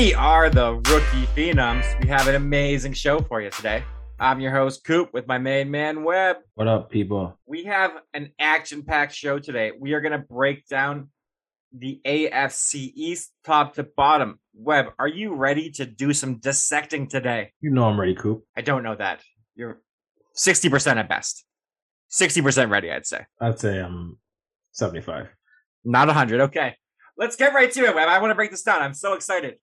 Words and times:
We 0.00 0.14
are 0.14 0.48
the 0.48 0.76
Rookie 0.76 1.26
Phenoms. 1.36 1.84
We 2.00 2.08
have 2.08 2.26
an 2.26 2.34
amazing 2.34 2.94
show 2.94 3.20
for 3.20 3.42
you 3.42 3.50
today. 3.50 3.84
I'm 4.18 4.40
your 4.40 4.50
host, 4.50 4.82
Coop, 4.82 5.12
with 5.12 5.26
my 5.26 5.36
main 5.36 5.70
man, 5.70 6.04
Webb. 6.04 6.38
What 6.54 6.68
up, 6.68 6.88
people? 6.88 7.38
We 7.44 7.64
have 7.64 7.92
an 8.14 8.32
action 8.38 8.82
packed 8.82 9.14
show 9.14 9.38
today. 9.38 9.72
We 9.78 9.92
are 9.92 10.00
going 10.00 10.12
to 10.12 10.18
break 10.26 10.66
down 10.68 11.10
the 11.76 12.00
AFC 12.06 12.92
East 12.94 13.32
top 13.44 13.74
to 13.74 13.82
bottom. 13.82 14.40
Webb, 14.54 14.86
are 14.98 15.06
you 15.06 15.34
ready 15.34 15.70
to 15.72 15.84
do 15.84 16.14
some 16.14 16.38
dissecting 16.38 17.06
today? 17.06 17.52
You 17.60 17.68
know 17.68 17.84
I'm 17.84 18.00
ready, 18.00 18.14
Coop. 18.14 18.46
I 18.56 18.62
don't 18.62 18.82
know 18.82 18.96
that. 18.96 19.20
You're 19.54 19.82
60% 20.34 20.96
at 20.96 21.10
best. 21.10 21.44
60% 22.10 22.70
ready, 22.70 22.90
I'd 22.90 23.04
say. 23.04 23.26
I'd 23.38 23.60
say 23.60 23.78
I'm 23.78 24.16
75. 24.72 25.26
Not 25.84 26.06
100. 26.06 26.40
Okay. 26.40 26.74
Let's 27.18 27.36
get 27.36 27.52
right 27.52 27.70
to 27.70 27.84
it, 27.84 27.94
Webb. 27.94 28.08
I 28.08 28.18
want 28.18 28.30
to 28.30 28.34
break 28.34 28.50
this 28.50 28.62
down. 28.62 28.80
I'm 28.80 28.94
so 28.94 29.12
excited. 29.12 29.56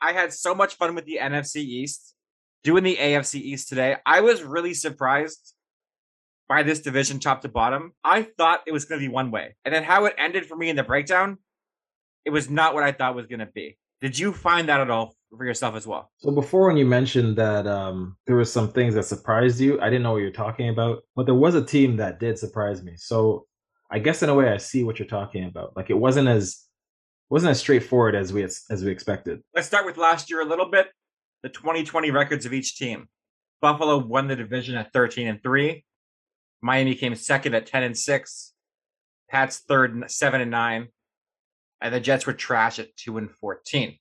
I 0.00 0.12
had 0.12 0.32
so 0.32 0.54
much 0.54 0.74
fun 0.74 0.94
with 0.94 1.06
the 1.06 1.18
NFC 1.20 1.56
East, 1.56 2.14
doing 2.62 2.84
the 2.84 2.96
AFC 2.96 3.40
East 3.40 3.68
today. 3.68 3.96
I 4.04 4.20
was 4.20 4.42
really 4.42 4.74
surprised 4.74 5.54
by 6.48 6.62
this 6.62 6.80
division 6.80 7.18
top 7.18 7.42
to 7.42 7.48
bottom. 7.48 7.92
I 8.04 8.22
thought 8.22 8.60
it 8.66 8.72
was 8.72 8.84
going 8.84 9.00
to 9.00 9.06
be 9.06 9.12
one 9.12 9.30
way. 9.30 9.56
And 9.64 9.74
then 9.74 9.82
how 9.82 10.04
it 10.04 10.14
ended 10.18 10.46
for 10.46 10.56
me 10.56 10.68
in 10.68 10.76
the 10.76 10.84
breakdown, 10.84 11.38
it 12.24 12.30
was 12.30 12.48
not 12.50 12.74
what 12.74 12.82
I 12.82 12.92
thought 12.92 13.14
was 13.14 13.26
going 13.26 13.40
to 13.40 13.46
be. 13.46 13.78
Did 14.00 14.18
you 14.18 14.32
find 14.32 14.68
that 14.68 14.80
at 14.80 14.90
all 14.90 15.14
for 15.30 15.44
yourself 15.44 15.74
as 15.74 15.86
well? 15.86 16.10
So 16.18 16.30
before 16.30 16.66
when 16.66 16.76
you 16.76 16.84
mentioned 16.84 17.36
that 17.36 17.66
um, 17.66 18.16
there 18.26 18.36
were 18.36 18.44
some 18.44 18.70
things 18.72 18.94
that 18.94 19.04
surprised 19.04 19.58
you, 19.58 19.80
I 19.80 19.86
didn't 19.86 20.02
know 20.02 20.12
what 20.12 20.22
you're 20.22 20.30
talking 20.30 20.68
about, 20.68 21.02
but 21.14 21.24
there 21.26 21.34
was 21.34 21.54
a 21.54 21.64
team 21.64 21.96
that 21.96 22.20
did 22.20 22.38
surprise 22.38 22.82
me. 22.82 22.92
So 22.96 23.46
I 23.90 23.98
guess 23.98 24.22
in 24.22 24.28
a 24.28 24.34
way 24.34 24.50
I 24.50 24.58
see 24.58 24.84
what 24.84 24.98
you're 24.98 25.08
talking 25.08 25.44
about. 25.44 25.76
Like 25.76 25.88
it 25.88 25.98
wasn't 25.98 26.28
as 26.28 26.65
wasn't 27.28 27.50
as 27.50 27.60
straightforward 27.60 28.14
as 28.14 28.32
we 28.32 28.42
as 28.44 28.64
we 28.70 28.90
expected. 28.90 29.42
Let's 29.54 29.66
start 29.66 29.86
with 29.86 29.96
last 29.96 30.30
year 30.30 30.40
a 30.40 30.44
little 30.44 30.70
bit. 30.70 30.88
The 31.42 31.48
2020 31.48 32.10
records 32.10 32.46
of 32.46 32.52
each 32.52 32.76
team. 32.76 33.08
Buffalo 33.60 33.98
won 33.98 34.28
the 34.28 34.36
division 34.36 34.76
at 34.76 34.92
13 34.92 35.28
and 35.28 35.42
3. 35.42 35.84
Miami 36.62 36.94
came 36.94 37.14
second 37.14 37.54
at 37.54 37.66
10 37.66 37.82
and 37.82 37.96
6. 37.96 38.52
Pats 39.30 39.58
third 39.58 40.10
7 40.10 40.40
and 40.40 40.50
9. 40.50 40.88
And 41.80 41.94
the 41.94 42.00
Jets 42.00 42.26
were 42.26 42.32
trash 42.32 42.78
at 42.78 42.96
2 42.96 43.18
and 43.18 43.30
14. 43.30 43.96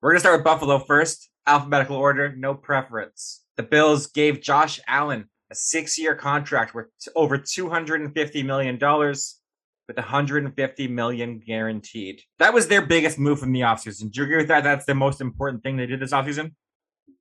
We're 0.00 0.10
going 0.10 0.16
to 0.16 0.20
start 0.20 0.38
with 0.38 0.44
Buffalo 0.44 0.78
first. 0.78 1.30
Alphabetical 1.46 1.96
order, 1.96 2.34
no 2.36 2.54
preference. 2.54 3.44
The 3.56 3.62
Bills 3.62 4.06
gave 4.06 4.40
Josh 4.40 4.78
Allen 4.86 5.26
a 5.50 5.54
six 5.54 5.98
year 5.98 6.14
contract 6.14 6.74
worth 6.74 6.88
over 7.16 7.38
$250 7.38 8.44
million 8.44 8.78
with 9.90 9.96
150 9.96 10.86
million 10.86 11.40
guaranteed. 11.40 12.22
That 12.38 12.54
was 12.54 12.68
their 12.68 12.80
biggest 12.80 13.18
move 13.18 13.40
from 13.40 13.50
the 13.50 13.62
offseason. 13.62 14.12
Do 14.12 14.20
you 14.20 14.24
agree 14.24 14.36
with 14.36 14.46
that? 14.46 14.62
That's 14.62 14.84
the 14.86 14.94
most 14.94 15.20
important 15.20 15.64
thing 15.64 15.76
they 15.76 15.86
did 15.86 15.98
this 15.98 16.12
offseason? 16.12 16.52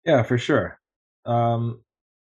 Yeah, 0.06 0.22
for 0.22 0.38
sure. 0.38 0.80
Um, 1.25 1.81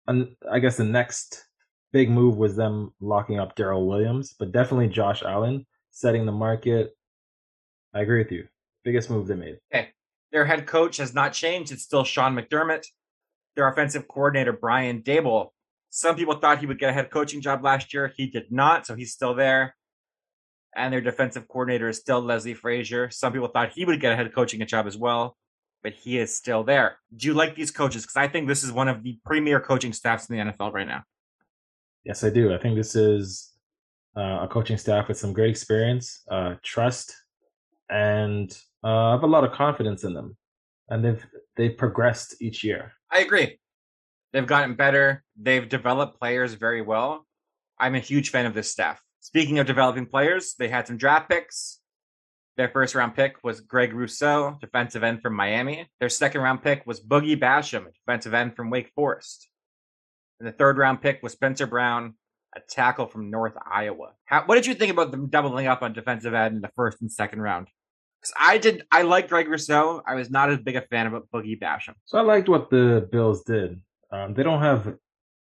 and 0.08 0.34
I 0.50 0.58
guess 0.58 0.76
the 0.76 0.84
next 0.84 1.44
big 1.92 2.10
move 2.10 2.36
was 2.36 2.56
them 2.56 2.92
locking 3.00 3.38
up 3.38 3.54
Daryl 3.54 3.86
Williams, 3.86 4.34
but 4.36 4.50
definitely 4.50 4.88
Josh 4.88 5.22
Allen 5.22 5.64
setting 5.92 6.26
the 6.26 6.32
market. 6.32 6.90
I 7.94 8.00
agree 8.00 8.18
with 8.18 8.32
you. 8.32 8.48
Biggest 8.82 9.08
move 9.08 9.28
they 9.28 9.36
made. 9.36 9.58
Okay. 9.72 9.90
Their 10.32 10.46
head 10.46 10.66
coach 10.66 10.96
has 10.96 11.14
not 11.14 11.34
changed. 11.34 11.70
It's 11.70 11.84
still 11.84 12.02
Sean 12.02 12.34
McDermott. 12.34 12.84
Their 13.54 13.68
offensive 13.68 14.08
coordinator, 14.08 14.52
Brian 14.52 15.02
Daboll. 15.02 15.50
Some 15.90 16.16
people 16.16 16.34
thought 16.34 16.58
he 16.58 16.66
would 16.66 16.80
get 16.80 16.90
a 16.90 16.92
head 16.92 17.10
coaching 17.10 17.42
job 17.42 17.62
last 17.62 17.94
year. 17.94 18.12
He 18.16 18.26
did 18.26 18.50
not, 18.50 18.86
so 18.86 18.96
he's 18.96 19.12
still 19.12 19.34
there 19.34 19.76
and 20.76 20.92
their 20.92 21.00
defensive 21.00 21.48
coordinator 21.48 21.88
is 21.88 21.98
still 21.98 22.20
Leslie 22.20 22.54
Frazier. 22.54 23.10
Some 23.10 23.32
people 23.32 23.48
thought 23.48 23.72
he 23.72 23.84
would 23.84 24.00
get 24.00 24.12
a 24.12 24.16
head 24.16 24.32
coaching 24.34 24.64
job 24.66 24.86
as 24.86 24.96
well, 24.96 25.36
but 25.82 25.92
he 25.92 26.18
is 26.18 26.34
still 26.34 26.64
there. 26.64 26.98
Do 27.14 27.26
you 27.26 27.34
like 27.34 27.54
these 27.54 27.70
coaches? 27.70 28.02
Because 28.02 28.16
I 28.16 28.28
think 28.28 28.48
this 28.48 28.64
is 28.64 28.72
one 28.72 28.88
of 28.88 29.02
the 29.02 29.18
premier 29.24 29.60
coaching 29.60 29.92
staffs 29.92 30.28
in 30.28 30.36
the 30.36 30.52
NFL 30.52 30.72
right 30.72 30.86
now. 30.86 31.02
Yes, 32.04 32.24
I 32.24 32.30
do. 32.30 32.52
I 32.52 32.58
think 32.58 32.76
this 32.76 32.96
is 32.96 33.52
uh, 34.16 34.40
a 34.42 34.48
coaching 34.48 34.78
staff 34.78 35.08
with 35.08 35.18
some 35.18 35.32
great 35.32 35.50
experience, 35.50 36.22
uh, 36.30 36.54
trust, 36.62 37.14
and 37.90 38.56
uh, 38.82 39.08
I 39.08 39.10
have 39.12 39.22
a 39.22 39.26
lot 39.26 39.44
of 39.44 39.52
confidence 39.52 40.04
in 40.04 40.14
them. 40.14 40.36
And 40.88 41.04
they've 41.04 41.26
they've 41.56 41.76
progressed 41.76 42.42
each 42.42 42.64
year. 42.64 42.92
I 43.10 43.20
agree. 43.20 43.58
They've 44.32 44.46
gotten 44.46 44.74
better. 44.74 45.22
They've 45.40 45.68
developed 45.68 46.18
players 46.18 46.54
very 46.54 46.82
well. 46.82 47.26
I'm 47.78 47.94
a 47.94 48.00
huge 48.00 48.30
fan 48.30 48.46
of 48.46 48.54
this 48.54 48.70
staff. 48.70 49.00
Speaking 49.22 49.60
of 49.60 49.68
developing 49.68 50.06
players, 50.06 50.56
they 50.58 50.66
had 50.68 50.88
some 50.88 50.96
draft 50.96 51.30
picks. 51.30 51.78
Their 52.56 52.68
first 52.68 52.96
round 52.96 53.14
pick 53.14 53.36
was 53.44 53.60
Greg 53.60 53.94
Rousseau, 53.94 54.58
defensive 54.60 55.04
end 55.04 55.22
from 55.22 55.34
Miami. 55.34 55.88
Their 56.00 56.08
second 56.08 56.40
round 56.40 56.60
pick 56.64 56.84
was 56.86 57.00
Boogie 57.00 57.38
Basham, 57.38 57.86
defensive 57.94 58.34
end 58.34 58.56
from 58.56 58.68
Wake 58.68 58.90
Forest. 58.96 59.48
And 60.40 60.48
the 60.48 60.52
third 60.52 60.76
round 60.76 61.00
pick 61.00 61.22
was 61.22 61.32
Spencer 61.32 61.68
Brown, 61.68 62.14
a 62.56 62.60
tackle 62.68 63.06
from 63.06 63.30
North 63.30 63.54
Iowa. 63.64 64.10
How, 64.24 64.42
what 64.44 64.56
did 64.56 64.66
you 64.66 64.74
think 64.74 64.90
about 64.90 65.12
them 65.12 65.28
doubling 65.28 65.68
up 65.68 65.82
on 65.82 65.92
defensive 65.92 66.34
end 66.34 66.56
in 66.56 66.60
the 66.60 66.72
first 66.74 67.00
and 67.00 67.10
second 67.10 67.40
round? 67.42 67.68
Because 68.20 68.34
I 68.38 68.58
did, 68.58 68.84
I 68.90 69.02
liked 69.02 69.28
Greg 69.28 69.48
Rousseau. 69.48 70.02
I 70.04 70.16
was 70.16 70.30
not 70.30 70.50
as 70.50 70.58
big 70.58 70.74
a 70.74 70.82
fan 70.82 71.06
of 71.06 71.22
Boogie 71.32 71.60
Basham. 71.60 71.94
So 72.06 72.18
I 72.18 72.22
liked 72.22 72.48
what 72.48 72.70
the 72.70 73.08
Bills 73.12 73.44
did. 73.44 73.80
Um, 74.10 74.34
they 74.34 74.42
don't 74.42 74.62
have 74.62 74.96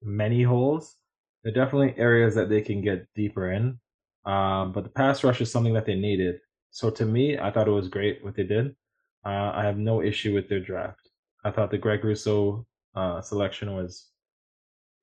many 0.04 0.44
holes, 0.44 0.98
there 1.44 1.52
are 1.52 1.66
definitely 1.66 1.96
areas 1.98 2.36
that 2.36 2.50
they 2.50 2.62
can 2.62 2.82
get 2.82 3.08
deeper 3.16 3.52
in. 3.52 3.80
Um, 4.26 4.72
but 4.72 4.84
the 4.84 4.90
pass 4.90 5.24
rush 5.24 5.42
is 5.42 5.52
something 5.52 5.74
that 5.74 5.86
they 5.86 5.96
needed. 5.96 6.40
So 6.70 6.90
to 6.92 7.06
me, 7.06 7.40
I 7.40 7.52
thought 7.52 7.68
it 7.68 7.72
was 7.72 7.88
great 7.88 8.24
what 8.24 8.36
they 8.36 8.44
did. 8.44 8.76
Uh, 9.26 9.52
I 9.54 9.64
have 9.64 9.78
no 9.78 10.02
issue 10.02 10.34
with 10.34 10.48
their 10.48 10.60
draft. 10.60 11.10
I 11.44 11.52
thought 11.52 11.72
the 11.72 11.78
Greg 11.78 12.04
Rousseau 12.04 12.66
uh, 12.96 13.22
selection 13.22 13.76
was 13.76 14.08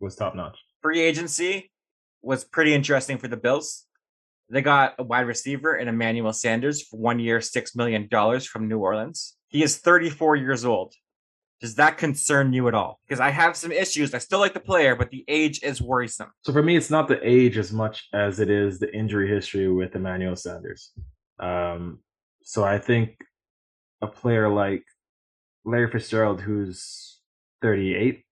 was 0.00 0.14
top 0.14 0.34
notch. 0.34 0.58
Free 0.82 1.00
agency 1.00 1.70
was 2.22 2.44
pretty 2.44 2.74
interesting 2.74 3.18
for 3.18 3.28
the 3.28 3.36
Bills. 3.36 3.84
They 4.48 4.62
got 4.62 4.94
a 4.98 5.02
wide 5.02 5.26
receiver 5.26 5.76
in 5.76 5.88
Emmanuel 5.88 6.32
Sanders 6.32 6.82
for 6.82 6.98
one 6.98 7.18
year, 7.18 7.40
six 7.40 7.74
million 7.74 8.08
dollars 8.08 8.46
from 8.46 8.68
New 8.68 8.78
Orleans. 8.78 9.36
He 9.48 9.62
is 9.62 9.78
34 9.78 10.36
years 10.36 10.64
old. 10.64 10.94
Does 11.60 11.74
that 11.74 11.98
concern 11.98 12.52
you 12.52 12.68
at 12.68 12.74
all? 12.74 13.00
Because 13.06 13.20
I 13.20 13.30
have 13.30 13.56
some 13.56 13.72
issues. 13.72 14.14
I 14.14 14.18
still 14.18 14.38
like 14.38 14.54
the 14.54 14.60
player, 14.60 14.94
but 14.94 15.10
the 15.10 15.24
age 15.26 15.60
is 15.62 15.82
worrisome. 15.82 16.30
So 16.42 16.52
for 16.52 16.62
me, 16.62 16.76
it's 16.76 16.90
not 16.90 17.08
the 17.08 17.18
age 17.28 17.58
as 17.58 17.72
much 17.72 18.06
as 18.12 18.38
it 18.38 18.48
is 18.48 18.78
the 18.78 18.94
injury 18.94 19.28
history 19.28 19.68
with 19.70 19.96
Emmanuel 19.96 20.36
Sanders. 20.36 20.92
Um, 21.40 21.98
so 22.44 22.64
I 22.64 22.78
think 22.78 23.16
a 24.00 24.06
player 24.06 24.48
like 24.48 24.84
Larry 25.64 25.90
Fitzgerald, 25.90 26.40
who's 26.40 27.20
38 27.62 28.24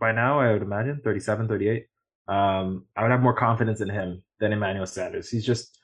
by 0.00 0.12
now, 0.12 0.40
I 0.40 0.52
would 0.52 0.62
imagine 0.62 1.00
37, 1.04 1.48
38. 1.48 1.86
Um, 2.26 2.86
I 2.96 3.02
would 3.02 3.10
have 3.10 3.20
more 3.20 3.34
confidence 3.34 3.82
in 3.82 3.90
him 3.90 4.22
than 4.40 4.52
Emmanuel 4.52 4.86
Sanders. 4.86 5.28
He's 5.28 5.44
just 5.44 5.78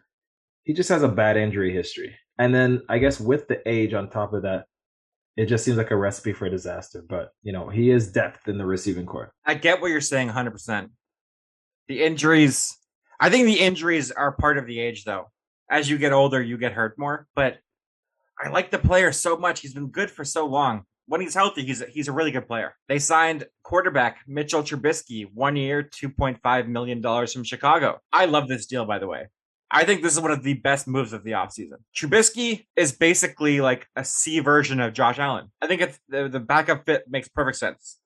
he 0.64 0.72
just 0.72 0.88
has 0.88 1.02
a 1.02 1.08
bad 1.08 1.36
injury 1.36 1.72
history. 1.72 2.14
And 2.38 2.54
then 2.54 2.82
I 2.88 2.98
guess 2.98 3.20
with 3.20 3.48
the 3.48 3.60
age 3.68 3.92
on 3.92 4.08
top 4.08 4.32
of 4.32 4.42
that, 4.42 4.66
it 5.36 5.46
just 5.46 5.64
seems 5.64 5.76
like 5.76 5.90
a 5.90 5.96
recipe 5.96 6.32
for 6.32 6.46
a 6.46 6.50
disaster. 6.50 7.04
But 7.08 7.30
you 7.42 7.52
know, 7.52 7.68
he 7.68 7.90
is 7.90 8.12
depth 8.12 8.48
in 8.48 8.58
the 8.58 8.66
receiving 8.66 9.06
corps. 9.06 9.32
I 9.44 9.54
get 9.54 9.80
what 9.80 9.88
you're 9.88 10.00
saying 10.00 10.28
100. 10.28 10.50
percent 10.50 10.90
The 11.88 12.02
injuries, 12.02 12.76
I 13.20 13.30
think 13.30 13.46
the 13.46 13.60
injuries 13.60 14.10
are 14.10 14.32
part 14.32 14.58
of 14.58 14.66
the 14.66 14.80
age, 14.80 15.04
though. 15.04 15.30
As 15.70 15.88
you 15.88 15.98
get 15.98 16.12
older, 16.12 16.42
you 16.42 16.58
get 16.58 16.72
hurt 16.72 16.98
more. 16.98 17.26
But 17.34 17.58
I 18.42 18.48
like 18.48 18.70
the 18.70 18.78
player 18.78 19.12
so 19.12 19.36
much. 19.36 19.60
He's 19.60 19.74
been 19.74 19.88
good 19.88 20.10
for 20.10 20.24
so 20.24 20.46
long. 20.46 20.84
When 21.06 21.20
he's 21.20 21.34
healthy, 21.34 21.64
he's 21.64 21.82
a, 21.82 21.86
he's 21.86 22.08
a 22.08 22.12
really 22.12 22.30
good 22.30 22.46
player. 22.46 22.74
They 22.88 22.98
signed 22.98 23.44
quarterback 23.64 24.18
Mitchell 24.28 24.62
Trubisky, 24.62 25.26
one 25.32 25.56
year, 25.56 25.82
two 25.82 26.08
point 26.08 26.38
five 26.42 26.68
million 26.68 27.00
dollars 27.00 27.32
from 27.32 27.44
Chicago. 27.44 27.98
I 28.12 28.26
love 28.26 28.48
this 28.48 28.66
deal, 28.66 28.84
by 28.84 28.98
the 28.98 29.08
way. 29.08 29.26
I 29.70 29.84
think 29.84 30.02
this 30.02 30.14
is 30.14 30.20
one 30.20 30.32
of 30.32 30.42
the 30.42 30.54
best 30.54 30.88
moves 30.88 31.12
of 31.12 31.22
the 31.22 31.32
offseason. 31.32 31.78
Trubisky 31.94 32.66
is 32.76 32.92
basically 32.92 33.60
like 33.60 33.86
a 33.94 34.04
C 34.04 34.40
version 34.40 34.80
of 34.80 34.92
Josh 34.92 35.18
Allen. 35.18 35.52
I 35.62 35.68
think 35.68 35.80
it's 35.80 35.98
the, 36.08 36.28
the 36.28 36.40
backup 36.40 36.86
fit 36.86 37.04
makes 37.08 37.28
perfect 37.28 37.58
sense. 37.58 37.98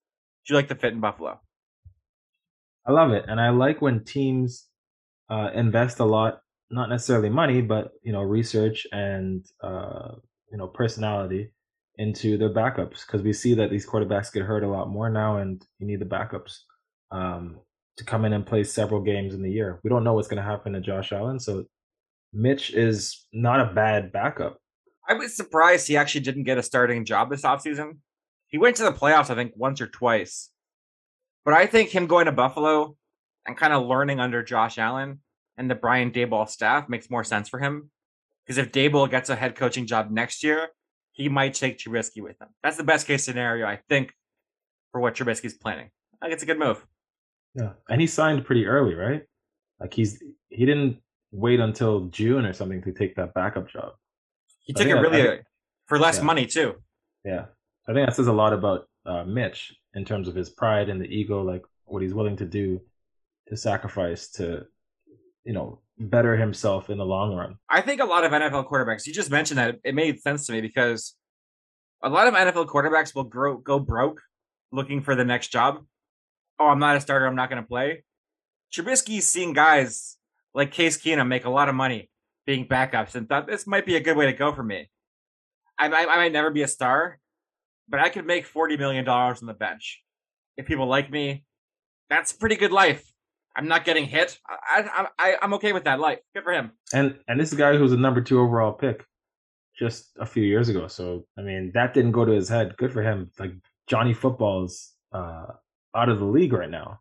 Do 0.47 0.53
you 0.53 0.59
like 0.59 0.69
the 0.69 0.75
fit 0.75 0.93
in 0.93 1.01
Buffalo? 1.01 1.41
I 2.87 2.93
love 2.93 3.13
it. 3.13 3.25
And 3.29 3.41
I 3.41 3.49
like 3.49 3.81
when 3.81 4.05
teams 4.05 4.69
uh, 5.31 5.51
invest 5.55 6.01
a 6.01 6.05
lot, 6.05 6.41
not 6.71 6.91
necessarily 6.91 7.31
money, 7.31 7.63
but, 7.63 7.93
you 8.03 8.13
know, 8.13 8.21
research 8.21 8.87
and, 8.93 9.47
uh, 9.63 10.17
you 10.53 10.59
know, 10.59 10.67
personality 10.67 11.53
into 11.97 12.37
their 12.37 12.53
backups 12.53 13.07
because 13.07 13.23
we 13.23 13.33
see 13.33 13.55
that 13.55 13.71
these 13.71 13.87
quarterbacks 13.87 14.33
get 14.33 14.43
hurt 14.43 14.65
a 14.65 14.69
lot 14.69 14.91
more 14.91 15.09
now 15.09 15.39
and 15.39 15.65
you 15.79 15.87
need 15.87 16.01
the 16.01 16.05
backups. 16.05 16.59
Um, 17.11 17.61
to 17.97 18.05
come 18.05 18.25
in 18.25 18.33
and 18.33 18.47
play 18.47 18.65
several 18.65 19.01
games 19.01 19.35
in 19.35 19.43
the 19.43 19.51
year. 19.51 19.81
We 19.85 19.91
don't 19.91 20.05
know 20.05 20.15
what's 20.15 20.29
going 20.29 20.43
to 20.43 20.49
happen 20.49 20.73
to 20.73 20.81
Josh 20.81 21.13
Allen, 21.13 21.39
so 21.39 21.65
Mitch 22.33 22.73
is 22.73 23.27
not 23.33 23.61
a 23.61 23.73
bad 23.73 24.13
backup. 24.13 24.59
I 25.09 25.15
was 25.15 25.37
surprised 25.37 25.87
he 25.87 25.97
actually 25.97 26.23
didn't 26.23 26.45
get 26.45 26.59
a 26.59 26.63
starting 26.63 27.05
job 27.05 27.31
this 27.31 27.43
offseason. 27.43 27.99
He 28.49 28.59
went 28.59 28.77
to 28.77 28.85
the 28.85 28.93
playoffs, 28.93 29.31
I 29.31 29.35
think, 29.35 29.53
once 29.55 29.81
or 29.81 29.87
twice. 29.87 30.51
But 31.45 31.55
I 31.55 31.67
think 31.67 31.91
him 31.91 32.07
going 32.07 32.27
to 32.27 32.33
Buffalo 32.33 32.97
and 33.47 33.57
kind 33.57 33.73
of 33.73 33.87
learning 33.87 34.19
under 34.19 34.43
Josh 34.43 34.79
Allen 34.79 35.21
and 35.57 35.71
the 35.71 35.75
Brian 35.75 36.11
Daboll 36.11 36.49
staff 36.49 36.89
makes 36.89 37.11
more 37.11 37.25
sense 37.25 37.49
for 37.49 37.59
him. 37.61 37.91
Because 38.45 38.59
if 38.59 38.73
Daboll 38.73 39.11
gets 39.11 39.31
a 39.31 39.37
head 39.37 39.55
coaching 39.55 39.87
job 39.87 40.11
next 40.11 40.43
year, 40.43 40.69
he 41.13 41.29
might 41.29 41.55
take 41.55 41.79
Trubisky 41.79 42.23
with 42.23 42.41
him. 42.41 42.49
That's 42.63 42.77
the 42.77 42.85
best 42.85 43.07
case 43.07 43.25
scenario, 43.25 43.67
I 43.67 43.81
think, 43.89 44.13
for 44.93 45.01
what 45.01 45.15
Trubisky's 45.15 45.55
planning. 45.55 45.91
I 46.21 46.27
think 46.27 46.35
it's 46.35 46.43
a 46.43 46.47
good 46.47 46.59
move. 46.59 46.85
Yeah, 47.55 47.73
and 47.89 48.01
he 48.01 48.07
signed 48.07 48.45
pretty 48.45 48.67
early, 48.67 48.95
right? 48.95 49.23
Like 49.81 49.95
he's 49.95 50.23
he 50.49 50.67
didn't 50.67 50.99
wait 51.31 51.61
until 51.61 52.07
June 52.07 52.45
or 52.45 52.53
something 52.53 52.83
to 52.83 52.93
take 52.93 53.17
that 53.17 53.35
backup 53.35 53.69
job. 53.69 53.93
He 54.61 54.73
took 54.73 54.87
it 54.87 54.95
really 54.95 55.29
I, 55.29 55.41
for 55.87 55.99
less 55.99 56.19
yeah. 56.19 56.25
money 56.25 56.47
too. 56.47 56.75
Yeah, 57.25 57.47
I 57.89 57.93
think 57.93 58.07
that 58.07 58.17
says 58.17 58.27
a 58.27 58.33
lot 58.33 58.53
about 58.53 58.89
uh, 59.07 59.25
Mitch 59.25 59.75
in 59.95 60.05
terms 60.05 60.29
of 60.29 60.35
his 60.35 60.51
pride 60.51 60.89
and 60.89 61.01
the 61.01 61.07
ego, 61.07 61.43
like 61.43 61.63
what 61.85 62.03
he's 62.03 62.15
willing 62.15 62.37
to 62.37 62.47
do 62.47 62.81
to 63.49 63.57
sacrifice 63.57 64.29
to, 64.33 64.67
you 65.45 65.53
know, 65.53 65.81
better 65.99 66.37
himself 66.37 66.91
in 66.91 66.99
the 66.99 67.05
long 67.05 67.35
run. 67.35 67.57
I 67.69 67.81
think 67.81 68.01
a 68.01 68.05
lot 68.05 68.25
of 68.25 68.33
NFL 68.33 68.69
quarterbacks. 68.69 69.07
You 69.07 69.13
just 69.13 69.31
mentioned 69.31 69.59
that 69.59 69.77
it 69.85 69.95
made 69.95 70.21
sense 70.21 70.47
to 70.47 70.53
me 70.53 70.61
because 70.61 71.15
a 72.03 72.09
lot 72.09 72.27
of 72.27 72.35
NFL 72.35 72.67
quarterbacks 72.67 73.15
will 73.15 73.25
grow, 73.25 73.59
go 73.59 73.79
broke 73.79 74.21
looking 74.73 75.03
for 75.03 75.15
the 75.15 75.25
next 75.25 75.49
job. 75.49 75.85
Oh, 76.59 76.67
I'm 76.69 76.79
not 76.79 76.97
a 76.97 77.01
starter. 77.01 77.27
I'm 77.27 77.37
not 77.37 77.51
going 77.51 77.63
to 77.63 77.69
play. 77.69 78.05
Trubisky's 78.73 79.27
seen 79.27 79.53
guys 79.53 80.17
like 80.55 80.73
Case 80.73 80.97
Keenum 80.97 81.29
make 81.29 81.45
a 81.45 81.51
lot 81.51 81.69
of 81.69 81.75
money 81.75 82.11
being 82.47 82.67
backups 82.67 83.15
and 83.15 83.29
thought 83.29 83.47
this 83.47 83.67
might 83.67 83.87
be 83.87 83.97
a 83.97 84.01
good 84.01 84.17
way 84.17 84.27
to 84.27 84.33
go 84.33 84.53
for 84.53 84.63
me. 84.63 84.91
I, 85.79 85.89
I, 85.89 86.13
I 86.13 86.17
might 86.17 86.33
never 86.33 86.51
be 86.51 86.63
a 86.63 86.69
star, 86.69 87.19
but 87.89 88.01
I 88.01 88.09
could 88.09 88.27
make 88.27 88.49
$40 88.49 88.79
million 88.79 89.09
on 89.09 89.37
the 89.43 89.55
bench. 89.55 90.03
If 90.57 90.67
people 90.67 90.87
like 90.87 91.11
me, 91.11 91.45
that's 92.09 92.33
pretty 92.33 92.57
good 92.57 92.73
life. 92.73 93.11
I'm 93.57 93.69
not 93.69 93.85
getting 93.85 94.07
hit. 94.07 94.39
I, 94.49 95.07
I, 95.19 95.37
I'm 95.41 95.55
okay 95.55 95.73
with 95.73 95.85
that 95.85 96.01
life. 96.01 96.19
Good 96.35 96.45
for 96.45 96.53
him. 96.53 96.73
And 96.93 97.19
and 97.29 97.41
this 97.41 97.55
guy 97.55 97.77
who's 97.77 97.93
a 97.93 97.97
number 97.97 98.21
two 98.21 98.41
overall 98.41 98.73
pick 98.73 99.05
just 99.79 100.11
a 100.19 100.27
few 100.27 100.43
years 100.43 100.69
ago. 100.69 100.89
So 100.89 101.27
I 101.39 101.43
mean, 101.43 101.71
that 101.75 101.95
didn't 101.95 102.13
go 102.13 102.25
to 102.25 102.33
his 102.33 102.49
head. 102.49 102.77
Good 102.77 102.93
for 102.93 103.03
him. 103.03 103.31
Like 103.39 103.53
Johnny 103.87 104.13
Football's 104.13 104.93
uh, 105.13 105.47
out 105.95 106.09
of 106.09 106.19
the 106.19 106.25
league 106.25 106.53
right 106.53 106.71
now. 106.71 107.01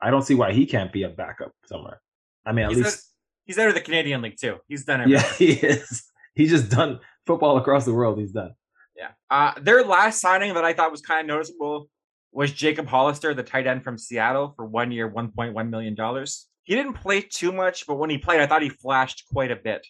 I 0.00 0.10
don't 0.10 0.22
see 0.22 0.34
why 0.34 0.52
he 0.52 0.66
can't 0.66 0.92
be 0.92 1.02
a 1.02 1.08
backup 1.08 1.52
somewhere. 1.66 2.00
I 2.44 2.52
mean, 2.52 2.66
at 2.66 2.72
he's 2.72 2.84
least 2.84 2.98
a, 2.98 3.02
he's 3.46 3.58
out 3.58 3.68
of 3.68 3.74
the 3.74 3.80
Canadian 3.80 4.22
League 4.22 4.36
too. 4.38 4.58
He's 4.68 4.84
done 4.84 5.00
it. 5.00 5.08
Yeah, 5.08 5.22
he 5.38 5.52
is. 5.52 6.04
He's 6.34 6.50
just 6.50 6.70
done 6.70 7.00
football 7.26 7.56
across 7.56 7.84
the 7.84 7.94
world. 7.94 8.18
He's 8.18 8.32
done. 8.32 8.54
Yeah. 8.96 9.10
Uh, 9.30 9.52
their 9.60 9.84
last 9.84 10.20
signing 10.20 10.54
that 10.54 10.64
I 10.64 10.72
thought 10.72 10.90
was 10.90 11.00
kind 11.00 11.20
of 11.20 11.26
noticeable 11.26 11.88
was 12.32 12.52
Jacob 12.52 12.86
Hollister, 12.86 13.32
the 13.32 13.42
tight 13.42 13.66
end 13.66 13.84
from 13.84 13.96
Seattle, 13.96 14.52
for 14.56 14.66
one 14.66 14.90
year, 14.90 15.08
$1.1 15.08 15.68
million. 15.70 16.26
He 16.64 16.74
didn't 16.74 16.94
play 16.94 17.20
too 17.20 17.52
much, 17.52 17.86
but 17.86 17.94
when 17.94 18.10
he 18.10 18.18
played, 18.18 18.40
I 18.40 18.46
thought 18.46 18.62
he 18.62 18.68
flashed 18.68 19.24
quite 19.32 19.52
a 19.52 19.56
bit. 19.56 19.86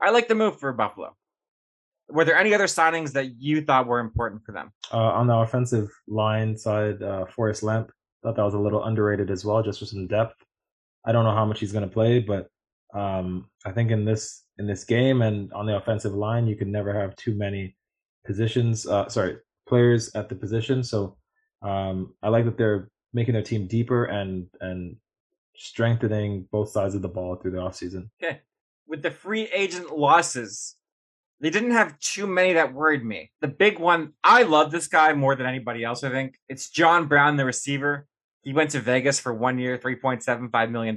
I 0.00 0.10
like 0.10 0.28
the 0.28 0.34
move 0.34 0.58
for 0.58 0.72
Buffalo. 0.72 1.14
Were 2.08 2.24
there 2.24 2.36
any 2.36 2.54
other 2.54 2.66
signings 2.66 3.12
that 3.12 3.40
you 3.40 3.62
thought 3.62 3.86
were 3.86 3.98
important 3.98 4.44
for 4.44 4.52
them? 4.52 4.72
Uh, 4.92 4.98
on 4.98 5.26
the 5.26 5.34
offensive 5.34 5.88
line 6.06 6.56
side, 6.56 7.02
uh, 7.02 7.26
Forrest 7.26 7.62
Lamp, 7.62 7.90
thought 8.22 8.36
that 8.36 8.44
was 8.44 8.54
a 8.54 8.58
little 8.58 8.84
underrated 8.84 9.30
as 9.30 9.44
well, 9.44 9.62
just 9.62 9.80
for 9.80 9.86
some 9.86 10.06
depth. 10.06 10.34
I 11.04 11.12
don't 11.12 11.24
know 11.24 11.34
how 11.34 11.44
much 11.44 11.60
he's 11.60 11.72
going 11.72 11.88
to 11.88 11.92
play, 11.92 12.18
but 12.18 12.48
um, 12.94 13.48
I 13.64 13.72
think 13.72 13.90
in 13.90 14.04
this 14.04 14.44
in 14.58 14.66
this 14.66 14.84
game 14.84 15.22
and 15.22 15.52
on 15.52 15.66
the 15.66 15.76
offensive 15.76 16.14
line, 16.14 16.46
you 16.46 16.56
can 16.56 16.72
never 16.72 16.98
have 16.98 17.14
too 17.16 17.34
many 17.34 17.76
positions. 18.24 18.86
Uh, 18.86 19.08
sorry, 19.08 19.36
players 19.68 20.14
at 20.14 20.28
the 20.28 20.34
position. 20.34 20.82
So 20.82 21.16
um, 21.62 22.14
I 22.22 22.28
like 22.28 22.44
that 22.44 22.56
they're 22.56 22.88
making 23.12 23.34
their 23.34 23.42
team 23.42 23.66
deeper 23.66 24.06
and 24.06 24.46
and 24.60 24.96
strengthening 25.56 26.46
both 26.50 26.70
sides 26.70 26.94
of 26.94 27.02
the 27.02 27.08
ball 27.08 27.36
through 27.36 27.52
the 27.52 27.58
offseason. 27.58 28.10
Okay. 28.22 28.40
With 28.86 29.02
the 29.02 29.10
free 29.10 29.48
agent 29.54 29.96
losses, 29.96 30.76
they 31.40 31.50
didn't 31.50 31.72
have 31.72 31.98
too 31.98 32.26
many 32.26 32.54
that 32.54 32.72
worried 32.72 33.04
me. 33.04 33.30
The 33.40 33.48
big 33.48 33.78
one, 33.78 34.12
I 34.24 34.42
love 34.42 34.70
this 34.70 34.88
guy 34.88 35.12
more 35.12 35.34
than 35.36 35.46
anybody 35.46 35.84
else, 35.84 36.02
I 36.02 36.10
think. 36.10 36.38
It's 36.48 36.70
John 36.70 37.06
Brown, 37.06 37.36
the 37.36 37.44
receiver. 37.44 38.06
He 38.42 38.52
went 38.52 38.70
to 38.70 38.80
Vegas 38.80 39.20
for 39.20 39.34
one 39.34 39.58
year, 39.58 39.76
$3.75 39.76 40.70
million. 40.70 40.94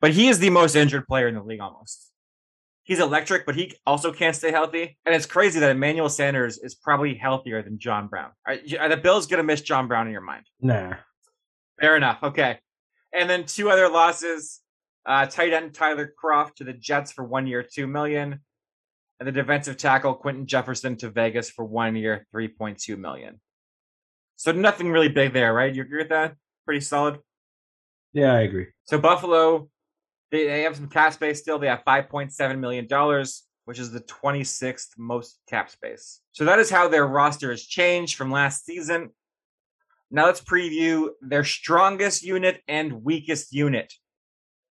But 0.00 0.12
he 0.12 0.28
is 0.28 0.38
the 0.38 0.50
most 0.50 0.74
injured 0.74 1.06
player 1.06 1.28
in 1.28 1.34
the 1.34 1.42
league 1.42 1.60
almost 1.60 2.06
he's 2.86 3.00
electric, 3.00 3.44
but 3.44 3.54
he 3.54 3.74
also 3.84 4.12
can't 4.12 4.34
stay 4.34 4.50
healthy. 4.50 4.96
And 5.04 5.14
it's 5.14 5.26
crazy 5.26 5.60
that 5.60 5.70
Emmanuel 5.70 6.08
Sanders 6.08 6.58
is 6.58 6.74
probably 6.74 7.14
healthier 7.14 7.62
than 7.62 7.78
John 7.78 8.06
Brown. 8.06 8.30
Are, 8.46 8.56
are 8.80 8.88
the 8.88 8.96
Bills 8.96 9.26
going 9.26 9.38
to 9.38 9.44
miss 9.44 9.60
John 9.60 9.88
Brown 9.88 10.06
in 10.06 10.12
your 10.12 10.22
mind? 10.22 10.46
Nah. 10.60 10.94
Fair 11.78 11.96
enough. 11.96 12.22
Okay. 12.22 12.58
And 13.12 13.28
then 13.28 13.44
two 13.44 13.70
other 13.70 13.88
losses. 13.88 14.60
Uh, 15.04 15.26
tight 15.26 15.52
end 15.52 15.74
Tyler 15.74 16.12
Kroft 16.20 16.54
to 16.56 16.64
the 16.64 16.72
Jets 16.72 17.12
for 17.12 17.24
one 17.24 17.46
year, 17.46 17.62
two 17.62 17.86
million, 17.86 18.40
and 19.18 19.26
the 19.26 19.32
defensive 19.32 19.76
tackle 19.76 20.14
Quinton 20.14 20.46
Jefferson 20.46 20.96
to 20.98 21.10
Vegas 21.10 21.50
for 21.50 21.64
one 21.64 21.96
year, 21.96 22.26
three 22.30 22.48
point 22.48 22.78
two 22.78 22.96
million. 22.96 23.40
So 24.36 24.52
nothing 24.52 24.90
really 24.90 25.08
big 25.08 25.32
there, 25.32 25.54
right? 25.54 25.74
You 25.74 25.82
agree 25.82 25.98
with 25.98 26.10
that? 26.10 26.34
Pretty 26.64 26.80
solid. 26.80 27.18
Yeah, 28.12 28.34
I 28.34 28.40
agree. 28.40 28.66
So 28.84 28.98
Buffalo 28.98 29.68
they, 30.30 30.46
they 30.46 30.62
have 30.62 30.76
some 30.76 30.88
cap 30.88 31.12
space 31.12 31.40
still. 31.40 31.58
They 31.58 31.68
have 31.68 31.84
$5.7 31.86 32.58
million, 32.58 32.86
which 33.64 33.78
is 33.78 33.90
the 33.90 34.00
26th 34.00 34.88
most 34.98 35.38
cap 35.48 35.70
space. 35.70 36.20
So 36.32 36.44
that 36.44 36.58
is 36.58 36.70
how 36.70 36.88
their 36.88 37.06
roster 37.06 37.50
has 37.50 37.62
changed 37.62 38.16
from 38.16 38.30
last 38.30 38.64
season. 38.64 39.10
Now 40.10 40.26
let's 40.26 40.40
preview 40.40 41.10
their 41.20 41.44
strongest 41.44 42.22
unit 42.22 42.62
and 42.68 43.04
weakest 43.04 43.52
unit. 43.52 43.92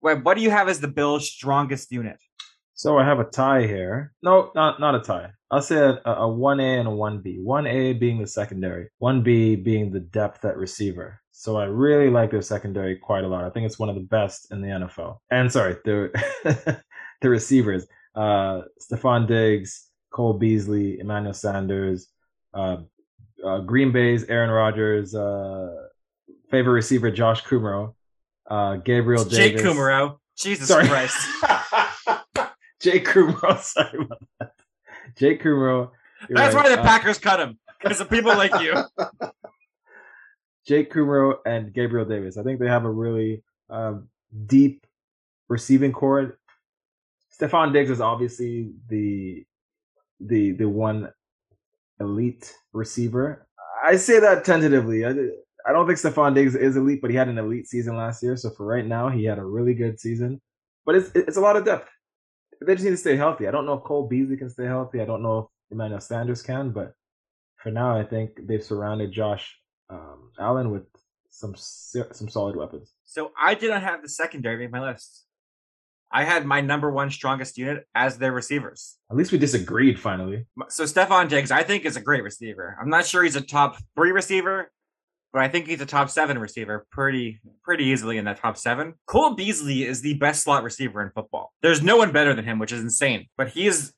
Wait, 0.02 0.24
what 0.24 0.38
do 0.38 0.44
you 0.44 0.50
have 0.50 0.70
as 0.70 0.80
the 0.80 0.88
Bills' 0.88 1.30
strongest 1.30 1.92
unit? 1.92 2.22
So 2.76 2.98
I 2.98 3.06
have 3.06 3.20
a 3.20 3.24
tie 3.24 3.66
here. 3.66 4.14
No, 4.22 4.52
not 4.54 4.80
not 4.80 4.96
a 4.96 5.00
tie. 5.00 5.32
I'll 5.50 5.62
say 5.62 5.78
a, 5.78 5.94
a 6.06 6.28
1A 6.28 6.80
and 6.80 6.88
a 6.88 6.92
1B. 6.92 7.42
1A 7.44 8.00
being 8.00 8.20
the 8.20 8.28
secondary, 8.28 8.90
1B 9.02 9.64
being 9.64 9.92
the 9.92 10.02
depth 10.02 10.44
at 10.44 10.58
receiver. 10.58 11.22
So 11.32 11.56
I 11.58 11.66
really 11.66 12.10
like 12.10 12.32
their 12.32 12.42
secondary 12.42 12.98
quite 12.98 13.24
a 13.24 13.28
lot. 13.28 13.46
I 13.46 13.50
think 13.50 13.66
it's 13.66 13.80
one 13.80 13.90
of 13.90 13.96
the 13.96 14.02
best 14.02 14.52
in 14.52 14.62
the 14.62 14.68
NFL. 14.68 15.18
And 15.32 15.52
sorry, 15.52 15.78
the 15.86 16.82
the 17.22 17.30
receivers. 17.30 17.88
Uh 18.14 18.62
Stefon 18.82 19.28
Diggs, 19.28 19.90
Cole 20.12 20.34
Beasley, 20.34 21.00
Emmanuel 21.00 21.34
Sanders, 21.34 22.08
uh, 22.54 22.78
uh, 23.46 23.60
Green 23.60 23.92
Bay's 23.92 24.24
Aaron 24.26 24.50
Rodgers, 24.50 25.14
uh, 25.14 25.70
favorite 26.50 26.74
receiver 26.74 27.12
Josh 27.12 27.44
Kumerow, 27.44 27.94
uh, 28.50 28.78
Gabriel 28.78 29.24
Davis. 29.24 29.38
Jake 29.38 29.58
Kumerow. 29.58 30.18
Jesus 30.38 30.68
Sorry. 30.68 30.88
Christ. 30.88 31.18
Jake 32.86 33.06
Kumerow. 33.06 33.60
Sorry 33.62 34.00
about 34.00 34.24
that. 34.40 34.52
Jake 35.18 35.42
Kumerow. 35.42 35.90
That's 36.30 36.54
right. 36.54 36.64
why 36.64 36.76
the 36.76 36.80
uh, 36.80 36.84
Packers 36.84 37.18
cut 37.18 37.40
him 37.40 37.58
because 37.82 38.00
of 38.00 38.10
people 38.12 38.36
like 38.36 38.54
you. 38.62 38.76
Jake 40.68 40.94
Kumerow 40.94 41.38
and 41.48 41.74
Gabriel 41.74 42.06
Davis. 42.06 42.38
I 42.38 42.44
think 42.44 42.60
they 42.60 42.68
have 42.68 42.86
a 42.86 42.92
really 42.92 43.44
um, 43.72 44.08
deep 44.46 44.86
receiving 45.50 45.92
corps. 45.92 46.40
Stefon 47.36 47.74
Diggs 47.74 47.90
is 47.90 48.02
obviously 48.02 48.72
the 48.88 49.44
the 50.20 50.52
the 50.52 50.70
one 50.70 51.12
elite 52.00 52.54
receiver. 52.72 53.48
I 53.84 53.96
say 53.96 54.20
that 54.20 54.46
tentatively. 54.46 55.06
I, 55.06 55.10
I 55.68 55.74
don't 55.74 55.88
think 55.88 55.98
Stefon 55.98 56.36
Diggs 56.36 56.56
is 56.56 56.78
elite, 56.78 57.02
but 57.02 57.10
he 57.10 57.18
had 57.18 57.30
an 57.30 57.40
elite 57.40 57.68
season 57.68 57.98
last 57.98 58.22
year. 58.22 58.38
So 58.38 58.52
for 58.52 58.66
right 58.66 58.86
now, 58.86 59.10
he 59.10 59.26
had 59.26 59.40
a 59.40 59.46
really 59.46 59.74
good 59.74 60.00
season. 60.00 60.40
But 60.86 60.96
it's 60.96 61.10
it's 61.16 61.38
a 61.38 61.42
lot 61.42 61.58
of 61.58 61.66
depth. 61.66 61.90
They 62.62 62.74
just 62.74 62.86
need 62.86 62.92
to 62.92 62.98
stay 62.98 63.16
healthy. 63.16 63.48
I 63.48 63.52
don't 63.52 63.66
know 63.66 63.74
if 63.74 63.84
Cole 63.84 64.08
Beasley 64.08 64.38
can 64.38 64.50
stay 64.50 64.66
healthy. 64.66 65.02
I 65.02 65.06
don't 65.06 65.24
know 65.24 65.40
if 65.40 65.46
Emmanuel 65.72 66.00
Sanders 66.00 66.42
can, 66.42 66.72
but 66.72 66.94
for 67.58 67.72
now, 67.72 67.98
I 67.98 68.04
think 68.04 68.32
they've 68.48 68.64
surrounded 68.64 69.12
Josh 69.12 69.58
um, 69.90 70.32
Allen 70.40 70.72
with 70.72 70.84
some 71.30 71.56
some 71.56 72.30
solid 72.30 72.56
weapons. 72.56 72.94
So 73.06 73.32
I 73.40 73.56
didn't 73.56 73.82
have 73.82 74.02
the 74.02 74.10
secondary 74.10 74.58
make 74.58 74.72
my 74.72 74.92
list. 74.92 75.26
I 76.12 76.24
had 76.24 76.46
my 76.46 76.62
number 76.62 76.92
one 76.92 77.12
strongest 77.12 77.58
unit 77.58 77.86
as 77.94 78.18
their 78.18 78.32
receivers. 78.32 78.98
At 79.12 79.18
least 79.18 79.32
we 79.32 79.38
disagreed 79.38 80.00
finally. 80.00 80.46
So 80.70 80.84
Stefon 80.86 81.28
Diggs, 81.28 81.52
I 81.52 81.64
think, 81.64 81.84
is 81.84 81.98
a 81.98 82.02
great 82.02 82.24
receiver. 82.24 82.78
I'm 82.80 82.90
not 82.90 83.06
sure 83.06 83.24
he's 83.24 83.36
a 83.36 83.42
top 83.42 83.78
three 83.96 84.12
receiver, 84.12 84.72
but 85.36 85.44
I 85.44 85.50
think 85.50 85.68
he's 85.68 85.82
a 85.82 85.86
top 85.86 86.10
seven 86.10 86.40
receiver 86.40 86.88
pretty 86.92 87.42
pretty 87.62 87.84
easily 87.84 88.18
in 88.18 88.24
that 88.24 88.38
top 88.38 88.56
seven. 88.56 88.94
Cole 89.06 89.36
Beasley 89.36 89.84
is 89.84 90.00
the 90.00 90.14
best 90.14 90.44
slot 90.44 90.64
receiver 90.64 91.02
in 91.02 91.10
football. 91.10 91.52
There's 91.62 91.84
no 91.84 91.98
one 91.98 92.14
better 92.14 92.34
than 92.34 92.46
him, 92.46 92.58
which 92.58 92.72
is 92.72 92.80
insane. 92.80 93.28
But 93.36 93.50
he 93.50 93.68
is 93.68 93.92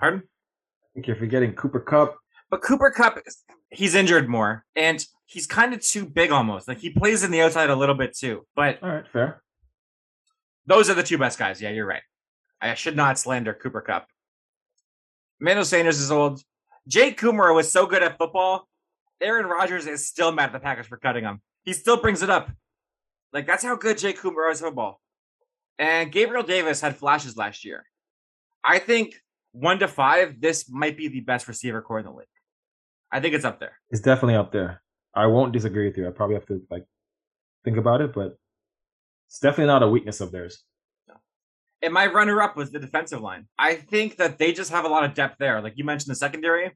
pardon? 0.00 0.22
I 0.22 0.86
think 0.94 1.08
you're 1.08 1.16
forgetting 1.16 1.52
Cooper 1.52 1.80
Kupp. 1.80 2.16
But 2.48 2.62
Cooper 2.62 2.90
Kupp 2.90 3.18
he's 3.68 3.94
injured 3.94 4.30
more 4.30 4.64
and 4.74 5.04
he's 5.26 5.46
kind 5.46 5.74
of 5.74 5.82
too 5.82 6.06
big 6.06 6.30
almost. 6.30 6.68
Like 6.68 6.78
he 6.78 6.88
plays 6.88 7.22
in 7.22 7.30
the 7.30 7.42
outside 7.42 7.68
a 7.68 7.76
little 7.76 7.94
bit 7.94 8.16
too. 8.16 8.46
But 8.56 8.82
all 8.82 8.88
right, 8.88 9.04
fair. 9.12 9.42
Those 10.64 10.88
are 10.88 10.94
the 10.94 11.02
two 11.02 11.18
best 11.18 11.38
guys. 11.38 11.60
Yeah, 11.60 11.68
you're 11.68 11.84
right. 11.84 12.02
I 12.62 12.72
should 12.76 12.96
not 12.96 13.18
slander 13.18 13.52
Cooper 13.52 13.82
Kupp. 13.82 14.06
Mano 15.38 15.64
Sanders 15.64 16.00
is 16.00 16.10
old. 16.10 16.40
Jake 16.88 17.20
Kumerow 17.20 17.54
was 17.54 17.70
so 17.70 17.84
good 17.84 18.02
at 18.02 18.16
football. 18.16 18.66
Aaron 19.20 19.46
Rodgers 19.46 19.86
is 19.86 20.06
still 20.06 20.32
mad 20.32 20.46
at 20.46 20.52
the 20.52 20.60
Packers 20.60 20.86
for 20.86 20.96
cutting 20.96 21.24
him. 21.24 21.40
He 21.64 21.72
still 21.72 21.96
brings 21.96 22.22
it 22.22 22.30
up. 22.30 22.50
Like 23.32 23.46
that's 23.46 23.62
how 23.62 23.76
good 23.76 23.98
Jake 23.98 24.18
Kumerow 24.18 24.52
is 24.52 24.60
football. 24.60 25.00
And 25.78 26.10
Gabriel 26.10 26.42
Davis 26.42 26.80
had 26.80 26.96
flashes 26.96 27.36
last 27.36 27.64
year. 27.64 27.84
I 28.64 28.78
think 28.78 29.14
one 29.52 29.78
to 29.78 29.88
five, 29.88 30.40
this 30.40 30.68
might 30.70 30.96
be 30.96 31.08
the 31.08 31.20
best 31.20 31.48
receiver 31.48 31.82
corps 31.82 32.00
in 32.00 32.06
the 32.06 32.12
league. 32.12 32.26
I 33.12 33.20
think 33.20 33.34
it's 33.34 33.44
up 33.44 33.60
there. 33.60 33.78
It's 33.90 34.00
definitely 34.00 34.36
up 34.36 34.52
there. 34.52 34.82
I 35.14 35.26
won't 35.26 35.52
disagree 35.52 35.86
with 35.86 35.96
you. 35.96 36.06
I 36.08 36.10
probably 36.10 36.34
have 36.34 36.46
to 36.46 36.62
like 36.70 36.84
think 37.64 37.76
about 37.76 38.00
it, 38.00 38.12
but 38.12 38.38
it's 39.28 39.38
definitely 39.38 39.66
not 39.66 39.82
a 39.82 39.88
weakness 39.88 40.20
of 40.20 40.32
theirs. 40.32 40.62
And 41.82 41.92
my 41.92 42.06
runner 42.06 42.40
up 42.42 42.56
was 42.56 42.72
the 42.72 42.78
defensive 42.78 43.20
line. 43.20 43.46
I 43.58 43.74
think 43.74 44.16
that 44.16 44.38
they 44.38 44.52
just 44.52 44.70
have 44.70 44.84
a 44.84 44.88
lot 44.88 45.04
of 45.04 45.14
depth 45.14 45.36
there. 45.38 45.60
Like 45.60 45.74
you 45.76 45.84
mentioned, 45.84 46.10
the 46.10 46.16
secondary. 46.16 46.72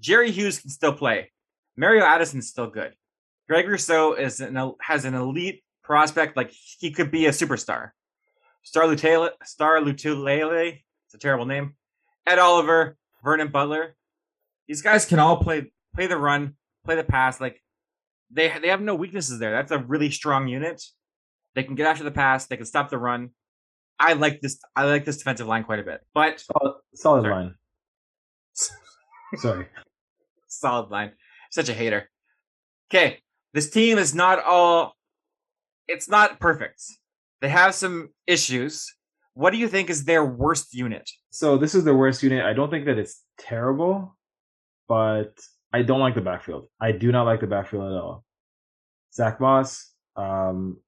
Jerry 0.00 0.30
Hughes 0.30 0.60
can 0.60 0.70
still 0.70 0.92
play. 0.92 1.31
Mario 1.76 2.04
Addison's 2.04 2.48
still 2.48 2.68
good. 2.68 2.94
Greg 3.48 3.68
Rousseau 3.68 4.14
is 4.14 4.40
an 4.40 4.74
has 4.80 5.04
an 5.04 5.14
elite 5.14 5.62
prospect. 5.82 6.36
Like 6.36 6.50
he 6.50 6.90
could 6.90 7.10
be 7.10 7.26
a 7.26 7.30
superstar. 7.30 7.90
Star 8.62 8.84
Lutele, 8.84 9.30
Star 9.44 9.80
Lutulele. 9.80 10.80
It's 11.06 11.14
a 11.14 11.18
terrible 11.18 11.46
name. 11.46 11.74
Ed 12.26 12.38
Oliver, 12.38 12.96
Vernon 13.24 13.48
Butler. 13.48 13.96
These 14.68 14.82
guys 14.82 15.04
can 15.04 15.18
all 15.18 15.38
play 15.38 15.72
play 15.94 16.06
the 16.06 16.16
run, 16.16 16.54
play 16.84 16.96
the 16.96 17.04
pass. 17.04 17.40
Like 17.40 17.62
they 18.30 18.52
they 18.60 18.68
have 18.68 18.80
no 18.80 18.94
weaknesses 18.94 19.38
there. 19.38 19.52
That's 19.52 19.72
a 19.72 19.78
really 19.78 20.10
strong 20.10 20.48
unit. 20.48 20.82
They 21.54 21.62
can 21.62 21.74
get 21.74 21.86
after 21.86 22.04
the 22.04 22.10
pass. 22.10 22.46
They 22.46 22.56
can 22.56 22.66
stop 22.66 22.90
the 22.90 22.98
run. 22.98 23.30
I 23.98 24.14
like 24.14 24.40
this. 24.40 24.58
I 24.74 24.84
like 24.84 25.04
this 25.04 25.18
defensive 25.18 25.46
line 25.46 25.64
quite 25.64 25.80
a 25.80 25.84
bit. 25.84 26.00
But 26.14 26.40
solid, 26.40 26.74
solid 26.94 27.28
line. 27.28 27.54
Sorry, 29.36 29.66
solid 30.48 30.90
line. 30.90 31.12
Such 31.52 31.68
a 31.68 31.74
hater. 31.74 32.08
Okay, 32.90 33.18
this 33.52 33.68
team 33.68 33.98
is 33.98 34.14
not 34.14 34.42
all. 34.42 34.94
It's 35.86 36.08
not 36.08 36.40
perfect. 36.40 36.82
They 37.42 37.50
have 37.50 37.74
some 37.74 38.08
issues. 38.26 38.86
What 39.34 39.50
do 39.50 39.58
you 39.58 39.68
think 39.68 39.90
is 39.90 40.04
their 40.04 40.24
worst 40.24 40.72
unit? 40.72 41.08
So 41.30 41.58
this 41.58 41.74
is 41.74 41.84
their 41.84 41.94
worst 41.94 42.22
unit. 42.22 42.42
I 42.42 42.54
don't 42.54 42.70
think 42.70 42.86
that 42.86 42.96
it's 42.96 43.22
terrible, 43.38 44.16
but 44.88 45.38
I 45.74 45.82
don't 45.82 46.00
like 46.00 46.14
the 46.14 46.22
backfield. 46.22 46.68
I 46.80 46.92
do 46.92 47.12
not 47.12 47.24
like 47.24 47.40
the 47.40 47.46
backfield 47.46 47.84
at 47.84 47.98
all. 47.98 48.24
Zach 49.12 49.38
Moss, 49.38 49.90
um, 50.16 50.78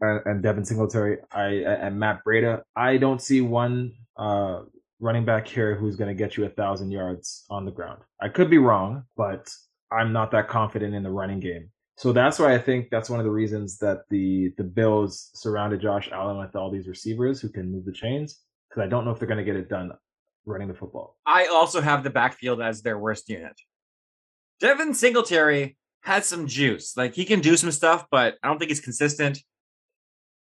and, 0.00 0.20
and 0.24 0.42
Devin 0.42 0.64
Singletary, 0.64 1.18
I 1.30 1.48
and 1.48 2.00
Matt 2.00 2.24
Breida. 2.26 2.62
I 2.74 2.96
don't 2.96 3.20
see 3.20 3.42
one 3.42 3.92
uh, 4.16 4.62
running 5.00 5.24
back 5.24 5.48
here 5.48 5.74
who's 5.74 5.96
going 5.96 6.08
to 6.08 6.14
get 6.14 6.36
you 6.36 6.44
a 6.44 6.50
thousand 6.50 6.90
yards 6.90 7.44
on 7.50 7.64
the 7.64 7.70
ground. 7.70 8.02
I 8.20 8.28
could 8.28 8.50
be 8.50 8.58
wrong, 8.58 9.04
but 9.16 9.50
I'm 9.90 10.12
not 10.12 10.30
that 10.32 10.48
confident 10.48 10.94
in 10.94 11.02
the 11.02 11.10
running 11.10 11.40
game. 11.40 11.70
So 11.96 12.12
that's 12.12 12.38
why 12.38 12.54
I 12.54 12.58
think 12.58 12.88
that's 12.90 13.10
one 13.10 13.20
of 13.20 13.24
the 13.24 13.30
reasons 13.30 13.76
that 13.78 14.02
the 14.08 14.54
the 14.56 14.64
Bills 14.64 15.30
surrounded 15.34 15.82
Josh 15.82 16.08
Allen 16.12 16.38
with 16.38 16.56
all 16.56 16.70
these 16.70 16.88
receivers 16.88 17.40
who 17.40 17.48
can 17.48 17.70
move 17.70 17.84
the 17.84 17.92
chains. 17.92 18.40
Because 18.68 18.84
I 18.84 18.86
don't 18.86 19.04
know 19.04 19.10
if 19.10 19.18
they're 19.18 19.28
going 19.28 19.38
to 19.38 19.44
get 19.44 19.56
it 19.56 19.68
done 19.68 19.90
running 20.46 20.68
the 20.68 20.74
football. 20.74 21.18
I 21.26 21.46
also 21.46 21.80
have 21.80 22.04
the 22.04 22.10
backfield 22.10 22.62
as 22.62 22.82
their 22.82 22.98
worst 22.98 23.28
unit. 23.28 23.60
Devin 24.60 24.94
Singletary 24.94 25.76
has 26.02 26.26
some 26.26 26.46
juice. 26.46 26.96
Like 26.96 27.14
he 27.14 27.24
can 27.24 27.40
do 27.40 27.56
some 27.56 27.70
stuff, 27.70 28.06
but 28.10 28.36
I 28.42 28.48
don't 28.48 28.58
think 28.58 28.70
he's 28.70 28.80
consistent. 28.80 29.42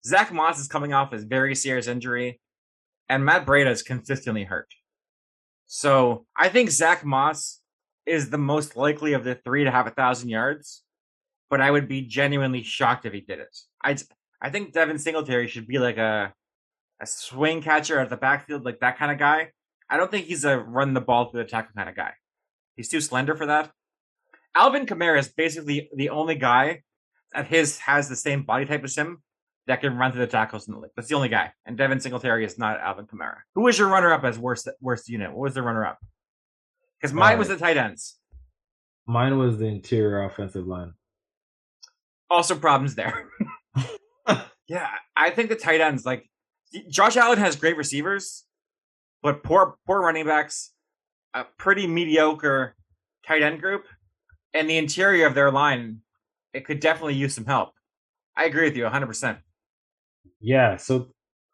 Zach 0.06 0.32
Moss 0.32 0.60
is 0.60 0.68
coming 0.68 0.94
off 0.94 1.12
a 1.12 1.18
very 1.18 1.56
serious 1.56 1.88
injury, 1.88 2.40
and 3.10 3.26
Matt 3.26 3.46
Breida 3.46 3.72
is 3.72 3.82
consistently 3.82 4.44
hurt. 4.44 4.74
So 5.66 6.26
I 6.38 6.50
think 6.50 6.70
Zach 6.70 7.04
Moss 7.04 7.62
is 8.06 8.30
the 8.30 8.38
most 8.38 8.76
likely 8.76 9.14
of 9.14 9.24
the 9.24 9.36
three 9.36 9.64
to 9.64 9.72
have 9.72 9.88
a 9.88 9.92
thousand 9.92 10.30
yards, 10.30 10.84
but 11.50 11.60
I 11.62 11.72
would 11.72 11.88
be 11.88 12.02
genuinely 12.02 12.64
shocked 12.64 13.06
if 13.06 13.14
he 13.14 13.22
did 13.22 13.40
it. 13.40 13.56
I 13.84 13.98
I 14.42 14.50
think 14.50 14.74
Devin 14.74 15.00
Singletary 15.00 15.48
should 15.48 15.68
be 15.68 15.80
like 15.80 15.98
a 15.98 16.34
a 17.02 17.06
swing 17.06 17.62
catcher 17.62 18.00
at 18.00 18.10
the 18.10 18.18
backfield, 18.18 18.66
like 18.66 18.80
that 18.80 18.98
kind 18.98 19.12
of 19.12 19.18
guy. 19.18 19.52
I 19.90 19.98
don't 19.98 20.12
think 20.12 20.26
he's 20.26 20.46
a 20.46 20.58
run 20.58 20.94
the 20.94 21.02
ball 21.02 21.30
through 21.30 21.44
the 21.44 21.50
tackle 21.50 21.72
kind 21.76 21.90
of 21.90 21.96
guy. 21.96 22.14
He's 22.76 22.90
too 22.90 23.02
slender 23.02 23.36
for 23.36 23.46
that. 23.48 23.72
Alvin 24.56 24.86
Kamara 24.86 25.20
is 25.20 25.30
basically 25.30 25.90
the 25.96 26.10
only 26.10 26.36
guy 26.36 26.84
that 27.34 27.48
his 27.48 27.80
has 27.80 28.10
the 28.10 28.16
same 28.16 28.44
body 28.44 28.66
type 28.66 28.84
as 28.84 28.96
him 28.96 29.22
that 29.70 29.82
can 29.82 29.96
run 29.96 30.12
through 30.12 30.22
the 30.22 30.28
tackles 30.28 30.68
in 30.68 30.74
the 30.74 30.80
league. 30.80 30.90
That's 30.96 31.10
the 31.10 31.16
only 31.16 31.30
guy. 31.30 31.52
And 31.64 31.78
Devin 31.78 32.00
Singletary 32.00 32.44
is 32.44 32.58
not 32.58 32.80
Alvin 32.80 33.06
Kamara. 33.06 33.38
Who 33.54 33.62
was 33.62 33.78
your 33.78 33.88
runner 33.88 34.12
up 34.12 34.24
as 34.24 34.40
worst 34.40 34.68
worst 34.82 35.08
unit? 35.08 35.30
What 35.30 35.42
was 35.42 35.54
the 35.54 35.62
runner 35.62 35.86
up? 35.86 36.00
Because 37.00 37.14
mine 37.14 37.38
was 37.38 37.52
uh, 37.52 37.54
the 37.54 37.60
tight 37.60 37.78
ends. 37.78 38.18
Mine 39.06 39.38
was 39.38 39.60
the 39.60 39.68
interior 39.68 40.24
offensive 40.24 40.66
line. 40.66 40.94
Also 42.32 42.56
problems 42.56 42.96
there. 42.96 43.30
yeah, 44.68 44.90
I 45.16 45.30
think 45.30 45.50
the 45.50 45.56
tight 45.56 45.82
ends 45.82 46.04
like 46.04 46.28
Josh 46.90 47.16
Allen 47.16 47.38
has 47.38 47.56
great 47.56 47.78
receivers, 47.78 48.46
but 49.22 49.44
poor 49.44 49.76
poor 49.86 50.02
running 50.02 50.26
backs, 50.26 50.72
a 51.36 51.44
pretty 51.60 51.86
mediocre 51.86 52.76
tight 53.24 53.44
end 53.44 53.62
group, 53.62 53.86
and 54.52 54.68
the 54.68 54.80
interior 54.80 55.28
of 55.28 55.36
their 55.36 55.52
line, 55.52 56.00
it 56.56 56.66
could 56.66 56.80
definitely 56.80 57.14
use 57.14 57.36
some 57.36 57.46
help. 57.46 57.74
I 58.36 58.46
agree 58.46 58.64
with 58.64 58.76
you 58.76 58.86
100%. 58.86 59.38
Yeah. 60.40 60.78
So 60.78 61.10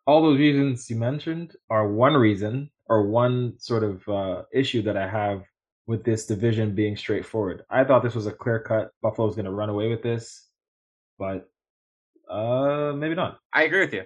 all 0.06 0.22
those 0.22 0.40
reasons 0.40 0.90
you 0.90 0.96
mentioned 0.96 1.56
are 1.70 1.92
one 1.92 2.14
reason 2.14 2.70
or 2.88 3.08
one 3.08 3.54
sort 3.58 3.84
of 3.84 4.08
uh, 4.08 4.44
issue 4.54 4.82
that 4.84 4.98
I 4.98 5.08
have 5.08 5.44
with 5.88 6.04
this 6.04 6.26
division 6.26 6.76
being 6.76 6.98
straightforward. 6.98 7.64
I 7.70 7.84
thought 7.84 8.04
this 8.04 8.16
was 8.16 8.28
a 8.28 8.32
clear 8.32 8.60
cut. 8.60 8.92
Buffalo 9.02 9.28
was 9.28 9.36
going 9.36 9.46
to 9.46 9.52
run 9.52 9.70
away 9.70 9.90
with 9.90 10.02
this, 10.02 10.48
but 11.18 11.50
uh, 12.30 12.94
maybe 12.96 13.16
not. 13.16 13.40
I 13.54 13.64
agree 13.64 13.82
with 13.82 13.94
you. 13.94 14.04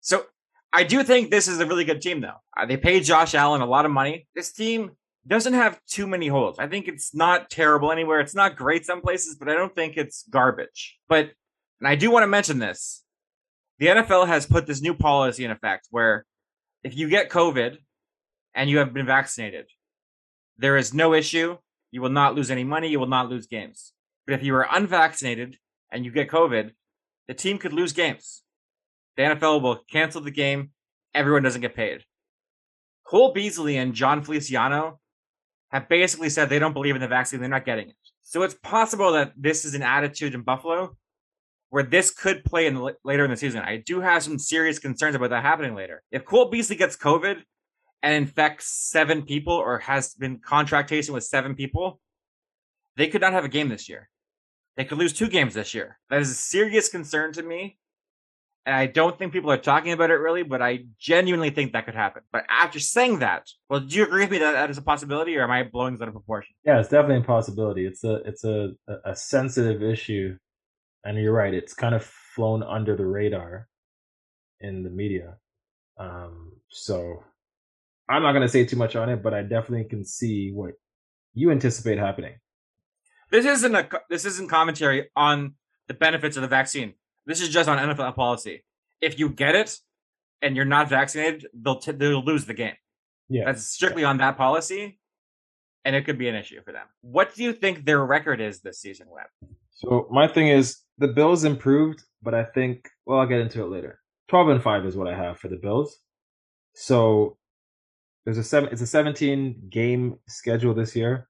So 0.00 0.24
I 0.72 0.84
do 0.84 1.02
think 1.02 1.30
this 1.30 1.48
is 1.48 1.60
a 1.60 1.66
really 1.66 1.84
good 1.84 2.00
team, 2.00 2.20
though. 2.20 2.36
Uh, 2.56 2.66
they 2.66 2.76
paid 2.76 3.04
Josh 3.04 3.34
Allen 3.34 3.60
a 3.60 3.66
lot 3.66 3.84
of 3.84 3.90
money. 3.90 4.26
This 4.34 4.52
team 4.52 4.92
doesn't 5.26 5.52
have 5.52 5.80
too 5.86 6.06
many 6.06 6.28
holes. 6.28 6.58
I 6.58 6.66
think 6.66 6.88
it's 6.88 7.14
not 7.14 7.50
terrible 7.50 7.92
anywhere. 7.92 8.20
It's 8.20 8.34
not 8.34 8.56
great 8.56 8.86
some 8.86 9.00
places, 9.02 9.36
but 9.36 9.48
I 9.48 9.54
don't 9.54 9.74
think 9.74 9.96
it's 9.96 10.24
garbage. 10.28 10.98
But 11.08 11.30
and 11.80 11.88
I 11.88 11.94
do 11.94 12.10
want 12.10 12.22
to 12.24 12.28
mention 12.28 12.58
this 12.58 13.02
the 13.80 13.86
NFL 13.86 14.26
has 14.26 14.46
put 14.46 14.66
this 14.66 14.82
new 14.82 14.94
policy 14.94 15.44
in 15.44 15.50
effect 15.50 15.88
where 15.90 16.26
if 16.84 16.96
you 16.96 17.08
get 17.08 17.30
COVID 17.30 17.78
and 18.54 18.68
you 18.68 18.78
have 18.78 18.92
been 18.92 19.06
vaccinated, 19.06 19.66
there 20.58 20.76
is 20.76 20.92
no 20.92 21.14
issue. 21.14 21.56
You 21.90 22.02
will 22.02 22.10
not 22.10 22.34
lose 22.34 22.50
any 22.50 22.62
money. 22.62 22.88
You 22.88 23.00
will 23.00 23.06
not 23.06 23.30
lose 23.30 23.46
games. 23.46 23.94
But 24.26 24.34
if 24.34 24.42
you 24.42 24.54
are 24.54 24.68
unvaccinated 24.70 25.56
and 25.90 26.04
you 26.04 26.12
get 26.12 26.28
COVID, 26.28 26.72
the 27.26 27.34
team 27.34 27.56
could 27.56 27.72
lose 27.72 27.92
games. 27.92 28.42
The 29.16 29.22
NFL 29.22 29.62
will 29.62 29.80
cancel 29.90 30.20
the 30.20 30.30
game. 30.30 30.70
Everyone 31.14 31.42
doesn't 31.42 31.62
get 31.62 31.74
paid. 31.74 32.04
Cole 33.06 33.32
Beasley 33.32 33.78
and 33.78 33.94
Jon 33.94 34.22
Feliciano 34.22 35.00
have 35.70 35.88
basically 35.88 36.28
said 36.28 36.48
they 36.48 36.58
don't 36.58 36.74
believe 36.74 36.96
in 36.96 37.00
the 37.00 37.08
vaccine. 37.08 37.40
They're 37.40 37.48
not 37.48 37.64
getting 37.64 37.88
it. 37.88 37.96
So 38.20 38.42
it's 38.42 38.54
possible 38.54 39.12
that 39.12 39.32
this 39.36 39.64
is 39.64 39.74
an 39.74 39.82
attitude 39.82 40.34
in 40.34 40.42
Buffalo 40.42 40.96
where 41.70 41.84
this 41.84 42.10
could 42.10 42.44
play 42.44 42.66
in 42.66 42.74
the, 42.74 42.94
later 43.04 43.24
in 43.24 43.30
the 43.30 43.36
season. 43.36 43.62
I 43.62 43.78
do 43.78 44.00
have 44.00 44.22
some 44.22 44.38
serious 44.38 44.78
concerns 44.78 45.14
about 45.14 45.30
that 45.30 45.42
happening 45.42 45.74
later. 45.74 46.02
If 46.10 46.24
Cole 46.24 46.50
Beasley 46.50 46.76
gets 46.76 46.96
COVID 46.96 47.42
and 48.02 48.14
infects 48.14 48.66
seven 48.66 49.22
people 49.22 49.54
or 49.54 49.78
has 49.78 50.14
been 50.14 50.38
contract 50.38 50.88
tracing 50.88 51.14
with 51.14 51.24
seven 51.24 51.54
people, 51.54 52.00
they 52.96 53.06
could 53.06 53.20
not 53.20 53.32
have 53.32 53.44
a 53.44 53.48
game 53.48 53.68
this 53.68 53.88
year. 53.88 54.10
They 54.76 54.84
could 54.84 54.98
lose 54.98 55.12
two 55.12 55.28
games 55.28 55.54
this 55.54 55.72
year. 55.72 55.98
That 56.10 56.20
is 56.20 56.30
a 56.30 56.34
serious 56.34 56.88
concern 56.88 57.32
to 57.34 57.42
me. 57.42 57.78
And 58.66 58.74
I 58.74 58.86
don't 58.86 59.16
think 59.18 59.32
people 59.32 59.50
are 59.50 59.56
talking 59.56 59.92
about 59.92 60.10
it 60.10 60.14
really, 60.14 60.42
but 60.42 60.60
I 60.60 60.80
genuinely 60.98 61.50
think 61.50 61.72
that 61.72 61.86
could 61.86 61.94
happen. 61.94 62.22
But 62.30 62.44
after 62.50 62.78
saying 62.78 63.20
that, 63.20 63.48
well, 63.68 63.80
do 63.80 63.96
you 63.96 64.04
agree 64.04 64.22
with 64.22 64.30
me 64.30 64.38
that 64.38 64.52
that 64.52 64.70
is 64.70 64.76
a 64.76 64.82
possibility, 64.82 65.36
or 65.36 65.44
am 65.44 65.50
I 65.50 65.62
blowing 65.62 65.96
that 65.96 66.02
out 66.02 66.08
of 66.08 66.14
proportion? 66.14 66.54
Yeah, 66.64 66.78
it's 66.78 66.90
definitely 66.90 67.22
a 67.22 67.26
possibility. 67.26 67.86
It's 67.86 68.04
a 68.04 68.16
it's 68.26 68.44
a 68.44 68.72
a 69.04 69.16
sensitive 69.16 69.82
issue 69.82 70.36
and 71.04 71.18
you're 71.18 71.32
right, 71.32 71.54
it's 71.54 71.74
kind 71.74 71.94
of 71.94 72.04
flown 72.04 72.62
under 72.62 72.96
the 72.96 73.06
radar 73.06 73.68
in 74.60 74.82
the 74.82 74.90
media. 74.90 75.36
Um, 75.98 76.52
so 76.68 77.24
I'm 78.08 78.22
not 78.22 78.32
going 78.32 78.42
to 78.42 78.48
say 78.48 78.64
too 78.64 78.76
much 78.76 78.96
on 78.96 79.08
it, 79.08 79.22
but 79.22 79.34
I 79.34 79.42
definitely 79.42 79.84
can 79.84 80.04
see 80.04 80.52
what 80.52 80.72
you 81.34 81.50
anticipate 81.50 81.98
happening. 81.98 82.34
This 83.30 83.46
isn't 83.46 83.74
a 83.74 83.88
this 84.08 84.24
isn't 84.24 84.50
commentary 84.50 85.08
on 85.14 85.54
the 85.86 85.94
benefits 85.94 86.36
of 86.36 86.42
the 86.42 86.48
vaccine. 86.48 86.94
This 87.26 87.40
is 87.40 87.48
just 87.48 87.68
on 87.68 87.78
NFL 87.78 88.16
policy. 88.16 88.64
If 89.00 89.18
you 89.18 89.28
get 89.28 89.54
it 89.54 89.76
and 90.42 90.56
you're 90.56 90.64
not 90.64 90.88
vaccinated, 90.88 91.46
they'll 91.54 91.78
t- 91.78 91.92
they'll 91.92 92.24
lose 92.24 92.44
the 92.46 92.54
game. 92.54 92.74
Yeah, 93.28 93.44
that's 93.46 93.64
strictly 93.64 94.04
on 94.04 94.18
that 94.18 94.36
policy, 94.36 94.99
and 95.84 95.96
it 95.96 96.04
could 96.04 96.18
be 96.18 96.28
an 96.28 96.34
issue 96.34 96.60
for 96.62 96.72
them. 96.72 96.86
What 97.00 97.34
do 97.34 97.42
you 97.42 97.52
think 97.52 97.84
their 97.84 98.04
record 98.04 98.40
is 98.40 98.60
this 98.60 98.80
season, 98.80 99.06
Webb? 99.10 99.50
So 99.72 100.08
my 100.10 100.28
thing 100.28 100.48
is 100.48 100.78
the 100.98 101.08
Bills 101.08 101.44
improved, 101.44 102.02
but 102.22 102.34
I 102.34 102.44
think 102.44 102.88
well 103.06 103.20
I'll 103.20 103.26
get 103.26 103.40
into 103.40 103.62
it 103.62 103.70
later. 103.70 104.00
Twelve 104.28 104.48
and 104.48 104.62
five 104.62 104.84
is 104.84 104.96
what 104.96 105.08
I 105.08 105.16
have 105.16 105.38
for 105.38 105.48
the 105.48 105.56
Bills. 105.56 105.98
So 106.74 107.38
there's 108.24 108.38
a 108.38 108.44
seven. 108.44 108.68
It's 108.72 108.82
a 108.82 108.86
17 108.86 109.68
game 109.70 110.16
schedule 110.28 110.74
this 110.74 110.94
year. 110.94 111.26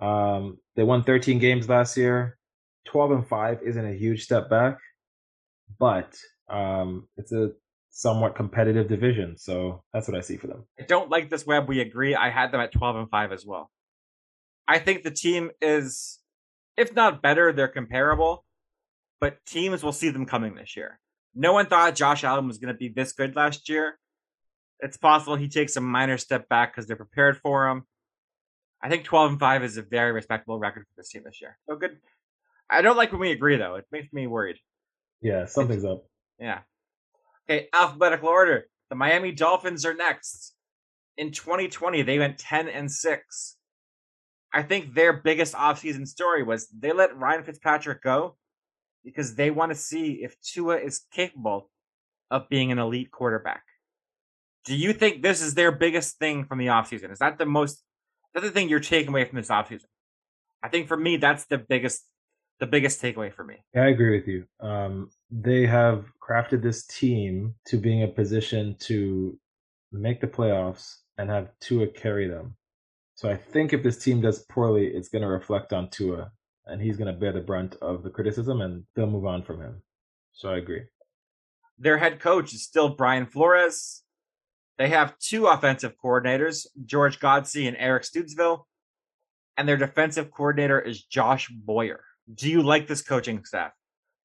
Um, 0.00 0.58
they 0.76 0.84
won 0.84 1.02
13 1.02 1.38
games 1.38 1.68
last 1.68 1.96
year. 1.96 2.38
12 2.86 3.10
and 3.10 3.28
five 3.28 3.58
isn't 3.64 3.84
a 3.84 3.92
huge 3.92 4.24
step 4.24 4.48
back, 4.48 4.78
but 5.78 6.16
um, 6.48 7.08
it's 7.16 7.32
a 7.32 7.50
somewhat 7.90 8.34
competitive 8.34 8.88
division. 8.88 9.36
So 9.36 9.82
that's 9.92 10.08
what 10.08 10.16
I 10.16 10.20
see 10.20 10.36
for 10.36 10.46
them. 10.46 10.64
I 10.78 10.84
don't 10.84 11.10
like 11.10 11.28
this 11.28 11.44
Webb. 11.44 11.68
We 11.68 11.80
agree. 11.80 12.14
I 12.14 12.30
had 12.30 12.52
them 12.52 12.60
at 12.60 12.72
12 12.72 12.96
and 12.96 13.10
5 13.10 13.32
as 13.32 13.44
well. 13.44 13.70
I 14.68 14.78
think 14.78 15.02
the 15.02 15.10
team 15.10 15.50
is, 15.62 16.18
if 16.76 16.94
not 16.94 17.22
better, 17.22 17.52
they're 17.52 17.68
comparable, 17.68 18.44
but 19.20 19.44
teams 19.46 19.82
will 19.82 19.92
see 19.92 20.10
them 20.10 20.26
coming 20.26 20.54
this 20.54 20.76
year. 20.76 21.00
No 21.34 21.54
one 21.54 21.66
thought 21.66 21.94
Josh 21.94 22.22
Allen 22.22 22.46
was 22.46 22.58
going 22.58 22.74
to 22.74 22.78
be 22.78 22.88
this 22.88 23.12
good 23.12 23.34
last 23.34 23.68
year. 23.70 23.98
It's 24.80 24.98
possible 24.98 25.36
he 25.36 25.48
takes 25.48 25.76
a 25.76 25.80
minor 25.80 26.18
step 26.18 26.48
back 26.48 26.72
because 26.72 26.86
they're 26.86 26.96
prepared 26.96 27.38
for 27.38 27.68
him. 27.68 27.84
I 28.82 28.88
think 28.90 29.04
12 29.04 29.32
and 29.32 29.40
5 29.40 29.64
is 29.64 29.76
a 29.76 29.82
very 29.82 30.12
respectable 30.12 30.58
record 30.58 30.82
for 30.82 30.94
this 30.96 31.08
team 31.08 31.22
this 31.24 31.40
year. 31.40 31.58
So 31.68 31.76
good. 31.76 31.96
I 32.70 32.82
don't 32.82 32.96
like 32.96 33.10
when 33.10 33.20
we 33.20 33.32
agree, 33.32 33.56
though. 33.56 33.76
It 33.76 33.86
makes 33.90 34.12
me 34.12 34.26
worried. 34.26 34.58
Yeah, 35.20 35.46
something's 35.46 35.84
up. 35.84 36.04
Yeah. 36.38 36.60
Okay, 37.50 37.68
alphabetical 37.72 38.28
order. 38.28 38.66
The 38.90 38.96
Miami 38.96 39.32
Dolphins 39.32 39.84
are 39.84 39.94
next. 39.94 40.54
In 41.16 41.32
2020, 41.32 42.02
they 42.02 42.18
went 42.18 42.38
10 42.38 42.68
and 42.68 42.90
6. 42.90 43.56
I 44.52 44.62
think 44.62 44.94
their 44.94 45.12
biggest 45.12 45.54
offseason 45.54 46.06
story 46.06 46.42
was 46.42 46.68
they 46.68 46.92
let 46.92 47.16
Ryan 47.16 47.44
Fitzpatrick 47.44 48.02
go 48.02 48.36
because 49.04 49.34
they 49.34 49.50
want 49.50 49.72
to 49.72 49.76
see 49.76 50.22
if 50.22 50.40
Tua 50.40 50.76
is 50.76 51.02
capable 51.12 51.70
of 52.30 52.48
being 52.48 52.72
an 52.72 52.78
elite 52.78 53.10
quarterback. 53.10 53.62
Do 54.64 54.76
you 54.76 54.92
think 54.92 55.22
this 55.22 55.40
is 55.40 55.54
their 55.54 55.72
biggest 55.72 56.18
thing 56.18 56.44
from 56.44 56.58
the 56.58 56.66
offseason? 56.66 57.10
Is 57.12 57.18
that 57.20 57.38
the 57.38 57.46
most 57.46 57.82
that's 58.34 58.46
the 58.46 58.52
thing 58.52 58.68
you're 58.68 58.80
taking 58.80 59.08
away 59.08 59.24
from 59.24 59.36
this 59.36 59.48
offseason? 59.48 59.86
I 60.62 60.68
think 60.68 60.88
for 60.88 60.96
me 60.96 61.16
that's 61.16 61.46
the 61.46 61.58
biggest 61.58 62.04
the 62.60 62.66
biggest 62.66 63.00
takeaway 63.00 63.32
for 63.32 63.44
me. 63.44 63.56
Yeah, 63.74 63.84
I 63.84 63.88
agree 63.88 64.18
with 64.18 64.26
you. 64.26 64.44
Um, 64.60 65.10
they 65.30 65.64
have 65.66 66.06
crafted 66.20 66.62
this 66.62 66.84
team 66.86 67.54
to 67.66 67.76
being 67.78 68.02
a 68.02 68.08
position 68.08 68.76
to 68.80 69.38
make 69.92 70.20
the 70.20 70.26
playoffs 70.26 70.96
and 71.16 71.30
have 71.30 71.48
Tua 71.60 71.86
carry 71.86 72.28
them. 72.28 72.56
So 73.18 73.28
I 73.28 73.34
think 73.34 73.72
if 73.72 73.82
this 73.82 73.98
team 73.98 74.20
does 74.20 74.44
poorly, 74.44 74.86
it's 74.86 75.08
going 75.08 75.22
to 75.22 75.28
reflect 75.28 75.72
on 75.72 75.90
Tua, 75.90 76.30
and 76.66 76.80
he's 76.80 76.96
going 76.96 77.12
to 77.12 77.18
bear 77.18 77.32
the 77.32 77.40
brunt 77.40 77.74
of 77.82 78.04
the 78.04 78.10
criticism, 78.10 78.60
and 78.60 78.84
they'll 78.94 79.08
move 79.08 79.26
on 79.26 79.42
from 79.42 79.60
him. 79.60 79.82
So 80.30 80.50
I 80.50 80.58
agree. 80.58 80.82
Their 81.80 81.98
head 81.98 82.20
coach 82.20 82.54
is 82.54 82.62
still 82.62 82.90
Brian 82.90 83.26
Flores. 83.26 84.04
They 84.76 84.90
have 84.90 85.18
two 85.18 85.48
offensive 85.48 85.96
coordinators, 86.00 86.68
George 86.84 87.18
Godsey 87.18 87.66
and 87.66 87.76
Eric 87.76 88.04
Studesville, 88.04 88.60
and 89.56 89.68
their 89.68 89.76
defensive 89.76 90.30
coordinator 90.30 90.78
is 90.78 91.02
Josh 91.02 91.48
Boyer. 91.48 92.04
Do 92.32 92.48
you 92.48 92.62
like 92.62 92.86
this 92.86 93.02
coaching 93.02 93.44
staff? 93.44 93.72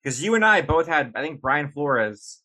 Because 0.04 0.22
you 0.22 0.36
and 0.36 0.46
I 0.46 0.62
both 0.62 0.86
had, 0.86 1.14
I 1.16 1.24
think, 1.24 1.42
Brian 1.42 1.72
Flores 1.72 2.44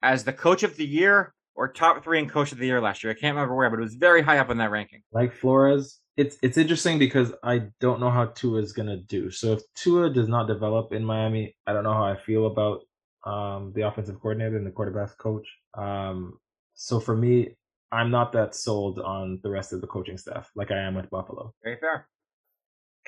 as 0.00 0.22
the 0.22 0.32
coach 0.32 0.62
of 0.62 0.76
the 0.76 0.86
year 0.86 1.34
or 1.56 1.72
top 1.72 2.04
three 2.04 2.18
in 2.18 2.28
coach 2.28 2.52
of 2.52 2.58
the 2.58 2.66
year 2.66 2.80
last 2.80 3.02
year. 3.02 3.10
I 3.10 3.14
can't 3.14 3.34
remember 3.34 3.54
where, 3.54 3.70
but 3.70 3.78
it 3.78 3.82
was 3.82 3.94
very 3.94 4.22
high 4.22 4.38
up 4.38 4.50
in 4.50 4.58
that 4.58 4.70
ranking. 4.70 5.02
Like 5.12 5.32
Flores, 5.32 6.00
it's 6.16 6.36
it's 6.42 6.58
interesting 6.58 6.98
because 6.98 7.32
I 7.42 7.62
don't 7.80 8.00
know 8.00 8.10
how 8.10 8.26
Tua 8.26 8.60
is 8.60 8.72
gonna 8.72 8.98
do. 8.98 9.30
So 9.30 9.52
if 9.54 9.62
Tua 9.74 10.10
does 10.10 10.28
not 10.28 10.46
develop 10.46 10.92
in 10.92 11.04
Miami, 11.04 11.56
I 11.66 11.72
don't 11.72 11.84
know 11.84 11.94
how 11.94 12.04
I 12.04 12.16
feel 12.16 12.46
about 12.46 12.82
um, 13.24 13.72
the 13.74 13.82
offensive 13.82 14.20
coordinator 14.20 14.56
and 14.56 14.66
the 14.66 14.70
quarterback 14.70 15.16
coach. 15.18 15.46
Um, 15.74 16.38
so 16.74 17.00
for 17.00 17.16
me, 17.16 17.56
I'm 17.90 18.10
not 18.10 18.32
that 18.32 18.54
sold 18.54 18.98
on 18.98 19.40
the 19.42 19.50
rest 19.50 19.72
of 19.72 19.80
the 19.80 19.86
coaching 19.86 20.18
staff 20.18 20.50
like 20.54 20.70
I 20.70 20.78
am 20.78 20.94
with 20.94 21.10
Buffalo. 21.10 21.52
Very 21.62 21.76
fair. 21.78 22.08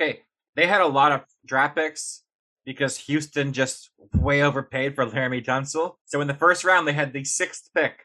Okay, 0.01 0.21
they 0.57 0.67
had 0.67 0.81
a 0.81 0.87
lot 0.87 1.13
of 1.13 1.23
draft 1.45 1.77
picks 1.77 2.23
because 2.65 2.97
Houston 2.99 3.53
just 3.53 3.91
way 4.15 4.43
overpaid 4.43 4.95
for 4.95 5.07
Laremy 5.07 5.45
Tunsil. 5.45 5.95
So 6.05 6.21
in 6.21 6.29
the 6.29 6.35
first 6.35 6.65
round, 6.65 6.87
they 6.87 6.93
had 6.93 7.13
the 7.13 7.25
sixth 7.25 7.71
pick. 7.75 8.05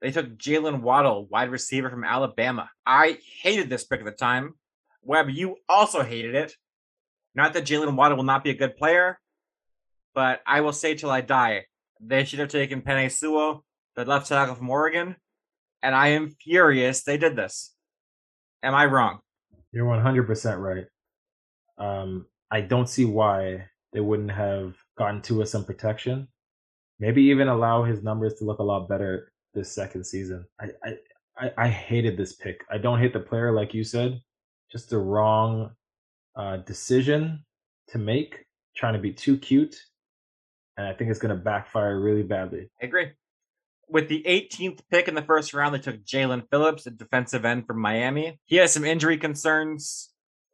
They 0.00 0.10
took 0.10 0.38
Jaylen 0.38 0.80
Waddle, 0.80 1.26
wide 1.26 1.50
receiver 1.50 1.90
from 1.90 2.04
Alabama. 2.04 2.70
I 2.86 3.18
hated 3.42 3.68
this 3.68 3.84
pick 3.84 4.00
at 4.00 4.06
the 4.06 4.12
time. 4.12 4.54
Webb, 5.02 5.30
you 5.30 5.56
also 5.68 6.02
hated 6.02 6.34
it. 6.34 6.54
Not 7.34 7.52
that 7.52 7.64
Jaylen 7.64 7.96
Waddle 7.96 8.16
will 8.16 8.24
not 8.24 8.42
be 8.42 8.50
a 8.50 8.56
good 8.56 8.76
player, 8.76 9.18
but 10.14 10.40
I 10.46 10.62
will 10.62 10.72
say 10.72 10.94
till 10.94 11.10
I 11.10 11.20
die, 11.20 11.66
they 12.00 12.24
should 12.24 12.38
have 12.38 12.48
taken 12.48 12.82
Penei 12.82 13.10
Sewell, 13.10 13.64
the 13.94 14.04
left 14.04 14.26
tackle 14.26 14.54
from 14.54 14.70
Oregon, 14.70 15.16
and 15.82 15.94
I 15.94 16.08
am 16.08 16.30
furious 16.30 17.02
they 17.02 17.18
did 17.18 17.36
this. 17.36 17.74
Am 18.62 18.74
I 18.74 18.86
wrong? 18.86 19.20
You're 19.72 19.86
100% 19.86 20.58
right. 20.58 20.86
Um, 21.78 22.26
I 22.50 22.62
don't 22.62 22.88
see 22.88 23.04
why 23.04 23.66
they 23.92 24.00
wouldn't 24.00 24.30
have 24.30 24.74
gotten 24.96 25.22
to 25.22 25.42
us 25.42 25.52
some 25.52 25.64
protection. 25.64 26.28
Maybe 26.98 27.24
even 27.24 27.48
allow 27.48 27.84
his 27.84 28.02
numbers 28.02 28.34
to 28.34 28.44
look 28.44 28.58
a 28.58 28.64
lot 28.64 28.88
better 28.88 29.32
this 29.54 29.72
second 29.72 30.04
season. 30.04 30.44
I, 30.60 30.66
I, 30.84 30.94
I, 31.38 31.52
I 31.56 31.68
hated 31.68 32.16
this 32.16 32.34
pick. 32.34 32.64
I 32.70 32.78
don't 32.78 33.00
hate 33.00 33.12
the 33.12 33.20
player 33.20 33.52
like 33.52 33.74
you 33.74 33.84
said. 33.84 34.20
Just 34.70 34.90
the 34.90 34.98
wrong 34.98 35.70
uh, 36.36 36.58
decision 36.58 37.44
to 37.88 37.98
make, 37.98 38.44
trying 38.76 38.94
to 38.94 39.00
be 39.00 39.12
too 39.12 39.36
cute. 39.36 39.76
And 40.76 40.86
I 40.86 40.92
think 40.92 41.10
it's 41.10 41.18
going 41.18 41.36
to 41.36 41.42
backfire 41.42 41.98
really 41.98 42.22
badly. 42.22 42.70
I 42.80 42.86
agree. 42.86 43.08
With 43.88 44.08
the 44.08 44.22
18th 44.22 44.80
pick 44.90 45.08
in 45.08 45.14
the 45.14 45.22
first 45.22 45.52
round, 45.52 45.74
they 45.74 45.80
took 45.80 46.04
Jaelan 46.04 46.48
Phillips, 46.48 46.86
a 46.86 46.90
defensive 46.90 47.44
end 47.44 47.66
from 47.66 47.80
Miami. 47.80 48.38
He 48.46 48.56
has 48.56 48.72
some 48.72 48.84
injury 48.84 49.18
concerns. 49.18 50.10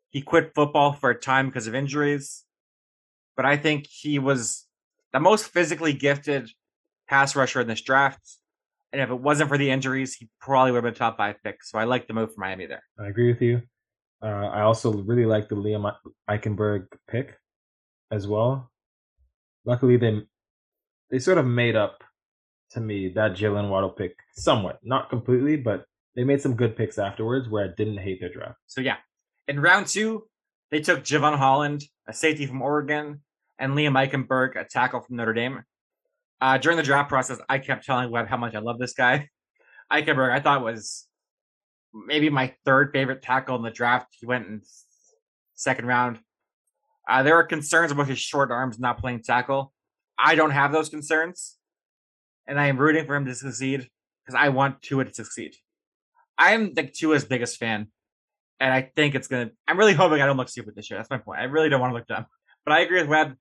He 0.08 0.22
quit 0.22 0.52
football 0.54 0.94
for 0.94 1.10
a 1.10 1.20
time 1.20 1.46
because 1.46 1.66
of 1.66 1.74
injuries. 1.74 2.44
But 3.36 3.44
I 3.44 3.58
think 3.58 3.86
he 3.86 4.18
was 4.18 4.66
the 5.12 5.20
most 5.20 5.48
physically 5.48 5.92
gifted 5.92 6.48
pass 7.08 7.36
rusher 7.36 7.60
in 7.60 7.68
this 7.68 7.82
draft. 7.82 8.20
And 8.92 9.02
if 9.02 9.10
it 9.10 9.20
wasn't 9.20 9.48
for 9.48 9.58
the 9.58 9.70
injuries, 9.70 10.14
he 10.14 10.28
probably 10.40 10.72
would 10.72 10.78
have 10.78 10.84
been 10.84 10.94
a 10.94 10.96
top 10.96 11.16
five 11.16 11.36
pick. 11.42 11.62
So 11.64 11.78
I 11.78 11.84
like 11.84 12.06
the 12.06 12.14
move 12.14 12.34
for 12.34 12.40
Miami 12.40 12.66
there. 12.66 12.82
I 12.98 13.08
agree 13.08 13.32
with 13.32 13.42
you. 13.42 13.62
Uh, 14.22 14.26
I 14.26 14.62
also 14.62 14.92
really 14.92 15.26
like 15.26 15.48
the 15.48 15.56
Liam 15.56 15.92
Eichenberg 16.30 16.86
pick 17.08 17.36
as 18.10 18.26
well. 18.26 18.70
Luckily, 19.64 19.96
they 19.96 20.22
they 21.10 21.18
sort 21.18 21.38
of 21.38 21.46
made 21.46 21.76
up 21.76 22.02
to 22.70 22.80
me 22.80 23.08
that 23.10 23.32
Jaylen 23.32 23.68
Waddle 23.68 23.90
pick 23.90 24.16
somewhat, 24.34 24.78
not 24.82 25.10
completely, 25.10 25.56
but 25.56 25.84
they 26.14 26.24
made 26.24 26.40
some 26.40 26.56
good 26.56 26.76
picks 26.76 26.98
afterwards 26.98 27.48
where 27.48 27.64
I 27.64 27.68
didn't 27.76 27.98
hate 27.98 28.20
their 28.20 28.32
draft. 28.32 28.58
So 28.66 28.80
yeah, 28.80 28.96
in 29.46 29.60
round 29.60 29.86
two, 29.86 30.26
they 30.70 30.80
took 30.80 31.04
Jevon 31.04 31.36
Holland, 31.36 31.84
a 32.08 32.12
safety 32.12 32.46
from 32.46 32.62
Oregon, 32.62 33.20
and 33.58 33.74
Liam 33.74 33.92
Eichenberg, 33.92 34.56
a 34.56 34.64
tackle 34.64 35.00
from 35.00 35.16
Notre 35.16 35.34
Dame. 35.34 35.62
Uh, 36.40 36.58
during 36.58 36.76
the 36.76 36.82
draft 36.82 37.08
process, 37.08 37.38
I 37.48 37.58
kept 37.58 37.86
telling 37.86 38.10
Webb 38.10 38.28
how 38.28 38.36
much 38.36 38.54
I 38.54 38.58
love 38.58 38.78
this 38.78 38.92
guy. 38.92 39.28
Eichenberg, 39.92 40.32
I 40.32 40.40
thought 40.40 40.62
was 40.62 41.06
maybe 41.94 42.28
my 42.28 42.54
third 42.64 42.90
favorite 42.92 43.22
tackle 43.22 43.56
in 43.56 43.62
the 43.62 43.70
draft. 43.70 44.08
He 44.18 44.26
went 44.26 44.46
in 44.46 44.62
second 45.54 45.86
round. 45.86 46.18
Uh, 47.08 47.22
there 47.22 47.36
are 47.36 47.44
concerns 47.44 47.92
about 47.92 48.08
his 48.08 48.18
short 48.18 48.50
arms 48.50 48.78
not 48.78 48.98
playing 48.98 49.22
tackle. 49.22 49.72
I 50.18 50.34
don't 50.34 50.50
have 50.50 50.72
those 50.72 50.88
concerns, 50.88 51.56
and 52.46 52.58
I 52.58 52.66
am 52.66 52.78
rooting 52.78 53.06
for 53.06 53.14
him 53.14 53.26
to 53.26 53.34
succeed 53.34 53.88
because 54.24 54.38
I 54.38 54.48
want 54.48 54.82
Tua 54.82 55.04
to 55.04 55.14
succeed. 55.14 55.54
I 56.38 56.52
am 56.52 56.72
like 56.76 56.92
Tua's 56.92 57.24
biggest 57.24 57.58
fan, 57.58 57.88
and 58.60 58.72
I 58.72 58.90
think 58.94 59.14
it's 59.14 59.28
gonna. 59.28 59.50
I'm 59.68 59.78
really 59.78 59.94
hoping 59.94 60.20
I 60.20 60.26
don't 60.26 60.36
look 60.36 60.48
stupid 60.48 60.74
this 60.74 60.90
year. 60.90 60.98
That's 60.98 61.10
my 61.10 61.18
point. 61.18 61.40
I 61.40 61.44
really 61.44 61.68
don't 61.68 61.80
want 61.80 61.92
to 61.92 61.96
look 61.96 62.06
dumb, 62.06 62.26
but 62.64 62.72
I 62.72 62.80
agree 62.80 63.00
with 63.00 63.08
Webb. 63.08 63.36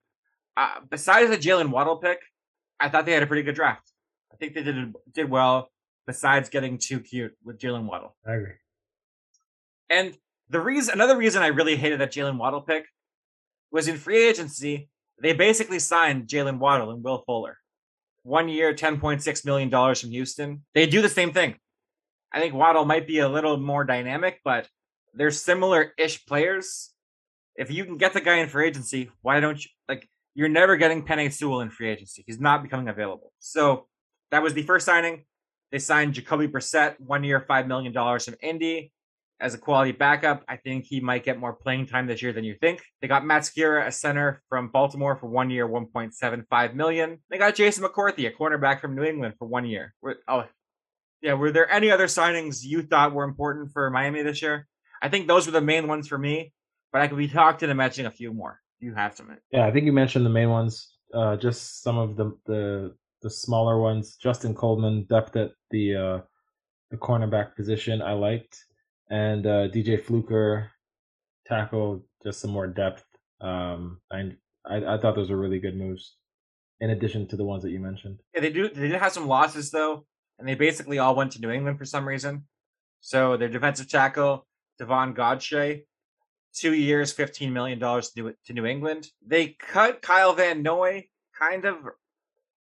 Uh, 0.55 0.79
besides 0.89 1.29
the 1.29 1.38
Jaylen 1.38 1.69
Waddle 1.69 1.97
pick, 1.97 2.19
I 2.79 2.89
thought 2.89 3.05
they 3.05 3.13
had 3.13 3.23
a 3.23 3.27
pretty 3.27 3.43
good 3.43 3.55
draft. 3.55 3.91
I 4.31 4.35
think 4.38 4.53
they 4.53 4.63
did 4.63 4.93
did 5.13 5.29
well. 5.29 5.69
Besides 6.07 6.49
getting 6.49 6.77
too 6.77 6.99
cute 6.99 7.35
with 7.43 7.57
Jaylen 7.57 7.85
Waddle, 7.85 8.15
I 8.27 8.33
agree. 8.33 8.53
And 9.89 10.15
the 10.49 10.59
reason, 10.59 10.93
another 10.93 11.17
reason 11.17 11.41
I 11.41 11.47
really 11.47 11.75
hated 11.75 11.99
that 11.99 12.11
Jaylen 12.11 12.38
Waddle 12.38 12.61
pick 12.61 12.85
was 13.71 13.88
in 13.88 13.97
free 13.97 14.27
agency. 14.27 14.89
They 15.19 15.33
basically 15.33 15.79
signed 15.79 16.27
Jaylen 16.27 16.59
Waddle 16.59 16.91
and 16.91 17.03
Will 17.03 17.23
Fuller, 17.25 17.57
one 18.21 18.49
year, 18.49 18.73
ten 18.75 18.99
point 18.99 19.23
six 19.23 19.43
million 19.45 19.69
dollars 19.69 20.01
from 20.01 20.11
Houston. 20.11 20.63
They 20.75 20.85
do 20.85 21.01
the 21.01 21.09
same 21.09 21.31
thing. 21.31 21.55
I 22.31 22.39
think 22.39 22.53
Waddle 22.53 22.85
might 22.85 23.07
be 23.07 23.19
a 23.19 23.29
little 23.29 23.57
more 23.57 23.83
dynamic, 23.83 24.41
but 24.43 24.67
they're 25.13 25.31
similar-ish 25.31 26.25
players. 26.25 26.91
If 27.55 27.71
you 27.71 27.85
can 27.85 27.97
get 27.97 28.13
the 28.13 28.21
guy 28.21 28.35
in 28.35 28.49
free 28.49 28.67
agency, 28.67 29.09
why 29.21 29.39
don't 29.39 29.63
you 29.63 29.71
like? 29.88 30.07
You're 30.36 30.50
never 30.50 30.76
getting 30.76 31.04
Penei 31.04 31.32
Sewell 31.32 31.62
in 31.62 31.69
free 31.69 31.89
agency. 31.89 32.24
He's 32.28 32.39
not 32.39 32.62
becoming 32.62 32.89
available. 32.89 33.32
So 33.39 33.88
that 34.32 34.43
was 34.43 34.54
the 34.54 34.63
first 34.63 34.86
signing. 34.86 35.26
They 35.71 35.80
signed 35.80 36.13
Jacoby 36.13 36.48
Brissett, 36.48 37.00
one 37.00 37.24
year, 37.24 37.45
$5 37.50 37.67
million 37.67 37.93
from 37.93 38.36
Indy 38.41 38.91
as 39.39 39.54
a 39.54 39.58
quality 39.58 39.91
backup. 39.91 40.43
I 40.48 40.58
think 40.58 40.86
he 40.86 41.00
might 41.00 41.24
get 41.24 41.39
more 41.39 41.54
playing 41.54 41.88
time 41.88 42.08
this 42.08 42.21
year 42.21 42.34
than 42.34 42.43
you 42.43 42.56
think. 42.60 42.82
They 43.02 43.08
got 43.08 43.26
Matt 43.26 43.43
Skura, 43.43 43.88
a 43.88 43.91
center 43.91 44.41
from 44.50 44.69
Baltimore 44.69 45.15
for 45.15 45.28
one 45.28 45.50
year, 45.50 45.67
1.75 45.67 46.74
million. 46.74 47.19
They 47.30 47.38
got 47.38 47.56
Jason 47.56 47.84
McCourty, 47.84 48.28
a 48.28 48.32
cornerback 48.32 48.82
from 48.82 48.95
New 48.95 49.04
England 49.04 49.36
for 49.38 49.48
one 49.48 49.65
year. 49.65 49.93
Oh, 50.28 50.45
yeah. 51.21 51.34
Were 51.34 51.52
there 51.52 51.69
any 51.69 51.91
other 51.91 52.08
signings 52.08 52.63
you 52.63 52.82
thought 52.82 53.13
were 53.13 53.24
important 53.24 53.71
for 53.71 53.89
Miami 53.89 54.21
this 54.21 54.41
year? 54.41 54.67
I 55.02 55.10
think 55.10 55.28
those 55.28 55.45
were 55.45 55.52
the 55.52 55.62
main 55.62 55.88
ones 55.88 56.08
for 56.08 56.17
me, 56.17 56.54
but 56.91 57.02
I 57.02 57.08
could 57.08 57.17
be 57.17 57.28
talked 57.28 57.63
into 57.63 57.76
mentioning 57.76 58.08
a 58.08 58.12
few 58.12 58.34
more. 58.34 58.62
You 58.79 58.93
have 58.93 59.15
some. 59.15 59.35
Yeah, 59.51 59.65
I 59.65 59.71
think 59.71 59.85
you 59.85 59.93
mentioned 59.93 60.25
the 60.25 60.29
main 60.29 60.49
ones. 60.49 60.93
Uh, 61.13 61.38
just 61.38 61.81
some 61.81 61.97
of 61.97 62.15
the 62.17 62.38
the 62.45 62.95
the 63.21 63.29
smaller 63.29 63.79
ones. 63.79 64.15
Justin 64.15 64.53
Coleman 64.53 65.05
depth 65.09 65.35
at 65.35 65.51
the 65.71 65.95
uh, 65.95 66.19
the 66.91 66.97
cornerback 66.97 67.55
position 67.55 68.01
I 68.01 68.13
liked, 68.13 68.57
and 69.09 69.45
uh, 69.45 69.67
DJ 69.69 70.03
Fluker 70.03 70.71
tackle 71.45 72.05
just 72.23 72.39
some 72.39 72.51
more 72.51 72.67
depth. 72.67 73.03
Um, 73.41 74.01
I, 74.11 74.31
I 74.65 74.95
I 74.95 74.97
thought 74.97 75.15
those 75.15 75.29
were 75.29 75.38
really 75.38 75.59
good 75.59 75.77
moves, 75.77 76.17
in 76.81 76.89
addition 76.89 77.27
to 77.29 77.38
the 77.38 77.45
ones 77.45 77.63
that 77.63 77.71
you 77.71 77.79
mentioned. 77.79 78.19
Yeah, 78.33 78.41
they 78.41 78.51
do. 78.51 78.69
They 78.69 78.89
did 78.89 78.99
have 78.99 79.13
some 79.13 79.27
losses 79.27 79.71
though, 79.71 80.05
and 80.39 80.47
they 80.47 80.55
basically 80.55 80.99
all 80.99 81.15
went 81.15 81.31
to 81.33 81.41
New 81.41 81.51
England 81.51 81.77
for 81.77 81.85
some 81.85 82.07
reason. 82.07 82.45
So 82.99 83.38
their 83.38 83.49
defensive 83.49 83.88
tackle 83.88 84.47
Davon 84.79 85.13
Godchaux, 85.13 85.83
two 86.55 86.73
years, 86.73 87.11
fifteen 87.11 87.53
million 87.53 87.79
dollars 87.79 88.11
to 88.11 88.33
to 88.45 88.53
New 88.53 88.65
England. 88.65 89.07
They 89.25 89.55
cut 89.59 90.01
Kyle 90.01 90.33
Van 90.33 90.63
Noy, 90.63 91.07
kind 91.37 91.65
of, 91.65 91.77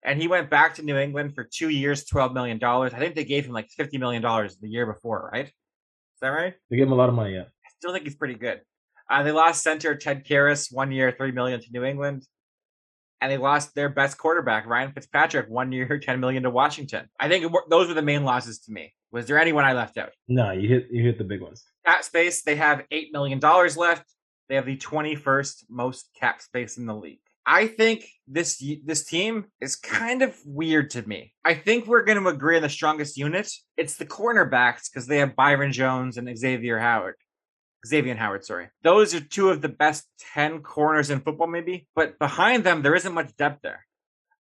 and 0.05 0.21
he 0.21 0.29
went 0.29 0.51
back 0.51 0.75
to 0.77 0.83
New 0.83 0.97
England 0.97 1.35
for 1.35 1.45
two 1.45 1.69
years, 1.69 2.05
twelve 2.05 2.35
million 2.35 2.59
dollars. 2.59 2.93
I 2.93 2.99
think 2.99 3.15
they 3.15 3.25
gave 3.25 3.47
him 3.47 3.53
like 3.53 3.69
fifty 3.71 3.99
million 3.99 4.23
dollars 4.23 4.57
the 4.59 4.69
year 4.69 4.87
before, 4.87 5.31
right? 5.33 5.47
Is 5.47 6.21
that 6.21 6.29
right? 6.29 6.55
They 6.71 6.77
gave 6.77 6.87
him 6.87 6.93
a 6.93 6.97
lot 6.97 7.09
of 7.09 7.15
money. 7.15 7.35
Yeah, 7.35 7.43
I 7.43 7.71
still 7.79 7.93
think 7.93 8.05
he's 8.05 8.17
pretty 8.17 8.35
good. 8.35 8.61
Uh, 9.11 9.23
they 9.23 9.33
lost 9.33 9.63
center 9.63 9.95
Ted 9.95 10.25
Karras, 10.27 10.73
one 10.73 10.91
year, 10.91 11.13
three 11.17 11.33
million 11.33 11.61
to 11.61 11.67
New 11.73 11.85
England, 11.85 12.27
and 13.21 13.31
they 13.31 13.37
lost 13.37 13.75
their 13.75 13.89
best 13.89 14.19
quarterback 14.19 14.67
Ryan 14.67 14.93
Fitzpatrick, 14.93 15.49
one 15.49 15.73
year, 15.73 15.99
ten 16.03 16.21
million 16.21 16.43
to 16.43 16.51
Washington. 16.51 17.09
I 17.19 17.29
think 17.29 17.53
those 17.71 17.89
were 17.89 17.95
the 17.95 18.03
main 18.03 18.25
losses 18.25 18.61
to 18.61 18.73
me. 18.73 18.93
Was 19.13 19.27
there 19.27 19.39
anyone 19.39 19.65
I 19.65 19.75
left 19.75 19.97
out? 19.97 20.11
No, 20.27 20.51
you 20.51 20.69
hit 20.69 20.89
you 20.91 21.05
hit 21.05 21.19
the 21.19 21.25
big 21.25 21.41
ones. 21.41 21.65
Cap 21.87 22.05
space, 22.05 22.43
they 22.43 22.57
have 22.57 22.85
eight 22.91 23.13
million 23.13 23.39
dollars 23.39 23.77
left. 23.77 24.05
They 24.49 24.57
have 24.57 24.67
the 24.67 24.77
twenty 24.77 25.17
first 25.17 25.67
most 25.69 26.09
cap 26.19 26.41
space 26.41 26.77
in 26.77 26.87
the 26.87 26.95
league. 26.95 27.21
I 27.47 27.67
think 27.67 28.07
this 28.27 28.63
this 28.85 29.05
team 29.05 29.47
is 29.61 29.77
kind 29.77 30.23
of 30.23 30.35
weird 30.47 30.91
to 30.91 31.07
me. 31.07 31.35
I 31.45 31.55
think 31.55 31.87
we're 31.87 32.05
going 32.05 32.23
to 32.23 32.29
agree 32.29 32.57
on 32.57 32.63
the 32.63 32.69
strongest 32.69 33.17
unit. 33.19 33.51
It's 33.77 33.97
the 33.97 34.07
cornerbacks 34.07 34.91
because 34.91 35.07
they 35.07 35.19
have 35.19 35.37
Byron 35.37 35.73
Jones 35.73 36.17
and 36.17 36.37
Xavier 36.37 36.79
Howard. 36.79 37.17
Xavier 37.87 38.15
Howard, 38.17 38.47
sorry. 38.47 38.69
Those 38.83 39.15
are 39.15 39.21
two 39.21 39.51
of 39.51 39.61
the 39.61 39.69
best 39.69 40.07
10 40.33 40.63
corners 40.63 41.11
in 41.11 41.21
football, 41.21 41.47
maybe. 41.47 41.87
But 41.95 42.19
behind 42.19 42.65
them, 42.65 42.81
there 42.81 42.95
isn't 42.95 43.13
much 43.13 43.37
depth 43.37 43.61
there. 43.63 43.85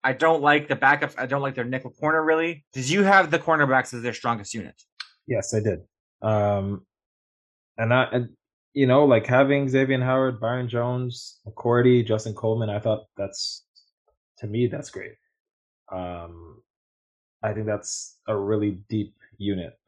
I 0.04 0.12
don't 0.12 0.42
like 0.42 0.68
the 0.68 0.76
backups. 0.76 1.14
I 1.18 1.26
don't 1.26 1.42
like 1.42 1.56
their 1.56 1.64
nickel 1.64 1.90
corner 1.90 2.24
really. 2.24 2.64
Did 2.72 2.88
you 2.88 3.02
have 3.02 3.30
the 3.30 3.38
cornerbacks 3.38 3.92
as 3.94 4.02
their 4.02 4.14
strongest 4.14 4.54
unit? 4.54 4.80
Yes, 5.26 5.54
I 5.54 5.60
did. 5.60 5.80
Um, 6.22 6.86
and 7.78 7.92
I, 7.92 8.04
and, 8.12 8.28
you 8.74 8.86
know, 8.86 9.04
like 9.04 9.26
having 9.26 9.68
Xavier 9.68 10.00
Howard, 10.00 10.40
Byron 10.40 10.68
Jones, 10.68 11.40
McCourty, 11.46 12.06
Justin 12.06 12.34
Coleman, 12.34 12.70
I 12.70 12.78
thought 12.78 13.06
that's, 13.16 13.64
to 14.38 14.46
me, 14.46 14.66
that's 14.66 14.90
great. 14.90 15.12
Um, 15.90 16.62
I 17.42 17.52
think 17.52 17.66
that's 17.66 18.18
a 18.26 18.36
really 18.36 18.78
deep 18.88 19.14
unit. 19.36 19.78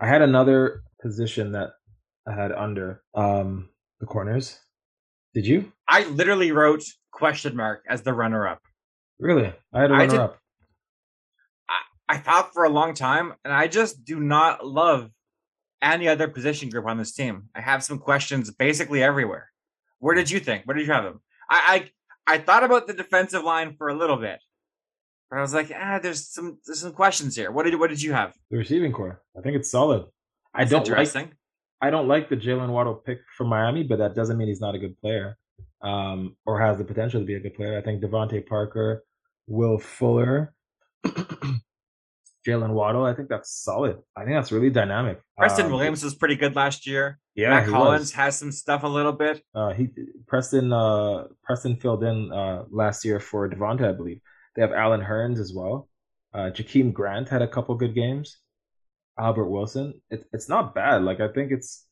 I 0.00 0.06
had 0.06 0.22
another 0.22 0.82
position 1.02 1.52
that 1.52 1.70
I 2.26 2.34
had 2.34 2.52
under 2.52 3.02
um, 3.14 3.68
the 4.00 4.06
corners. 4.06 4.60
Did 5.34 5.46
you? 5.46 5.72
I 5.88 6.04
literally 6.04 6.52
wrote 6.52 6.84
question 7.10 7.56
mark 7.56 7.82
as 7.88 8.02
the 8.02 8.12
runner 8.12 8.46
up. 8.46 8.60
Really? 9.18 9.52
I 9.72 9.80
had 9.80 9.90
a 9.90 9.94
runner 9.94 10.20
up. 10.20 10.38
I, 11.68 12.14
I 12.14 12.18
thought 12.18 12.52
for 12.52 12.64
a 12.64 12.68
long 12.70 12.94
time, 12.94 13.34
and 13.44 13.52
I 13.52 13.66
just 13.66 14.04
do 14.04 14.20
not 14.20 14.64
love 14.64 15.10
any 15.82 16.08
other 16.08 16.28
position 16.28 16.68
group 16.68 16.86
on 16.86 16.98
this 16.98 17.12
team. 17.12 17.48
I 17.54 17.60
have 17.60 17.84
some 17.84 17.98
questions 17.98 18.50
basically 18.50 19.02
everywhere. 19.02 19.50
Where 19.98 20.14
did 20.14 20.30
you 20.30 20.40
think? 20.40 20.64
Where 20.64 20.76
did 20.76 20.86
you 20.86 20.92
have 20.92 21.04
them? 21.04 21.20
I 21.50 21.90
I, 22.26 22.34
I 22.34 22.38
thought 22.38 22.64
about 22.64 22.86
the 22.86 22.92
defensive 22.94 23.44
line 23.44 23.74
for 23.76 23.88
a 23.88 23.94
little 23.94 24.16
bit. 24.16 24.40
But 25.30 25.38
I 25.38 25.42
was 25.42 25.52
like, 25.52 25.70
ah, 25.74 25.98
there's 26.02 26.26
some 26.26 26.58
there's 26.66 26.80
some 26.80 26.92
questions 26.92 27.36
here. 27.36 27.50
What 27.50 27.64
did 27.64 27.78
what 27.78 27.90
did 27.90 28.02
you 28.02 28.12
have? 28.12 28.34
The 28.50 28.58
receiving 28.58 28.92
corps. 28.92 29.20
I 29.36 29.42
think 29.42 29.56
it's 29.56 29.70
solid. 29.70 30.06
I 30.54 30.64
don't 30.64 30.88
like 30.88 31.32
I 31.80 31.90
don't 31.90 32.08
like 32.08 32.28
the 32.28 32.36
Jaylen 32.36 32.70
Waddle 32.70 32.94
pick 32.94 33.20
from 33.36 33.48
Miami, 33.48 33.82
but 33.84 33.98
that 33.98 34.14
doesn't 34.14 34.36
mean 34.36 34.48
he's 34.48 34.60
not 34.60 34.74
a 34.74 34.78
good 34.78 34.98
player, 35.00 35.36
um, 35.82 36.36
or 36.44 36.60
has 36.60 36.78
the 36.78 36.84
potential 36.84 37.20
to 37.20 37.26
be 37.26 37.34
a 37.34 37.40
good 37.40 37.54
player. 37.54 37.78
I 37.78 37.82
think 37.82 38.02
DeVante 38.02 38.44
Parker, 38.46 39.04
Will 39.46 39.78
Fuller, 39.78 40.54
Jaylen 42.48 42.70
Waddle. 42.70 43.04
I 43.04 43.12
think 43.12 43.28
that's 43.28 43.50
solid. 43.50 43.98
I 44.16 44.24
think 44.24 44.36
that's 44.36 44.50
really 44.50 44.70
dynamic. 44.70 45.20
Preston 45.36 45.66
um, 45.66 45.72
Williams 45.72 46.02
was 46.02 46.14
pretty 46.14 46.36
good 46.36 46.56
last 46.56 46.86
year. 46.86 47.18
Yeah, 47.34 47.50
Mack 47.50 47.68
Hollins 47.68 48.00
was. 48.00 48.12
has 48.12 48.38
some 48.38 48.50
stuff 48.50 48.82
a 48.82 48.88
little 48.88 49.12
bit. 49.12 49.42
Uh, 49.54 49.72
he 49.72 49.88
Preston 50.26 50.72
uh, 50.72 51.24
Preston 51.44 51.76
filled 51.76 52.04
in 52.04 52.32
uh, 52.32 52.64
last 52.70 53.04
year 53.04 53.20
for 53.20 53.48
DeVante, 53.48 53.88
I 53.88 53.92
believe. 53.92 54.20
They 54.56 54.62
have 54.62 54.72
Allen 54.72 55.00
Hurns 55.00 55.38
as 55.38 55.52
well. 55.54 55.88
Uh, 56.34 56.50
Jakeem 56.50 56.92
Grant 56.92 57.28
had 57.28 57.42
a 57.42 57.48
couple 57.48 57.74
good 57.74 57.94
games. 57.94 58.38
Albert 59.18 59.48
Wilson. 59.48 60.00
It's 60.10 60.24
it's 60.32 60.48
not 60.48 60.74
bad. 60.74 61.02
Like 61.02 61.20
I 61.20 61.28
think 61.28 61.52
it's, 61.52 61.86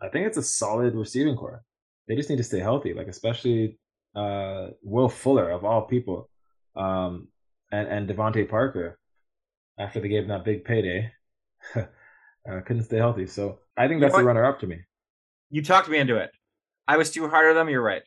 I 0.00 0.08
think 0.08 0.26
it's 0.26 0.36
a 0.36 0.42
solid 0.42 0.94
receiving 0.94 1.36
corps. 1.36 1.62
They 2.06 2.16
just 2.16 2.28
need 2.30 2.36
to 2.38 2.44
stay 2.44 2.60
healthy. 2.60 2.94
Like 2.94 3.08
especially 3.08 3.78
uh, 4.14 4.68
Will 4.82 5.08
Fuller 5.08 5.50
of 5.50 5.64
all 5.64 5.82
people, 5.82 6.28
um, 6.76 7.28
and 7.70 7.88
and 7.88 8.08
DeVante 8.08 8.48
Parker. 8.48 8.98
After 9.78 10.00
they 10.00 10.08
gave 10.08 10.24
him 10.24 10.28
that 10.28 10.44
big 10.44 10.64
payday, 10.64 11.12
uh, 11.76 11.82
couldn't 12.66 12.84
stay 12.84 12.96
healthy. 12.96 13.26
So 13.26 13.60
I 13.76 13.88
think 13.88 14.00
that's 14.00 14.12
you 14.12 14.18
know 14.18 14.22
the 14.22 14.26
runner 14.26 14.44
up 14.44 14.60
to 14.60 14.66
me. 14.66 14.80
You 15.50 15.62
talked 15.62 15.88
me 15.88 15.98
into 15.98 16.16
it. 16.16 16.30
I 16.86 16.96
was 16.96 17.10
too 17.10 17.28
hard 17.28 17.46
on 17.50 17.54
them. 17.54 17.68
You're 17.68 17.82
right. 17.82 18.02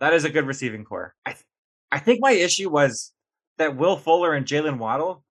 That 0.00 0.14
is 0.14 0.24
a 0.24 0.30
good 0.30 0.46
receiving 0.46 0.84
core. 0.84 1.14
I 1.26 1.32
th- 1.32 1.44
I 1.92 1.98
think 1.98 2.20
my 2.20 2.32
issue 2.32 2.70
was 2.70 3.12
that 3.58 3.76
Will 3.76 3.96
Fuller 3.96 4.32
and 4.32 4.46
Jaylen 4.46 4.78
Waddle 4.78 5.24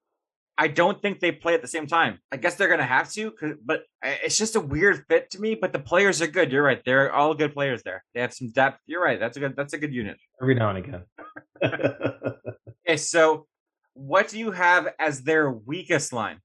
I 0.60 0.68
don't 0.68 1.02
think 1.02 1.22
they 1.22 1.32
play 1.32 1.54
at 1.54 1.62
the 1.62 1.70
same 1.70 1.88
time. 1.88 2.20
I 2.34 2.38
guess 2.38 2.56
they're 2.56 2.68
gonna 2.68 2.84
have 2.84 3.10
to, 3.14 3.34
but 3.64 3.84
it's 4.04 4.38
just 4.38 4.58
a 4.58 4.60
weird 4.60 5.06
fit 5.08 5.30
to 5.30 5.40
me. 5.40 5.56
But 5.56 5.72
the 5.72 5.80
players 5.80 6.22
are 6.22 6.28
good. 6.28 6.52
You're 6.52 6.64
right; 6.64 6.84
they're 6.84 7.14
all 7.14 7.34
good 7.34 7.54
players 7.54 7.82
there. 7.84 8.04
They 8.14 8.20
have 8.20 8.34
some 8.34 8.50
depth. 8.50 8.82
You're 8.86 9.02
right. 9.02 9.18
That's 9.18 9.38
a 9.38 9.40
good. 9.40 9.56
That's 9.56 9.72
a 9.72 9.78
good 9.78 9.94
unit. 9.94 10.18
Every 10.42 10.56
now 10.56 10.70
and 10.72 10.78
again. 10.80 11.04
okay, 11.64 12.98
so 12.98 13.48
what 14.00 14.30
do 14.30 14.40
you 14.40 14.52
have 14.52 14.88
as 14.98 15.22
their 15.24 15.52
weakest 15.52 16.14
line? 16.14 16.40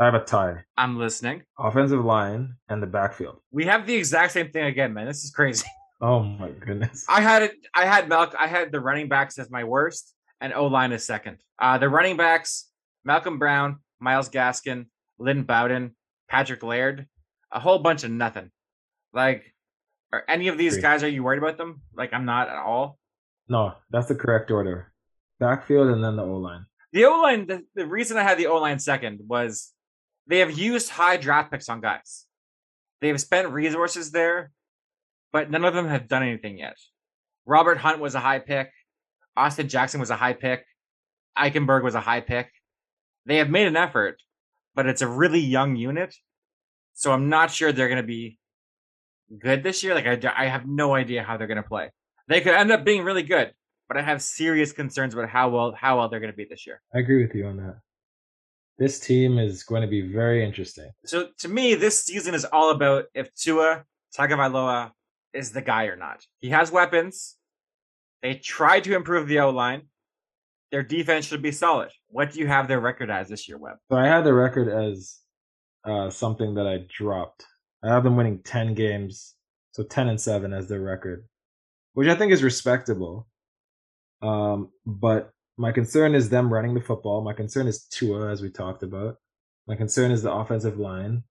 I 0.00 0.06
have 0.06 0.14
a 0.14 0.24
tie. 0.24 0.64
I'm 0.76 0.98
listening. 0.98 1.42
Offensive 1.58 2.04
line 2.04 2.54
and 2.68 2.82
the 2.82 2.86
backfield. 2.86 3.40
We 3.50 3.66
have 3.66 3.86
the 3.86 3.94
exact 3.94 4.32
same 4.32 4.50
thing 4.50 4.64
again, 4.64 4.92
man. 4.94 5.06
This 5.06 5.24
is 5.24 5.30
crazy. 5.30 5.66
Oh 5.98 6.22
my 6.22 6.50
goodness. 6.50 7.06
I 7.08 7.22
had 7.22 7.42
it. 7.42 7.52
I 7.74 7.86
had 7.86 8.06
Malk. 8.06 8.34
I 8.38 8.48
had 8.48 8.70
the 8.70 8.80
running 8.80 9.08
backs 9.08 9.38
as 9.38 9.50
my 9.50 9.64
worst, 9.64 10.12
and 10.42 10.52
O 10.52 10.66
line 10.66 10.92
is 10.92 11.06
second. 11.06 11.38
Uh, 11.58 11.78
the 11.78 11.88
running 11.88 12.18
backs. 12.18 12.68
Malcolm 13.02 13.38
Brown, 13.38 13.76
Myles 13.98 14.28
Gaskin, 14.28 14.88
Lynn 15.18 15.44
Bowden, 15.44 15.96
Patrick 16.28 16.62
Laird, 16.62 17.06
a 17.50 17.58
whole 17.60 17.78
bunch 17.78 18.04
of 18.04 18.10
nothing. 18.10 18.50
Like, 19.14 19.54
are 20.12 20.22
any 20.28 20.48
of 20.48 20.58
these 20.58 20.74
Great. 20.74 20.82
guys, 20.82 21.02
are 21.02 21.08
you 21.08 21.22
worried 21.22 21.38
about 21.38 21.56
them? 21.56 21.80
Like, 21.94 22.12
I'm 22.12 22.26
not 22.26 22.50
at 22.50 22.58
all. 22.58 22.98
No, 23.48 23.72
that's 23.88 24.08
the 24.08 24.16
correct 24.16 24.50
order. 24.50 24.92
Backfield 25.38 25.88
and 25.88 26.02
then 26.02 26.16
the 26.16 26.22
O 26.22 26.36
line. 26.36 26.66
The 26.92 27.04
O 27.04 27.20
line, 27.20 27.46
the, 27.46 27.64
the 27.74 27.86
reason 27.86 28.16
I 28.16 28.22
had 28.22 28.38
the 28.38 28.46
O 28.46 28.56
line 28.56 28.78
second 28.78 29.20
was 29.26 29.72
they 30.26 30.38
have 30.38 30.56
used 30.56 30.90
high 30.90 31.16
draft 31.16 31.50
picks 31.50 31.68
on 31.68 31.80
guys. 31.80 32.26
They 33.00 33.08
have 33.08 33.20
spent 33.20 33.50
resources 33.50 34.10
there, 34.10 34.50
but 35.32 35.50
none 35.50 35.64
of 35.64 35.74
them 35.74 35.88
have 35.88 36.08
done 36.08 36.22
anything 36.22 36.58
yet. 36.58 36.76
Robert 37.44 37.78
Hunt 37.78 38.00
was 38.00 38.14
a 38.14 38.20
high 38.20 38.38
pick. 38.38 38.70
Austin 39.36 39.68
Jackson 39.68 40.00
was 40.00 40.10
a 40.10 40.16
high 40.16 40.32
pick. 40.32 40.64
Eichenberg 41.38 41.82
was 41.82 41.94
a 41.94 42.00
high 42.00 42.22
pick 42.22 42.50
they 43.26 43.36
have 43.36 43.50
made 43.50 43.66
an 43.66 43.76
effort, 43.76 44.22
but 44.74 44.86
it's 44.86 45.02
a 45.02 45.08
really 45.08 45.40
young 45.40 45.76
unit. 45.76 46.14
So 46.94 47.12
I'm 47.12 47.28
not 47.28 47.50
sure 47.50 47.72
they're 47.72 47.88
going 47.88 48.00
to 48.00 48.06
be 48.06 48.38
good 49.38 49.62
this 49.62 49.82
year. 49.82 49.94
Like 49.94 50.06
I, 50.06 50.32
I 50.36 50.46
have 50.46 50.66
no 50.66 50.94
idea 50.94 51.24
how 51.24 51.36
they're 51.36 51.48
going 51.48 51.56
to 51.56 51.68
play. 51.68 51.90
They 52.28 52.40
could 52.40 52.54
end 52.54 52.72
up 52.72 52.84
being 52.84 53.02
really 53.02 53.24
good, 53.24 53.52
but 53.88 53.96
I 53.96 54.02
have 54.02 54.22
serious 54.22 54.72
concerns 54.72 55.14
about 55.14 55.28
how 55.28 55.48
well 55.48 55.74
how 55.78 55.98
well 55.98 56.08
they're 56.08 56.20
going 56.20 56.32
to 56.32 56.36
be 56.36 56.46
this 56.48 56.66
year. 56.66 56.80
I 56.94 56.98
agree 56.98 57.22
with 57.22 57.34
you 57.34 57.46
on 57.46 57.56
that. 57.58 57.76
This 58.78 59.00
team 59.00 59.38
is 59.38 59.62
going 59.62 59.82
to 59.82 59.88
be 59.88 60.02
very 60.02 60.44
interesting. 60.44 60.90
So 61.06 61.28
to 61.38 61.48
me, 61.48 61.74
this 61.74 62.02
season 62.04 62.34
is 62.34 62.44
all 62.44 62.70
about 62.70 63.06
if 63.14 63.34
Tua 63.34 63.84
Tagovailoa 64.16 64.92
is 65.32 65.52
the 65.52 65.62
guy 65.62 65.84
or 65.84 65.96
not. 65.96 66.24
He 66.40 66.50
has 66.50 66.70
weapons. 66.70 67.36
They 68.22 68.34
tried 68.34 68.84
to 68.84 68.94
improve 68.94 69.28
the 69.28 69.40
O 69.40 69.50
line 69.50 69.82
their 70.70 70.82
defense 70.82 71.24
should 71.24 71.42
be 71.42 71.52
solid. 71.52 71.90
What 72.08 72.32
do 72.32 72.40
you 72.40 72.46
have 72.46 72.68
their 72.68 72.80
record 72.80 73.10
as 73.10 73.28
this 73.28 73.48
year, 73.48 73.58
Webb? 73.58 73.78
So 73.90 73.96
I 73.96 74.06
had 74.06 74.24
the 74.24 74.34
record 74.34 74.68
as 74.68 75.18
uh, 75.84 76.10
something 76.10 76.54
that 76.54 76.66
I 76.66 76.84
dropped. 76.88 77.44
I 77.82 77.88
have 77.88 78.04
them 78.04 78.16
winning 78.16 78.40
ten 78.42 78.74
games, 78.74 79.34
so 79.72 79.84
ten 79.84 80.08
and 80.08 80.20
seven 80.20 80.52
as 80.52 80.68
their 80.68 80.80
record, 80.80 81.26
which 81.94 82.08
I 82.08 82.14
think 82.14 82.32
is 82.32 82.42
respectable. 82.42 83.26
Um, 84.22 84.70
but 84.84 85.32
my 85.56 85.72
concern 85.72 86.14
is 86.14 86.28
them 86.28 86.52
running 86.52 86.74
the 86.74 86.80
football. 86.80 87.22
My 87.22 87.32
concern 87.32 87.66
is 87.66 87.84
Tua, 87.84 88.30
as 88.30 88.42
we 88.42 88.50
talked 88.50 88.82
about. 88.82 89.16
My 89.66 89.74
concern 89.74 90.10
is 90.10 90.22
the 90.22 90.32
offensive 90.32 90.78
line, 90.78 91.24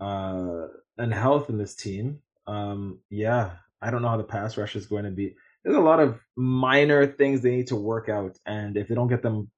uh, 0.00 0.68
and 0.98 1.12
health 1.12 1.50
in 1.50 1.58
this 1.58 1.74
team. 1.74 2.20
Um, 2.46 3.00
yeah, 3.10 3.50
I 3.80 3.90
don't 3.90 4.02
know 4.02 4.08
how 4.08 4.16
the 4.16 4.24
pass 4.24 4.56
rush 4.56 4.76
is 4.76 4.86
going 4.86 5.04
to 5.04 5.10
be. 5.10 5.36
there's 5.64 5.76
a 5.76 5.80
lot 5.80 6.00
of 6.00 6.20
minor 6.36 7.06
things 7.06 7.40
they 7.40 7.56
need 7.56 7.68
to 7.68 7.76
work 7.76 8.08
out, 8.08 8.38
and 8.46 8.76
if 8.76 8.88
they 8.88 8.94
don't 8.94 9.08
get 9.08 9.22
them 9.22 9.50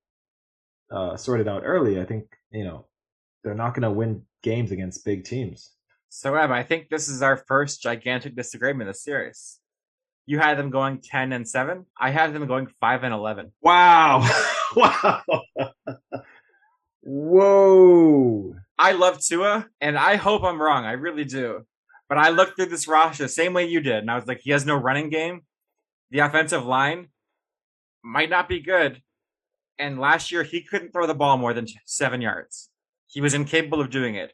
uh, 0.90 1.16
sorted 1.16 1.48
out 1.48 1.62
early, 1.64 2.00
I 2.00 2.04
think 2.04 2.24
you 2.50 2.64
know 2.64 2.86
they're 3.42 3.54
not 3.54 3.74
going 3.74 3.82
to 3.82 3.90
win 3.90 4.22
games 4.42 4.70
against 4.70 5.04
big 5.04 5.24
teams. 5.24 5.70
So, 6.08 6.34
Em, 6.34 6.52
I 6.52 6.62
think 6.62 6.88
this 6.88 7.08
is 7.08 7.22
our 7.22 7.36
first 7.36 7.82
gigantic 7.82 8.36
disagreement 8.36 8.88
the 8.88 8.94
series. 8.94 9.58
You 10.26 10.38
had 10.38 10.58
them 10.58 10.70
going 10.70 11.00
ten 11.02 11.32
and 11.32 11.46
seven. 11.46 11.86
I 11.98 12.10
had 12.10 12.32
them 12.32 12.46
going 12.46 12.68
five 12.80 13.04
and 13.04 13.12
eleven. 13.12 13.52
Wow! 13.60 14.28
wow! 14.76 15.22
Whoa! 17.02 18.54
I 18.78 18.92
love 18.92 19.20
Tua, 19.20 19.68
and 19.80 19.98
I 19.98 20.16
hope 20.16 20.42
I'm 20.42 20.60
wrong. 20.60 20.84
I 20.84 20.92
really 20.92 21.24
do. 21.24 21.66
But 22.08 22.18
I 22.18 22.30
looked 22.30 22.56
through 22.56 22.66
this 22.66 22.88
roster 22.88 23.24
the 23.24 23.28
same 23.28 23.52
way 23.52 23.66
you 23.66 23.80
did, 23.80 23.96
and 23.96 24.10
I 24.10 24.14
was 24.14 24.26
like, 24.26 24.40
he 24.40 24.50
has 24.50 24.66
no 24.66 24.76
running 24.76 25.10
game. 25.10 25.42
The 26.10 26.20
offensive 26.20 26.64
line 26.64 27.08
might 28.02 28.30
not 28.30 28.48
be 28.48 28.60
good. 28.60 29.02
And 29.78 29.98
last 29.98 30.30
year, 30.30 30.42
he 30.42 30.62
couldn't 30.62 30.92
throw 30.92 31.06
the 31.06 31.14
ball 31.14 31.36
more 31.36 31.52
than 31.52 31.66
seven 31.84 32.20
yards. 32.20 32.70
He 33.06 33.20
was 33.20 33.34
incapable 33.34 33.80
of 33.80 33.90
doing 33.90 34.14
it. 34.14 34.32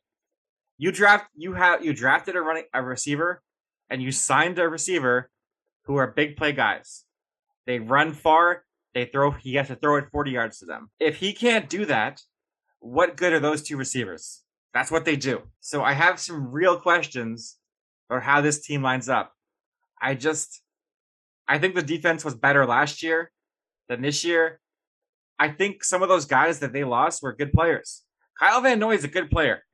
You 0.79 0.93
draft 0.93 1.27
you 1.37 1.55
have 1.55 1.85
you 1.85 1.93
drafted 1.93 2.37
a 2.37 2.41
running 2.41 2.65
a 2.73 2.83
receiver, 2.83 3.43
and 3.89 4.03
you 4.03 4.13
signed 4.13 4.59
a 4.59 4.69
receiver 4.69 5.31
who 5.91 5.97
are 5.97 6.07
big 6.07 6.37
play 6.37 6.53
guys. 6.53 7.05
They 7.67 7.81
run 7.81 8.13
far. 8.13 8.63
They 8.95 9.07
throw. 9.07 9.33
He 9.33 9.57
has 9.57 9.67
to 9.67 9.75
throw 9.75 9.97
it 9.97 10.07
forty 10.13 10.31
yards 10.31 10.61
to 10.61 10.65
them. 10.65 10.89
If 11.01 11.17
he 11.17 11.33
can't 11.33 11.69
do 11.69 11.85
that, 11.87 12.23
what 12.79 13.17
good 13.17 13.33
are 13.33 13.41
those 13.41 13.63
two 13.63 13.77
receivers? 13.77 14.43
That's 14.73 14.93
what 14.93 15.05
they 15.05 15.17
do. 15.17 15.43
So 15.59 15.83
I 15.83 15.95
have 15.95 16.21
some 16.21 16.53
real 16.53 16.79
questions 16.79 17.57
about 18.09 18.23
how 18.23 18.41
this 18.41 18.65
team 18.65 18.83
lines 18.83 19.09
up. 19.09 19.33
I 20.01 20.15
just, 20.15 20.63
I 21.49 21.59
think 21.59 21.75
the 21.75 21.83
defense 21.83 22.25
was 22.25 22.37
better 22.37 22.65
last 22.67 23.03
year 23.03 23.33
than 23.89 24.01
this 24.01 24.23
year. 24.25 24.61
I 25.41 25.49
think 25.49 25.83
some 25.83 26.05
of 26.05 26.09
those 26.09 26.25
guys 26.25 26.61
that 26.61 26.73
they 26.73 26.85
lost 26.85 27.21
were 27.21 27.33
good 27.33 27.53
players. 27.53 28.05
Kyle 28.39 28.61
Van 28.61 28.79
Noy 28.79 28.95
is 28.95 29.03
a 29.03 29.09
good 29.09 29.29
player. 29.29 29.65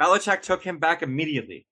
Belichick 0.00 0.40
took 0.40 0.62
him 0.62 0.78
back 0.78 1.02
immediately. 1.02 1.66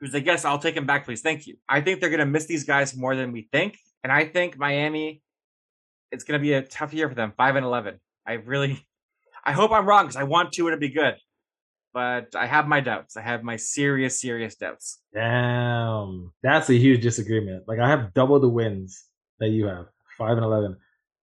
He 0.00 0.04
was 0.04 0.14
like, 0.14 0.26
yes, 0.26 0.44
I'll 0.44 0.58
take 0.58 0.76
him 0.76 0.86
back, 0.86 1.04
please. 1.04 1.22
Thank 1.22 1.46
you. 1.46 1.56
I 1.68 1.80
think 1.80 2.00
they're 2.00 2.10
going 2.10 2.20
to 2.20 2.26
miss 2.26 2.46
these 2.46 2.64
guys 2.64 2.96
more 2.96 3.16
than 3.16 3.32
we 3.32 3.48
think. 3.50 3.78
And 4.04 4.12
I 4.12 4.26
think 4.26 4.56
Miami, 4.56 5.22
it's 6.12 6.24
going 6.24 6.38
to 6.38 6.42
be 6.42 6.52
a 6.52 6.62
tough 6.62 6.94
year 6.94 7.08
for 7.08 7.14
them, 7.14 7.32
5 7.36 7.56
and 7.56 7.66
11. 7.66 7.98
I 8.26 8.34
really, 8.34 8.84
I 9.44 9.52
hope 9.52 9.72
I'm 9.72 9.86
wrong 9.86 10.04
because 10.04 10.16
I 10.16 10.24
want 10.24 10.52
to 10.52 10.76
be 10.76 10.90
good, 10.90 11.16
but 11.92 12.36
I 12.36 12.46
have 12.46 12.68
my 12.68 12.80
doubts. 12.80 13.16
I 13.16 13.22
have 13.22 13.42
my 13.42 13.56
serious, 13.56 14.20
serious 14.20 14.54
doubts. 14.54 15.00
Damn, 15.12 16.32
that's 16.42 16.68
a 16.70 16.74
huge 16.74 17.02
disagreement. 17.02 17.64
Like 17.66 17.80
I 17.80 17.88
have 17.88 18.14
double 18.14 18.38
the 18.38 18.48
wins 18.48 19.04
that 19.40 19.48
you 19.48 19.66
have, 19.66 19.86
five 20.16 20.36
and 20.36 20.44
eleven. 20.44 20.76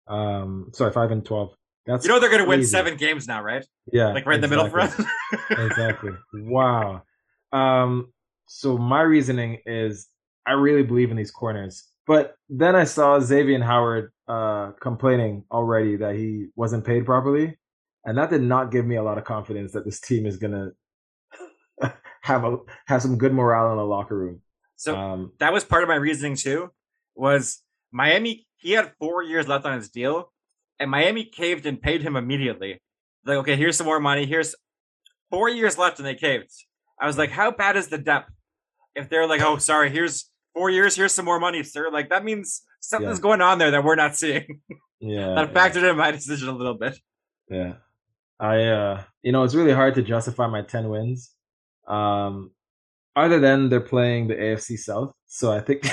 Um, 0.07 0.71
sorry, 0.73 0.91
five 0.91 1.11
and 1.11 1.25
twelve. 1.25 1.55
That's 1.85 2.05
you 2.05 2.11
know 2.11 2.19
they're 2.19 2.29
going 2.29 2.43
to 2.43 2.47
win 2.47 2.65
seven 2.65 2.97
games 2.97 3.27
now, 3.27 3.41
right? 3.41 3.65
Yeah, 3.91 4.11
like 4.11 4.25
right 4.25 4.35
exactly. 4.35 4.35
in 4.35 4.41
the 4.41 4.47
middle 4.49 4.69
for 4.69 4.79
us. 4.81 5.01
exactly. 5.49 6.11
Wow. 6.33 7.03
Um, 7.51 8.11
so 8.51 8.77
my 8.77 9.01
reasoning 9.01 9.59
is 9.65 10.07
I 10.45 10.53
really 10.53 10.83
believe 10.83 11.11
in 11.11 11.17
these 11.17 11.31
corners. 11.31 11.85
But 12.07 12.35
then 12.49 12.75
I 12.75 12.85
saw 12.85 13.19
Xavier 13.19 13.61
Howard 13.61 14.11
uh, 14.27 14.71
complaining 14.81 15.43
already 15.51 15.95
that 15.97 16.15
he 16.15 16.47
wasn't 16.55 16.83
paid 16.83 17.05
properly 17.05 17.59
and 18.05 18.17
that 18.17 18.29
did 18.29 18.41
not 18.41 18.71
give 18.71 18.85
me 18.85 18.95
a 18.95 19.03
lot 19.03 19.17
of 19.17 19.23
confidence 19.23 19.73
that 19.73 19.85
this 19.85 19.99
team 19.99 20.25
is 20.25 20.37
gonna 20.37 20.71
have 22.21 22.43
a 22.43 22.57
have 22.87 23.01
some 23.01 23.17
good 23.17 23.33
morale 23.33 23.71
in 23.71 23.77
the 23.77 23.85
locker 23.85 24.17
room. 24.17 24.41
So 24.75 24.95
um, 24.95 25.33
that 25.39 25.53
was 25.53 25.63
part 25.63 25.83
of 25.83 25.89
my 25.89 25.95
reasoning 25.95 26.35
too. 26.35 26.71
Was 27.15 27.61
Miami? 27.91 28.47
He 28.57 28.71
had 28.71 28.93
four 28.99 29.23
years 29.23 29.47
left 29.47 29.65
on 29.65 29.77
his 29.77 29.89
deal, 29.89 30.31
and 30.79 30.89
Miami 30.89 31.25
caved 31.25 31.65
and 31.65 31.81
paid 31.81 32.01
him 32.01 32.15
immediately. 32.15 32.81
Like, 33.25 33.37
okay, 33.39 33.55
here's 33.55 33.77
some 33.77 33.85
more 33.85 33.99
money. 33.99 34.25
Here's 34.25 34.55
four 35.29 35.49
years 35.49 35.77
left, 35.77 35.99
and 35.99 36.07
they 36.07 36.15
caved. 36.15 36.51
I 36.99 37.05
was 37.05 37.17
like, 37.17 37.29
how 37.29 37.51
bad 37.51 37.77
is 37.77 37.87
the 37.87 37.97
depth? 37.97 38.31
If 38.99 39.09
they're 39.09 39.27
like, 39.27 39.41
oh, 39.41 39.57
sorry, 39.57 39.89
here's 39.89 40.29
four 40.53 40.69
years, 40.69 40.95
here's 40.95 41.13
some 41.13 41.25
more 41.25 41.39
money, 41.39 41.63
sir. 41.63 41.89
Like 41.91 42.09
that 42.09 42.23
means 42.23 42.63
something's 42.79 43.19
yeah. 43.19 43.23
going 43.23 43.41
on 43.41 43.57
there 43.57 43.71
that 43.71 43.83
we're 43.83 43.95
not 43.95 44.15
seeing. 44.15 44.61
Yeah, 45.01 45.33
that 45.35 45.53
factored 45.53 45.83
yeah. 45.83 45.91
in 45.91 45.97
my 45.97 46.11
decision 46.11 46.49
a 46.49 46.55
little 46.55 46.73
bit. 46.73 46.99
Yeah. 47.49 47.75
I 48.39 48.63
uh 48.65 49.03
you 49.21 49.31
know 49.31 49.43
it's 49.43 49.55
really 49.55 49.73
hard 49.73 49.95
to 49.95 50.01
justify 50.01 50.47
my 50.47 50.61
10 50.61 50.89
wins. 50.89 51.31
Um 51.87 52.51
other 53.15 53.39
than 53.39 53.69
they're 53.69 53.81
playing 53.81 54.27
the 54.27 54.35
AFC 54.35 54.77
South. 54.77 55.13
So 55.25 55.51
I 55.51 55.59
think 55.59 55.83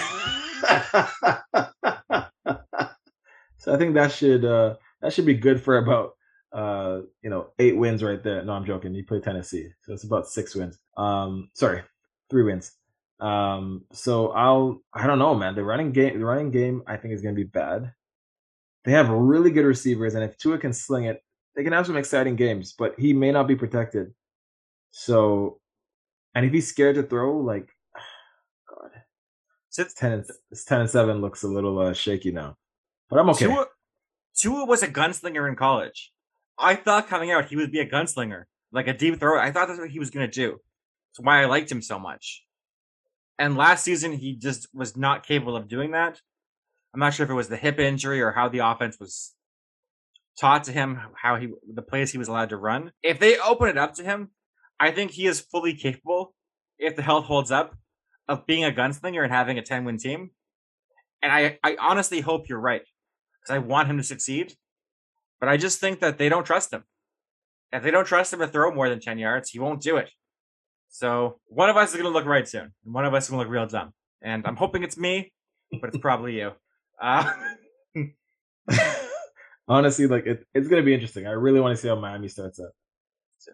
So 3.58 3.74
I 3.74 3.78
think 3.78 3.94
that 3.94 4.12
should 4.12 4.44
uh 4.44 4.74
that 5.00 5.12
should 5.12 5.26
be 5.26 5.34
good 5.34 5.60
for 5.60 5.78
about 5.78 6.12
uh 6.52 7.00
you 7.22 7.30
know 7.30 7.48
8 7.58 7.76
wins 7.76 8.02
right 8.02 8.22
there. 8.22 8.44
No, 8.44 8.52
I'm 8.52 8.64
joking. 8.64 8.94
You 8.94 9.04
play 9.04 9.20
Tennessee. 9.20 9.68
So 9.82 9.92
it's 9.92 10.04
about 10.04 10.28
6 10.28 10.54
wins. 10.54 10.78
Um 10.96 11.50
sorry, 11.54 11.82
3 12.30 12.44
wins. 12.44 12.72
Um 13.20 13.84
so 13.92 14.30
I'll 14.30 14.82
I 14.92 15.06
don't 15.06 15.18
know, 15.18 15.34
man. 15.34 15.54
The 15.54 15.64
running 15.64 15.92
game 15.92 16.18
the 16.18 16.24
running 16.24 16.50
game 16.50 16.82
I 16.86 16.96
think 16.96 17.14
is 17.14 17.22
going 17.22 17.34
to 17.34 17.40
be 17.40 17.48
bad. 17.48 17.92
They 18.84 18.92
have 18.92 19.08
really 19.08 19.50
good 19.50 19.64
receivers 19.64 20.14
and 20.14 20.22
if 20.22 20.36
Tua 20.36 20.58
can 20.58 20.72
sling 20.72 21.04
it, 21.04 21.22
they 21.56 21.64
can 21.64 21.72
have 21.72 21.86
some 21.86 21.96
exciting 21.96 22.36
games, 22.36 22.74
but 22.78 22.94
he 22.98 23.12
may 23.14 23.32
not 23.32 23.48
be 23.48 23.56
protected. 23.56 24.12
So, 24.90 25.58
and 26.34 26.44
if 26.44 26.52
he's 26.52 26.68
scared 26.68 26.96
to 26.96 27.02
throw, 27.02 27.38
like, 27.38 27.68
God, 28.68 28.90
it's 29.76 29.94
ten 29.94 30.12
and 30.12 30.24
ten 30.66 30.80
and 30.82 30.90
seven 30.90 31.20
looks 31.22 31.42
a 31.42 31.48
little 31.48 31.78
uh, 31.78 31.94
shaky 31.94 32.30
now, 32.30 32.56
but 33.08 33.18
I'm 33.18 33.30
okay. 33.30 33.46
Tua, 33.46 33.66
Tua 34.36 34.66
was 34.66 34.82
a 34.82 34.88
gunslinger 34.88 35.48
in 35.48 35.56
college. 35.56 36.12
I 36.58 36.74
thought 36.74 37.08
coming 37.08 37.30
out 37.30 37.46
he 37.46 37.56
would 37.56 37.72
be 37.72 37.80
a 37.80 37.88
gunslinger, 37.88 38.44
like 38.70 38.86
a 38.86 38.94
deep 38.94 39.18
throw. 39.18 39.40
I 39.40 39.50
thought 39.50 39.68
that's 39.68 39.80
what 39.80 39.90
he 39.90 39.98
was 39.98 40.10
going 40.10 40.30
to 40.30 40.32
do. 40.32 40.58
That's 41.10 41.24
why 41.24 41.42
I 41.42 41.46
liked 41.46 41.72
him 41.72 41.82
so 41.82 41.98
much. 41.98 42.44
And 43.38 43.56
last 43.56 43.84
season 43.84 44.12
he 44.12 44.34
just 44.34 44.68
was 44.74 44.96
not 44.96 45.26
capable 45.26 45.56
of 45.56 45.68
doing 45.68 45.90
that. 45.92 46.20
I'm 46.94 47.00
not 47.00 47.14
sure 47.14 47.24
if 47.24 47.30
it 47.30 47.34
was 47.34 47.48
the 47.48 47.56
hip 47.56 47.78
injury 47.78 48.22
or 48.22 48.32
how 48.32 48.48
the 48.48 48.60
offense 48.60 48.98
was 48.98 49.34
taught 50.38 50.64
to 50.64 50.72
him 50.72 50.98
how 51.20 51.36
he 51.36 51.48
the 51.72 51.82
plays 51.82 52.12
he 52.12 52.18
was 52.18 52.28
allowed 52.28 52.50
to 52.50 52.56
run. 52.56 52.92
If 53.02 53.18
they 53.18 53.38
open 53.38 53.68
it 53.68 53.78
up 53.78 53.94
to 53.94 54.04
him, 54.04 54.30
I 54.78 54.90
think 54.90 55.12
he 55.12 55.26
is 55.26 55.40
fully 55.40 55.74
capable, 55.74 56.34
if 56.78 56.96
the 56.96 57.02
health 57.02 57.24
holds 57.24 57.50
up, 57.50 57.76
of 58.28 58.46
being 58.46 58.64
a 58.64 58.70
gunslinger 58.70 59.22
and 59.22 59.32
having 59.32 59.58
a 59.58 59.62
10 59.62 59.84
win 59.84 59.98
team. 59.98 60.30
And 61.22 61.32
I, 61.32 61.58
I 61.62 61.76
honestly 61.80 62.20
hope 62.20 62.48
you're 62.48 62.60
right 62.60 62.82
because 63.40 63.54
I 63.54 63.58
want 63.58 63.88
him 63.88 63.96
to 63.96 64.02
succeed. 64.02 64.54
But 65.40 65.48
I 65.48 65.56
just 65.56 65.80
think 65.80 66.00
that 66.00 66.18
they 66.18 66.28
don't 66.28 66.46
trust 66.46 66.72
him. 66.72 66.84
If 67.72 67.82
they 67.82 67.90
don't 67.90 68.06
trust 68.06 68.32
him 68.32 68.38
to 68.40 68.48
throw 68.48 68.72
more 68.72 68.88
than 68.88 69.00
10 69.00 69.18
yards, 69.18 69.50
he 69.50 69.58
won't 69.58 69.82
do 69.82 69.96
it. 69.96 70.10
So 70.96 71.40
one 71.48 71.68
of 71.68 71.76
us 71.76 71.90
is 71.90 71.96
going 71.96 72.10
to 72.10 72.10
look 72.10 72.24
right 72.24 72.48
soon, 72.48 72.72
and 72.82 72.94
one 72.94 73.04
of 73.04 73.12
us 73.12 73.24
is 73.24 73.30
going 73.30 73.40
to 73.40 73.44
look 73.44 73.52
real 73.52 73.66
dumb. 73.66 73.92
And 74.22 74.46
I'm 74.46 74.56
hoping 74.56 74.82
it's 74.82 74.96
me, 74.96 75.30
but 75.70 75.88
it's 75.88 75.98
probably 75.98 76.38
you. 76.38 76.52
Uh, 76.98 77.30
honestly, 79.68 80.06
like 80.06 80.24
it, 80.24 80.46
it's 80.54 80.68
gonna 80.68 80.82
be 80.82 80.94
interesting. 80.94 81.26
I 81.26 81.32
really 81.32 81.60
want 81.60 81.76
to 81.76 81.82
see 81.82 81.88
how 81.88 81.96
Miami 81.96 82.28
starts 82.28 82.58
up. 82.58 82.70
So, 83.36 83.52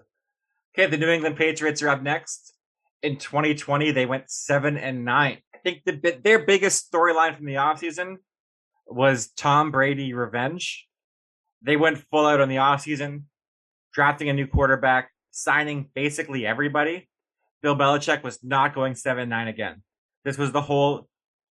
okay, 0.72 0.88
the 0.88 0.96
New 0.96 1.08
England 1.08 1.36
Patriots 1.36 1.82
are 1.82 1.88
up 1.88 2.00
next. 2.00 2.54
In 3.02 3.16
2020, 3.16 3.90
they 3.90 4.06
went 4.06 4.30
seven 4.30 4.76
and 4.76 5.04
nine. 5.04 5.38
I 5.52 5.58
think 5.58 5.82
the 5.84 6.20
their 6.22 6.46
biggest 6.46 6.92
storyline 6.92 7.36
from 7.36 7.46
the 7.46 7.54
offseason 7.54 8.18
was 8.86 9.32
Tom 9.36 9.72
Brady 9.72 10.14
revenge. 10.14 10.86
They 11.60 11.76
went 11.76 11.98
full 11.98 12.24
out 12.24 12.40
on 12.40 12.48
the 12.48 12.56
offseason, 12.56 13.24
drafting 13.92 14.28
a 14.28 14.32
new 14.32 14.46
quarterback, 14.46 15.10
signing 15.32 15.90
basically 15.92 16.46
everybody. 16.46 17.08
Bill 17.62 17.76
Belichick 17.76 18.22
was 18.22 18.38
not 18.42 18.74
going 18.74 18.94
7 18.94 19.28
9 19.28 19.48
again. 19.48 19.82
This 20.24 20.36
was 20.36 20.52
the 20.52 20.60
whole 20.60 21.08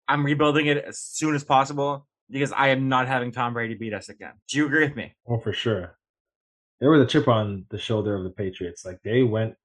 I'm 0.07 0.25
rebuilding 0.25 0.67
it 0.67 0.77
as 0.77 0.99
soon 0.99 1.35
as 1.35 1.43
possible 1.43 2.05
because 2.29 2.51
I 2.51 2.69
am 2.69 2.89
not 2.89 3.07
having 3.07 3.31
Tom 3.31 3.53
Brady 3.53 3.75
beat 3.75 3.93
us 3.93 4.09
again. 4.09 4.33
Do 4.49 4.57
you 4.57 4.65
agree 4.65 4.83
with 4.83 4.95
me? 4.95 5.15
Oh, 5.27 5.39
for 5.39 5.53
sure. 5.53 5.97
There 6.79 6.89
was 6.89 7.01
a 7.01 7.05
chip 7.05 7.27
on 7.27 7.65
the 7.69 7.77
shoulder 7.77 8.15
of 8.15 8.23
the 8.23 8.29
Patriots. 8.29 8.83
Like 8.83 8.99
they 9.03 9.23
went 9.23 9.55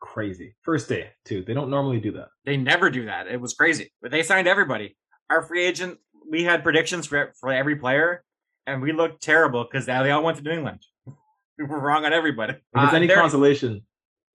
crazy. 0.00 0.54
First 0.62 0.88
day, 0.88 1.10
too. 1.24 1.42
They 1.44 1.54
don't 1.54 1.70
normally 1.70 2.00
do 2.00 2.12
that. 2.12 2.28
They 2.44 2.56
never 2.56 2.90
do 2.90 3.06
that. 3.06 3.26
It 3.26 3.40
was 3.40 3.54
crazy. 3.54 3.92
But 4.00 4.10
they 4.10 4.22
signed 4.22 4.46
everybody. 4.46 4.96
Our 5.30 5.42
free 5.42 5.64
agent, 5.64 5.98
we 6.30 6.44
had 6.44 6.62
predictions 6.62 7.06
for, 7.06 7.32
for 7.40 7.52
every 7.52 7.76
player, 7.76 8.22
and 8.66 8.80
we 8.82 8.92
looked 8.92 9.22
terrible 9.22 9.64
because 9.64 9.86
they 9.86 10.10
all 10.10 10.22
went 10.22 10.36
to 10.38 10.42
New 10.42 10.52
England. 10.52 10.82
we 11.58 11.64
were 11.64 11.80
wrong 11.80 12.04
on 12.04 12.12
everybody. 12.12 12.52
If 12.52 12.60
it's 12.74 12.92
uh, 12.92 12.96
any 12.96 13.08
consolation, 13.08 13.82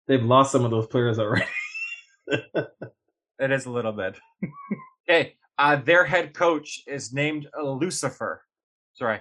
they've 0.07 0.23
lost 0.23 0.51
some 0.51 0.65
of 0.65 0.71
those 0.71 0.87
players 0.87 1.19
already. 1.19 1.45
it 2.27 3.51
is 3.51 3.65
a 3.65 3.71
little 3.71 3.91
bit. 3.91 4.19
hey, 5.07 5.35
uh, 5.57 5.75
their 5.77 6.05
head 6.05 6.33
coach 6.33 6.81
is 6.87 7.13
named 7.13 7.47
Lucifer. 7.61 8.43
Sorry, 8.93 9.19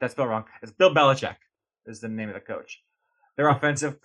that's 0.00 0.12
spelled 0.12 0.28
wrong. 0.28 0.44
It's 0.62 0.72
Bill 0.72 0.94
Belichick 0.94 1.36
is 1.86 2.00
the 2.00 2.08
name 2.08 2.28
of 2.28 2.34
the 2.34 2.40
coach. 2.40 2.82
Their 3.36 3.48
offensive, 3.48 3.96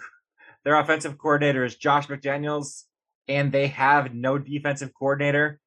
their 0.64 0.80
offensive 0.80 1.18
coordinator 1.18 1.64
is 1.64 1.76
Josh 1.76 2.08
McDaniels, 2.08 2.84
and 3.28 3.52
they 3.52 3.68
have 3.68 4.14
no 4.14 4.38
defensive 4.38 4.92
coordinator. 4.98 5.60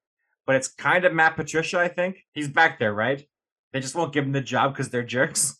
but 0.47 0.55
it's 0.55 0.69
kind 0.69 1.05
of 1.05 1.12
Matt 1.12 1.37
Patricia. 1.37 1.79
I 1.79 1.88
think 1.88 2.19
he's 2.33 2.49
back 2.49 2.79
there, 2.79 2.95
right? 2.95 3.27
They 3.73 3.81
just 3.81 3.97
won't 3.97 4.12
give 4.12 4.25
him 4.25 4.33
the 4.33 4.40
job 4.40 4.73
because 4.73 4.90
they're 4.90 5.03
jerks. 5.03 5.59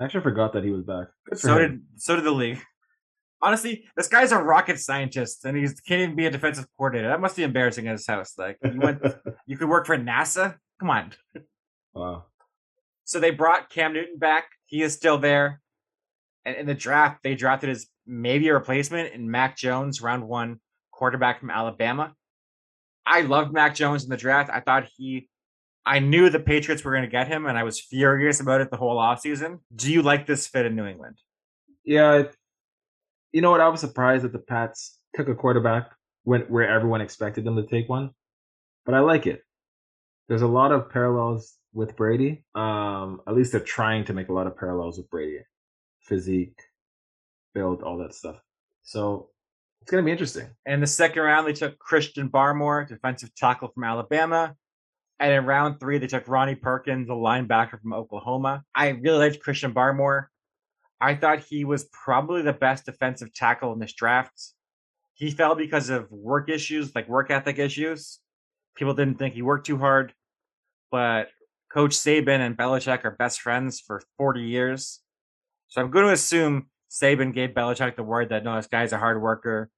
I 0.00 0.04
actually 0.04 0.22
forgot 0.22 0.52
that 0.54 0.64
he 0.64 0.70
was 0.70 0.82
back. 0.82 1.08
So 1.34 1.58
him. 1.58 1.58
did 1.58 1.80
so 1.96 2.16
did 2.16 2.24
the 2.24 2.30
league. 2.30 2.60
Honestly, 3.42 3.84
this 3.96 4.08
guy's 4.08 4.32
a 4.32 4.38
rocket 4.38 4.80
scientist 4.80 5.44
and 5.44 5.56
he 5.56 5.64
can't 5.86 6.02
even 6.02 6.16
be 6.16 6.26
a 6.26 6.30
defensive 6.30 6.66
coordinator. 6.76 7.08
That 7.08 7.20
must 7.20 7.36
be 7.36 7.42
embarrassing 7.42 7.86
at 7.86 7.92
his 7.92 8.06
house. 8.06 8.34
Like 8.38 8.58
you 8.64 8.80
went, 8.80 9.02
you 9.46 9.56
could 9.56 9.68
work 9.68 9.86
for 9.86 9.96
NASA. 9.96 10.56
Come 10.80 10.90
on. 10.90 11.12
Wow. 11.94 12.24
So 13.04 13.20
they 13.20 13.30
brought 13.30 13.70
Cam 13.70 13.92
Newton 13.92 14.18
back. 14.18 14.46
He 14.64 14.82
is 14.82 14.94
still 14.94 15.18
there. 15.18 15.60
And 16.44 16.56
in 16.56 16.66
the 16.66 16.74
draft, 16.74 17.22
they 17.22 17.34
drafted 17.34 17.68
his 17.68 17.88
maybe 18.06 18.48
a 18.48 18.54
replacement 18.54 19.12
in 19.12 19.30
Mac 19.30 19.56
Jones, 19.56 20.00
round 20.00 20.26
one 20.26 20.60
quarterback 20.90 21.40
from 21.40 21.50
Alabama. 21.50 22.14
I 23.04 23.20
loved 23.20 23.52
Mac 23.52 23.74
Jones 23.74 24.04
in 24.04 24.10
the 24.10 24.16
draft. 24.16 24.50
I 24.52 24.60
thought 24.60 24.88
he 24.96 25.28
I 25.86 26.00
knew 26.00 26.28
the 26.28 26.40
Patriots 26.40 26.82
were 26.82 26.90
going 26.90 27.04
to 27.04 27.10
get 27.10 27.28
him, 27.28 27.46
and 27.46 27.56
I 27.56 27.62
was 27.62 27.80
furious 27.80 28.40
about 28.40 28.60
it 28.60 28.72
the 28.72 28.76
whole 28.76 28.96
offseason. 28.96 29.60
Do 29.74 29.92
you 29.92 30.02
like 30.02 30.26
this 30.26 30.48
fit 30.48 30.66
in 30.66 30.74
New 30.74 30.84
England? 30.84 31.16
Yeah, 31.84 32.24
you 33.32 33.40
know 33.40 33.50
what? 33.50 33.60
I 33.60 33.68
was 33.68 33.80
surprised 33.80 34.24
that 34.24 34.32
the 34.32 34.38
Pats 34.38 34.98
took 35.14 35.28
a 35.28 35.34
quarterback 35.34 35.90
when 36.24 36.42
where 36.42 36.68
everyone 36.68 37.00
expected 37.00 37.44
them 37.44 37.56
to 37.56 37.66
take 37.66 37.88
one, 37.88 38.10
but 38.84 38.94
I 38.94 39.00
like 39.00 39.26
it. 39.26 39.42
There's 40.28 40.42
a 40.42 40.48
lot 40.48 40.72
of 40.72 40.90
parallels 40.90 41.54
with 41.72 41.96
Brady. 41.96 42.44
Um, 42.54 43.20
at 43.28 43.34
least 43.34 43.52
they're 43.52 43.60
trying 43.60 44.04
to 44.06 44.12
make 44.12 44.28
a 44.28 44.32
lot 44.32 44.46
of 44.46 44.56
parallels 44.56 44.98
with 44.98 45.08
Brady, 45.10 45.40
physique, 46.00 46.58
build, 47.54 47.82
all 47.82 47.98
that 47.98 48.14
stuff. 48.14 48.36
So 48.82 49.30
it's 49.82 49.90
going 49.90 50.02
to 50.02 50.06
be 50.06 50.12
interesting. 50.12 50.48
And 50.64 50.82
the 50.82 50.86
second 50.86 51.22
round, 51.22 51.46
they 51.46 51.52
took 51.52 51.78
Christian 51.78 52.28
Barmore, 52.28 52.88
defensive 52.88 53.34
tackle 53.36 53.68
from 53.68 53.84
Alabama. 53.84 54.56
And 55.20 55.32
in 55.32 55.46
round 55.46 55.80
three, 55.80 55.98
they 55.98 56.08
took 56.08 56.28
Ronnie 56.28 56.56
Perkins, 56.56 57.08
a 57.08 57.12
linebacker 57.12 57.80
from 57.80 57.92
Oklahoma. 57.92 58.64
I 58.74 58.88
really 58.88 59.28
liked 59.28 59.42
Christian 59.42 59.72
Barmore. 59.72 60.26
I 61.00 61.14
thought 61.14 61.40
he 61.40 61.64
was 61.64 61.84
probably 61.92 62.42
the 62.42 62.52
best 62.52 62.86
defensive 62.86 63.32
tackle 63.34 63.72
in 63.72 63.78
this 63.78 63.92
draft. 63.92 64.52
He 65.14 65.30
fell 65.30 65.54
because 65.54 65.90
of 65.90 66.10
work 66.10 66.48
issues, 66.48 66.94
like 66.94 67.08
work 67.08 67.30
ethic 67.30 67.58
issues. 67.58 68.18
People 68.74 68.94
didn't 68.94 69.18
think 69.18 69.34
he 69.34 69.42
worked 69.42 69.66
too 69.66 69.78
hard, 69.78 70.12
but 70.90 71.28
Coach 71.72 71.92
Saban 71.92 72.40
and 72.40 72.56
Belichick 72.56 73.04
are 73.04 73.12
best 73.12 73.40
friends 73.40 73.80
for 73.80 74.02
40 74.18 74.42
years. 74.42 75.00
So 75.68 75.80
I'm 75.80 75.90
going 75.90 76.06
to 76.06 76.12
assume 76.12 76.66
Saban 76.90 77.34
gave 77.34 77.50
Belichick 77.50 77.96
the 77.96 78.02
word 78.02 78.28
that 78.30 78.44
no, 78.44 78.56
this 78.56 78.66
guy's 78.66 78.92
a 78.92 78.98
hard 78.98 79.20
worker 79.20 79.70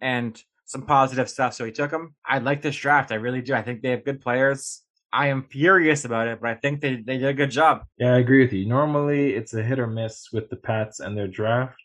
and 0.00 0.40
some 0.64 0.82
positive 0.82 1.28
stuff. 1.28 1.54
So 1.54 1.64
he 1.64 1.72
took 1.72 1.90
him. 1.90 2.14
I 2.24 2.38
like 2.38 2.62
this 2.62 2.76
draft. 2.76 3.12
I 3.12 3.16
really 3.16 3.42
do. 3.42 3.54
I 3.54 3.62
think 3.62 3.82
they 3.82 3.90
have 3.90 4.04
good 4.04 4.20
players. 4.20 4.82
I 5.12 5.28
am 5.28 5.42
furious 5.42 6.04
about 6.04 6.28
it, 6.28 6.40
but 6.40 6.50
I 6.50 6.54
think 6.54 6.80
they, 6.80 6.96
they 6.96 7.18
did 7.18 7.28
a 7.28 7.34
good 7.34 7.50
job. 7.50 7.84
Yeah, 7.98 8.14
I 8.14 8.18
agree 8.18 8.42
with 8.42 8.52
you. 8.52 8.66
Normally, 8.66 9.34
it's 9.34 9.52
a 9.52 9.62
hit 9.62 9.78
or 9.78 9.86
miss 9.86 10.28
with 10.32 10.48
the 10.48 10.56
Pats 10.56 11.00
and 11.00 11.16
their 11.16 11.28
draft, 11.28 11.76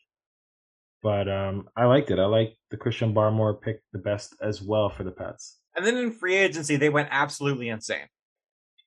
but 1.04 1.28
um, 1.28 1.68
I 1.76 1.86
liked 1.86 2.10
it. 2.10 2.20
I 2.20 2.26
like 2.26 2.56
the 2.72 2.78
Christian 2.78 3.14
Barmore 3.14 3.62
pick 3.62 3.82
the 3.92 4.00
best 4.00 4.36
as 4.42 4.62
well 4.62 4.90
for 4.90 5.04
the 5.04 5.12
Pats. 5.12 5.58
And 5.76 5.86
then 5.86 5.98
in 5.98 6.12
free 6.12 6.36
agency, 6.36 6.78
they 6.78 6.90
went 6.90 7.10
absolutely 7.12 7.68
insane. 7.68 8.08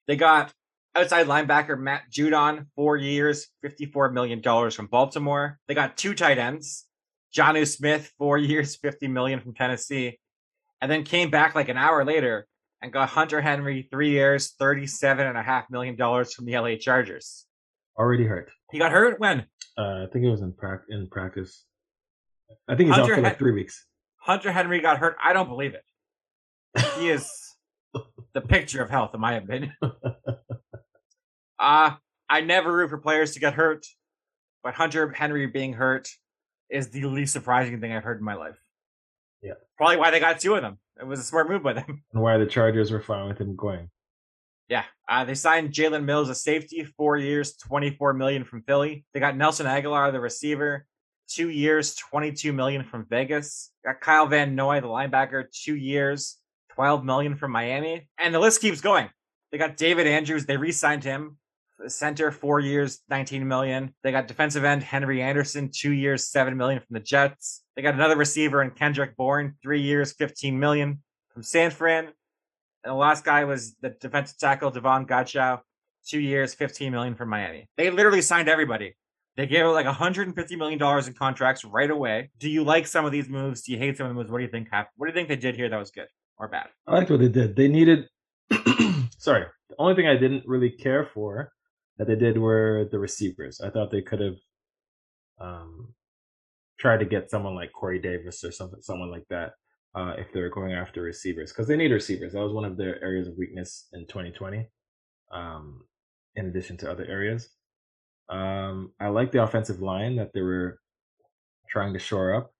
They 0.08 0.16
got 0.16 0.52
outside 0.96 1.26
linebacker 1.26 1.78
Matt 1.78 2.10
Judon, 2.10 2.66
four 2.74 2.96
years, 2.96 3.46
$54 3.64 4.12
million 4.12 4.42
from 4.70 4.86
Baltimore. 4.86 5.58
They 5.68 5.74
got 5.74 5.98
two 5.98 6.14
tight 6.14 6.38
ends, 6.38 6.86
Jonnu 7.36 7.66
Smith, 7.66 8.10
four 8.18 8.38
years, 8.38 8.74
50 8.76 9.06
million 9.08 9.40
from 9.40 9.54
Tennessee, 9.54 10.18
and 10.80 10.90
then 10.90 11.04
came 11.04 11.30
back 11.30 11.54
like 11.54 11.68
an 11.68 11.76
hour 11.76 12.06
later 12.06 12.46
and 12.82 12.92
got 12.92 13.08
Hunter 13.10 13.40
Henry 13.40 13.88
three 13.90 14.10
years, 14.10 14.52
thirty-seven 14.58 15.26
and 15.26 15.36
a 15.36 15.42
half 15.42 15.70
million 15.70 15.96
dollars 15.96 16.34
from 16.34 16.46
the 16.46 16.56
LA 16.56 16.76
Chargers. 16.76 17.46
Already 17.98 18.24
hurt. 18.24 18.50
He 18.70 18.78
got 18.78 18.92
hurt 18.92 19.20
when? 19.20 19.46
Uh, 19.76 20.04
I 20.04 20.06
think 20.12 20.24
it 20.24 20.30
was 20.30 20.40
in, 20.40 20.52
pra- 20.52 20.82
in 20.88 21.08
practice. 21.08 21.64
I 22.68 22.74
think 22.76 22.88
he's 22.88 22.96
Hunter 22.96 23.12
out 23.12 23.16
for 23.16 23.22
like 23.22 23.38
three 23.38 23.52
weeks. 23.52 23.86
Hunter 24.16 24.52
Henry 24.52 24.80
got 24.80 24.98
hurt. 24.98 25.16
I 25.22 25.32
don't 25.32 25.48
believe 25.48 25.74
it. 25.74 25.84
He 26.98 27.08
is 27.10 27.28
the 28.34 28.40
picture 28.40 28.82
of 28.82 28.90
health, 28.90 29.10
in 29.14 29.20
my 29.20 29.34
opinion. 29.34 29.72
Uh, 31.58 31.92
I 32.28 32.40
never 32.40 32.74
root 32.74 32.88
for 32.90 32.98
players 32.98 33.32
to 33.32 33.40
get 33.40 33.54
hurt, 33.54 33.84
but 34.62 34.74
Hunter 34.74 35.10
Henry 35.12 35.46
being 35.46 35.74
hurt 35.74 36.08
is 36.70 36.88
the 36.88 37.04
least 37.04 37.32
surprising 37.32 37.80
thing 37.80 37.92
I've 37.92 38.04
heard 38.04 38.18
in 38.18 38.24
my 38.24 38.34
life. 38.34 38.56
Yeah. 39.42 39.54
Probably 39.76 39.96
why 39.96 40.10
they 40.10 40.20
got 40.20 40.40
two 40.40 40.54
of 40.54 40.62
them. 40.62 40.78
It 41.00 41.06
was 41.06 41.20
a 41.20 41.24
smart 41.24 41.48
move 41.48 41.62
by 41.62 41.72
them. 41.72 42.02
And 42.12 42.22
why 42.22 42.36
the 42.36 42.46
Chargers 42.46 42.90
were 42.90 43.00
fine 43.00 43.28
with 43.28 43.40
him 43.40 43.56
going. 43.56 43.88
Yeah. 44.68 44.84
Uh, 45.08 45.24
they 45.24 45.34
signed 45.34 45.72
Jalen 45.72 46.04
Mills, 46.04 46.28
a 46.28 46.34
safety, 46.34 46.84
four 46.96 47.16
years, 47.16 47.56
24 47.56 48.12
million 48.14 48.44
from 48.44 48.62
Philly. 48.62 49.04
They 49.12 49.20
got 49.20 49.36
Nelson 49.36 49.66
Agholor, 49.66 50.12
the 50.12 50.20
receiver, 50.20 50.86
two 51.28 51.50
years, 51.50 51.96
22 51.96 52.52
million 52.52 52.84
from 52.84 53.06
Vegas. 53.10 53.72
Got 53.84 54.00
Kyle 54.00 54.26
Van 54.26 54.54
Noy, 54.54 54.80
the 54.80 54.86
linebacker, 54.86 55.44
two 55.50 55.74
years, 55.74 56.36
12 56.74 57.04
million 57.04 57.36
from 57.36 57.50
Miami. 57.50 58.08
And 58.18 58.32
the 58.32 58.38
list 58.38 58.60
keeps 58.60 58.80
going. 58.80 59.08
They 59.50 59.58
got 59.58 59.76
David 59.76 60.06
Andrews. 60.06 60.46
They 60.46 60.56
re-signed 60.56 61.02
him. 61.02 61.36
Center, 61.88 62.30
four 62.30 62.60
years, 62.60 63.00
19 63.08 63.46
million. 63.46 63.94
They 64.02 64.12
got 64.12 64.28
defensive 64.28 64.64
end 64.64 64.82
Henry 64.82 65.22
Anderson, 65.22 65.70
two 65.72 65.92
years, 65.92 66.28
seven 66.28 66.56
million 66.56 66.80
from 66.80 66.94
the 66.94 67.00
Jets. 67.00 67.62
They 67.76 67.82
got 67.82 67.94
another 67.94 68.16
receiver 68.16 68.62
in 68.62 68.70
Kendrick 68.70 69.16
Bourne, 69.16 69.56
three 69.62 69.80
years, 69.80 70.12
15 70.12 70.58
million 70.58 71.02
from 71.32 71.42
San 71.42 71.70
Fran. 71.70 72.06
And 72.84 72.92
the 72.92 72.94
last 72.94 73.24
guy 73.24 73.44
was 73.44 73.74
the 73.80 73.90
defensive 73.90 74.38
tackle 74.38 74.70
Davon 74.70 75.06
Godchaux, 75.06 75.60
two 76.06 76.20
years, 76.20 76.54
15 76.54 76.92
million 76.92 77.14
from 77.14 77.28
Miami. 77.28 77.68
They 77.76 77.90
literally 77.90 78.22
signed 78.22 78.48
everybody. 78.48 78.96
They 79.36 79.46
gave 79.46 79.66
like 79.66 79.86
150 79.86 80.56
million 80.56 80.78
dollars 80.78 81.08
in 81.08 81.14
contracts 81.14 81.64
right 81.64 81.90
away. 81.90 82.30
Do 82.38 82.50
you 82.50 82.64
like 82.64 82.86
some 82.86 83.04
of 83.04 83.12
these 83.12 83.28
moves? 83.28 83.62
Do 83.62 83.72
you 83.72 83.78
hate 83.78 83.96
some 83.96 84.06
of 84.06 84.10
the 84.10 84.14
moves? 84.14 84.30
What 84.30 84.38
do 84.38 84.44
you 84.44 84.50
think 84.50 84.68
happened? 84.70 84.92
What 84.96 85.06
do 85.06 85.10
you 85.10 85.14
think 85.14 85.28
they 85.28 85.36
did 85.36 85.56
here 85.56 85.68
that 85.68 85.78
was 85.78 85.90
good 85.90 86.08
or 86.36 86.48
bad? 86.48 86.68
I 86.86 86.94
liked 86.94 87.10
what 87.10 87.20
they 87.20 87.28
did. 87.28 87.56
They 87.56 87.68
needed. 87.68 88.08
sorry, 89.18 89.46
the 89.68 89.76
only 89.78 89.94
thing 89.94 90.08
I 90.08 90.16
didn't 90.16 90.42
really 90.46 90.70
care 90.70 91.08
for 91.14 91.52
that 92.00 92.06
they 92.06 92.16
did 92.16 92.38
were 92.38 92.88
the 92.90 92.98
receivers. 92.98 93.60
I 93.60 93.68
thought 93.68 93.90
they 93.90 94.00
could 94.00 94.20
have 94.20 94.36
um, 95.38 95.92
try 96.78 96.96
to 96.96 97.04
get 97.04 97.30
someone 97.30 97.54
like 97.54 97.74
Corey 97.74 97.98
Davis 97.98 98.42
or 98.42 98.50
something, 98.50 98.80
someone 98.80 99.10
like 99.10 99.26
that, 99.28 99.52
uh, 99.94 100.14
if 100.16 100.32
they 100.32 100.40
were 100.40 100.48
going 100.48 100.72
after 100.72 101.02
receivers, 101.02 101.52
because 101.52 101.68
they 101.68 101.76
need 101.76 101.92
receivers. 101.92 102.32
That 102.32 102.40
was 102.40 102.54
one 102.54 102.64
of 102.64 102.78
their 102.78 103.04
areas 103.04 103.28
of 103.28 103.36
weakness 103.36 103.88
in 103.92 104.06
2020, 104.06 104.66
um, 105.30 105.84
in 106.36 106.46
addition 106.46 106.78
to 106.78 106.90
other 106.90 107.04
areas. 107.04 107.50
Um, 108.30 108.92
I 108.98 109.08
like 109.08 109.30
the 109.30 109.42
offensive 109.42 109.82
line 109.82 110.16
that 110.16 110.32
they 110.32 110.40
were 110.40 110.80
trying 111.68 111.92
to 111.92 111.98
shore 111.98 112.34
up, 112.34 112.54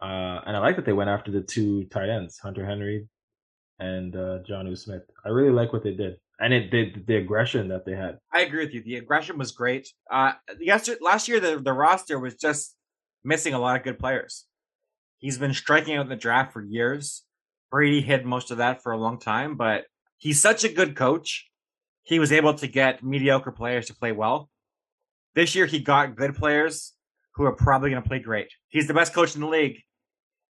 uh, 0.00 0.40
and 0.46 0.56
I 0.56 0.60
like 0.60 0.76
that 0.76 0.86
they 0.86 0.94
went 0.94 1.10
after 1.10 1.30
the 1.30 1.42
two 1.42 1.84
tight 1.84 2.08
ends, 2.08 2.38
Hunter 2.38 2.64
Henry 2.64 3.06
and 3.78 4.16
uh, 4.16 4.38
Jonnu 4.48 4.78
Smith. 4.78 5.02
I 5.22 5.28
really 5.28 5.52
like 5.52 5.74
what 5.74 5.82
they 5.82 5.94
did 5.94 6.16
and 6.38 6.52
it 6.52 6.70
did 6.70 7.06
the 7.06 7.16
aggression 7.16 7.68
that 7.68 7.84
they 7.86 7.92
had. 7.92 8.18
I 8.32 8.42
agree 8.42 8.64
with 8.64 8.74
you. 8.74 8.82
The 8.82 8.96
aggression 8.96 9.38
was 9.38 9.52
great. 9.52 9.88
Uh, 10.10 10.32
yesterday, 10.60 10.98
last 11.00 11.28
year, 11.28 11.40
the, 11.40 11.58
the 11.58 11.72
roster 11.72 12.18
was 12.18 12.34
just 12.34 12.74
missing 13.24 13.54
a 13.54 13.58
lot 13.58 13.76
of 13.76 13.84
good 13.84 13.98
players. 13.98 14.46
He's 15.18 15.38
been 15.38 15.54
striking 15.54 15.96
out 15.96 16.02
in 16.02 16.08
the 16.08 16.16
draft 16.16 16.52
for 16.52 16.62
years. 16.62 17.24
Brady 17.70 18.02
hid 18.02 18.24
most 18.24 18.50
of 18.50 18.58
that 18.58 18.82
for 18.82 18.92
a 18.92 18.98
long 18.98 19.18
time, 19.18 19.56
but 19.56 19.84
he's 20.18 20.40
such 20.40 20.62
a 20.62 20.68
good 20.68 20.94
coach. 20.94 21.48
He 22.02 22.18
was 22.18 22.30
able 22.30 22.54
to 22.54 22.66
get 22.66 23.02
mediocre 23.02 23.50
players 23.50 23.86
to 23.86 23.94
play 23.94 24.12
well. 24.12 24.50
This 25.34 25.54
year, 25.54 25.66
he 25.66 25.80
got 25.80 26.16
good 26.16 26.36
players 26.36 26.92
who 27.34 27.44
are 27.44 27.52
probably 27.52 27.90
going 27.90 28.02
to 28.02 28.08
play 28.08 28.18
great. 28.18 28.48
He's 28.68 28.86
the 28.86 28.94
best 28.94 29.12
coach 29.12 29.34
in 29.34 29.40
the 29.40 29.48
league. 29.48 29.80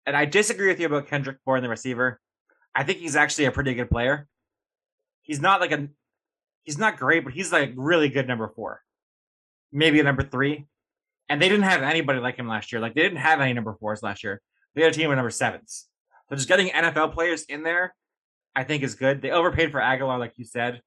And 0.05 0.17
I 0.17 0.25
disagree 0.25 0.69
with 0.69 0.79
you 0.79 0.87
about 0.87 1.09
Kendrick 1.09 1.39
Bourne, 1.45 1.63
the 1.63 1.69
receiver. 1.69 2.21
I 2.75 2.85
think 2.85 2.99
he's 2.99 3.17
actually 3.17 3.47
a 3.47 3.51
pretty 3.51 3.75
good 3.75 3.91
player 3.91 4.29
he's 5.27 5.41
not 5.41 5.61
like 5.61 5.73
a 5.73 5.89
he's 6.63 6.79
not 6.79 6.99
great, 6.99 7.25
but 7.25 7.33
he's 7.33 7.53
like 7.53 7.73
really 7.77 8.09
good 8.09 8.27
number 8.27 8.49
four, 8.49 8.83
maybe 9.73 10.01
a 10.01 10.05
number 10.05 10.23
three. 10.23 10.67
And 11.29 11.43
they 11.43 11.49
didn't 11.49 11.65
have 11.65 11.83
anybody 11.83 12.21
like 12.21 12.37
him 12.37 12.49
last 12.49 12.73
year. 12.73 12.81
Like 12.81 12.95
they 12.95 13.03
didn't 13.03 13.19
have 13.19 13.41
any 13.41 13.53
number 13.53 13.75
fours 13.79 14.03
last 14.03 14.23
year. 14.23 14.41
They 14.75 14.83
had 14.83 14.93
a 14.93 14.95
team 14.95 15.11
of 15.11 15.17
number 15.17 15.31
sevens. 15.31 15.87
So 16.29 16.37
just 16.37 16.49
getting 16.49 16.69
NFL 16.69 17.15
players 17.15 17.45
in 17.45 17.63
there, 17.63 17.95
I 18.55 18.65
think 18.65 18.83
is 18.83 18.95
good. 18.95 19.23
They 19.23 19.31
overpaid 19.31 19.73
for 19.73 19.81
Agholor, 19.81 20.19
like 20.19 20.35
you 20.37 20.45
said, 20.45 20.83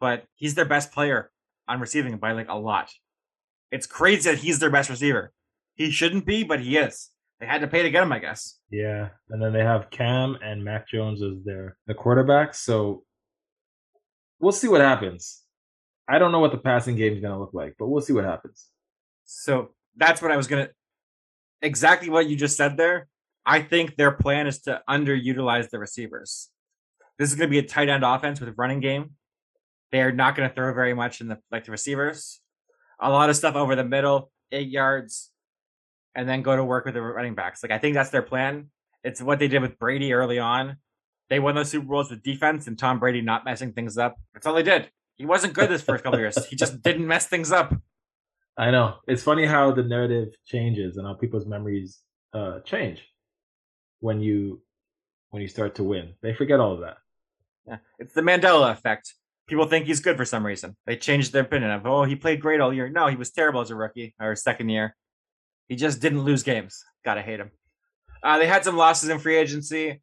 but 0.00 0.24
he's 0.34 0.54
their 0.54 0.64
best 0.64 0.92
player 0.92 1.30
on 1.68 1.80
receiving 1.80 2.16
by 2.18 2.32
like 2.32 2.48
a 2.48 2.56
lot. 2.56 2.90
It's 3.70 3.86
crazy 3.86 4.30
that 4.30 4.38
he's 4.38 4.58
their 4.58 4.70
best 4.70 4.90
receiver. 4.90 5.32
He 5.74 5.90
shouldn't 5.90 6.26
be, 6.26 6.42
but 6.42 6.60
he 6.60 6.76
is. 6.76 7.10
They 7.38 7.46
had 7.46 7.62
to 7.62 7.68
pay 7.68 7.82
to 7.82 7.90
get 7.90 8.02
him, 8.02 8.12
I 8.12 8.18
guess. 8.18 8.58
Yeah, 8.70 9.08
and 9.30 9.42
then 9.42 9.52
they 9.52 9.64
have 9.64 9.90
Cam 9.90 10.36
and 10.42 10.62
Mac 10.62 10.88
Jones 10.88 11.22
as 11.22 11.42
their 11.44 11.76
the 11.86 11.94
quarterbacks. 11.94 12.56
So 12.56 13.04
we'll 14.40 14.52
see 14.52 14.68
what 14.68 14.80
happens. 14.80 15.42
I 16.08 16.18
don't 16.18 16.32
know 16.32 16.40
what 16.40 16.50
the 16.50 16.58
passing 16.58 16.96
game 16.96 17.14
is 17.14 17.20
going 17.20 17.32
to 17.32 17.38
look 17.38 17.54
like, 17.54 17.76
but 17.78 17.86
we'll 17.86 18.00
see 18.00 18.12
what 18.12 18.24
happens. 18.24 18.66
So 19.24 19.70
that's 19.96 20.20
what 20.20 20.32
I 20.32 20.36
was 20.36 20.48
going 20.48 20.66
to 20.66 20.72
exactly 21.62 22.10
what 22.10 22.28
you 22.28 22.36
just 22.36 22.56
said 22.56 22.76
there. 22.76 23.06
I 23.46 23.62
think 23.62 23.96
their 23.96 24.10
plan 24.10 24.46
is 24.46 24.60
to 24.62 24.82
underutilize 24.88 25.70
the 25.70 25.78
receivers 25.78 26.50
This 27.18 27.30
is 27.30 27.36
going 27.36 27.48
to 27.48 27.50
be 27.50 27.58
a 27.58 27.62
tight 27.62 27.88
end 27.88 28.04
offense 28.04 28.40
with 28.40 28.48
a 28.48 28.52
running 28.52 28.80
game. 28.80 29.12
They 29.92 30.02
are 30.02 30.12
not 30.12 30.36
going 30.36 30.48
to 30.48 30.54
throw 30.54 30.72
very 30.74 30.94
much 30.94 31.20
in 31.20 31.28
the 31.28 31.38
like 31.50 31.64
the 31.64 31.70
receivers. 31.70 32.40
A 33.00 33.10
lot 33.10 33.30
of 33.30 33.36
stuff 33.36 33.54
over 33.54 33.76
the 33.76 33.84
middle, 33.84 34.30
eight 34.52 34.68
yards, 34.68 35.30
and 36.14 36.28
then 36.28 36.42
go 36.42 36.54
to 36.54 36.64
work 36.64 36.84
with 36.84 36.94
the 36.94 37.02
running 37.02 37.34
backs. 37.34 37.62
Like 37.62 37.72
I 37.72 37.78
think 37.78 37.94
that's 37.94 38.10
their 38.10 38.22
plan. 38.22 38.70
It's 39.04 39.22
what 39.22 39.38
they 39.38 39.48
did 39.48 39.62
with 39.62 39.78
Brady 39.78 40.12
early 40.12 40.38
on. 40.38 40.76
They 41.30 41.38
won 41.38 41.54
those 41.54 41.70
Super 41.70 41.86
Bowls 41.86 42.10
with 42.10 42.22
defense 42.22 42.66
and 42.66 42.78
Tom 42.78 42.98
Brady 42.98 43.22
not 43.22 43.44
messing 43.44 43.72
things 43.72 43.96
up. 43.96 44.16
That's 44.34 44.46
all 44.46 44.54
they 44.54 44.64
did. 44.64 44.90
He 45.16 45.24
wasn't 45.24 45.54
good 45.54 45.70
this 45.70 45.80
first 45.80 46.02
couple 46.02 46.18
years. 46.18 46.44
He 46.46 46.56
just 46.56 46.82
didn't 46.82 47.06
mess 47.06 47.26
things 47.26 47.52
up. 47.52 47.72
I 48.58 48.70
know. 48.70 48.96
It's 49.06 49.22
funny 49.22 49.46
how 49.46 49.70
the 49.70 49.84
narrative 49.84 50.34
changes 50.44 50.96
and 50.96 51.06
how 51.06 51.14
people's 51.14 51.46
memories 51.46 52.00
uh, 52.34 52.60
change 52.60 53.06
when 54.00 54.20
you 54.20 54.60
when 55.30 55.40
you 55.40 55.48
start 55.48 55.76
to 55.76 55.84
win. 55.84 56.14
They 56.20 56.34
forget 56.34 56.58
all 56.58 56.72
of 56.72 56.80
that. 56.80 56.96
Yeah. 57.66 57.76
It's 58.00 58.12
the 58.12 58.22
Mandela 58.22 58.72
effect. 58.72 59.14
People 59.46 59.66
think 59.66 59.86
he's 59.86 60.00
good 60.00 60.16
for 60.16 60.24
some 60.24 60.44
reason. 60.44 60.76
They 60.86 60.96
changed 60.96 61.32
their 61.32 61.42
opinion 61.42 61.70
of, 61.70 61.86
oh, 61.86 62.04
he 62.04 62.16
played 62.16 62.40
great 62.40 62.60
all 62.60 62.72
year. 62.72 62.88
No, 62.88 63.06
he 63.06 63.16
was 63.16 63.30
terrible 63.30 63.60
as 63.60 63.70
a 63.70 63.76
rookie 63.76 64.14
or 64.20 64.34
second 64.34 64.68
year. 64.68 64.96
He 65.68 65.76
just 65.76 66.00
didn't 66.00 66.22
lose 66.22 66.42
games. 66.42 66.82
Gotta 67.04 67.22
hate 67.22 67.38
him. 67.38 67.52
Uh, 68.22 68.38
they 68.38 68.46
had 68.46 68.64
some 68.64 68.76
losses 68.76 69.08
in 69.08 69.18
free 69.20 69.36
agency. 69.36 70.00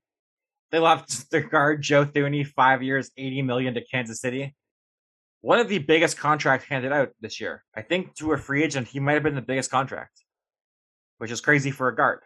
They 0.72 0.80
left 0.80 1.30
their 1.32 1.42
guard 1.42 1.82
Joe 1.82 2.06
Thuney, 2.06 2.46
five 2.46 2.84
years, 2.84 3.12
eighty 3.18 3.42
million 3.42 3.74
to 3.76 3.82
Kansas 3.86 4.22
City. 4.22 4.56
One 5.42 5.60
of 5.60 5.70
the 5.70 5.78
biggest 5.78 6.18
contracts 6.18 6.68
handed 6.68 6.92
out 6.92 7.10
this 7.22 7.40
year. 7.40 7.64
I 7.76 7.82
think 7.82 8.16
to 8.16 8.34
a 8.34 8.38
free 8.38 8.64
agent, 8.64 8.88
he 8.88 9.00
might 9.00 9.14
have 9.14 9.24
been 9.24 9.36
the 9.36 9.42
biggest 9.42 9.70
contract, 9.70 10.24
which 11.20 11.32
is 11.32 11.42
crazy 11.42 11.72
for 11.72 11.88
a 11.88 11.96
guard. 11.96 12.22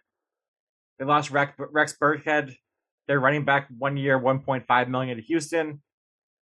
They 0.97 1.05
lost 1.05 1.31
Rex, 1.31 1.53
Rex 1.57 1.95
their 3.07 3.19
running 3.19 3.43
back, 3.43 3.67
one 3.77 3.97
year, 3.97 4.17
one 4.17 4.39
point 4.39 4.65
five 4.67 4.89
million 4.89 5.17
to 5.17 5.23
Houston, 5.23 5.81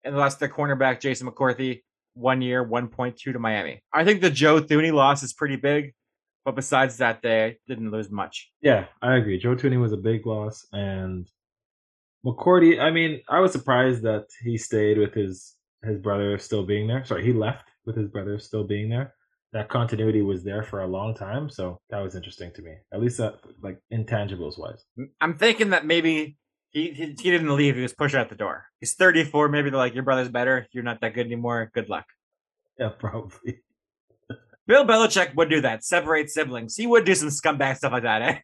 and 0.04 0.16
they 0.16 0.20
lost 0.20 0.40
their 0.40 0.50
cornerback 0.50 1.00
Jason 1.00 1.28
McCourty, 1.28 1.82
one 2.14 2.42
year, 2.42 2.64
one 2.64 2.88
point 2.88 3.18
two 3.18 3.34
to 3.34 3.40
Miami. 3.40 3.82
I 3.94 4.04
think 4.04 4.22
the 4.22 4.30
Joe 4.30 4.62
Thuney 4.62 4.94
loss 4.94 5.24
is 5.24 5.34
pretty 5.34 5.56
big. 5.56 5.94
But 6.44 6.56
besides 6.56 6.98
that, 6.98 7.22
they 7.22 7.58
didn't 7.68 7.92
lose 7.92 8.10
much. 8.10 8.52
Yeah, 8.62 8.86
I 9.02 9.16
agree. 9.18 9.38
Joe 9.38 9.56
Thuney 9.56 9.80
was 9.80 9.94
a 9.94 9.98
big 9.98 10.26
loss, 10.26 10.66
and 10.74 11.30
McCourty. 12.26 12.80
I 12.80 12.92
mean, 12.92 13.22
I 13.30 13.40
was 13.40 13.52
surprised 13.52 14.04
that 14.04 14.28
he 14.44 14.58
stayed 14.58 14.98
with 14.98 15.14
his 15.14 15.56
his 15.84 15.98
brother 15.98 16.38
still 16.38 16.64
being 16.64 16.88
there. 16.88 17.04
Sorry, 17.04 17.24
he 17.24 17.34
left 17.34 17.70
with 17.86 17.98
his 17.98 18.08
brother 18.08 18.38
still 18.40 18.64
being 18.64 18.90
there. 18.90 19.16
That 19.54 19.70
continuity 19.70 20.22
was 20.22 20.44
there 20.44 20.64
for 20.64 20.82
a 20.82 20.88
long 20.88 21.14
time, 21.16 21.50
so 21.50 21.80
that 21.90 22.00
was 22.00 22.16
interesting 22.16 22.52
to 22.54 22.62
me. 22.62 22.76
At 22.94 23.02
least 23.02 23.18
that, 23.18 23.40
like 23.62 23.80
intangibles 23.92 24.58
wise. 24.58 24.86
I'm 25.20 25.38
thinking 25.38 25.72
that 25.72 25.86
maybe 25.86 26.38
he, 26.70 26.92
he 26.92 27.16
he 27.20 27.32
didn't 27.32 27.56
leave. 27.56 27.76
He 27.76 27.82
was 27.82 27.94
pushed 27.94 28.16
out 28.16 28.30
the 28.30 28.36
door. 28.36 28.66
He's 28.80 28.94
34. 28.94 29.50
Maybe 29.50 29.70
they're 29.70 29.78
like, 29.78 29.94
your 29.94 30.04
brother's 30.04 30.30
better. 30.30 30.68
You're 30.72 30.84
not 30.84 31.02
that 31.02 31.14
good 31.14 31.26
anymore. 31.26 31.70
Good 31.74 31.90
luck. 31.90 32.06
Yeah, 32.80 32.90
probably. 33.00 33.62
Bill 34.68 34.86
Belichick 34.86 35.36
would 35.36 35.50
do 35.50 35.62
that. 35.62 35.84
Separate 35.84 36.30
siblings. 36.30 36.78
He 36.78 36.88
would 36.88 37.04
do 37.04 37.16
some 37.16 37.28
scumbag 37.28 37.78
stuff 37.78 37.92
like 37.92 38.04
that, 38.04 38.22
eh? 38.22 38.40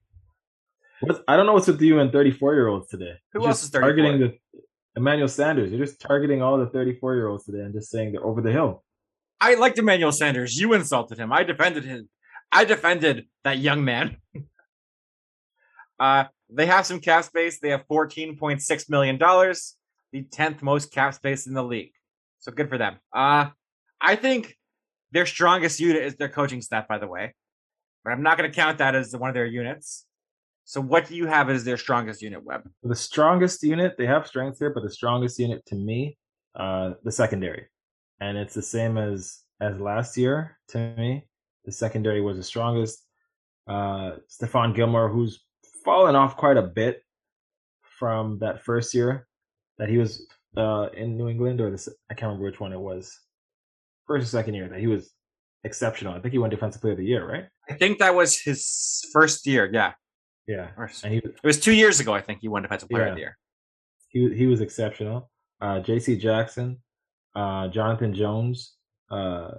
What, 1.02 1.24
I 1.28 1.36
don't 1.36 1.46
know 1.46 1.54
what's 1.54 1.68
with 1.68 1.82
you 1.82 2.00
and 2.00 2.12
34 2.12 2.54
year 2.54 2.68
olds 2.68 2.88
today. 2.88 3.14
Who 3.34 3.42
You're 3.42 3.50
else 3.50 3.62
just 3.62 3.66
is 3.66 3.70
34? 3.72 3.90
targeting 3.90 4.20
the 4.20 4.62
Emmanuel 4.96 5.28
Sanders? 5.28 5.72
You're 5.72 5.86
just 5.86 6.00
targeting 6.00 6.42
all 6.42 6.58
the 6.58 6.68
34 6.68 7.16
year 7.16 7.28
olds 7.28 7.46
today 7.46 7.60
and 7.60 7.74
just 7.74 7.90
saying 7.92 8.14
they're 8.14 8.26
over 8.26 8.42
the 8.42 8.52
hill. 8.52 8.84
I 9.40 9.56
liked 9.56 9.78
Emmanuel 9.78 10.12
Sanders. 10.12 10.60
You 10.60 10.74
insulted 10.74 11.20
him. 11.20 11.32
I 11.32 11.44
defended 11.44 11.86
him. 11.86 12.10
I 12.52 12.66
defended 12.66 13.28
that 13.44 13.60
young 13.60 13.84
man. 13.86 14.18
uh, 16.00 16.26
they 16.50 16.66
have 16.66 16.86
some 16.86 17.00
cap 17.00 17.26
space. 17.26 17.60
They 17.60 17.70
have 17.70 17.88
$14.6 17.88 18.90
million, 18.90 19.18
the 19.18 20.24
10th 20.24 20.62
most 20.62 20.92
cap 20.92 21.14
space 21.14 21.46
in 21.46 21.54
the 21.54 21.64
league. 21.64 21.92
So 22.40 22.52
good 22.52 22.70
for 22.70 22.78
them. 22.78 22.98
Uh, 23.14 23.50
I 24.02 24.16
think 24.16 24.56
their 25.12 25.26
strongest 25.26 25.80
unit 25.80 26.04
is 26.04 26.16
their 26.16 26.30
coaching 26.30 26.62
staff, 26.62 26.88
by 26.88 26.98
the 26.98 27.08
way. 27.08 27.36
But 28.04 28.14
I'm 28.14 28.24
not 28.24 28.38
going 28.38 28.50
to 28.50 28.56
count 28.56 28.78
that 28.80 28.96
as 28.96 29.16
one 29.16 29.30
of 29.30 29.34
their 29.34 29.46
units. 29.46 30.07
So 30.68 30.82
what 30.82 31.08
do 31.08 31.16
you 31.16 31.28
have 31.28 31.50
as 31.50 31.64
their 31.64 31.78
strongest 31.78 32.22
unit, 32.22 32.44
Webb? 32.44 32.70
The 32.84 32.94
strongest 32.94 33.64
unit, 33.64 33.96
they 33.98 34.06
have 34.06 34.28
strengths 34.28 34.60
here, 34.60 34.70
but 34.70 34.84
the 34.84 34.92
strongest 34.92 35.40
unit 35.40 35.66
to 35.68 35.76
me, 35.76 36.18
uh, 36.56 36.92
the 37.06 37.12
secondary. 37.12 37.68
And 38.20 38.38
it's 38.38 38.54
the 38.54 38.62
same 38.62 38.98
as 38.98 39.44
as 39.62 39.80
last 39.80 40.18
year 40.18 40.58
to 40.70 40.94
me. 40.98 41.24
The 41.64 41.72
secondary 41.72 42.20
was 42.20 42.36
the 42.36 42.44
strongest. 42.44 43.02
Uh, 43.66 44.18
Stephon 44.30 44.76
Gilmore, 44.76 45.08
who's 45.08 45.42
fallen 45.86 46.18
off 46.18 46.36
quite 46.36 46.58
a 46.58 46.64
bit 46.64 47.02
from 47.82 48.40
that 48.40 48.62
first 48.62 48.94
year 48.94 49.26
that 49.78 49.88
he 49.88 49.98
was 49.98 50.28
uh, 50.58 50.90
in 50.94 51.16
New 51.16 51.30
England, 51.30 51.62
or 51.62 51.72
the, 51.72 51.94
I 52.10 52.14
can't 52.14 52.28
remember 52.28 52.44
which 52.44 52.60
one 52.60 52.74
it 52.74 52.80
was. 52.80 53.18
First 54.06 54.24
or 54.24 54.28
second 54.28 54.56
year 54.56 54.68
that 54.68 54.80
he 54.80 54.88
was 54.88 55.14
exceptional. 55.64 56.14
I 56.14 56.20
think 56.20 56.34
he 56.34 56.40
won 56.40 56.50
Defensive 56.50 56.82
Player 56.82 56.92
of 56.92 57.00
the 57.00 57.06
Year, 57.06 57.26
right? 57.26 57.46
I 57.70 57.74
think 57.76 58.00
that 58.00 58.16
was 58.16 58.38
his 58.38 59.08
first 59.14 59.48
year. 59.48 59.70
Yeah, 59.72 59.94
Yeah, 60.48 60.70
and 61.04 61.14
he 61.14 61.20
it 61.20 61.44
was 61.44 61.60
two 61.60 61.74
years 61.74 62.00
ago. 62.00 62.14
I 62.14 62.22
think 62.22 62.40
he 62.42 62.48
won 62.48 62.62
Defensive 62.62 62.90
Player 62.90 63.08
of 63.08 63.16
the 63.16 63.22
Year. 63.22 63.38
he 64.10 64.34
he 64.34 64.48
was 64.48 64.62
exceptional. 64.62 65.30
Uh, 65.60 65.80
J.C. 65.80 66.18
Jackson, 66.18 66.78
uh, 67.36 67.68
Jonathan 67.68 68.14
Jones, 68.14 68.76
uh, 69.12 69.52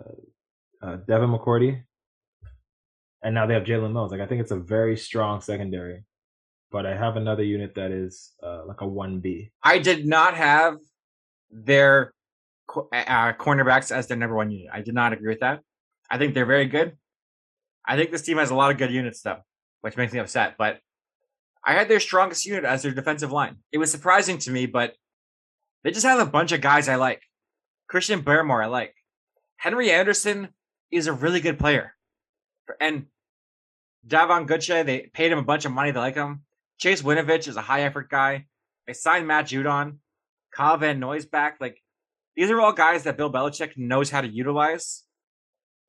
uh, 0.81 0.97
Devin 1.07 1.31
McCourty, 1.31 1.83
and 3.23 3.35
now 3.35 3.47
they 3.47 3.55
have 3.55 3.65
Jalen 3.65 3.93
Mills. 3.93 4.13
Like 4.13 4.21
I 4.21 4.27
think 4.27 4.41
it's 4.41 4.53
a 4.53 4.57
very 4.57 4.97
strong 4.97 5.41
secondary, 5.41 6.05
but 6.71 6.87
I 6.87 6.97
have 6.97 7.17
another 7.17 7.43
unit 7.43 7.75
that 7.75 7.91
is 7.91 8.33
uh, 8.43 8.65
like 8.67 8.81
a 8.81 8.87
one 8.87 9.21
B. 9.21 9.51
I 9.63 9.79
did 9.79 10.07
not 10.07 10.35
have 10.35 10.77
their 11.51 12.15
uh, 12.69 13.33
cornerbacks 13.35 13.91
as 13.91 14.07
their 14.07 14.17
number 14.17 14.37
one 14.37 14.51
unit. 14.51 14.71
I 14.73 14.83
did 14.83 14.95
not 14.95 15.13
agree 15.13 15.29
with 15.29 15.41
that. 15.41 15.61
I 16.11 16.19
think 16.19 16.35
they're 16.35 16.47
very 16.47 16.67
good. 16.67 16.97
I 17.87 17.97
think 17.97 18.11
this 18.11 18.23
team 18.23 18.39
has 18.39 18.51
a 18.51 18.55
lot 18.55 18.71
of 18.71 18.79
good 18.79 18.91
units, 18.93 19.23
though, 19.23 19.39
which 19.81 19.97
makes 19.97 20.13
me 20.13 20.19
upset. 20.19 20.57
But 20.59 20.81
I 21.65 21.75
had 21.75 21.89
their 21.89 22.01
strongest 22.01 22.47
unit 22.47 22.65
as 22.65 22.83
their 22.83 22.93
defensive 22.93 23.33
line. 23.33 23.57
It 23.73 23.79
was 23.79 23.91
surprising 23.91 24.39
to 24.39 24.51
me, 24.51 24.67
but 24.67 24.95
they 25.85 25.91
just 25.91 26.07
have 26.07 26.21
a 26.21 26.31
bunch 26.31 26.53
of 26.53 26.61
guys 26.61 26.89
I 26.89 26.97
like. 26.97 27.23
Christian 27.89 28.23
Barmore, 28.23 28.63
I 28.63 28.67
like. 28.67 28.95
Henry 29.57 29.91
Anderson 29.91 30.49
is 30.91 31.07
a 31.07 31.13
really 31.13 31.41
good 31.41 31.59
player. 31.59 31.95
And 32.81 33.07
Davon 34.07 34.47
Godchaux, 34.47 34.85
they 34.85 35.11
paid 35.13 35.33
him 35.33 35.39
a 35.39 35.45
bunch 35.45 35.65
of 35.65 35.73
money. 35.73 35.91
They 35.91 35.99
like 35.99 36.15
him. 36.15 36.43
Chase 36.79 37.03
Winovich 37.03 37.49
is 37.49 37.57
a 37.57 37.63
high 37.63 37.83
effort 37.83 38.09
guy. 38.09 38.47
They 38.87 38.93
signed 38.93 39.27
Matt 39.27 39.47
Judon. 39.47 39.99
Kyle 40.55 40.77
Van 40.77 40.99
Noy's 40.99 41.27
back. 41.27 41.59
Like, 41.61 41.83
these 42.37 42.51
are 42.51 42.61
all 42.61 42.73
guys 42.73 43.03
that 43.05 43.17
Bill 43.17 43.33
Belichick 43.33 43.77
knows 43.77 44.11
how 44.11 44.21
to 44.21 44.29
utilize. 44.29 45.05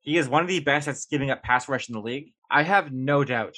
He 0.00 0.16
is 0.16 0.28
one 0.28 0.42
of 0.42 0.48
the 0.48 0.60
best 0.60 0.88
at 0.88 0.96
giving 1.10 1.30
up 1.30 1.42
pass 1.42 1.68
rush 1.68 1.88
in 1.88 1.94
the 1.94 2.00
league. 2.00 2.32
I 2.50 2.62
have 2.62 2.92
no 2.92 3.24
doubt 3.24 3.56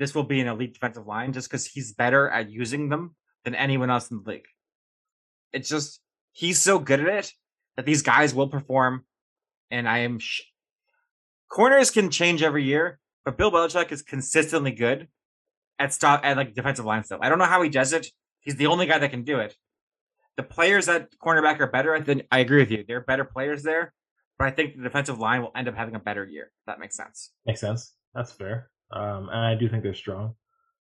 this 0.00 0.14
will 0.14 0.24
be 0.24 0.40
an 0.40 0.48
elite 0.48 0.72
defensive 0.72 1.06
line 1.06 1.34
just 1.34 1.48
because 1.48 1.66
he's 1.66 1.92
better 1.92 2.26
at 2.30 2.50
using 2.50 2.88
them 2.88 3.14
than 3.44 3.54
anyone 3.54 3.90
else 3.90 4.10
in 4.10 4.22
the 4.24 4.30
league. 4.30 4.46
It's 5.52 5.68
just, 5.68 6.00
he's 6.32 6.58
so 6.58 6.78
good 6.78 7.00
at 7.00 7.06
it 7.06 7.32
that 7.76 7.84
these 7.84 8.00
guys 8.00 8.34
will 8.34 8.48
perform. 8.48 9.04
And 9.70 9.86
I 9.86 9.98
am. 9.98 10.18
Sh- 10.18 10.40
Corners 11.50 11.90
can 11.90 12.10
change 12.10 12.42
every 12.42 12.64
year, 12.64 12.98
but 13.24 13.36
Bill 13.36 13.52
Belichick 13.52 13.92
is 13.92 14.00
consistently 14.00 14.70
good 14.70 15.08
at 15.78 15.92
stop 15.92 16.22
at 16.24 16.36
like 16.36 16.54
defensive 16.54 16.86
line 16.86 17.04
stuff. 17.04 17.20
I 17.22 17.28
don't 17.28 17.38
know 17.38 17.44
how 17.44 17.60
he 17.60 17.68
does 17.68 17.92
it. 17.92 18.06
He's 18.40 18.56
the 18.56 18.68
only 18.68 18.86
guy 18.86 18.98
that 18.98 19.10
can 19.10 19.22
do 19.22 19.38
it. 19.38 19.54
The 20.36 20.42
players 20.44 20.88
at 20.88 21.10
cornerback 21.22 21.60
are 21.60 21.66
better. 21.66 21.94
I 21.94 22.00
think 22.00 22.26
I 22.32 22.38
agree 22.38 22.60
with 22.60 22.70
you. 22.70 22.84
They're 22.88 23.02
better 23.02 23.24
players 23.24 23.62
there, 23.62 23.92
but 24.38 24.48
I 24.48 24.50
think 24.50 24.76
the 24.76 24.82
defensive 24.82 25.18
line 25.18 25.42
will 25.42 25.52
end 25.54 25.68
up 25.68 25.74
having 25.74 25.94
a 25.94 25.98
better 25.98 26.24
year. 26.24 26.44
If 26.44 26.66
that 26.66 26.80
makes 26.80 26.96
sense. 26.96 27.32
Makes 27.44 27.60
sense. 27.60 27.94
That's 28.14 28.32
fair. 28.32 28.70
Um, 28.92 29.28
and 29.28 29.38
I 29.38 29.54
do 29.54 29.68
think 29.68 29.82
they're 29.82 29.94
strong, 29.94 30.34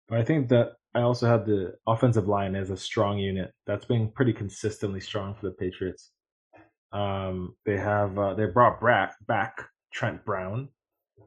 but 0.09 0.19
I 0.19 0.25
think 0.25 0.49
that 0.49 0.73
I 0.95 1.03
also 1.03 1.27
have 1.27 1.47
the 1.47 1.75
offensive 1.87 2.27
line 2.27 2.55
as 2.55 2.71
a 2.71 2.77
strong 2.77 3.19
unit. 3.19 3.53
That's 3.67 3.85
been 3.85 4.11
pretty 4.11 4.33
consistently 4.33 5.01
strong 5.01 5.35
for 5.35 5.47
the 5.47 5.53
Patriots. 5.53 6.11
Um, 6.93 7.55
they 7.67 7.77
have 7.77 8.19
uh, 8.19 8.35
they 8.35 8.47
brought 8.47 8.81
back 8.81 9.15
back 9.27 9.69
Trent 9.93 10.25
Brown, 10.25 10.69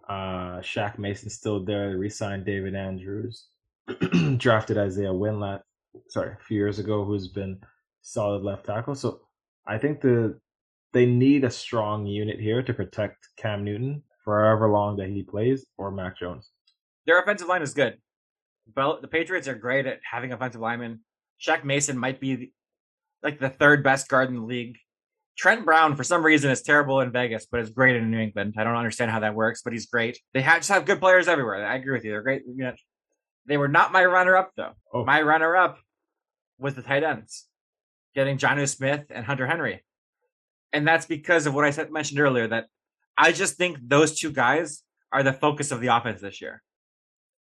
uh, 0.09 0.59
Shaq 0.59 0.97
Mason 0.97 1.29
still 1.29 1.63
there. 1.63 1.89
They 1.89 1.95
re-signed 1.95 2.45
David 2.45 2.75
Andrews, 2.75 3.47
drafted 4.37 4.77
Isaiah 4.77 5.13
Winlat, 5.13 5.61
sorry, 6.09 6.31
a 6.31 6.43
few 6.43 6.57
years 6.57 6.79
ago, 6.79 7.05
who's 7.05 7.27
been 7.27 7.59
solid 8.01 8.41
left 8.41 8.65
tackle. 8.65 8.95
So 8.95 9.21
I 9.67 9.77
think 9.77 10.01
the 10.01 10.39
they 10.93 11.05
need 11.05 11.43
a 11.43 11.51
strong 11.51 12.05
unit 12.05 12.39
here 12.39 12.63
to 12.63 12.73
protect 12.73 13.29
Cam 13.37 13.63
Newton 13.63 14.03
for 14.23 14.43
however 14.43 14.67
long 14.67 14.97
that 14.97 15.09
he 15.09 15.23
plays, 15.23 15.65
or 15.77 15.91
Mac 15.91 16.17
Jones. 16.17 16.49
Their 17.05 17.19
offensive 17.19 17.47
line 17.47 17.61
is 17.61 17.73
good. 17.73 17.97
Bel- 18.67 19.01
the 19.01 19.07
Patriots 19.07 19.47
are 19.47 19.55
great 19.55 19.85
at 19.85 19.99
having 20.09 20.31
offensive 20.31 20.61
linemen. 20.61 21.01
Shaq 21.41 21.63
Mason 21.63 21.97
might 21.97 22.19
be 22.19 22.35
the, 22.35 22.51
like 23.23 23.39
the 23.39 23.49
third 23.49 23.83
best 23.83 24.07
guard 24.07 24.29
in 24.29 24.35
the 24.35 24.41
league. 24.41 24.77
Trent 25.37 25.65
Brown, 25.65 25.95
for 25.95 26.03
some 26.03 26.23
reason, 26.23 26.51
is 26.51 26.61
terrible 26.61 26.99
in 26.99 27.11
Vegas, 27.11 27.47
but 27.49 27.61
is 27.61 27.69
great 27.69 27.95
in 27.95 28.11
New 28.11 28.19
England. 28.19 28.55
I 28.57 28.63
don't 28.63 28.75
understand 28.75 29.09
how 29.09 29.21
that 29.21 29.33
works, 29.33 29.61
but 29.63 29.73
he's 29.73 29.87
great. 29.87 30.19
They 30.33 30.41
have, 30.41 30.57
just 30.57 30.69
have 30.69 30.85
good 30.85 30.99
players 30.99 31.27
everywhere. 31.27 31.65
I 31.65 31.75
agree 31.75 31.93
with 31.93 32.03
you. 32.03 32.11
They're 32.11 32.21
great. 32.21 32.43
You 32.45 32.65
know, 32.65 32.73
they 33.47 33.57
were 33.57 33.67
not 33.67 33.91
my 33.91 34.05
runner-up 34.05 34.51
though. 34.55 34.73
Oh. 34.93 35.03
My 35.03 35.21
runner-up 35.21 35.79
was 36.59 36.75
the 36.75 36.83
tight 36.83 37.03
ends. 37.03 37.47
getting 38.13 38.37
Jonnu 38.37 38.67
Smith 38.67 39.05
and 39.09 39.25
Hunter 39.25 39.47
Henry. 39.47 39.83
And 40.73 40.87
that's 40.87 41.05
because 41.05 41.45
of 41.45 41.53
what 41.53 41.65
I 41.65 41.71
said, 41.71 41.91
mentioned 41.91 42.19
earlier 42.19 42.47
that 42.47 42.65
I 43.17 43.31
just 43.31 43.57
think 43.57 43.77
those 43.81 44.19
two 44.19 44.31
guys 44.31 44.83
are 45.11 45.23
the 45.23 45.33
focus 45.33 45.71
of 45.71 45.81
the 45.81 45.87
offense 45.87 46.21
this 46.21 46.41
year. 46.41 46.63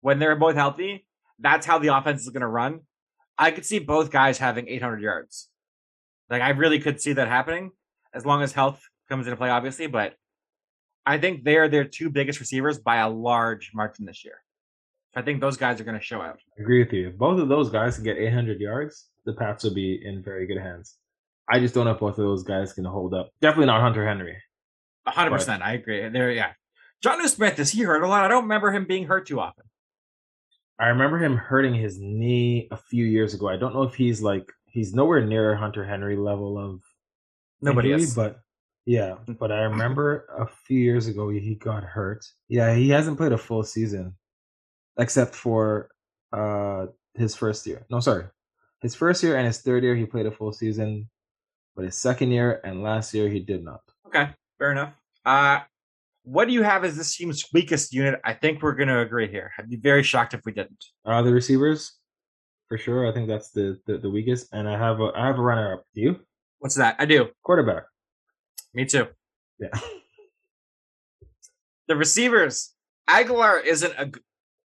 When 0.05 0.19
they're 0.19 0.35
both 0.35 0.53
healthy, 0.53 1.07
that's 1.39 1.65
how 1.65 1.79
the 1.79 1.87
offense 1.87 2.21
is 2.21 2.29
going 2.29 2.41
to 2.41 2.47
run. 2.47 2.81
I 3.39 3.49
could 3.49 3.65
see 3.65 3.79
both 3.79 4.11
guys 4.11 4.37
having 4.37 4.67
800 4.67 5.01
yards. 5.01 5.49
Like 6.29 6.43
I 6.43 6.49
really 6.49 6.79
could 6.79 7.01
see 7.01 7.13
that 7.13 7.27
happening 7.27 7.71
as 8.13 8.23
long 8.23 8.43
as 8.43 8.51
health 8.51 8.79
comes 9.09 9.25
into 9.25 9.35
play, 9.35 9.49
obviously. 9.49 9.87
But 9.87 10.13
I 11.07 11.17
think 11.17 11.43
they're 11.43 11.69
their 11.69 11.85
two 11.85 12.11
biggest 12.11 12.39
receivers 12.39 12.77
by 12.77 12.97
a 12.97 13.09
large 13.09 13.71
margin 13.73 14.05
this 14.05 14.23
year. 14.23 14.35
I 15.15 15.23
think 15.23 15.41
those 15.41 15.57
guys 15.57 15.81
are 15.81 15.83
going 15.83 15.97
to 15.97 16.05
show 16.05 16.21
out. 16.21 16.37
I 16.55 16.61
agree 16.61 16.83
with 16.83 16.93
you. 16.93 17.07
If 17.09 17.17
both 17.17 17.39
of 17.39 17.49
those 17.49 17.71
guys 17.71 17.95
can 17.95 18.03
get 18.03 18.17
800 18.17 18.61
yards, 18.61 19.09
the 19.25 19.33
Pats 19.33 19.63
will 19.63 19.73
be 19.73 19.99
in 20.05 20.21
very 20.21 20.45
good 20.45 20.59
hands. 20.61 20.97
I 21.49 21.57
just 21.57 21.73
don't 21.73 21.85
know 21.85 21.93
if 21.93 21.99
both 21.99 22.19
of 22.19 22.25
those 22.25 22.43
guys 22.43 22.73
can 22.73 22.85
hold 22.85 23.15
up. 23.15 23.31
Definitely 23.41 23.65
not 23.65 23.81
Hunter 23.81 24.05
Henry. 24.05 24.37
100%. 25.07 25.63
I 25.63 25.73
agree. 25.73 26.07
There, 26.09 26.31
yeah. 26.31 26.51
Jonnu 27.03 27.27
Smith, 27.27 27.57
is 27.57 27.71
he 27.71 27.81
hurt 27.81 28.03
a 28.03 28.07
lot? 28.07 28.23
I 28.23 28.27
don't 28.27 28.43
remember 28.43 28.71
him 28.71 28.85
being 28.85 29.07
hurt 29.07 29.25
too 29.25 29.39
often. 29.39 29.65
I 30.79 30.87
remember 30.87 31.17
him 31.17 31.37
hurting 31.37 31.73
his 31.73 31.99
knee 31.99 32.67
a 32.71 32.77
few 32.77 33.05
years 33.05 33.33
ago. 33.33 33.47
I 33.47 33.57
don't 33.57 33.73
know 33.73 33.83
if 33.83 33.95
he's 33.95 34.21
like 34.21 34.51
he's 34.65 34.93
nowhere 34.93 35.25
near 35.25 35.55
Hunter 35.55 35.85
Henry 35.85 36.17
level 36.17 36.57
of 36.57 36.81
nobody 37.61 37.93
injury, 37.93 38.09
but 38.15 38.39
yeah, 38.85 39.15
but 39.39 39.51
I 39.51 39.61
remember 39.63 40.27
a 40.37 40.45
few 40.45 40.79
years 40.79 41.07
ago 41.07 41.29
he 41.29 41.55
got 41.55 41.83
hurt. 41.83 42.25
Yeah, 42.49 42.75
he 42.75 42.89
hasn't 42.89 43.17
played 43.17 43.31
a 43.31 43.37
full 43.37 43.63
season 43.63 44.15
except 44.97 45.33
for 45.33 45.89
uh 46.33 46.87
his 47.13 47.35
first 47.35 47.65
year. 47.65 47.85
No, 47.89 48.01
sorry. 48.01 48.25
His 48.81 48.93
first 48.95 49.23
year 49.23 49.37
and 49.37 49.47
his 49.47 49.61
third 49.61 49.83
year 49.83 49.95
he 49.95 50.05
played 50.05 50.25
a 50.25 50.31
full 50.31 50.51
season, 50.51 51.09
but 51.75 51.85
his 51.85 51.95
second 51.95 52.31
year 52.31 52.59
and 52.65 52.83
last 52.83 53.13
year 53.13 53.29
he 53.29 53.39
did 53.39 53.63
not. 53.63 53.81
Okay, 54.07 54.29
fair 54.59 54.73
enough. 54.73 54.93
Uh 55.25 55.61
what 56.25 56.47
do 56.47 56.53
you 56.53 56.63
have 56.63 56.83
as 56.83 56.97
this 56.97 57.15
team's 57.15 57.45
weakest 57.53 57.93
unit? 57.93 58.19
I 58.23 58.33
think 58.33 58.61
we're 58.61 58.73
going 58.73 58.87
to 58.87 58.99
agree 58.99 59.29
here. 59.29 59.51
I'd 59.57 59.69
be 59.69 59.77
very 59.77 60.03
shocked 60.03 60.33
if 60.33 60.41
we 60.43 60.51
didn't. 60.51 60.83
Uh, 61.05 61.21
the 61.21 61.31
receivers, 61.31 61.93
for 62.67 62.77
sure. 62.77 63.07
I 63.07 63.13
think 63.13 63.27
that's 63.27 63.51
the, 63.51 63.79
the, 63.85 63.99
the 63.99 64.09
weakest. 64.09 64.47
And 64.51 64.67
I 64.67 64.77
have 64.77 64.99
a 64.99 65.11
I 65.15 65.27
have 65.27 65.37
a 65.37 65.41
runner 65.41 65.73
up. 65.73 65.83
Do 65.93 66.01
you? 66.01 66.19
What's 66.59 66.75
that? 66.75 66.95
I 66.99 67.05
do. 67.05 67.29
Quarterback. 67.43 67.83
Me 68.73 68.85
too. 68.85 69.07
Yeah. 69.59 69.69
the 71.87 71.95
receivers. 71.95 72.73
Agholor 73.07 73.63
isn't 73.63 73.93
a. 73.93 74.11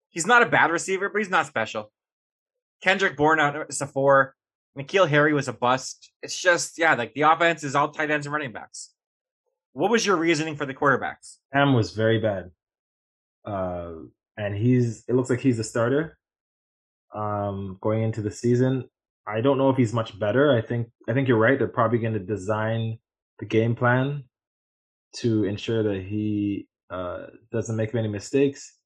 He's 0.09 0.25
not 0.25 0.41
a 0.41 0.47
bad 0.47 0.71
receiver, 0.71 1.09
but 1.09 1.19
he's 1.19 1.29
not 1.29 1.45
special. 1.45 1.91
Kendrick 2.81 3.15
Bourne 3.15 3.65
is 3.69 3.81
a 3.81 3.87
four. 3.87 4.35
N'Keal 4.77 5.07
Harry 5.07 5.33
was 5.33 5.47
a 5.47 5.53
bust. 5.53 6.11
It's 6.23 6.39
just 6.39 6.79
yeah, 6.79 6.95
like 6.95 7.13
the 7.13 7.21
offense 7.21 7.63
is 7.63 7.75
all 7.75 7.89
tight 7.89 8.09
ends 8.09 8.25
and 8.25 8.33
running 8.33 8.51
backs. 8.51 8.92
What 9.74 9.91
was 9.91 10.05
your 10.05 10.15
reasoning 10.15 10.55
for 10.55 10.65
the 10.65 10.74
quarterbacks? 10.74 11.38
Cam 11.51 11.74
was 11.74 11.91
very 11.91 12.19
bad, 12.19 12.51
uh, 13.45 13.93
and 14.38 14.55
he's. 14.55 15.03
It 15.07 15.15
looks 15.15 15.30
like 15.30 15.41
he's 15.41 15.59
a 15.59 15.63
starter. 15.63 16.17
Um, 17.13 17.78
going 17.82 18.01
into 18.01 18.21
the 18.21 18.32
season, 18.32 18.89
I 19.28 19.41
don't 19.41 19.57
know 19.57 19.69
if 19.69 19.78
he's 19.78 19.93
much 19.93 20.17
better. 20.19 20.55
I 20.55 20.61
think 20.61 20.89
I 21.09 21.13
think 21.13 21.28
you're 21.28 21.38
right. 21.38 21.57
They're 21.57 21.67
probably 21.67 21.99
going 21.99 22.13
to 22.13 22.19
design 22.19 22.99
the 23.39 23.45
game 23.45 23.76
plan 23.76 24.24
to 25.17 25.43
ensure 25.45 25.84
that 25.84 26.03
he 26.03 26.67
uh, 26.89 27.28
doesn't 27.51 27.76
make 27.76 27.93
many 27.93 28.07
mistakes, 28.07 28.78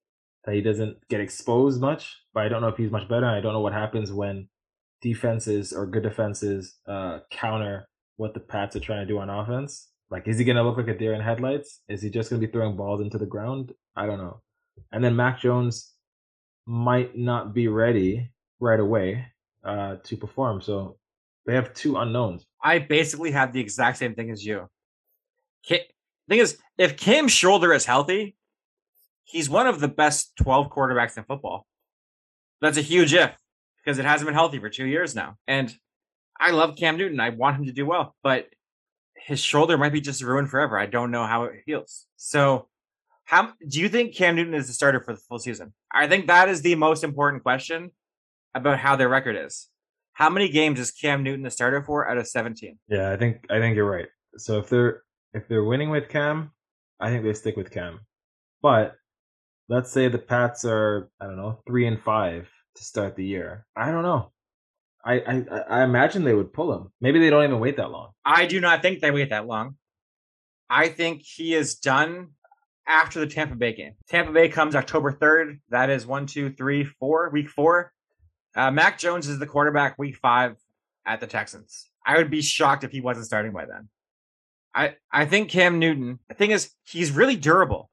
that 0.46 0.56
he 0.56 0.62
doesn't 0.62 0.98
get 1.10 1.22
exposed 1.22 1.82
much. 1.82 2.18
But 2.34 2.44
I 2.44 2.50
don't 2.50 2.62
know 2.62 2.68
if 2.68 2.78
he's 2.78 2.92
much 2.92 3.08
better. 3.10 3.26
I 3.26 3.42
don't 3.42 3.54
know 3.54 3.62
what 3.62 3.74
happens 3.74 4.12
when 4.12 4.48
defenses 5.02 5.74
or 5.74 5.86
good 5.86 6.04
defenses 6.04 6.76
uh, 6.88 7.20
counter 7.32 7.88
what 8.18 8.34
the 8.34 8.40
Pats 8.40 8.76
are 8.76 8.80
trying 8.80 9.06
to 9.06 9.14
do 9.14 9.20
on 9.20 9.30
offense. 9.30 9.90
Like, 10.10 10.28
is 10.28 10.38
he 10.38 10.46
gonna 10.46 10.64
look 10.64 10.78
like 10.78 10.88
a 10.88 10.98
deer 10.98 11.14
in 11.14 11.22
headlights? 11.22 11.82
Is 11.90 12.02
he 12.02 12.10
just 12.10 12.30
gonna 12.30 12.40
be 12.40 12.48
throwing 12.48 12.76
balls 12.76 13.02
into 13.02 13.18
the 13.18 13.26
ground? 13.26 13.74
I 13.96 14.06
don't 14.06 14.20
know. 14.20 14.42
And 14.92 15.04
then 15.04 15.16
Mac 15.16 15.40
Jones 15.40 15.94
might 16.66 17.18
not 17.18 17.54
be 17.54 17.68
ready 17.68 18.32
right 18.60 18.80
away 18.80 19.26
uh, 19.64 19.98
to 20.04 20.18
perform. 20.18 20.62
So 20.62 20.98
they 21.46 21.56
have 21.56 21.74
two 21.74 21.98
unknowns. 21.98 22.46
I 22.64 22.80
basically 22.80 23.32
have 23.32 23.54
the 23.54 23.60
exact 23.60 23.98
same 23.98 24.16
thing 24.16 24.32
as 24.32 24.46
you. 24.46 24.70
Kim, 25.64 25.80
thing 26.30 26.40
is, 26.40 26.58
if 26.78 26.98
Cam 26.98 27.28
Shoulder 27.28 27.74
is 27.74 27.86
healthy, 27.86 28.36
he's 29.24 29.50
one 29.50 29.68
of 29.68 29.80
the 29.80 29.88
best 29.88 30.36
12 30.38 30.70
quarterbacks 30.70 31.18
in 31.18 31.24
football. 31.24 31.66
That's 32.62 32.78
a 32.78 32.82
huge 32.82 33.14
if 33.14 33.32
because 33.84 34.00
it 34.00 34.06
hasn't 34.06 34.28
been 34.28 34.34
healthy 34.34 34.60
for 34.60 34.70
two 34.70 34.86
years 34.86 35.16
now. 35.16 35.36
And 35.48 35.74
I 36.40 36.52
love 36.52 36.76
Cam 36.76 36.98
Newton. 36.98 37.20
I 37.20 37.30
want 37.30 37.58
him 37.58 37.66
to 37.66 37.72
do 37.72 37.86
well, 37.86 38.16
but 38.24 38.48
his 39.18 39.40
shoulder 39.40 39.78
might 39.78 39.94
be 39.94 40.02
just 40.02 40.22
ruined 40.22 40.50
forever. 40.50 40.78
I 40.78 40.86
don't 40.86 41.12
know 41.12 41.26
how 41.26 41.46
it 41.46 41.62
heals. 41.66 42.06
So, 42.16 42.68
how 43.26 43.54
do 43.68 43.80
you 43.80 43.90
think 43.90 44.16
Cam 44.16 44.36
Newton 44.36 44.54
is 44.54 44.68
the 44.68 44.74
starter 44.74 45.02
for 45.02 45.14
the 45.14 45.20
full 45.20 45.40
season? 45.40 45.74
I 45.94 46.08
think 46.08 46.28
that 46.28 46.48
is 46.48 46.62
the 46.62 46.76
most 46.76 47.04
important 47.04 47.44
question 47.44 47.92
about 48.54 48.80
how 48.80 48.96
their 48.96 49.10
record 49.10 49.36
is. 49.36 49.68
How 50.14 50.30
many 50.30 50.50
games 50.50 50.80
is 50.80 50.92
Cam 50.92 51.24
Newton 51.24 51.44
the 51.44 51.52
starter 51.52 51.84
for 51.84 52.10
out 52.10 52.18
of 52.18 52.28
17? 52.28 52.80
Yeah, 52.88 53.12
I 53.12 53.18
think 53.18 53.46
I 53.50 53.60
think 53.60 53.76
you're 53.76 53.90
right. 53.90 54.08
So 54.38 54.60
if 54.60 54.70
they're 54.70 55.04
if 55.34 55.48
they're 55.48 55.64
winning 55.64 55.90
with 55.90 56.10
Cam, 56.10 56.52
I 57.00 57.10
think 57.10 57.24
they 57.24 57.34
stick 57.34 57.58
with 57.58 57.72
Cam. 57.72 58.00
But 58.62 58.96
let's 59.70 59.92
say 59.92 60.08
the 60.08 60.18
Pats 60.18 60.66
are 60.66 61.10
I 61.20 61.26
don't 61.26 61.38
know 61.38 61.60
three 61.68 61.86
and 61.86 62.02
five 62.02 62.50
to 62.76 62.84
start 62.84 63.16
the 63.16 63.26
year. 63.26 63.66
I 63.76 63.92
don't 63.92 64.04
know. 64.04 64.32
I, 65.08 65.16
I 65.20 65.60
I 65.70 65.84
imagine 65.84 66.24
they 66.24 66.34
would 66.34 66.52
pull 66.52 66.74
him. 66.74 66.92
Maybe 67.00 67.20
they 67.20 67.30
don't 67.30 67.44
even 67.44 67.60
wait 67.60 67.78
that 67.78 67.92
long. 67.92 68.12
I 68.26 68.46
do 68.46 68.60
not 68.60 68.82
think 68.82 69.00
they 69.00 69.12
wait 69.12 69.30
that 69.30 69.48
long. 69.48 69.76
I 70.70 70.90
think 70.90 71.22
he 71.22 71.56
is 71.56 71.76
done 71.76 72.32
after 72.86 73.22
the 73.22 73.28
Tampa 73.28 73.56
Bay 73.56 73.74
game. 73.74 73.94
Tampa 74.10 74.34
Bay 74.34 74.50
comes 74.50 74.76
October 74.76 75.14
3rd. 75.14 75.60
That 75.70 75.90
is 75.90 76.06
one, 76.06 76.26
two, 76.26 76.52
three, 76.52 76.84
four, 76.84 77.30
week 77.30 77.50
four. 77.50 77.94
Uh, 78.54 78.70
Mac 78.72 78.98
Jones 78.98 79.30
is 79.30 79.40
the 79.40 79.48
quarterback 79.48 79.98
week 79.98 80.18
five 80.18 80.58
at 81.06 81.22
the 81.22 81.28
Texans. 81.28 81.90
I 82.06 82.18
would 82.18 82.30
be 82.30 82.42
shocked 82.42 82.84
if 82.84 82.92
he 82.92 83.02
wasn't 83.02 83.28
starting 83.28 83.54
by 83.54 83.66
then. 83.66 83.88
I, 84.76 84.96
I 85.12 85.26
think 85.26 85.50
Cam 85.50 85.80
Newton, 85.80 86.20
the 86.28 86.36
thing 86.36 86.52
is, 86.52 86.72
he's 86.86 87.12
really 87.12 87.36
durable. 87.36 87.90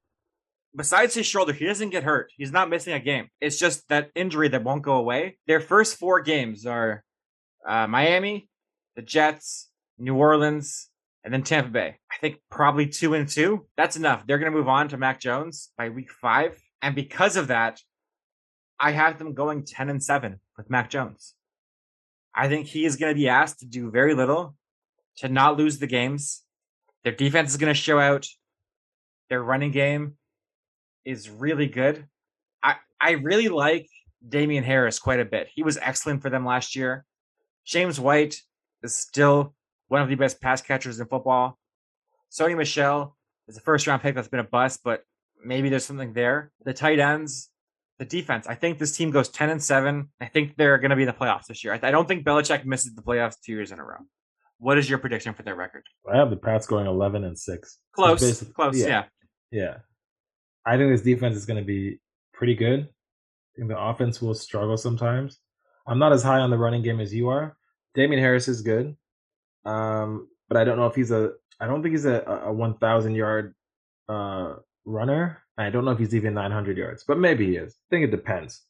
Besides 0.75 1.13
his 1.13 1.25
shoulder, 1.25 1.53
he 1.53 1.65
doesn't 1.65 1.91
get 1.91 2.03
hurt. 2.03 2.31
He's 2.35 2.51
not 2.51 2.69
missing 2.69 2.93
a 2.93 2.99
game. 2.99 3.29
It's 3.39 3.57
just 3.57 3.87
that 3.89 4.11
injury 4.13 4.49
that 4.49 4.63
won't 4.63 4.81
go 4.81 4.95
away. 4.95 5.37
Their 5.47 5.61
first 5.61 5.97
four 5.97 6.21
games 6.21 6.65
are 6.65 7.03
uh, 7.65 7.87
Miami, 7.87 8.49
the 8.95 9.01
Jets, 9.01 9.69
New 9.97 10.15
Orleans, 10.15 10.89
and 11.23 11.33
then 11.33 11.43
Tampa 11.43 11.69
Bay. 11.69 11.95
I 12.11 12.17
think 12.19 12.39
probably 12.51 12.87
two 12.87 13.13
and 13.13 13.27
two. 13.27 13.67
That's 13.77 13.95
enough. 13.95 14.27
They're 14.27 14.37
going 14.37 14.51
to 14.51 14.57
move 14.57 14.67
on 14.67 14.89
to 14.89 14.97
Mac 14.97 15.19
Jones 15.21 15.71
by 15.77 15.89
week 15.89 16.11
five. 16.11 16.61
And 16.81 16.93
because 16.93 17.37
of 17.37 17.47
that, 17.47 17.79
I 18.79 18.91
have 18.91 19.17
them 19.17 19.33
going 19.33 19.63
10 19.63 19.89
and 19.89 20.03
seven 20.03 20.39
with 20.57 20.69
Mac 20.69 20.89
Jones. 20.89 21.35
I 22.33 22.49
think 22.49 22.67
he 22.67 22.85
is 22.85 22.97
going 22.97 23.13
to 23.13 23.19
be 23.19 23.29
asked 23.29 23.59
to 23.59 23.65
do 23.65 23.89
very 23.89 24.13
little 24.13 24.55
to 25.17 25.29
not 25.29 25.57
lose 25.57 25.79
the 25.79 25.87
games. 25.87 26.43
Their 27.05 27.13
defense 27.13 27.51
is 27.51 27.57
going 27.57 27.73
to 27.73 27.79
show 27.79 27.97
out. 27.97 28.27
Their 29.29 29.41
running 29.41 29.71
game 29.71 30.17
is 31.05 31.29
really 31.29 31.67
good. 31.67 32.05
I, 32.63 32.75
I 32.99 33.11
really 33.11 33.47
like 33.47 33.87
Damien 34.27 34.63
Harris 34.63 34.99
quite 34.99 35.19
a 35.19 35.25
bit. 35.25 35.47
He 35.53 35.63
was 35.63 35.77
excellent 35.77 36.21
for 36.21 36.29
them 36.29 36.45
last 36.45 36.75
year. 36.75 37.05
James 37.65 37.99
White 37.99 38.41
is 38.83 38.95
still 38.95 39.53
one 39.87 40.01
of 40.01 40.09
the 40.09 40.15
best 40.15 40.41
pass 40.41 40.61
catchers 40.61 40.99
in 40.99 41.07
football. 41.07 41.57
Sony 42.31 42.57
Michel 42.57 43.15
is 43.47 43.57
a 43.57 43.61
first 43.61 43.87
round 43.87 44.01
pick 44.01 44.15
that's 44.15 44.27
been 44.27 44.39
a 44.39 44.43
bust, 44.43 44.81
but 44.83 45.03
maybe 45.43 45.69
there's 45.69 45.85
something 45.85 46.13
there. 46.13 46.51
The 46.63 46.73
tight 46.73 46.99
ends, 46.99 47.49
the 47.99 48.05
defense. 48.05 48.47
I 48.47 48.55
think 48.55 48.79
this 48.79 48.95
team 48.95 49.11
goes 49.11 49.29
10 49.29 49.49
and 49.49 49.63
7. 49.63 50.09
I 50.19 50.25
think 50.25 50.55
they're 50.57 50.77
going 50.77 50.89
to 50.89 50.95
be 50.95 51.03
in 51.03 51.07
the 51.07 51.13
playoffs 51.13 51.45
this 51.47 51.63
year. 51.63 51.73
I, 51.73 51.87
I 51.87 51.91
don't 51.91 52.07
think 52.07 52.25
Belichick 52.25 52.65
misses 52.65 52.95
the 52.95 53.01
playoffs 53.01 53.35
two 53.43 53.53
years 53.53 53.71
in 53.71 53.79
a 53.79 53.83
row. 53.83 53.99
What 54.57 54.77
is 54.77 54.89
your 54.89 54.99
prediction 54.99 55.33
for 55.33 55.43
their 55.43 55.55
record? 55.55 55.83
I 56.11 56.17
have 56.17 56.29
the 56.29 56.37
Pats 56.37 56.65
going 56.65 56.87
11 56.87 57.23
and 57.23 57.37
6. 57.37 57.79
Close. 57.91 58.43
Close, 58.55 58.79
yeah. 58.79 58.87
yeah. 58.87 59.03
Yeah. 59.51 59.77
I 60.65 60.77
think 60.77 60.91
this 60.91 61.01
defense 61.01 61.35
is 61.35 61.45
going 61.45 61.59
to 61.59 61.65
be 61.65 61.99
pretty 62.33 62.55
good. 62.55 62.81
I 62.81 63.55
think 63.55 63.69
the 63.69 63.79
offense 63.79 64.21
will 64.21 64.33
struggle 64.33 64.77
sometimes. 64.77 65.39
I'm 65.87 65.99
not 65.99 66.13
as 66.13 66.23
high 66.23 66.39
on 66.39 66.49
the 66.49 66.57
running 66.57 66.81
game 66.81 66.99
as 66.99 67.13
you 67.13 67.29
are. 67.29 67.55
Damien 67.93 68.21
Harris 68.21 68.47
is 68.47 68.61
good, 68.61 68.95
um, 69.63 70.27
but 70.49 70.57
I 70.57 70.63
don't 70.63 70.77
know 70.77 70.87
if 70.87 70.95
he's 70.95 71.11
a. 71.11 71.31
I 71.59 71.67
don't 71.67 71.81
think 71.81 71.93
he's 71.93 72.05
a, 72.05 72.21
a 72.45 72.51
1,000 72.51 73.15
yard 73.15 73.55
uh, 74.09 74.55
runner. 74.83 75.41
I 75.57 75.69
don't 75.69 75.85
know 75.85 75.91
if 75.91 75.99
he's 75.99 76.13
even 76.13 76.33
900 76.33 76.77
yards, 76.77 77.05
but 77.07 77.17
maybe 77.17 77.45
he 77.45 77.55
is. 77.55 77.73
I 77.73 77.87
think 77.89 78.03
it 78.03 78.11
depends. 78.11 78.63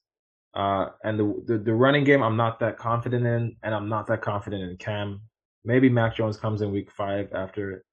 Uh, 0.54 0.90
and 1.04 1.20
the, 1.20 1.44
the, 1.48 1.58
the 1.58 1.74
running 1.74 2.04
game, 2.04 2.22
I'm 2.22 2.38
not 2.38 2.60
that 2.60 2.78
confident 2.78 3.26
in, 3.26 3.56
and 3.64 3.74
I'm 3.74 3.90
not 3.90 4.06
that 4.08 4.22
confident 4.22 4.70
in 4.70 4.78
Cam. 4.78 5.22
Maybe 5.66 5.90
Mac 5.90 6.16
Jones 6.16 6.38
comes 6.38 6.62
in 6.62 6.72
week 6.72 6.92
five 6.92 7.34
after 7.34 7.84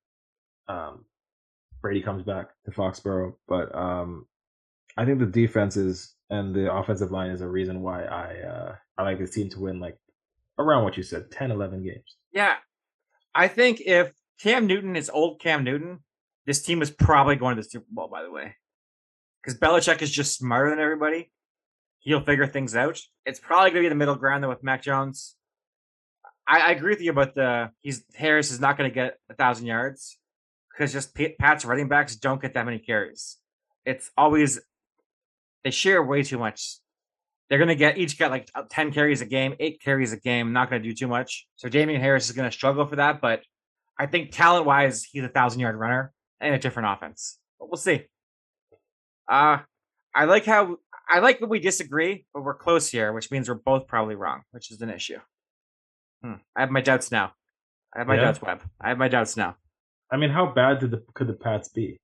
um, 0.68 1.06
Brady 1.82 2.00
comes 2.00 2.22
back 2.22 2.50
to 2.64 2.70
Foxborough, 2.70 3.34
but 3.48 3.74
um, 3.74 4.26
I 4.96 5.04
think 5.04 5.18
the 5.18 5.26
defenses 5.26 6.14
and 6.30 6.54
the 6.54 6.72
offensive 6.72 7.10
line 7.10 7.30
is 7.30 7.40
a 7.40 7.48
reason 7.48 7.82
why 7.82 8.04
I 8.04 8.40
uh, 8.40 8.74
I 8.96 9.02
like 9.02 9.18
this 9.18 9.34
team 9.34 9.50
to 9.50 9.60
win 9.60 9.80
like 9.80 9.98
around 10.58 10.84
what 10.84 10.96
you 10.96 11.02
said, 11.02 11.30
10, 11.30 11.50
11 11.50 11.82
games. 11.82 12.16
Yeah. 12.32 12.54
I 13.34 13.48
think 13.48 13.80
if 13.80 14.12
Cam 14.40 14.66
Newton 14.66 14.96
is 14.96 15.10
old 15.10 15.40
Cam 15.40 15.64
Newton, 15.64 16.00
this 16.46 16.62
team 16.62 16.82
is 16.82 16.90
probably 16.90 17.36
going 17.36 17.56
to 17.56 17.62
the 17.62 17.68
Super 17.68 17.86
Bowl, 17.90 18.08
by 18.08 18.22
the 18.22 18.30
way. 18.30 18.56
Because 19.42 19.58
Belichick 19.58 20.02
is 20.02 20.10
just 20.10 20.36
smarter 20.36 20.70
than 20.70 20.78
everybody. 20.78 21.32
He'll 22.00 22.24
figure 22.24 22.46
things 22.46 22.76
out. 22.76 23.00
It's 23.24 23.40
probably 23.40 23.70
going 23.70 23.82
to 23.82 23.86
be 23.86 23.88
the 23.88 23.94
middle 23.94 24.16
ground, 24.16 24.44
though, 24.44 24.48
with 24.48 24.62
Mac 24.62 24.82
Jones. 24.82 25.36
I, 26.46 26.60
I 26.60 26.70
agree 26.72 26.92
with 26.92 27.00
you 27.00 27.10
about 27.12 27.34
the 27.34 27.70
he's 27.80 28.04
Harris 28.14 28.50
is 28.50 28.60
not 28.60 28.76
going 28.76 28.90
to 28.90 28.94
get 28.94 29.18
a 29.30 29.34
thousand 29.34 29.66
yards 29.66 30.18
because 30.72 30.92
just 30.92 31.16
Pat's 31.38 31.64
running 31.64 31.88
backs 31.88 32.16
don't 32.16 32.40
get 32.40 32.54
that 32.54 32.64
many 32.64 32.78
carries. 32.78 33.38
It's 33.84 34.10
always 34.16 34.60
they 35.64 35.70
share 35.70 36.02
way 36.02 36.22
too 36.22 36.38
much. 36.38 36.78
They're 37.48 37.58
going 37.58 37.68
to 37.68 37.74
get 37.74 37.98
each 37.98 38.18
get 38.18 38.30
like 38.30 38.48
10 38.70 38.92
carries 38.92 39.20
a 39.20 39.26
game, 39.26 39.54
eight 39.60 39.82
carries 39.82 40.12
a 40.12 40.16
game, 40.16 40.52
not 40.52 40.70
going 40.70 40.82
to 40.82 40.88
do 40.88 40.94
too 40.94 41.08
much. 41.08 41.46
So 41.56 41.68
Damien 41.68 42.00
Harris 42.00 42.26
is 42.26 42.32
going 42.32 42.48
to 42.48 42.52
struggle 42.52 42.86
for 42.86 42.96
that. 42.96 43.20
But 43.20 43.42
I 43.98 44.06
think 44.06 44.30
talent 44.32 44.64
wise, 44.64 45.04
he's 45.04 45.24
a 45.24 45.28
thousand 45.28 45.60
yard 45.60 45.76
runner 45.76 46.12
and 46.40 46.54
a 46.54 46.58
different 46.58 46.88
offense. 46.88 47.38
But 47.58 47.70
we'll 47.70 47.76
see. 47.76 48.06
Uh, 49.30 49.58
I 50.14 50.24
like 50.24 50.46
how 50.46 50.76
I 51.08 51.18
like 51.18 51.40
that 51.40 51.48
we 51.48 51.58
disagree, 51.58 52.24
but 52.32 52.42
we're 52.42 52.54
close 52.54 52.88
here, 52.88 53.12
which 53.12 53.30
means 53.30 53.48
we're 53.48 53.54
both 53.54 53.86
probably 53.86 54.14
wrong, 54.14 54.42
which 54.50 54.70
is 54.70 54.80
an 54.80 54.90
issue. 54.90 55.18
Hmm. 56.22 56.34
I 56.56 56.60
have 56.60 56.70
my 56.70 56.80
doubts 56.80 57.10
now. 57.10 57.32
I 57.94 57.98
have 57.98 58.06
my 58.06 58.14
yeah. 58.14 58.22
doubts, 58.22 58.40
Webb. 58.40 58.62
I 58.80 58.88
have 58.88 58.98
my 58.98 59.08
doubts 59.08 59.36
now. 59.36 59.56
I 60.12 60.18
mean, 60.18 60.30
how 60.30 60.46
bad 60.46 60.78
did 60.78 60.90
the 60.90 61.02
could 61.14 61.26
the 61.26 61.32
Pats 61.32 61.70
be? 61.70 61.98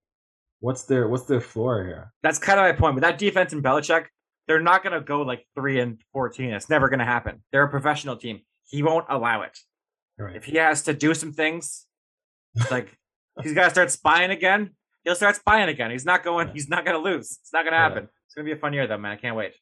What's 0.60 0.84
their 0.84 1.06
what's 1.08 1.26
their 1.26 1.42
floor 1.42 1.84
here? 1.84 2.12
That's 2.22 2.38
kind 2.38 2.58
of 2.58 2.64
my 2.64 2.72
point. 2.72 2.94
With 2.94 3.02
that 3.02 3.18
defense 3.18 3.52
in 3.52 3.62
Belichick, 3.62 4.06
they're 4.48 4.60
not 4.60 4.82
going 4.82 4.94
to 4.94 5.00
go 5.02 5.20
like 5.20 5.46
three 5.54 5.78
and 5.78 6.00
fourteen. 6.12 6.50
It's 6.50 6.70
never 6.70 6.88
going 6.88 7.00
to 7.00 7.04
happen. 7.04 7.42
They're 7.52 7.64
a 7.64 7.68
professional 7.68 8.16
team. 8.16 8.40
He 8.64 8.82
won't 8.82 9.04
allow 9.10 9.42
it. 9.42 9.56
Right. 10.18 10.34
If 10.34 10.44
he 10.44 10.56
has 10.56 10.82
to 10.84 10.94
do 10.94 11.14
some 11.14 11.32
things, 11.32 11.86
like 12.70 12.96
he's 13.42 13.52
got 13.52 13.64
to 13.64 13.70
start 13.70 13.90
spying 13.90 14.30
again. 14.30 14.70
He'll 15.04 15.14
start 15.14 15.36
spying 15.36 15.68
again. 15.68 15.90
He's 15.90 16.06
not 16.06 16.24
going. 16.24 16.48
Yeah. 16.48 16.54
He's 16.54 16.68
not 16.68 16.84
going 16.86 16.96
to 16.96 17.02
lose. 17.02 17.38
It's 17.42 17.52
not 17.52 17.62
going 17.62 17.72
to 17.72 17.78
happen. 17.78 18.04
Yeah. 18.04 18.10
It's 18.26 18.34
going 18.34 18.46
to 18.46 18.52
be 18.54 18.58
a 18.58 18.60
fun 18.60 18.72
year 18.72 18.86
though, 18.86 18.98
man. 18.98 19.12
I 19.12 19.16
can't 19.16 19.36
wait. 19.36 19.52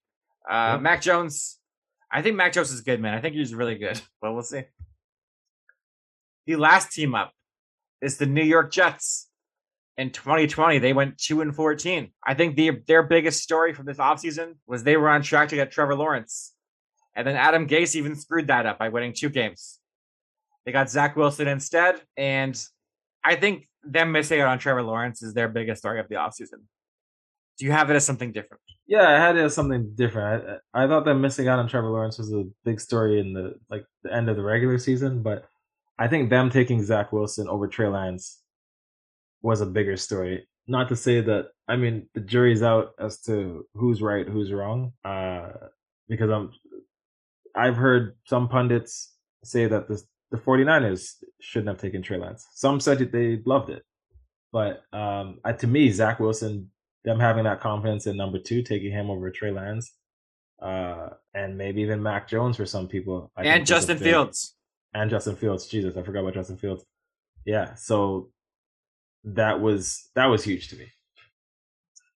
Uh, 0.49 0.55
yeah. 0.74 0.78
Mac 0.78 1.03
Jones. 1.03 1.59
I 2.11 2.22
think 2.22 2.36
Mac 2.36 2.53
Jones 2.53 2.70
is 2.70 2.80
good, 2.80 3.01
man. 3.01 3.12
I 3.12 3.20
think 3.20 3.34
he's 3.34 3.53
really 3.53 3.74
good, 3.74 4.01
but 4.22 4.32
we'll 4.32 4.44
see. 4.44 4.62
The 6.47 6.55
last 6.55 6.92
team 6.92 7.16
up 7.16 7.32
is 8.01 8.18
the 8.18 8.26
New 8.26 8.42
York 8.42 8.70
Jets. 8.72 9.28
In 9.99 10.11
2020, 10.11 10.78
they 10.78 10.92
went 10.92 11.16
2 11.16 11.40
and 11.40 11.55
14. 11.55 12.12
I 12.22 12.34
think 12.34 12.55
the, 12.55 12.82
their 12.86 13.03
biggest 13.03 13.42
story 13.42 13.72
from 13.72 13.86
this 13.86 13.97
offseason 13.97 14.57
was 14.66 14.84
they 14.84 14.99
were 14.99 15.09
on 15.09 15.22
track 15.22 15.49
to 15.49 15.57
get 15.57 15.70
Trevor 15.70 15.94
Lawrence. 15.94 16.53
And 17.14 17.26
then 17.26 17.34
Adam 17.34 17.66
Gase 17.66 17.97
even 17.97 18.14
screwed 18.14 18.49
that 18.49 18.66
up 18.66 18.78
by 18.78 18.90
winning 18.90 19.14
two 19.14 19.30
games. 19.30 19.78
They 20.66 20.72
got 20.72 20.90
Zach 20.90 21.16
Wilson 21.16 21.49
instead. 21.49 22.03
And 22.16 22.62
I 23.24 23.36
think 23.36 23.66
them 23.82 24.12
missing 24.12 24.40
out 24.40 24.49
on 24.49 24.59
Trevor 24.59 24.82
Lawrence 24.82 25.22
is 25.22 25.32
their 25.32 25.49
biggest 25.49 25.80
story 25.80 25.99
of 25.99 26.09
the 26.09 26.16
offseason. 26.16 26.64
Do 27.59 27.64
you 27.64 27.72
have 27.72 27.88
it 27.88 27.94
as 27.94 28.05
something 28.05 28.32
different? 28.32 28.61
Yeah, 28.86 29.09
I 29.09 29.18
had 29.18 29.36
it 29.36 29.44
as 29.44 29.55
something 29.55 29.92
different. 29.94 30.61
I, 30.74 30.84
I 30.84 30.86
thought 30.86 31.07
that 31.07 31.14
missing 31.14 31.49
out 31.49 31.59
on 31.59 31.68
Trevor 31.68 31.88
Lawrence 31.88 32.18
was 32.18 32.32
a 32.32 32.44
big 32.64 32.80
story 32.80 33.18
in 33.18 33.32
the 33.32 33.55
like 33.70 33.84
the 34.03 34.12
end 34.12 34.28
of 34.28 34.36
the 34.36 34.42
regular 34.42 34.78
season, 34.78 35.22
but 35.22 35.47
I 35.99 36.09
think 36.09 36.30
them 36.30 36.51
taking 36.51 36.82
Zach 36.82 37.12
Wilson 37.12 37.49
over 37.49 37.68
Trey 37.68 37.88
Lance 37.88 38.42
was 39.42 39.61
a 39.61 39.66
bigger 39.66 39.97
story. 39.97 40.47
Not 40.66 40.88
to 40.88 40.97
say 40.97 41.20
that 41.20 41.49
I 41.68 41.76
mean 41.76 42.09
the 42.14 42.20
jury's 42.20 42.62
out 42.62 42.92
as 42.99 43.20
to 43.22 43.66
who's 43.74 44.03
right, 44.03 44.28
who's 44.28 44.53
wrong. 44.53 44.92
Uh, 45.05 45.51
because 46.09 46.30
I'm 46.30 46.53
I've 47.55 47.76
heard 47.76 48.16
some 48.26 48.49
pundits 48.49 49.14
say 49.44 49.66
that 49.66 49.88
the 49.88 50.03
the 50.30 50.36
49ers 50.36 51.14
shouldn't 51.40 51.68
have 51.68 51.80
taken 51.80 52.03
Trey 52.03 52.18
Lance. 52.18 52.47
Some 52.55 52.80
said 52.80 52.99
that 52.99 53.12
they 53.12 53.40
loved 53.47 53.70
it. 53.70 53.84
But 54.53 54.82
um, 54.92 55.38
to 55.59 55.66
me, 55.66 55.90
Zach 55.90 56.18
Wilson, 56.18 56.70
them 57.05 57.20
having 57.20 57.44
that 57.44 57.61
confidence 57.61 58.07
in 58.07 58.16
number 58.16 58.38
two, 58.38 58.62
taking 58.62 58.90
him 58.90 59.09
over 59.09 59.30
Trey 59.30 59.53
Lance, 59.53 59.92
uh, 60.61 61.11
and 61.32 61.57
maybe 61.57 61.82
even 61.82 62.03
Mac 62.03 62.28
Jones 62.28 62.57
for 62.57 62.66
some 62.66 62.88
people. 62.88 63.30
I 63.36 63.44
and 63.44 63.66
Justin 63.66 63.99
Fields 63.99 64.56
and 64.97 65.11
Justin 65.11 65.36
Fields. 65.36 65.66
Jesus, 65.66 65.97
I 65.97 66.03
forgot 66.03 66.20
about 66.20 66.34
Justin 66.34 66.57
Fields. 66.57 66.84
Yeah, 67.44 67.74
so 67.74 68.30
that 69.24 69.61
was 69.61 70.09
that 70.14 70.26
was 70.26 70.42
huge 70.42 70.68
to 70.68 70.76
me. 70.76 70.86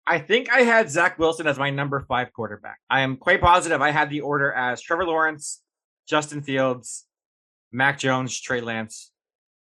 I 0.07 0.19
think 0.19 0.51
I 0.51 0.63
had 0.63 0.91
Zach 0.91 1.19
Wilson 1.19 1.47
as 1.47 1.59
my 1.59 1.71
number 1.71 2.01
five 2.09 2.33
quarterback. 2.33 2.79
I 2.89 3.03
am 3.03 3.17
quite 3.17 3.41
positive 3.41 3.81
I 3.83 3.91
had 3.91 4.11
the 4.11 4.23
order 4.23 4.53
as 4.53 4.81
Trevor 4.81 5.05
Lawrence, 5.05 5.63
Justin 6.09 6.43
Fields, 6.43 7.07
Mac 7.71 7.99
Jones, 7.99 8.41
Trey 8.41 8.61
Lance, 8.61 9.13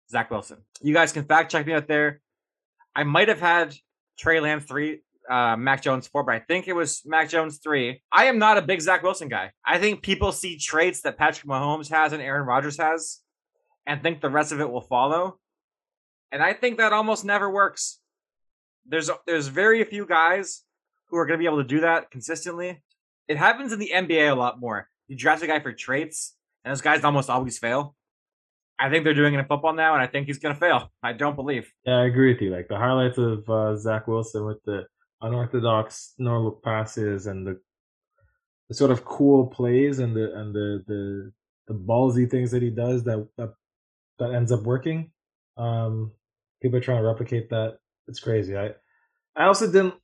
Zach 0.10 0.32
Wilson. 0.32 0.60
You 0.82 0.94
guys 0.94 1.12
can 1.12 1.26
fact 1.26 1.52
check 1.52 1.68
me 1.68 1.74
out 1.74 1.88
there. 1.88 2.22
I 2.96 3.04
might 3.04 3.28
have 3.28 3.42
had 3.42 3.76
Trey 4.18 4.40
Lance 4.40 4.64
three, 4.64 5.02
uh, 5.30 5.56
Mac 5.56 5.82
Jones 5.82 6.08
four, 6.08 6.24
but 6.24 6.36
I 6.36 6.40
think 6.40 6.68
it 6.68 6.74
was 6.74 7.02
Mac 7.06 7.30
Jones 7.30 7.60
three. 7.64 8.02
I 8.12 8.26
am 8.26 8.40
not 8.40 8.58
a 8.58 8.62
big 8.62 8.82
Zach 8.82 9.04
Wilson 9.04 9.28
guy. 9.28 9.52
I 9.66 9.80
think 9.80 10.02
people 10.02 10.32
see 10.32 10.58
traits 10.58 11.02
that 11.02 11.18
Patrick 11.18 11.48
Mahomes 11.48 11.90
has 11.90 12.14
and 12.14 12.22
Aaron 12.22 12.46
Rodgers 12.46 12.78
has 12.78 13.20
and 13.86 14.02
think 14.02 14.22
the 14.22 14.30
rest 14.30 14.52
of 14.52 14.60
it 14.60 14.72
will 14.72 14.82
follow. 14.82 15.40
And 16.32 16.42
I 16.42 16.54
think 16.54 16.78
that 16.78 16.94
almost 16.94 17.26
never 17.26 17.50
works. 17.50 18.00
There's 18.86 19.10
there's 19.28 19.48
very 19.48 19.84
few 19.84 20.06
guys 20.06 20.64
who 21.10 21.18
are 21.18 21.26
going 21.26 21.38
to 21.38 21.42
be 21.42 21.48
able 21.48 21.62
to 21.62 21.68
do 21.68 21.82
that 21.82 22.10
consistently. 22.10 22.82
It 23.28 23.38
happens 23.38 23.74
in 23.74 23.80
the 23.80 23.92
NBA 23.94 24.32
a 24.32 24.36
lot 24.36 24.60
more. 24.60 24.88
You 25.08 25.18
draft 25.18 25.44
a 25.44 25.48
guy 25.48 25.60
for 25.60 25.74
traits, 25.74 26.36
and 26.64 26.72
those 26.72 26.82
guys 26.82 27.04
almost 27.04 27.30
always 27.30 27.60
fail. 27.60 27.96
I 28.80 28.90
think 28.90 29.04
they're 29.04 29.14
doing 29.14 29.36
it 29.36 29.40
in 29.40 29.46
football 29.46 29.74
now, 29.74 29.94
and 29.94 30.02
I 30.02 30.08
think 30.08 30.26
he's 30.26 30.40
going 30.40 30.56
to 30.56 30.60
fail. 30.60 30.92
I 31.04 31.14
don't 31.14 31.36
believe. 31.36 31.72
Yeah, 31.86 31.98
I 31.98 32.06
agree 32.06 32.34
with 32.34 32.42
you. 32.42 32.50
Like 32.50 32.68
the 32.68 32.78
highlights 32.78 33.18
of 33.18 33.48
uh, 33.48 33.76
Zach 33.76 34.08
Wilson 34.08 34.46
with 34.46 34.58
the 34.66 34.86
unorthodox 35.22 36.14
no 36.18 36.42
look 36.42 36.64
passes 36.64 37.28
and 37.28 37.46
the 37.46 37.60
the 38.72 38.76
sort 38.76 38.92
of 38.92 39.04
cool 39.04 39.48
plays 39.48 40.00
and 40.00 40.16
the 40.16 40.34
and 40.40 40.56
the 40.56 40.84
the 40.88 41.32
the 41.68 41.74
ballsy 41.74 42.30
things 42.30 42.52
that 42.52 42.62
he 42.62 42.70
does 42.70 43.04
that 43.04 43.28
that, 43.38 43.54
that 44.20 44.34
ends 44.34 44.52
up 44.52 44.62
working. 44.62 45.12
Um, 45.58 46.12
people 46.62 46.78
are 46.78 46.82
trying 46.82 47.02
to 47.02 47.08
replicate 47.08 47.50
that. 47.50 47.80
It's 48.08 48.20
crazy. 48.20 48.58
I 48.58 48.72
I 49.36 49.46
also 49.46 49.70
didn't 49.70 49.96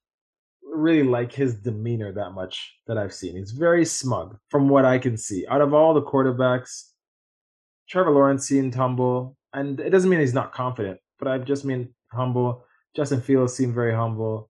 really 0.64 1.08
like 1.08 1.32
his 1.32 1.56
demeanor 1.56 2.12
that 2.12 2.32
much 2.32 2.78
that 2.88 2.98
I've 2.98 3.14
seen. 3.14 3.38
He's 3.38 3.52
very 3.52 3.86
smug 3.86 4.38
from 4.50 4.70
what 4.70 4.86
I 4.86 5.00
can 5.00 5.18
see. 5.18 5.48
Out 5.48 5.62
of 5.62 5.74
all 5.74 5.94
the 5.94 6.04
quarterbacks, 6.04 6.92
Trevor 7.90 8.12
Lawrence 8.12 8.46
seemed 8.46 8.76
humble, 8.76 9.38
and 9.54 9.80
it 9.80 9.92
doesn't 9.92 10.10
mean 10.10 10.20
he's 10.20 10.34
not 10.34 10.54
confident, 10.54 11.00
but 11.20 11.28
I 11.30 11.38
just 11.38 11.64
mean 11.64 11.94
humble. 12.12 12.66
Justin 12.96 13.22
Fields 13.22 13.54
seemed 13.54 13.74
very 13.74 13.94
humble 13.94 14.50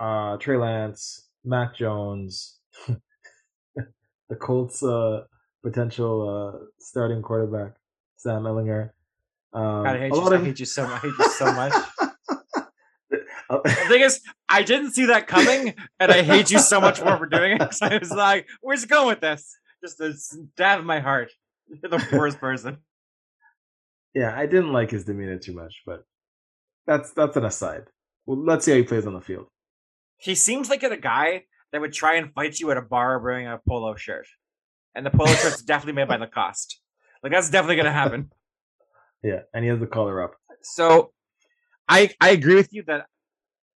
uh, 0.00 0.36
Trey 0.38 0.56
Lance, 0.56 1.28
Mac 1.44 1.76
Jones, 1.76 2.58
the 2.88 4.36
Colts' 4.36 4.82
uh, 4.82 5.24
potential 5.62 6.28
uh, 6.28 6.64
starting 6.78 7.22
quarterback, 7.22 7.74
Sam 8.16 8.42
Ehlinger. 8.42 8.90
Um, 9.52 9.84
God, 9.84 9.96
I 9.96 9.98
hate, 9.98 10.12
you, 10.14 10.26
of... 10.26 10.32
I 10.32 10.44
hate 10.44 10.60
you 10.60 10.66
so 10.66 10.86
much. 10.86 10.92
I 10.92 10.98
hate 10.98 11.18
you 11.18 11.30
so 11.30 11.52
much. 11.52 11.72
the 13.50 13.86
thing 13.88 14.00
is, 14.00 14.20
I 14.48 14.62
didn't 14.62 14.92
see 14.92 15.06
that 15.06 15.26
coming, 15.26 15.74
and 15.98 16.10
I 16.10 16.22
hate 16.22 16.50
you 16.50 16.58
so 16.58 16.80
much 16.80 17.02
more 17.02 17.18
for 17.18 17.26
doing 17.26 17.60
it. 17.60 17.76
I 17.82 17.98
was 17.98 18.10
like, 18.10 18.46
"Where's 18.60 18.84
it 18.84 18.88
going 18.88 19.08
with 19.08 19.20
this?" 19.20 19.56
Just 19.84 20.00
a 20.00 20.14
stab 20.14 20.80
in 20.80 20.86
my 20.86 21.00
heart. 21.00 21.30
You're 21.68 21.90
the 21.90 22.16
worst 22.16 22.38
person. 22.38 22.78
Yeah, 24.14 24.36
I 24.36 24.46
didn't 24.46 24.72
like 24.72 24.90
his 24.90 25.04
demeanor 25.04 25.38
too 25.38 25.52
much, 25.52 25.82
but 25.84 26.04
that's 26.86 27.12
that's 27.12 27.36
an 27.36 27.44
aside. 27.44 27.84
Well, 28.26 28.38
let's 28.38 28.64
see 28.64 28.70
how 28.70 28.76
he 28.76 28.82
plays 28.84 29.06
on 29.06 29.14
the 29.14 29.20
field. 29.20 29.46
He 30.20 30.34
seems 30.34 30.68
like 30.68 30.82
a 30.82 30.96
guy 30.96 31.44
that 31.72 31.80
would 31.80 31.92
try 31.92 32.16
and 32.16 32.32
fight 32.34 32.60
you 32.60 32.70
at 32.70 32.76
a 32.76 32.82
bar 32.82 33.18
wearing 33.18 33.46
a 33.46 33.58
polo 33.66 33.94
shirt, 33.96 34.26
and 34.94 35.04
the 35.04 35.10
polo 35.10 35.32
shirt's 35.32 35.62
definitely 35.62 35.94
made 35.94 36.08
by 36.08 36.16
Lacoste. 36.16 36.80
Like 37.22 37.32
that's 37.32 37.50
definitely 37.50 37.76
gonna 37.76 37.92
happen. 37.92 38.30
Yeah, 39.22 39.40
and 39.52 39.62
he 39.62 39.68
has 39.68 39.78
the 39.78 39.86
collar 39.86 40.22
up. 40.22 40.32
So, 40.62 41.12
I 41.86 42.08
I 42.22 42.30
agree 42.30 42.54
with 42.54 42.72
you 42.72 42.84
that 42.84 43.04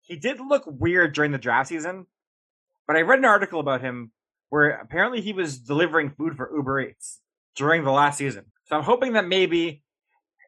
he 0.00 0.16
did 0.16 0.40
look 0.40 0.62
weird 0.66 1.12
during 1.12 1.32
the 1.32 1.38
draft 1.38 1.68
season, 1.68 2.06
but 2.86 2.96
I 2.96 3.02
read 3.02 3.18
an 3.18 3.26
article 3.26 3.60
about 3.60 3.82
him 3.82 4.12
where 4.48 4.70
apparently 4.70 5.20
he 5.20 5.34
was 5.34 5.58
delivering 5.58 6.14
food 6.16 6.34
for 6.38 6.50
Uber 6.56 6.80
Eats 6.80 7.20
during 7.56 7.84
the 7.84 7.90
last 7.90 8.16
season. 8.16 8.46
So 8.64 8.76
I'm 8.76 8.84
hoping 8.84 9.12
that 9.12 9.26
maybe 9.26 9.82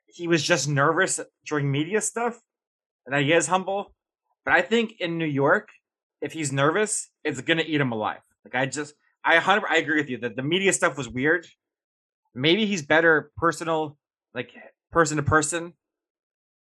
he 0.07 0.28
was 0.28 0.42
just 0.42 0.66
nervous 0.66 1.20
during 1.44 1.70
media 1.70 2.01
stuff 2.01 2.40
and 3.05 3.14
that 3.14 3.22
he 3.22 3.32
is 3.34 3.47
humble. 3.47 3.92
But 4.47 4.55
I 4.55 4.62
think 4.62 4.94
in 5.01 5.18
New 5.18 5.26
York, 5.26 5.68
if 6.20 6.32
he's 6.32 6.52
nervous, 6.52 7.10
it's 7.24 7.40
gonna 7.40 7.64
eat 7.66 7.80
him 7.80 7.92
alive. 7.92 8.20
Like 8.44 8.54
I 8.54 8.66
just, 8.66 8.94
I 9.24 9.36
hundred, 9.36 9.66
I 9.68 9.76
agree 9.76 10.00
with 10.00 10.10
you 10.10 10.18
that 10.18 10.36
the 10.36 10.42
media 10.42 10.72
stuff 10.72 10.96
was 10.96 11.08
weird. 11.08 11.46
Maybe 12.34 12.66
he's 12.66 12.82
better 12.82 13.30
personal, 13.36 13.96
like 14.34 14.50
person 14.92 15.16
to 15.16 15.22
person, 15.22 15.74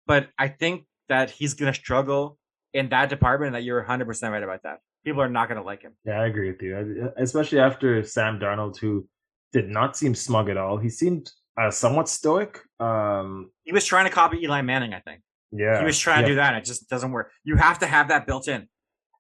but 0.06 0.28
I 0.38 0.48
think 0.48 0.84
that 1.08 1.30
he's 1.30 1.54
gonna 1.54 1.74
struggle 1.74 2.38
in 2.72 2.88
that 2.90 3.08
department. 3.08 3.48
And 3.48 3.56
that 3.56 3.64
you're 3.64 3.82
hundred 3.82 4.06
percent 4.06 4.32
right 4.32 4.42
about 4.42 4.62
that. 4.62 4.78
People 5.04 5.20
are 5.20 5.28
not 5.28 5.48
gonna 5.48 5.62
like 5.62 5.82
him. 5.82 5.92
Yeah, 6.04 6.20
I 6.20 6.26
agree 6.26 6.50
with 6.50 6.62
you, 6.62 7.12
especially 7.16 7.58
after 7.58 8.02
Sam 8.02 8.38
Darnold, 8.38 8.78
who 8.78 9.06
did 9.52 9.68
not 9.68 9.96
seem 9.96 10.14
smug 10.14 10.48
at 10.48 10.56
all. 10.56 10.78
He 10.78 10.88
seemed 10.88 11.30
uh, 11.60 11.70
somewhat 11.70 12.08
stoic. 12.08 12.60
Um, 12.80 13.50
he 13.62 13.72
was 13.72 13.84
trying 13.84 14.06
to 14.06 14.10
copy 14.10 14.38
Eli 14.42 14.62
Manning, 14.62 14.94
I 14.94 15.00
think. 15.00 15.20
Yeah, 15.52 15.78
he 15.78 15.84
was 15.84 15.98
trying 15.98 16.22
yeah. 16.22 16.26
to 16.26 16.32
do 16.32 16.34
that. 16.36 16.54
It 16.56 16.64
just 16.64 16.88
doesn't 16.88 17.12
work. 17.12 17.30
You 17.44 17.56
have 17.56 17.78
to 17.80 17.86
have 17.86 18.08
that 18.08 18.26
built 18.26 18.48
in, 18.48 18.68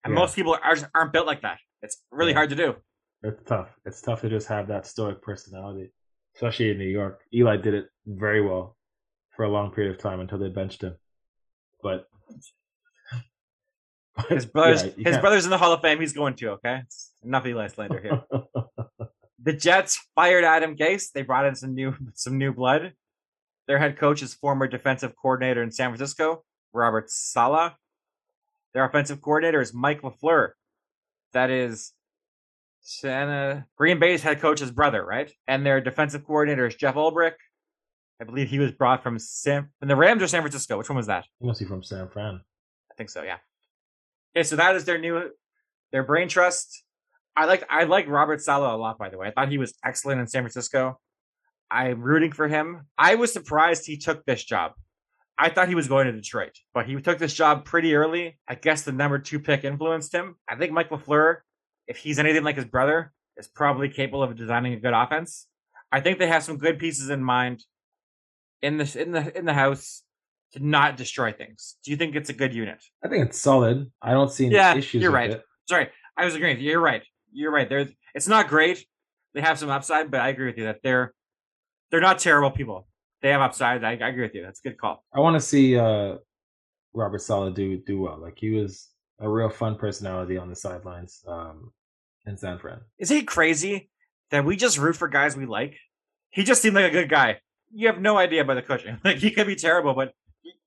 and 0.04 0.12
Yeah. 0.12 0.18
most 0.20 0.36
people 0.36 0.54
are, 0.62 0.76
aren't 0.94 1.12
built 1.12 1.26
like 1.26 1.42
that. 1.42 1.58
It's 1.82 2.02
really 2.10 2.32
Yeah. 2.32 2.36
hard 2.38 2.50
to 2.50 2.56
do. 2.56 2.76
It's 3.22 3.42
tough. 3.44 3.68
It's 3.86 4.00
tough 4.02 4.20
to 4.20 4.28
just 4.28 4.48
have 4.48 4.68
that 4.68 4.86
stoic 4.86 5.22
personality, 5.22 5.92
especially 6.34 6.70
in 6.70 6.78
New 6.78 6.84
York. 6.88 7.22
Eli 7.32 7.56
did 7.56 7.74
it 7.74 7.88
very 8.06 8.42
well 8.42 8.76
for 9.34 9.44
a 9.44 9.48
long 9.48 9.72
period 9.72 9.92
of 9.94 9.98
time 9.98 10.20
until 10.20 10.38
they 10.38 10.48
benched 10.50 10.82
him. 10.82 10.96
But 11.82 12.06
His 14.28 14.46
brothers, 14.46 14.84
Yeah, 14.96 15.08
his 15.10 15.18
brothers 15.18 15.44
in 15.44 15.50
the 15.50 15.58
Hall 15.58 15.72
of 15.72 15.80
Fame. 15.80 16.00
He's 16.00 16.12
going 16.12 16.34
to. 16.36 16.50
Okay, 16.50 16.80
it's 16.84 17.12
enough 17.24 17.44
Eli 17.46 17.66
slander 17.66 18.00
here. 18.00 18.22
the 19.42 19.52
Jets 19.52 20.06
fired 20.14 20.44
Adam 20.44 20.76
Gase. 20.76 21.10
They 21.12 21.22
brought 21.22 21.46
in 21.46 21.56
some 21.56 21.74
new 21.74 21.94
some 22.14 22.38
new 22.38 22.52
blood. 22.52 22.92
Their 23.66 23.78
head 23.78 23.98
coach 23.98 24.22
is 24.22 24.32
former 24.34 24.68
defensive 24.68 25.14
coordinator 25.20 25.62
in 25.64 25.72
San 25.72 25.90
Francisco, 25.90 26.44
Robert 26.72 27.10
Saleh. 27.10 27.72
Their 28.74 28.84
offensive 28.84 29.22
coordinator 29.22 29.60
is 29.60 29.72
Mike 29.72 30.02
LaFleur. 30.02 30.50
That 31.32 31.50
is 31.50 31.92
Santa 32.80 33.66
Green 33.76 33.98
Bay's 33.98 34.22
head 34.22 34.40
coach's 34.40 34.70
brother, 34.70 35.04
right? 35.04 35.32
And 35.46 35.64
their 35.64 35.80
defensive 35.80 36.24
coordinator 36.24 36.66
is 36.66 36.74
Jeff 36.74 36.96
Ulbrich. 36.96 37.34
I 38.20 38.24
believe 38.24 38.48
he 38.48 38.58
was 38.58 38.72
brought 38.72 39.02
from 39.02 39.18
San 39.18 39.68
from 39.78 39.88
the 39.88 39.96
Rams 39.96 40.22
or 40.22 40.28
San 40.28 40.42
Francisco. 40.42 40.78
Which 40.78 40.88
one 40.88 40.96
was 40.96 41.06
that? 41.06 41.24
he 41.40 41.46
must 41.46 41.60
be 41.60 41.66
from 41.66 41.82
San 41.82 42.08
Fran. 42.08 42.40
I 42.90 42.94
think 42.96 43.10
so, 43.10 43.22
yeah. 43.22 43.38
Okay, 44.36 44.44
so 44.44 44.56
that 44.56 44.76
is 44.76 44.84
their 44.84 44.98
new 44.98 45.30
their 45.92 46.02
brain 46.04 46.28
trust. 46.28 46.84
I 47.36 47.46
like 47.46 47.64
I 47.70 47.84
like 47.84 48.08
Robert 48.08 48.40
Saleh 48.40 48.72
a 48.72 48.76
lot, 48.76 48.98
by 48.98 49.08
the 49.08 49.18
way. 49.18 49.28
I 49.28 49.30
thought 49.30 49.48
he 49.48 49.58
was 49.58 49.74
excellent 49.84 50.20
in 50.20 50.26
San 50.26 50.42
Francisco. 50.42 50.98
I'm 51.70 52.00
rooting 52.00 52.32
for 52.32 52.46
him. 52.46 52.86
I 52.98 53.16
was 53.16 53.32
surprised 53.32 53.86
he 53.86 53.96
took 53.96 54.24
this 54.24 54.44
job. 54.44 54.72
I 55.36 55.48
thought 55.48 55.68
he 55.68 55.74
was 55.74 55.88
going 55.88 56.06
to 56.06 56.12
Detroit, 56.12 56.52
but 56.72 56.86
he 56.86 56.94
took 57.00 57.18
this 57.18 57.34
job 57.34 57.64
pretty 57.64 57.94
early. 57.94 58.38
I 58.48 58.54
guess 58.54 58.82
the 58.82 58.92
number 58.92 59.18
two 59.18 59.40
pick 59.40 59.64
influenced 59.64 60.14
him. 60.14 60.36
I 60.48 60.54
think 60.56 60.72
Mike 60.72 60.90
LaFleur, 60.90 61.38
if 61.88 61.96
he's 61.96 62.18
anything 62.18 62.44
like 62.44 62.56
his 62.56 62.64
brother, 62.66 63.12
is 63.36 63.48
probably 63.48 63.88
capable 63.88 64.22
of 64.22 64.36
designing 64.36 64.74
a 64.74 64.80
good 64.80 64.94
offense. 64.94 65.46
I 65.90 66.00
think 66.00 66.18
they 66.18 66.28
have 66.28 66.44
some 66.44 66.56
good 66.56 66.78
pieces 66.78 67.10
in 67.10 67.22
mind 67.22 67.64
in 68.62 68.76
this 68.78 68.94
in 68.96 69.10
the 69.12 69.36
in 69.36 69.44
the 69.44 69.52
house 69.52 70.02
to 70.52 70.64
not 70.64 70.96
destroy 70.96 71.32
things. 71.32 71.76
Do 71.84 71.90
you 71.90 71.96
think 71.96 72.14
it's 72.14 72.30
a 72.30 72.32
good 72.32 72.54
unit? 72.54 72.82
I 73.04 73.08
think 73.08 73.26
it's 73.26 73.38
solid. 73.38 73.90
I 74.00 74.12
don't 74.12 74.30
see 74.30 74.46
any 74.46 74.54
Yeah, 74.54 74.76
issues. 74.76 75.02
you're 75.02 75.10
right. 75.10 75.30
It. 75.30 75.42
Sorry, 75.68 75.88
I 76.16 76.24
was 76.24 76.34
agreeing 76.36 76.56
with 76.56 76.62
you. 76.62 76.70
You're 76.70 76.80
right. 76.80 77.02
You're 77.32 77.50
right. 77.50 77.68
There's 77.68 77.90
it's 78.14 78.28
not 78.28 78.48
great. 78.48 78.86
They 79.34 79.40
have 79.40 79.58
some 79.58 79.68
upside, 79.68 80.12
but 80.12 80.20
I 80.20 80.28
agree 80.28 80.46
with 80.46 80.58
you 80.58 80.64
that 80.64 80.78
they're 80.84 81.12
they're 81.90 82.00
not 82.00 82.20
terrible 82.20 82.52
people. 82.52 82.86
They 83.24 83.30
have 83.30 83.40
upside. 83.40 83.82
I, 83.82 83.92
I 83.92 84.08
agree 84.08 84.20
with 84.20 84.34
you. 84.34 84.42
That's 84.42 84.60
a 84.62 84.68
good 84.68 84.76
call. 84.76 85.02
I 85.14 85.20
want 85.20 85.34
to 85.34 85.40
see 85.40 85.78
uh, 85.78 86.16
Robert 86.92 87.22
Saleh 87.22 87.54
do 87.54 87.78
do 87.78 87.98
well. 87.98 88.18
Like 88.18 88.38
he 88.38 88.50
was 88.50 88.90
a 89.18 89.26
real 89.26 89.48
fun 89.48 89.76
personality 89.76 90.36
on 90.36 90.50
the 90.50 90.54
sidelines 90.54 91.24
um, 91.26 91.72
in 92.26 92.36
San 92.36 92.58
Fran. 92.58 92.82
Is 92.98 93.10
it 93.10 93.26
crazy 93.26 93.88
that 94.30 94.44
we 94.44 94.56
just 94.56 94.76
root 94.76 94.94
for 94.94 95.08
guys 95.08 95.38
we 95.38 95.46
like? 95.46 95.74
He 96.28 96.44
just 96.44 96.60
seemed 96.60 96.74
like 96.74 96.84
a 96.84 96.90
good 96.90 97.08
guy. 97.08 97.40
You 97.72 97.86
have 97.86 97.98
no 97.98 98.18
idea 98.18 98.42
about 98.42 98.56
the 98.56 98.62
coaching. 98.62 98.98
Like 99.04 99.16
he 99.16 99.30
could 99.30 99.46
be 99.46 99.56
terrible, 99.56 99.94
but 99.94 100.12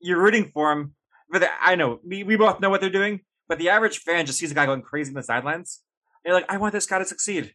you're 0.02 0.20
rooting 0.20 0.50
for 0.52 0.72
him. 0.72 0.96
But 1.30 1.42
the, 1.42 1.50
I 1.62 1.76
know 1.76 2.00
we, 2.04 2.24
we 2.24 2.38
both 2.38 2.60
know 2.60 2.72
what 2.72 2.82
they're 2.82 2.90
doing. 2.90 3.20
But 3.48 3.60
the 3.60 3.70
average 3.70 4.00
fan 4.00 4.26
just 4.26 4.40
sees 4.40 4.50
a 4.50 4.56
guy 4.56 4.66
going 4.66 4.82
crazy 4.82 5.10
in 5.10 5.14
the 5.14 5.22
sidelines. 5.22 5.84
And 6.26 6.32
you're 6.32 6.42
like, 6.42 6.52
I 6.52 6.58
want 6.58 6.74
this 6.74 6.88
guy 6.88 6.98
to 6.98 7.06
succeed. 7.06 7.54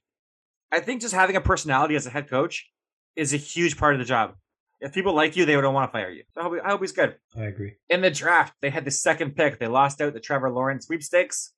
I 0.71 0.79
think 0.79 1.01
just 1.01 1.13
having 1.13 1.35
a 1.35 1.41
personality 1.41 1.97
as 1.97 2.07
a 2.07 2.11
head 2.11 2.31
coach 2.31 2.71
is 3.17 3.35
a 3.35 3.37
huge 3.37 3.77
part 3.77 3.95
of 3.95 3.99
the 3.99 4.05
job. 4.05 4.35
If 4.83 4.93
people 4.93 5.15
like 5.15 5.37
you, 5.37 5.47
they 5.47 5.53
don't 5.53 5.75
want 5.75 5.91
to 5.91 5.93
fire 5.93 6.11
you. 6.11 6.25
So 6.35 6.41
I 6.41 6.45
hope, 6.45 6.55
I 6.65 6.71
hope 6.71 6.81
he's 6.81 6.93
good. 6.93 7.17
I 7.37 7.45
agree. 7.45 7.75
In 7.89 8.01
the 8.01 8.11
draft, 8.11 8.55
they 8.61 8.69
had 8.69 8.85
the 8.85 8.91
second 8.91 9.37
pick. 9.37 9.59
They 9.59 9.69
lost 9.69 10.01
out 10.01 10.13
the 10.13 10.21
Trevor 10.21 10.51
Lawrence 10.51 10.87
sweepstakes. 10.87 11.53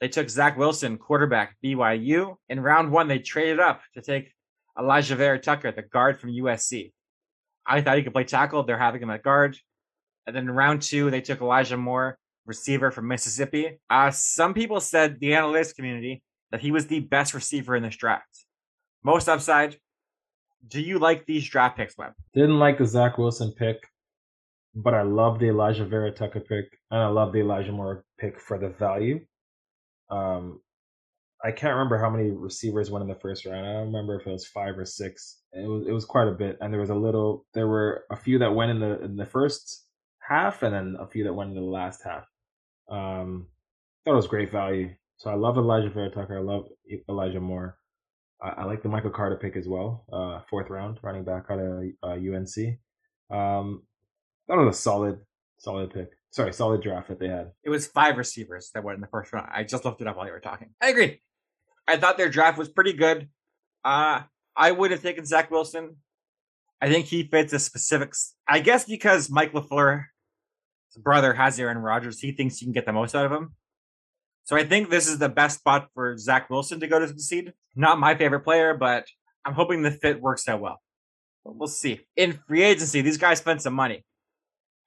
They 0.00 0.08
took 0.08 0.28
Zach 0.28 0.58
Wilson, 0.58 0.98
quarterback, 0.98 1.56
BYU. 1.64 2.36
In 2.48 2.60
round 2.60 2.92
one, 2.92 3.08
they 3.08 3.20
traded 3.20 3.58
up 3.58 3.80
to 3.94 4.02
take 4.02 4.32
Alijah 4.76 5.16
Vera-Tucker, 5.16 5.72
the 5.72 5.82
guard 5.82 6.20
from 6.20 6.30
USC. 6.30 6.92
I 7.66 7.80
thought 7.80 7.96
he 7.96 8.02
could 8.02 8.12
play 8.12 8.24
tackle. 8.24 8.64
They're 8.64 8.78
having 8.78 9.02
him 9.02 9.10
at 9.10 9.22
guard. 9.22 9.56
And 10.26 10.36
then 10.36 10.44
in 10.44 10.50
round 10.50 10.82
two, 10.82 11.10
they 11.10 11.20
took 11.20 11.40
Elijah 11.40 11.76
Moore, 11.76 12.18
receiver 12.46 12.90
from 12.90 13.08
Mississippi. 13.08 13.78
Uh, 13.88 14.10
some 14.10 14.54
people 14.54 14.80
said, 14.80 15.20
the 15.20 15.30
analytics 15.30 15.74
community, 15.74 16.22
that 16.50 16.60
he 16.60 16.70
was 16.70 16.86
the 16.86 17.00
best 17.00 17.34
receiver 17.34 17.76
in 17.76 17.82
this 17.82 17.96
draft. 17.96 18.44
Most 19.02 19.28
upside. 19.28 19.76
Do 20.66 20.80
you 20.80 20.98
like 20.98 21.26
these 21.26 21.48
draft 21.48 21.76
picks, 21.76 21.96
Webb? 21.98 22.12
Didn't 22.34 22.58
like 22.58 22.78
the 22.78 22.86
Zach 22.86 23.18
Wilson 23.18 23.52
pick, 23.52 23.78
but 24.74 24.94
I 24.94 25.02
love 25.02 25.38
the 25.38 25.46
Alijah 25.46 25.88
Vera-Tucker 25.88 26.40
pick, 26.40 26.78
and 26.90 27.00
I 27.00 27.08
love 27.08 27.32
the 27.32 27.40
Elijah 27.40 27.72
Moore 27.72 28.04
pick 28.18 28.40
for 28.40 28.58
the 28.58 28.68
value. 28.68 29.20
Um, 30.10 30.60
I 31.44 31.50
can't 31.50 31.72
remember 31.74 31.98
how 31.98 32.10
many 32.10 32.30
receivers 32.30 32.90
went 32.90 33.02
in 33.02 33.08
the 33.08 33.16
first 33.20 33.44
round. 33.44 33.66
I 33.66 33.72
don't 33.72 33.86
remember 33.86 34.20
if 34.20 34.26
it 34.26 34.30
was 34.30 34.46
five 34.46 34.78
or 34.78 34.84
six. 34.84 35.40
It 35.52 35.66
was 35.66 35.86
it 35.86 35.92
was 35.92 36.04
quite 36.04 36.28
a 36.28 36.32
bit, 36.32 36.58
and 36.60 36.72
there 36.72 36.80
was 36.80 36.90
a 36.90 36.94
little. 36.94 37.44
There 37.54 37.66
were 37.66 38.04
a 38.10 38.16
few 38.16 38.38
that 38.38 38.54
went 38.54 38.70
in 38.70 38.78
the 38.80 39.02
in 39.02 39.16
the 39.16 39.26
first 39.26 39.84
half, 40.20 40.62
and 40.62 40.72
then 40.72 40.96
a 41.00 41.06
few 41.06 41.24
that 41.24 41.32
went 41.32 41.50
in 41.50 41.56
the 41.56 41.62
last 41.62 42.02
half. 42.04 42.24
Um, 42.88 43.48
thought 44.04 44.12
it 44.12 44.16
was 44.16 44.28
great 44.28 44.52
value. 44.52 44.94
So 45.16 45.30
I 45.30 45.34
love 45.34 45.56
Alijah 45.56 45.92
Vera-Tucker. 45.92 46.38
I 46.38 46.40
love 46.40 46.66
Elijah 47.08 47.40
Moore. 47.40 47.76
I, 48.42 48.64
like 48.64 48.82
the 48.82 48.88
Michael 48.88 49.10
Carter 49.10 49.36
pick 49.36 49.56
as 49.56 49.68
well. 49.68 50.04
Uh, 50.12 50.40
fourth 50.50 50.68
round 50.68 50.98
running 51.02 51.24
back 51.24 51.46
out 51.48 51.60
of 51.60 51.84
uh, 52.02 52.08
UNC. 52.08 52.78
Um, 53.30 53.82
that 54.48 54.56
was 54.56 54.76
a 54.76 54.78
solid, 54.78 55.20
solid 55.58 55.92
pick. 55.92 56.10
Sorry, 56.30 56.52
solid 56.52 56.82
draft 56.82 57.08
that 57.08 57.20
they 57.20 57.28
had. 57.28 57.52
It 57.62 57.70
was 57.70 57.86
five 57.86 58.16
receivers 58.16 58.70
that 58.74 58.82
went 58.82 58.96
in 58.96 59.00
the 59.00 59.06
first 59.06 59.32
round. 59.32 59.48
I 59.54 59.64
just 59.64 59.84
looked 59.84 60.00
it 60.00 60.06
up 60.06 60.16
while 60.16 60.26
you 60.26 60.32
were 60.32 60.40
talking. 60.40 60.70
I 60.80 60.88
agree. 60.88 61.20
I 61.86 61.98
thought 61.98 62.16
their 62.16 62.30
draft 62.30 62.58
was 62.58 62.68
pretty 62.68 62.94
good. 62.94 63.28
Uh, 63.84 64.22
I 64.56 64.72
would 64.72 64.90
have 64.90 65.02
taken 65.02 65.24
Zach 65.24 65.50
Wilson. 65.50 65.96
I 66.80 66.88
think 66.88 67.06
he 67.06 67.24
fits 67.24 67.52
the 67.52 67.58
specifics. 67.58 68.34
I 68.48 68.60
guess 68.60 68.84
because 68.84 69.30
Mike 69.30 69.52
LaFleur's 69.52 70.06
brother 70.98 71.34
has 71.34 71.60
Aaron 71.60 71.78
Rodgers, 71.78 72.18
he 72.18 72.32
thinks 72.32 72.58
he 72.58 72.66
can 72.66 72.72
get 72.72 72.86
the 72.86 72.92
most 72.92 73.14
out 73.14 73.26
of 73.26 73.32
him. 73.32 73.54
So 74.44 74.56
I 74.56 74.64
think 74.64 74.90
this 74.90 75.08
is 75.08 75.18
the 75.18 75.28
best 75.28 75.60
spot 75.60 75.88
for 75.94 76.16
Zach 76.18 76.50
Wilson 76.50 76.80
to 76.80 76.86
go 76.86 76.98
to 76.98 77.08
succeed. 77.08 77.52
Not 77.76 77.98
my 77.98 78.14
favorite 78.14 78.40
player, 78.40 78.74
but 78.74 79.06
I'm 79.44 79.54
hoping 79.54 79.82
the 79.82 79.90
fit 79.90 80.20
works 80.20 80.48
out 80.48 80.60
well. 80.60 80.80
But 81.44 81.56
we'll 81.56 81.68
see. 81.68 82.00
In 82.16 82.38
free 82.46 82.62
agency, 82.62 83.00
these 83.02 83.18
guys 83.18 83.38
spent 83.38 83.62
some 83.62 83.74
money 83.74 84.04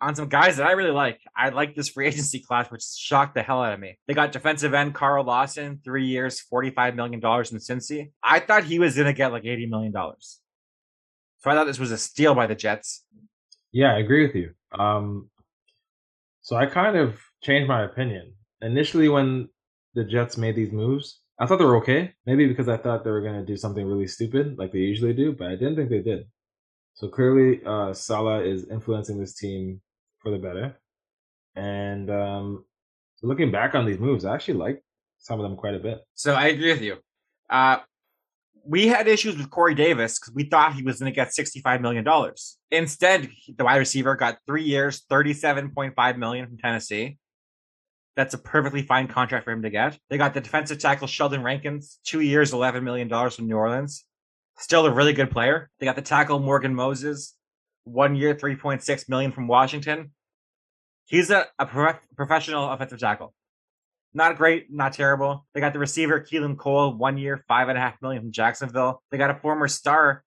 on 0.01 0.15
some 0.15 0.27
guys 0.27 0.57
that 0.57 0.67
I 0.67 0.71
really 0.73 0.91
like. 0.91 1.19
I 1.35 1.49
like 1.49 1.75
this 1.75 1.89
free 1.89 2.07
agency 2.09 2.39
class, 2.39 2.69
which 2.69 2.83
shocked 2.83 3.35
the 3.35 3.43
hell 3.43 3.61
out 3.61 3.73
of 3.73 3.79
me. 3.79 3.97
They 4.07 4.13
got 4.13 4.31
defensive 4.31 4.73
end 4.73 4.93
Carl 4.93 5.25
Lawson, 5.25 5.79
three 5.83 6.05
years, 6.05 6.43
$45 6.51 6.95
million 6.95 7.15
in 7.15 7.21
Cincy. 7.21 8.11
I 8.23 8.39
thought 8.39 8.65
he 8.65 8.79
was 8.79 8.95
going 8.95 9.07
to 9.07 9.13
get 9.13 9.31
like 9.31 9.43
$80 9.43 9.69
million. 9.69 9.93
So 9.93 11.51
I 11.51 11.53
thought 11.53 11.65
this 11.65 11.79
was 11.79 11.91
a 11.91 11.97
steal 11.97 12.35
by 12.35 12.47
the 12.47 12.55
Jets. 12.55 13.03
Yeah, 13.71 13.93
I 13.93 13.99
agree 13.99 14.25
with 14.25 14.35
you. 14.35 14.51
Um, 14.77 15.29
so 16.41 16.55
I 16.55 16.65
kind 16.65 16.97
of 16.97 17.19
changed 17.43 17.67
my 17.67 17.83
opinion. 17.83 18.33
Initially, 18.61 19.09
when 19.09 19.49
the 19.93 20.03
Jets 20.03 20.37
made 20.37 20.55
these 20.55 20.71
moves, 20.71 21.21
I 21.39 21.45
thought 21.45 21.59
they 21.59 21.65
were 21.65 21.77
okay. 21.77 22.13
Maybe 22.25 22.47
because 22.47 22.69
I 22.69 22.77
thought 22.77 23.03
they 23.03 23.11
were 23.11 23.21
going 23.21 23.39
to 23.39 23.45
do 23.45 23.57
something 23.57 23.85
really 23.85 24.07
stupid 24.07 24.57
like 24.57 24.71
they 24.71 24.79
usually 24.79 25.13
do, 25.13 25.33
but 25.33 25.47
I 25.47 25.55
didn't 25.55 25.75
think 25.75 25.89
they 25.89 26.01
did. 26.01 26.27
So 26.93 27.09
clearly, 27.09 27.61
uh, 27.65 27.93
Saleh 27.93 28.45
is 28.45 28.69
influencing 28.69 29.19
this 29.19 29.35
team 29.35 29.81
for 30.19 30.31
the 30.31 30.37
better. 30.37 30.79
And 31.55 32.09
um, 32.09 32.65
looking 33.21 33.51
back 33.51 33.75
on 33.75 33.85
these 33.85 33.99
moves, 33.99 34.23
I 34.23 34.33
actually 34.33 34.55
like 34.55 34.81
some 35.17 35.39
of 35.39 35.43
them 35.43 35.57
quite 35.57 35.75
a 35.75 35.79
bit. 35.79 35.99
So 36.13 36.33
I 36.33 36.47
agree 36.47 36.71
with 36.71 36.81
you. 36.81 36.97
Uh, 37.49 37.79
we 38.65 38.87
had 38.87 39.07
issues 39.07 39.37
with 39.37 39.49
Corey 39.49 39.75
Davis 39.75 40.17
because 40.17 40.33
we 40.33 40.45
thought 40.45 40.73
he 40.73 40.83
was 40.83 40.99
going 40.99 41.11
to 41.11 41.15
get 41.15 41.29
$65 41.29 41.81
million. 41.81 42.05
Instead, 42.71 43.29
the 43.55 43.63
wide 43.63 43.77
receiver 43.77 44.15
got 44.15 44.37
three 44.47 44.63
years, 44.63 45.03
37.5 45.11 46.17
million 46.17 46.47
from 46.47 46.57
Tennessee. 46.57 47.17
That's 48.15 48.33
a 48.33 48.37
perfectly 48.37 48.81
fine 48.81 49.07
contract 49.07 49.43
for 49.43 49.51
him 49.51 49.61
to 49.63 49.69
get. 49.69 49.97
They 50.09 50.17
got 50.17 50.33
the 50.33 50.41
defensive 50.41 50.79
tackle 50.79 51.07
Sheldon 51.07 51.43
Rankins, 51.43 51.99
two 52.05 52.21
years, 52.21 52.51
$11 52.51 52.83
million 52.83 53.09
from 53.09 53.47
New 53.47 53.57
Orleans. 53.57 54.05
Still 54.57 54.85
a 54.85 54.91
really 54.91 55.13
good 55.13 55.31
player. 55.31 55.69
They 55.79 55.85
got 55.85 55.97
the 55.97 56.01
tackle 56.01 56.39
Morgan 56.39 56.73
Moses, 56.73 57.35
one 57.83 58.15
year, 58.15 58.33
3.6 58.33 59.09
million 59.09 59.33
from 59.33 59.47
Washington. 59.47 60.11
He's 61.05 61.29
a, 61.29 61.45
a 61.59 61.65
prof- 61.65 62.07
professional 62.15 62.71
offensive 62.71 62.99
tackle. 62.99 63.33
Not 64.13 64.37
great, 64.37 64.67
not 64.71 64.93
terrible. 64.93 65.45
They 65.53 65.59
got 65.59 65.73
the 65.73 65.79
receiver 65.79 66.21
Keelan 66.21 66.57
Cole, 66.57 66.93
one 66.93 67.17
year, 67.17 67.43
five 67.49 67.67
and 67.67 67.77
a 67.77 67.81
half 67.81 68.01
million 68.01 68.23
from 68.23 68.31
Jacksonville. 68.31 69.03
They 69.11 69.17
got 69.17 69.29
a 69.29 69.35
former 69.35 69.67
star 69.67 70.23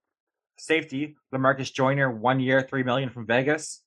safety, 0.59 1.17
Lamarcus 1.35 1.73
Joyner, 1.73 2.11
one 2.11 2.39
year, 2.39 2.61
three 2.61 2.83
million 2.83 3.09
from 3.09 3.27
Vegas. 3.27 3.83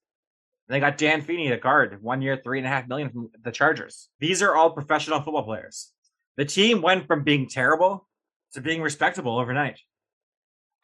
And 0.72 0.78
they 0.78 0.80
got 0.80 0.98
Dan 0.98 1.22
Feeney, 1.22 1.50
the 1.50 1.58
guard, 1.58 2.02
one 2.02 2.22
year, 2.22 2.40
three 2.42 2.58
and 2.58 2.66
a 2.66 2.70
half 2.70 2.88
million 2.88 3.10
from 3.10 3.30
the 3.44 3.52
Chargers. 3.52 4.08
These 4.22 4.42
are 4.42 4.56
all 4.56 4.70
professional 4.70 5.20
football 5.20 5.44
players. 5.44 5.92
The 6.38 6.46
team 6.46 6.82
went 6.82 7.08
from 7.08 7.26
being 7.26 7.50
terrible 7.50 8.08
to 8.54 8.62
being 8.62 8.82
respectable 8.82 9.38
overnight. 9.38 9.82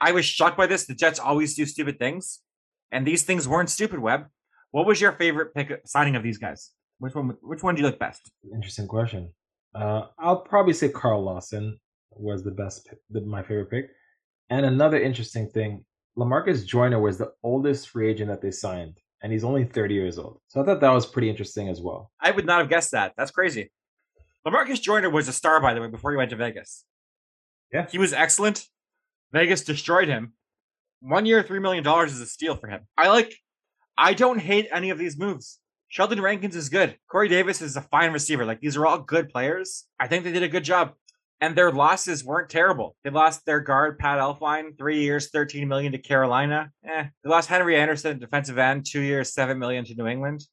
I 0.01 0.11
was 0.11 0.25
shocked 0.25 0.57
by 0.57 0.67
this. 0.67 0.87
The 0.87 0.93
Jets 0.93 1.19
always 1.19 1.55
do 1.55 1.65
stupid 1.65 1.99
things, 1.99 2.41
and 2.91 3.07
these 3.07 3.23
things 3.23 3.47
weren't 3.47 3.69
stupid. 3.69 3.99
Webb, 3.99 4.25
what 4.71 4.85
was 4.85 4.99
your 4.99 5.13
favorite 5.13 5.53
pick 5.55 5.79
signing 5.85 6.17
of 6.17 6.23
these 6.23 6.37
guys? 6.37 6.71
Which 6.99 7.15
one? 7.15 7.37
Which 7.41 7.63
one 7.63 7.75
do 7.75 7.81
you 7.81 7.87
like 7.87 7.97
best? 7.97 8.29
Interesting 8.53 8.89
question. 8.89 9.31
Uh, 9.73 10.07
I'll 10.19 10.41
probably 10.41 10.73
say 10.73 10.89
Carl 10.89 11.23
Lawson 11.23 11.79
was 12.11 12.43
the 12.43 12.51
best, 12.51 12.85
pick, 12.87 12.99
the, 13.09 13.21
my 13.21 13.41
favorite 13.41 13.71
pick. 13.71 13.85
And 14.49 14.65
another 14.65 14.99
interesting 14.99 15.47
thing, 15.49 15.85
Lamarcus 16.17 16.65
Joyner 16.65 16.99
was 16.99 17.17
the 17.17 17.31
oldest 17.41 17.87
free 17.87 18.09
agent 18.09 18.29
that 18.29 18.41
they 18.41 18.51
signed, 18.51 18.99
and 19.21 19.31
he's 19.31 19.43
only 19.43 19.63
30 19.63 19.93
years 19.93 20.17
old. 20.17 20.39
So 20.47 20.61
I 20.61 20.65
thought 20.65 20.81
that 20.81 20.91
was 20.91 21.05
pretty 21.05 21.29
interesting 21.29 21.69
as 21.69 21.81
well. 21.81 22.11
I 22.19 22.31
would 22.31 22.45
not 22.45 22.59
have 22.59 22.69
guessed 22.69 22.91
that. 22.91 23.13
That's 23.17 23.31
crazy. 23.31 23.71
Lamarcus 24.45 24.81
Joyner 24.81 25.09
was 25.09 25.27
a 25.27 25.33
star, 25.33 25.59
by 25.59 25.73
the 25.73 25.81
way, 25.81 25.87
before 25.87 26.11
he 26.11 26.17
went 26.17 26.29
to 26.29 26.35
Vegas. 26.35 26.85
Yeah. 27.73 27.87
He 27.91 27.97
was 27.97 28.13
excellent. 28.13 28.65
Vegas 29.31 29.63
destroyed 29.63 30.07
him. 30.07 30.33
One 31.01 31.25
year, 31.25 31.43
$3 31.43 31.61
million 31.61 31.85
is 32.05 32.21
a 32.21 32.25
steal 32.25 32.55
for 32.55 32.67
him. 32.67 32.87
I 32.97 33.09
like, 33.09 33.33
I 33.97 34.13
don't 34.13 34.39
hate 34.39 34.67
any 34.71 34.89
of 34.89 34.97
these 34.97 35.17
moves. 35.17 35.59
Sheldon 35.89 36.21
Rankins 36.21 36.55
is 36.55 36.69
good. 36.69 36.97
Corey 37.09 37.27
Davis 37.27 37.61
is 37.61 37.77
a 37.77 37.81
fine 37.81 38.11
receiver. 38.11 38.45
Like, 38.45 38.61
these 38.61 38.77
are 38.77 38.85
all 38.85 38.99
good 38.99 39.29
players. 39.29 39.85
I 39.99 40.07
think 40.07 40.23
they 40.23 40.31
did 40.31 40.43
a 40.43 40.47
good 40.47 40.63
job. 40.63 40.93
And 41.39 41.55
their 41.55 41.71
losses 41.71 42.23
weren't 42.23 42.49
terrible. 42.49 42.95
They 43.03 43.11
lost 43.11 43.45
their 43.45 43.59
guard, 43.59 43.99
Pat 43.99 44.17
Elflein, 44.17 44.75
three 44.77 45.01
years, 45.01 45.29
13 45.29 45.67
million 45.67 45.91
to 45.91 45.99
Carolina. 45.99 46.71
Eh. 46.83 47.05
They 47.23 47.29
lost 47.29 47.47
Henry 47.47 47.77
Anderson, 47.77 48.17
defensive 48.17 48.57
end, 48.57 48.87
two 48.87 49.01
years, 49.01 49.33
seven 49.33 49.59
million 49.59 49.85
to 49.85 49.95
New 49.95 50.07
England. 50.07 50.43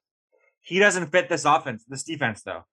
He 0.60 0.78
doesn't 0.78 1.06
fit 1.06 1.28
this 1.28 1.46
offense, 1.46 1.84
this 1.88 2.02
defense, 2.02 2.42
though. 2.42 2.64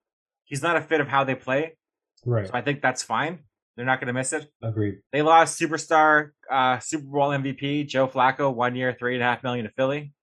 He's 0.43 0.61
not 0.61 0.75
a 0.75 0.81
fit 0.81 0.99
of 0.99 1.07
how 1.07 1.23
they 1.23 1.35
play. 1.35 1.77
Right. 2.25 2.47
So 2.47 2.53
I 2.53 2.61
think 2.61 2.81
that's 2.81 3.01
fine. 3.01 3.39
They're 3.75 3.85
not 3.85 3.99
going 3.99 4.07
to 4.07 4.13
miss 4.13 4.33
it. 4.33 4.47
Agreed. 4.61 4.99
They 5.13 5.21
lost 5.21 5.59
superstar, 5.59 6.31
uh, 6.49 6.79
Super 6.79 7.05
Bowl 7.05 7.29
MVP 7.29 7.87
Joe 7.87 8.07
Flacco, 8.07 8.53
one 8.53 8.75
year, 8.75 8.95
three 8.97 9.15
and 9.15 9.23
a 9.23 9.25
half 9.25 9.43
million 9.43 9.65
to 9.65 9.71
Philly. 9.71 10.13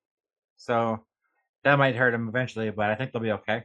So 0.58 1.04
that 1.64 1.78
might 1.78 1.96
hurt 1.96 2.12
them 2.12 2.28
eventually, 2.28 2.70
but 2.70 2.90
I 2.90 2.94
think 2.94 3.12
they'll 3.12 3.22
be 3.22 3.32
okay. 3.32 3.64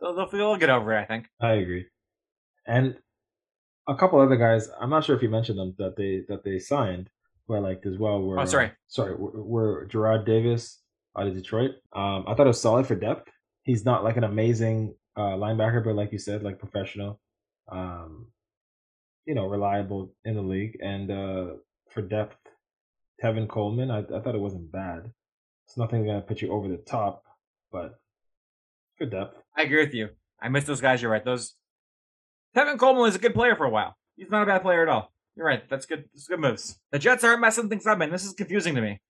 They'll, 0.00 0.14
they'll, 0.14 0.30
they'll 0.30 0.56
get 0.56 0.70
over 0.70 0.96
it. 0.96 1.00
I 1.00 1.04
think. 1.04 1.26
I 1.40 1.52
agree. 1.54 1.86
And 2.66 2.96
a 3.88 3.94
couple 3.96 4.20
other 4.20 4.36
guys. 4.36 4.68
I'm 4.80 4.90
not 4.90 5.04
sure 5.04 5.16
if 5.16 5.22
you 5.22 5.28
mentioned 5.30 5.58
them 5.58 5.74
that 5.78 5.96
they 5.96 6.22
that 6.28 6.44
they 6.44 6.58
signed, 6.58 7.08
who 7.46 7.54
I 7.54 7.58
liked 7.58 7.86
as 7.86 7.98
well. 7.98 8.20
Were 8.22 8.38
Oh, 8.38 8.44
sorry. 8.44 8.70
sorry, 8.86 9.14
were, 9.16 9.42
were 9.42 9.88
Jarrad 9.90 10.24
Davis 10.26 10.80
out 11.16 11.26
of 11.26 11.34
Detroit. 11.34 11.72
Um, 11.92 12.24
I 12.28 12.34
thought 12.34 12.46
it 12.46 12.54
was 12.54 12.60
solid 12.60 12.86
for 12.86 12.94
depth. 12.94 13.28
He's 13.64 13.84
not 13.84 14.04
like 14.04 14.16
an 14.16 14.24
amazing 14.24 14.94
uh, 15.16 15.34
linebacker, 15.44 15.82
but 15.84 15.94
like 15.96 16.12
you 16.12 16.18
said, 16.18 16.42
like 16.42 16.58
professional. 16.58 17.20
Um, 17.70 18.28
you 19.26 19.34
know, 19.34 19.46
reliable 19.46 20.14
in 20.24 20.34
the 20.36 20.42
league. 20.42 20.78
And 20.82 21.10
uh, 21.10 21.46
for 21.90 22.00
depth, 22.00 22.38
Tevin 23.22 23.46
Coleman, 23.46 23.90
I, 23.90 23.98
I 23.98 24.20
thought 24.20 24.34
it 24.34 24.40
wasn't 24.40 24.72
bad. 24.72 25.12
It's 25.66 25.76
nothing 25.76 26.04
going 26.06 26.16
to 26.20 26.26
put 26.26 26.40
you 26.40 26.50
over 26.50 26.66
the 26.66 26.78
top, 26.78 27.24
but 27.70 27.98
for 28.96 29.04
depth. 29.04 29.36
I 29.54 29.62
agree 29.64 29.84
with 29.84 29.92
you. 29.92 30.08
I 30.40 30.48
miss 30.48 30.64
those 30.64 30.80
guys. 30.80 31.02
You're 31.02 31.10
right. 31.10 31.24
Those 31.24 31.54
Tevin 32.58 32.78
Coleman 32.78 33.02
was 33.02 33.14
a 33.14 33.20
good 33.20 33.34
player 33.34 33.54
for 33.54 33.66
a 33.66 33.70
while. 33.70 33.96
He's 34.16 34.30
not 34.30 34.42
a 34.42 34.46
bad 34.46 34.62
player 34.62 34.82
at 34.82 34.88
all. 34.88 35.12
You're 35.36 35.46
right. 35.46 35.62
That's 35.68 35.86
good. 35.86 36.06
That's 36.12 36.26
good 36.26 36.40
moves. 36.40 36.76
The 36.90 36.98
Jets 36.98 37.22
aren't 37.22 37.40
messing 37.40 37.68
things 37.68 37.86
up, 37.86 38.00
and 38.00 38.12
this 38.12 38.24
is 38.24 38.32
confusing 38.32 38.74
to 38.74 38.80
me. 38.80 39.00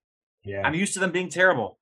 Yeah. 0.45 0.63
I'm 0.67 0.75
used 0.75 0.93
to 0.95 1.01
them 1.01 1.13
being 1.13 1.31
terrible. 1.31 1.79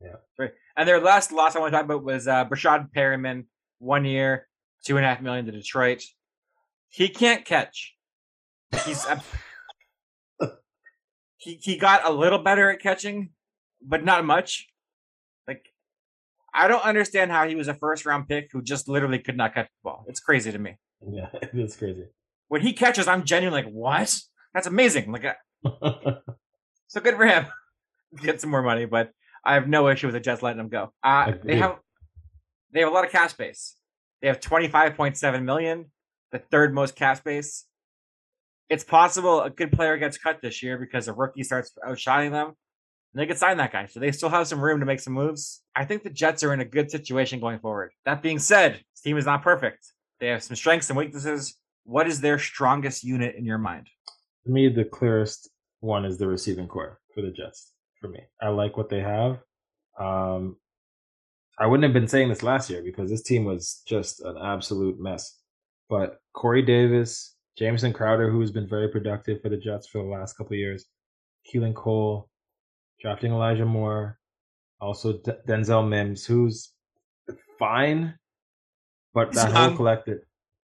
Yeah. 0.00 0.16
Right. 0.38 0.52
And 0.76 0.88
their 0.88 1.00
last 1.00 1.32
loss 1.32 1.56
I 1.56 1.58
want 1.58 1.72
to 1.72 1.76
talk 1.76 1.86
about 1.86 2.04
was 2.04 2.28
uh, 2.28 2.44
Breshad 2.44 2.92
Perriman, 2.92 3.46
one 3.80 4.04
year, 4.04 4.46
two 4.84 4.96
and 4.96 5.04
a 5.04 5.08
half 5.08 5.20
million 5.20 5.44
to 5.46 5.50
Detroit. 5.50 6.04
He 6.88 7.08
can't 7.08 7.44
catch. 7.44 7.96
He's 8.84 9.04
uh, 9.04 9.18
he 11.36 11.58
he 11.60 11.76
got 11.78 12.06
a 12.06 12.12
little 12.12 12.38
better 12.38 12.70
at 12.70 12.80
catching, 12.80 13.30
but 13.82 14.04
not 14.04 14.24
much. 14.24 14.68
Like 15.48 15.64
I 16.54 16.68
don't 16.68 16.84
understand 16.84 17.32
how 17.32 17.48
he 17.48 17.56
was 17.56 17.66
a 17.66 17.74
first 17.74 18.06
round 18.06 18.28
pick 18.28 18.50
who 18.52 18.62
just 18.62 18.88
literally 18.88 19.18
could 19.18 19.36
not 19.36 19.54
catch 19.54 19.66
the 19.66 19.90
ball. 19.90 20.04
It's 20.06 20.20
crazy 20.20 20.52
to 20.52 20.58
me. 20.58 20.76
Yeah, 21.06 21.28
it's 21.42 21.76
crazy. 21.76 22.06
When 22.48 22.62
he 22.62 22.72
catches, 22.72 23.08
I'm 23.08 23.24
genuinely 23.24 23.64
like, 23.64 23.72
what? 23.72 24.18
That's 24.54 24.66
amazing. 24.66 25.12
Like, 25.12 25.24
uh, 25.24 25.64
so 26.86 27.00
good 27.00 27.16
for 27.16 27.26
him. 27.26 27.46
Get 28.22 28.40
some 28.40 28.50
more 28.50 28.62
money, 28.62 28.86
but 28.86 29.10
I 29.44 29.54
have 29.54 29.68
no 29.68 29.88
issue 29.88 30.06
with 30.06 30.14
the 30.14 30.20
Jets 30.20 30.42
letting 30.42 30.60
him 30.60 30.68
go. 30.68 30.92
Uh, 31.02 31.32
they 31.44 31.56
have 31.56 31.78
they 32.72 32.80
have 32.80 32.88
a 32.90 32.92
lot 32.92 33.04
of 33.04 33.10
cap 33.10 33.30
space. 33.30 33.76
They 34.20 34.28
have 34.28 34.40
25.7 34.40 35.42
million, 35.44 35.86
the 36.32 36.38
third 36.38 36.74
most 36.74 36.96
cap 36.96 37.18
space. 37.18 37.66
It's 38.68 38.84
possible 38.84 39.42
a 39.42 39.50
good 39.50 39.72
player 39.72 39.96
gets 39.96 40.18
cut 40.18 40.40
this 40.42 40.62
year 40.62 40.78
because 40.78 41.08
a 41.08 41.12
rookie 41.12 41.44
starts 41.44 41.72
outshining 41.86 42.32
them. 42.32 42.48
And 42.48 43.22
they 43.22 43.26
could 43.26 43.38
sign 43.38 43.56
that 43.56 43.72
guy. 43.72 43.86
So 43.86 44.00
they 44.00 44.12
still 44.12 44.28
have 44.28 44.46
some 44.46 44.60
room 44.60 44.80
to 44.80 44.86
make 44.86 45.00
some 45.00 45.14
moves. 45.14 45.62
I 45.74 45.84
think 45.84 46.02
the 46.02 46.10
Jets 46.10 46.42
are 46.42 46.52
in 46.52 46.60
a 46.60 46.64
good 46.64 46.90
situation 46.90 47.40
going 47.40 47.58
forward. 47.60 47.92
That 48.04 48.22
being 48.22 48.38
said, 48.38 48.72
this 48.72 49.02
team 49.02 49.16
is 49.16 49.24
not 49.24 49.42
perfect. 49.42 49.92
They 50.20 50.28
have 50.28 50.42
some 50.42 50.56
strengths 50.56 50.90
and 50.90 50.96
weaknesses. 50.96 51.54
What 51.84 52.06
is 52.06 52.20
their 52.20 52.38
strongest 52.38 53.04
unit 53.04 53.36
in 53.36 53.44
your 53.44 53.58
mind? 53.58 53.88
To 54.44 54.50
me, 54.50 54.68
the 54.68 54.84
clearest 54.84 55.48
one 55.80 56.04
is 56.04 56.18
the 56.18 56.26
receiving 56.26 56.68
corps 56.68 57.00
for 57.14 57.22
the 57.22 57.30
Jets. 57.30 57.72
For 58.00 58.08
me, 58.08 58.20
I 58.40 58.48
like 58.48 58.76
what 58.76 58.88
they 58.88 59.00
have. 59.00 59.38
Um, 59.98 60.56
I 61.58 61.66
wouldn't 61.66 61.84
have 61.84 61.92
been 61.92 62.08
saying 62.08 62.28
this 62.28 62.42
last 62.42 62.70
year 62.70 62.82
because 62.82 63.10
this 63.10 63.22
team 63.22 63.44
was 63.44 63.82
just 63.86 64.20
an 64.20 64.36
absolute 64.42 65.00
mess. 65.00 65.38
But 65.88 66.20
Corey 66.32 66.62
Davis, 66.62 67.34
Jameson 67.56 67.92
Crowder, 67.92 68.30
who's 68.30 68.52
been 68.52 68.68
very 68.68 68.88
productive 68.88 69.42
for 69.42 69.48
the 69.48 69.56
Jets 69.56 69.88
for 69.88 70.02
the 70.02 70.08
last 70.08 70.34
couple 70.34 70.56
years, 70.56 70.86
Keelan 71.52 71.74
Cole, 71.74 72.28
drafting 73.00 73.32
Elijah 73.32 73.64
Moore, 73.64 74.18
also 74.80 75.14
D- 75.14 75.32
Denzel 75.48 75.88
Mims, 75.88 76.24
who's 76.24 76.72
fine, 77.58 78.14
but 79.18 79.28
He's 79.28 79.36
that 79.42 79.52
young. 79.52 79.68
whole 79.70 79.76
collective, 79.76 80.20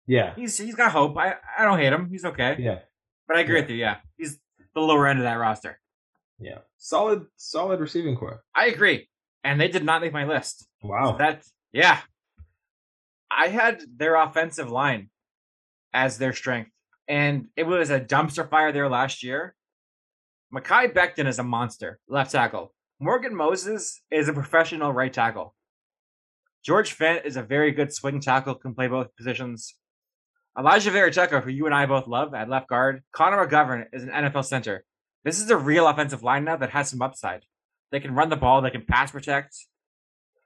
yeah, 0.07 0.33
He's 0.35 0.57
he's 0.57 0.75
got 0.75 0.91
hope. 0.91 1.17
I, 1.17 1.35
I 1.57 1.63
don't 1.65 1.77
hate 1.79 1.93
him. 1.93 2.09
He's 2.09 2.25
okay. 2.25 2.55
yeah. 2.59 2.79
But 3.27 3.37
I 3.37 3.41
agree 3.41 3.55
Yeah. 3.55 3.61
with 3.61 3.69
you. 3.69 3.75
Yeah, 3.77 3.95
he's 4.17 4.39
the 4.73 4.81
lower 4.81 5.07
end 5.07 5.19
of 5.19 5.23
that 5.23 5.35
roster. 5.35 5.79
Yeah, 6.39 6.59
solid, 6.77 7.25
solid 7.35 7.79
receiving 7.79 8.15
corps. 8.15 8.41
I 8.55 8.67
agree. 8.67 9.07
And 9.43 9.59
they 9.61 9.67
did 9.67 9.83
not 9.85 10.01
make 10.01 10.13
my 10.13 10.25
list. 10.25 10.67
Wow, 10.81 11.11
So 11.11 11.17
that 11.19 11.43
yeah. 11.73 11.99
I 13.31 13.47
had 13.47 13.81
their 13.95 14.15
offensive 14.15 14.69
line 14.71 15.09
as 15.93 16.17
their 16.17 16.33
strength. 16.33 16.71
And 17.07 17.47
it 17.55 17.65
was 17.67 17.89
a 17.89 17.99
dumpster 17.99 18.49
fire 18.49 18.71
there 18.71 18.89
last 18.89 19.23
year. 19.23 19.55
Mekhi 20.53 20.91
Becton 20.93 21.27
is 21.27 21.39
a 21.39 21.43
monster, 21.43 21.99
left 22.07 22.31
tackle. 22.31 22.73
Morgan 22.99 23.35
Moses 23.35 24.01
is 24.11 24.27
a 24.29 24.33
professional 24.33 24.91
right 24.93 25.13
tackle. 25.13 25.55
George 26.63 26.97
Fant 26.97 27.25
is 27.25 27.37
a 27.37 27.43
very 27.43 27.71
good 27.71 27.93
swing 27.93 28.19
tackle, 28.19 28.55
can 28.55 28.73
play 28.75 28.87
both 28.87 29.15
positions. 29.15 29.75
Alijah 30.57 30.91
Vera-Tucker, 30.91 31.41
who 31.41 31.51
you 31.51 31.65
and 31.65 31.75
I 31.75 31.85
both 31.85 32.07
love 32.07 32.33
at 32.33 32.49
left 32.49 32.67
guard. 32.67 33.01
Connor 33.13 33.45
McGovern 33.45 33.85
is 33.93 34.03
an 34.03 34.09
NFL 34.09 34.45
center. 34.45 34.83
This 35.23 35.39
is 35.39 35.49
a 35.49 35.57
real 35.57 35.87
offensive 35.87 36.23
line 36.23 36.43
now 36.43 36.57
that 36.57 36.71
has 36.71 36.89
some 36.89 37.01
upside. 37.01 37.43
They 37.91 37.99
can 37.99 38.13
run 38.13 38.29
the 38.29 38.35
ball, 38.35 38.61
they 38.61 38.69
can 38.69 38.85
pass 38.85 39.11
protect. 39.11 39.55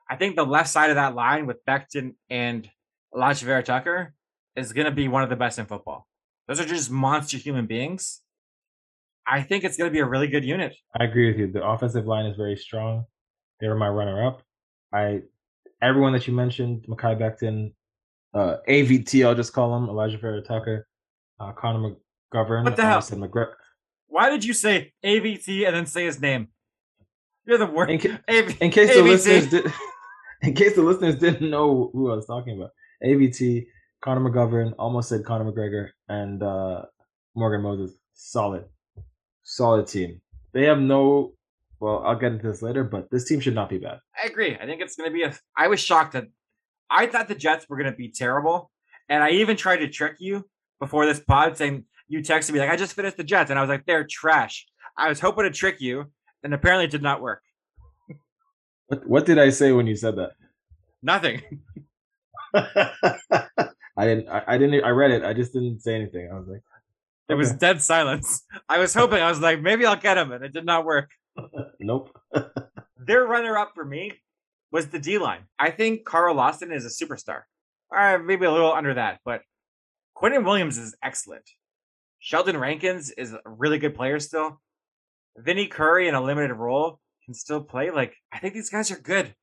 I 0.09 0.15
think 0.15 0.35
the 0.35 0.45
left 0.45 0.69
side 0.69 0.89
of 0.89 0.95
that 0.97 1.15
line 1.15 1.47
with 1.47 1.65
Becton 1.65 2.15
and 2.29 2.69
Alijah 3.13 3.43
Vera-Tucker 3.43 4.13
is 4.55 4.73
going 4.73 4.85
to 4.85 4.91
be 4.91 5.07
one 5.07 5.23
of 5.23 5.29
the 5.29 5.35
best 5.35 5.57
in 5.57 5.65
football. 5.65 6.07
Those 6.47 6.59
are 6.59 6.65
just 6.65 6.91
monster 6.91 7.37
human 7.37 7.65
beings. 7.65 8.21
I 9.25 9.41
think 9.41 9.63
it's 9.63 9.77
going 9.77 9.89
to 9.89 9.93
be 9.93 9.99
a 9.99 10.05
really 10.05 10.27
good 10.27 10.43
unit. 10.43 10.75
I 10.99 11.05
agree 11.05 11.27
with 11.27 11.39
you. 11.39 11.51
The 11.51 11.65
offensive 11.65 12.05
line 12.05 12.25
is 12.25 12.35
very 12.35 12.57
strong. 12.57 13.05
They 13.61 13.67
were 13.67 13.75
my 13.75 13.87
runner-up. 13.87 14.41
I 14.93 15.21
everyone 15.83 16.13
that 16.13 16.27
you 16.27 16.33
mentioned, 16.33 16.85
Mekhi 16.89 17.19
Becton, 17.19 17.73
uh, 18.33 18.57
AVT, 18.67 19.25
I'll 19.25 19.35
just 19.35 19.53
call 19.53 19.75
him 19.77 19.87
Alijah 19.87 20.19
Vera-Tucker, 20.19 20.87
uh, 21.39 21.51
Connor 21.51 21.95
McGovern. 22.33 22.63
What 22.63 22.75
the 22.75 22.85
hell? 22.85 23.01
Said 23.01 23.19
McGre- 23.19 23.53
Why 24.07 24.29
did 24.29 24.43
you 24.43 24.53
say 24.53 24.93
AVT 25.05 25.67
and 25.67 25.75
then 25.75 25.85
say 25.85 26.05
his 26.05 26.19
name? 26.19 26.47
You're 27.45 27.57
the 27.57 27.65
worst. 27.67 27.91
in, 27.91 27.99
ca- 27.99 28.19
AV- 28.29 28.61
in 28.61 28.71
case 28.71 28.93
the 28.95 29.03
listeners 29.03 29.47
did, 29.47 29.71
in 30.41 30.53
case 30.53 30.75
the 30.75 30.81
listeners 30.81 31.17
didn't 31.17 31.49
know 31.49 31.89
who 31.93 32.09
I 32.11 32.15
was 32.15 32.25
talking 32.25 32.57
about, 32.57 32.71
AVT, 33.03 33.65
Connor 34.01 34.29
McGovern, 34.29 34.73
almost 34.79 35.09
said 35.09 35.25
Connor 35.25 35.51
McGregor, 35.51 35.89
and 36.07 36.41
uh, 36.41 36.83
Morgan 37.35 37.61
Moses. 37.61 37.97
Solid, 38.13 38.65
solid 39.43 39.87
team. 39.87 40.21
They 40.53 40.63
have 40.65 40.79
no. 40.79 41.33
Well, 41.83 42.01
I'll 42.05 42.15
get 42.15 42.31
into 42.31 42.47
this 42.47 42.61
later, 42.61 42.85
but 42.85 43.11
this 43.11 43.25
team 43.25 43.41
should 43.41 43.55
not 43.55 43.67
be 43.67 43.77
bad. 43.77 43.99
I 44.17 44.27
agree. 44.27 44.55
I 44.55 44.65
think 44.65 44.79
it's 44.79 44.95
going 44.95 45.09
to 45.09 45.13
be 45.13 45.23
a. 45.23 45.37
I 45.57 45.67
was 45.67 45.81
shocked 45.81 46.13
that 46.13 46.27
I 46.89 47.07
thought 47.07 47.27
the 47.27 47.35
Jets 47.35 47.67
were 47.67 47.75
going 47.75 47.91
to 47.91 47.97
be 47.97 48.07
terrible, 48.07 48.71
and 49.09 49.21
I 49.21 49.31
even 49.31 49.57
tried 49.57 49.79
to 49.79 49.89
trick 49.89 50.15
you 50.19 50.47
before 50.79 51.05
this 51.05 51.19
pod, 51.19 51.57
saying 51.57 51.83
you 52.07 52.19
texted 52.19 52.51
me 52.51 52.59
like 52.59 52.69
I 52.69 52.77
just 52.77 52.93
finished 52.93 53.17
the 53.17 53.25
Jets, 53.25 53.49
and 53.49 53.59
I 53.59 53.61
was 53.61 53.67
like 53.67 53.85
they're 53.85 54.07
trash. 54.09 54.65
I 54.97 55.09
was 55.09 55.19
hoping 55.19 55.43
to 55.43 55.49
trick 55.49 55.81
you, 55.81 56.05
and 56.41 56.53
apparently 56.53 56.85
it 56.85 56.91
did 56.91 57.03
not 57.03 57.21
work. 57.21 57.41
What 58.87 59.05
What 59.05 59.25
did 59.25 59.37
I 59.37 59.49
say 59.49 59.73
when 59.73 59.85
you 59.85 59.97
said 59.97 60.15
that? 60.15 60.31
Nothing. 61.01 61.41
I 62.53 64.05
didn't. 64.05 64.29
I, 64.29 64.43
I 64.47 64.57
didn't. 64.57 64.85
I 64.85 64.89
read 64.91 65.11
it. 65.11 65.25
I 65.25 65.33
just 65.33 65.51
didn't 65.51 65.81
say 65.81 65.95
anything. 65.95 66.29
I 66.31 66.39
was 66.39 66.47
like, 66.47 66.61
It 67.27 67.35
was 67.35 67.51
dead 67.51 67.81
silence. 67.81 68.41
I 68.69 68.79
was 68.79 68.93
hoping, 68.93 69.21
I 69.21 69.27
was 69.27 69.41
like, 69.41 69.61
maybe 69.61 69.85
I'll 69.85 69.97
get 69.97 70.17
him, 70.17 70.31
and 70.31 70.45
it 70.45 70.53
did 70.53 70.65
not 70.65 70.85
work. 70.85 71.09
nope. 71.83 72.17
Their 72.97 73.25
runner 73.25 73.57
up 73.57 73.71
for 73.75 73.85
me 73.85 74.13
was 74.71 74.87
the 74.87 74.99
D 74.99 75.17
line. 75.17 75.43
I 75.59 75.69
think 75.71 76.05
Carl 76.05 76.35
Lawson 76.35 76.71
is 76.71 76.85
a 76.85 77.05
superstar. 77.05 77.41
Uh, 77.95 78.17
maybe 78.17 78.45
a 78.45 78.51
little 78.51 78.73
under 78.73 78.95
that, 78.95 79.19
but 79.23 79.41
Quinnen 80.17 80.45
Williams 80.45 80.77
is 80.77 80.95
excellent. 81.03 81.47
Sheldon 82.19 82.57
Rankins 82.57 83.11
is 83.11 83.33
a 83.33 83.39
really 83.45 83.77
good 83.77 83.95
player 83.95 84.19
still. 84.19 84.61
Vinny 85.37 85.67
Curry 85.67 86.07
in 86.07 86.15
a 86.15 86.21
limited 86.21 86.53
role 86.53 86.99
can 87.25 87.33
still 87.33 87.61
play. 87.61 87.91
Like, 87.91 88.15
I 88.31 88.39
think 88.39 88.53
these 88.53 88.69
guys 88.69 88.91
are 88.91 88.99
good. 88.99 89.35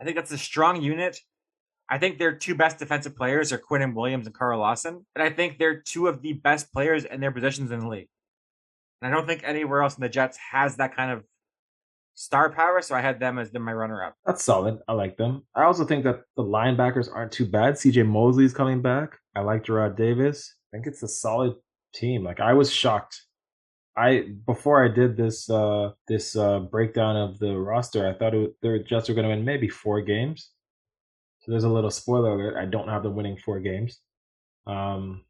I 0.00 0.04
think 0.04 0.16
that's 0.16 0.32
a 0.32 0.38
strong 0.38 0.82
unit. 0.82 1.20
I 1.88 1.98
think 1.98 2.18
their 2.18 2.32
two 2.36 2.54
best 2.54 2.78
defensive 2.78 3.16
players 3.16 3.52
are 3.52 3.58
Quinnen 3.58 3.94
Williams 3.94 4.26
and 4.26 4.34
Carl 4.34 4.60
Lawson. 4.60 5.04
And 5.14 5.22
I 5.22 5.30
think 5.30 5.58
they're 5.58 5.80
two 5.80 6.06
of 6.06 6.22
the 6.22 6.32
best 6.34 6.72
players 6.72 7.04
in 7.04 7.20
their 7.20 7.32
positions 7.32 7.70
in 7.70 7.80
the 7.80 7.88
league. 7.88 8.08
And 9.02 9.12
I 9.12 9.16
don't 9.16 9.26
think 9.26 9.42
anywhere 9.44 9.82
else 9.82 9.96
in 9.96 10.02
the 10.02 10.08
Jets 10.08 10.38
has 10.52 10.76
that 10.76 10.94
kind 10.94 11.10
of 11.10 11.24
star 12.14 12.50
power, 12.50 12.82
so 12.82 12.94
I 12.94 13.00
had 13.00 13.20
them 13.20 13.38
as 13.38 13.50
the, 13.50 13.58
my 13.58 13.72
runner 13.72 14.04
up. 14.04 14.14
That's 14.26 14.44
solid. 14.44 14.78
I 14.88 14.92
like 14.92 15.16
them. 15.16 15.44
I 15.54 15.64
also 15.64 15.84
think 15.84 16.04
that 16.04 16.22
the 16.36 16.42
linebackers 16.42 17.08
aren't 17.12 17.32
too 17.32 17.46
bad. 17.46 17.74
CJ 17.74 18.06
Mosley's 18.06 18.54
coming 18.54 18.82
back. 18.82 19.18
I 19.36 19.40
like 19.40 19.64
Jarrad 19.64 19.96
Davis. 19.96 20.54
I 20.72 20.76
think 20.76 20.86
it's 20.86 21.02
a 21.02 21.08
solid 21.08 21.54
team. 21.94 22.24
Like 22.24 22.40
I 22.40 22.52
was 22.52 22.72
shocked. 22.72 23.22
I 23.96 24.28
before 24.46 24.84
I 24.84 24.88
did 24.88 25.16
this 25.16 25.50
uh 25.50 25.90
this 26.06 26.36
uh 26.36 26.60
breakdown 26.60 27.16
of 27.16 27.38
the 27.38 27.56
roster, 27.56 28.08
I 28.08 28.16
thought 28.16 28.34
it, 28.34 28.54
the 28.62 28.78
Jets 28.78 29.08
were 29.08 29.14
going 29.14 29.28
to 29.28 29.34
win 29.34 29.44
maybe 29.44 29.68
four 29.68 30.00
games. 30.00 30.50
So 31.40 31.52
there's 31.52 31.64
a 31.64 31.68
little 31.68 31.90
spoiler 31.90 32.34
alert. 32.34 32.56
I 32.56 32.66
don't 32.66 32.88
have 32.88 33.02
them 33.02 33.16
winning 33.16 33.38
four 33.38 33.60
games. 33.60 33.98
Um, 34.66 35.24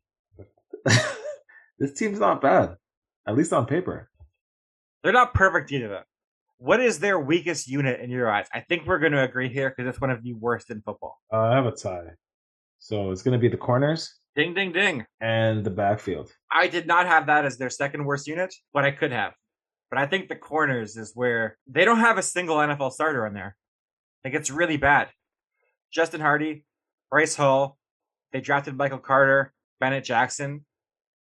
this 1.79 1.93
team's 1.97 2.19
not 2.19 2.41
bad, 2.43 2.77
at 3.27 3.37
least 3.37 3.53
on 3.53 3.67
paper. 3.67 4.11
They're 5.03 5.13
not 5.13 5.35
perfect 5.35 5.73
either, 5.73 5.89
though. 5.89 6.03
What 6.63 6.83
is 6.83 6.99
their 6.99 7.19
weakest 7.19 7.69
unit 7.69 8.01
in 8.01 8.11
your 8.11 8.31
eyes? 8.31 8.47
I 8.53 8.61
think 8.61 8.87
we're 8.87 8.99
going 8.99 9.13
to 9.13 9.23
agree 9.23 9.49
here 9.49 9.71
because 9.71 9.89
it's 9.89 9.99
one 9.99 10.11
of 10.11 10.23
the 10.23 10.35
worst 10.35 10.69
in 10.69 10.83
football. 10.83 11.19
Uh, 11.33 11.39
I 11.39 11.55
have 11.55 11.65
a 11.65 11.73
tie. 11.73 12.11
So 12.79 13.11
it's 13.13 13.23
going 13.23 13.33
to 13.33 13.39
be 13.39 13.49
the 13.49 13.57
corners. 13.57 14.15
Ding, 14.37 14.53
ding, 14.53 14.71
ding. 14.71 15.07
And 15.23 15.65
the 15.65 15.71
backfield. 15.71 16.31
I 16.53 16.69
did 16.69 16.87
not 16.87 17.07
have 17.07 17.29
that 17.29 17.47
as 17.47 17.57
their 17.57 17.71
second 17.71 18.05
worst 18.05 18.27
unit, 18.27 18.55
but 18.75 18.85
I 18.85 18.91
could 18.91 19.11
have. 19.11 19.33
But 19.89 20.01
I 20.01 20.07
think 20.07 20.29
the 20.29 20.37
corners 20.37 20.99
is 20.99 21.13
where 21.15 21.57
they 21.67 21.87
don't 21.87 22.01
have 22.01 22.19
a 22.19 22.23
single 22.23 22.57
NFL 22.57 22.93
starter 22.93 23.27
in 23.27 23.33
there. 23.33 23.57
Like 24.23 24.35
it's 24.35 24.51
really 24.51 24.77
bad. 24.77 25.09
Justin 25.91 26.21
Hardee, 26.21 26.65
Bryce 27.11 27.37
Hall, 27.37 27.79
they 28.35 28.43
drafted 28.43 28.77
Michael 28.77 28.99
Carter, 28.99 29.55
Bennett 29.81 30.05
Jackson. 30.05 30.67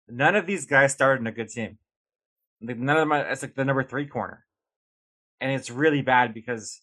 None 0.08 0.36
of 0.36 0.46
these 0.46 0.66
guys 0.66 0.92
started 0.92 1.20
in 1.20 1.26
a 1.26 1.32
good 1.32 1.48
team. 1.48 1.78
None 2.60 2.96
of 2.96 3.08
them. 3.08 3.12
It's 3.12 3.42
like 3.42 3.56
the 3.56 3.64
number 3.64 3.82
three 3.82 4.06
corner 4.06 4.45
and 5.40 5.52
it's 5.52 5.70
really 5.70 6.02
bad 6.02 6.34
because 6.34 6.80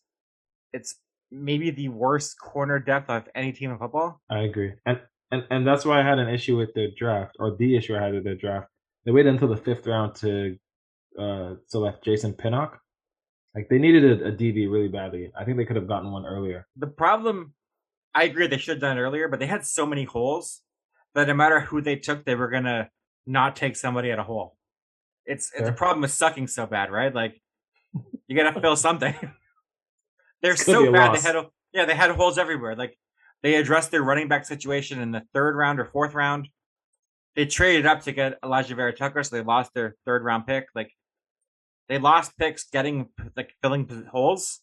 it's 0.71 0.95
maybe 1.31 1.71
the 1.71 1.89
worst 1.89 2.39
corner 2.39 2.79
depth 2.79 3.09
of 3.09 3.27
any 3.35 3.51
team 3.51 3.71
in 3.71 3.77
football. 3.77 4.21
I 4.29 4.39
agree, 4.39 4.73
and 4.85 4.99
and 5.31 5.43
and 5.49 5.67
that's 5.67 5.85
why 5.85 5.99
I 5.99 6.03
had 6.03 6.19
an 6.19 6.29
issue 6.29 6.57
with 6.57 6.73
the 6.73 6.89
draft, 6.97 7.35
or 7.39 7.55
the 7.57 7.75
issue 7.75 7.95
I 7.95 8.03
had 8.03 8.13
with 8.13 8.23
the 8.23 8.35
draft. 8.35 8.67
They 9.05 9.11
waited 9.11 9.33
until 9.33 9.49
the 9.49 9.57
fifth 9.57 9.85
round 9.87 10.15
to 10.15 10.55
uh, 11.19 11.55
select 11.67 12.03
Jason 12.03 12.33
Pinnock. 12.33 12.79
Like 13.55 13.67
they 13.69 13.77
needed 13.77 14.21
a, 14.21 14.27
a 14.29 14.31
DB 14.31 14.71
really 14.71 14.87
badly. 14.87 15.31
I 15.37 15.43
think 15.43 15.57
they 15.57 15.65
could 15.65 15.75
have 15.75 15.87
gotten 15.87 16.11
one 16.11 16.25
earlier. 16.25 16.67
The 16.75 16.87
problem, 16.87 17.53
I 18.15 18.23
agree, 18.23 18.47
they 18.47 18.57
should 18.57 18.75
have 18.75 18.81
done 18.81 18.97
it 18.97 19.01
earlier, 19.01 19.27
but 19.27 19.39
they 19.39 19.45
had 19.45 19.65
so 19.65 19.85
many 19.85 20.05
holes 20.05 20.61
that 21.13 21.27
no 21.27 21.33
matter 21.33 21.59
who 21.59 21.81
they 21.81 21.95
took, 21.95 22.25
they 22.25 22.35
were 22.35 22.49
gonna 22.49 22.89
not 23.27 23.55
take 23.55 23.75
somebody 23.75 24.11
at 24.11 24.19
a 24.19 24.23
hole. 24.23 24.57
It's, 25.25 25.51
it's 25.55 25.67
the 25.67 25.73
problem 25.73 26.01
with 26.01 26.11
sucking 26.11 26.47
so 26.47 26.65
bad, 26.65 26.91
right? 26.91 27.13
Like 27.13 27.41
you 28.27 28.35
gotta 28.35 28.59
fill 28.59 28.75
something. 28.75 29.13
They're 30.41 30.55
so 30.55 30.91
bad. 30.91 31.15
They 31.15 31.21
had 31.21 31.35
yeah, 31.71 31.85
they 31.85 31.95
had 31.95 32.11
holes 32.11 32.37
everywhere. 32.37 32.75
Like 32.75 32.97
they 33.41 33.55
addressed 33.55 33.91
their 33.91 34.03
running 34.03 34.27
back 34.27 34.45
situation 34.45 34.99
in 34.99 35.11
the 35.11 35.23
third 35.33 35.55
round 35.55 35.79
or 35.79 35.85
fourth 35.85 36.13
round. 36.13 36.49
They 37.35 37.45
traded 37.45 37.85
up 37.85 38.03
to 38.03 38.11
get 38.11 38.39
Alijah 38.41 38.75
Vera-Tucker, 38.75 39.23
so 39.23 39.35
they 39.35 39.41
lost 39.41 39.73
their 39.73 39.95
third 40.05 40.23
round 40.23 40.45
pick. 40.45 40.67
Like 40.75 40.91
they 41.89 41.97
lost 41.97 42.37
picks 42.37 42.65
getting 42.69 43.07
like 43.35 43.53
filling 43.61 43.89
holes, 44.11 44.59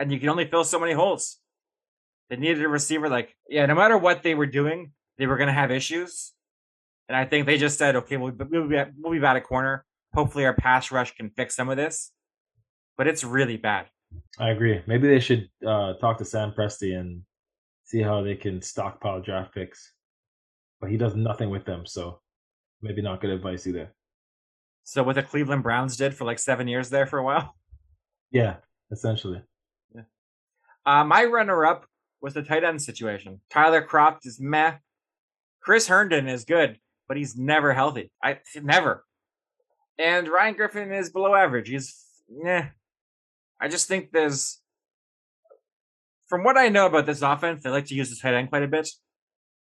and 0.00 0.10
you 0.10 0.18
can 0.18 0.28
only 0.28 0.46
fill 0.46 0.64
so 0.64 0.80
many 0.80 0.92
holes. 0.92 1.38
They 2.28 2.36
needed 2.36 2.64
a 2.64 2.68
receiver. 2.68 3.08
Like 3.08 3.34
yeah, 3.48 3.66
no 3.66 3.74
matter 3.74 3.96
what 3.96 4.22
they 4.22 4.34
were 4.34 4.46
doing, 4.46 4.92
they 5.18 5.26
were 5.26 5.36
gonna 5.36 5.52
have 5.52 5.70
issues. 5.70 6.32
And 7.08 7.16
I 7.16 7.24
think 7.24 7.46
they 7.46 7.56
just 7.56 7.78
said, 7.78 7.94
okay, 7.94 8.16
we'll, 8.16 8.32
we'll 8.32 8.68
be 8.68 8.82
we'll 8.98 9.12
be 9.12 9.20
bad 9.20 9.36
at 9.36 9.44
corner. 9.44 9.84
Hopefully, 10.14 10.44
our 10.44 10.54
pass 10.54 10.90
rush 10.90 11.14
can 11.14 11.30
fix 11.30 11.54
some 11.54 11.68
of 11.68 11.76
this 11.76 12.10
but 12.96 13.06
it's 13.06 13.24
really 13.24 13.56
bad. 13.56 13.86
I 14.38 14.50
agree. 14.50 14.82
Maybe 14.86 15.08
they 15.08 15.20
should 15.20 15.48
uh, 15.66 15.94
talk 15.94 16.18
to 16.18 16.24
Sam 16.24 16.52
Presti 16.56 16.98
and 16.98 17.22
see 17.84 18.02
how 18.02 18.22
they 18.22 18.34
can 18.34 18.62
stockpile 18.62 19.20
draft 19.20 19.54
picks. 19.54 19.92
But 20.80 20.90
he 20.90 20.96
does 20.96 21.14
nothing 21.14 21.50
with 21.50 21.64
them, 21.64 21.86
so 21.86 22.20
maybe 22.82 23.02
not 23.02 23.20
good 23.20 23.30
advice 23.30 23.66
either. 23.66 23.92
So 24.84 25.02
what 25.02 25.16
the 25.16 25.22
Cleveland 25.22 25.62
Browns 25.62 25.96
did 25.96 26.14
for 26.14 26.24
like 26.24 26.38
seven 26.38 26.68
years 26.68 26.90
there 26.90 27.06
for 27.06 27.18
a 27.18 27.24
while. 27.24 27.54
Yeah, 28.30 28.56
essentially. 28.90 29.42
Yeah. 29.94 30.02
Uh, 30.84 31.04
my 31.04 31.24
runner-up 31.24 31.86
was 32.20 32.34
the 32.34 32.42
tight 32.42 32.64
end 32.64 32.80
situation. 32.82 33.40
Tyler 33.50 33.84
Kroft 33.84 34.26
is 34.26 34.38
meh. 34.40 34.74
Chris 35.60 35.88
Herndon 35.88 36.28
is 36.28 36.44
good, 36.44 36.78
but 37.08 37.16
he's 37.16 37.36
never 37.36 37.72
healthy. 37.72 38.12
I 38.22 38.38
never. 38.62 39.04
And 39.98 40.28
Ryan 40.28 40.54
Griffin 40.54 40.92
is 40.92 41.10
below 41.10 41.34
average. 41.34 41.68
He's 41.68 42.04
yeah, 42.28 42.68
I 43.60 43.68
just 43.68 43.88
think 43.88 44.12
there's, 44.12 44.60
from 46.26 46.44
what 46.44 46.58
I 46.58 46.68
know 46.68 46.86
about 46.86 47.06
this 47.06 47.22
offense, 47.22 47.62
they 47.62 47.70
like 47.70 47.86
to 47.86 47.94
use 47.94 48.10
the 48.10 48.16
tight 48.16 48.34
end 48.34 48.50
quite 48.50 48.62
a 48.62 48.68
bit, 48.68 48.88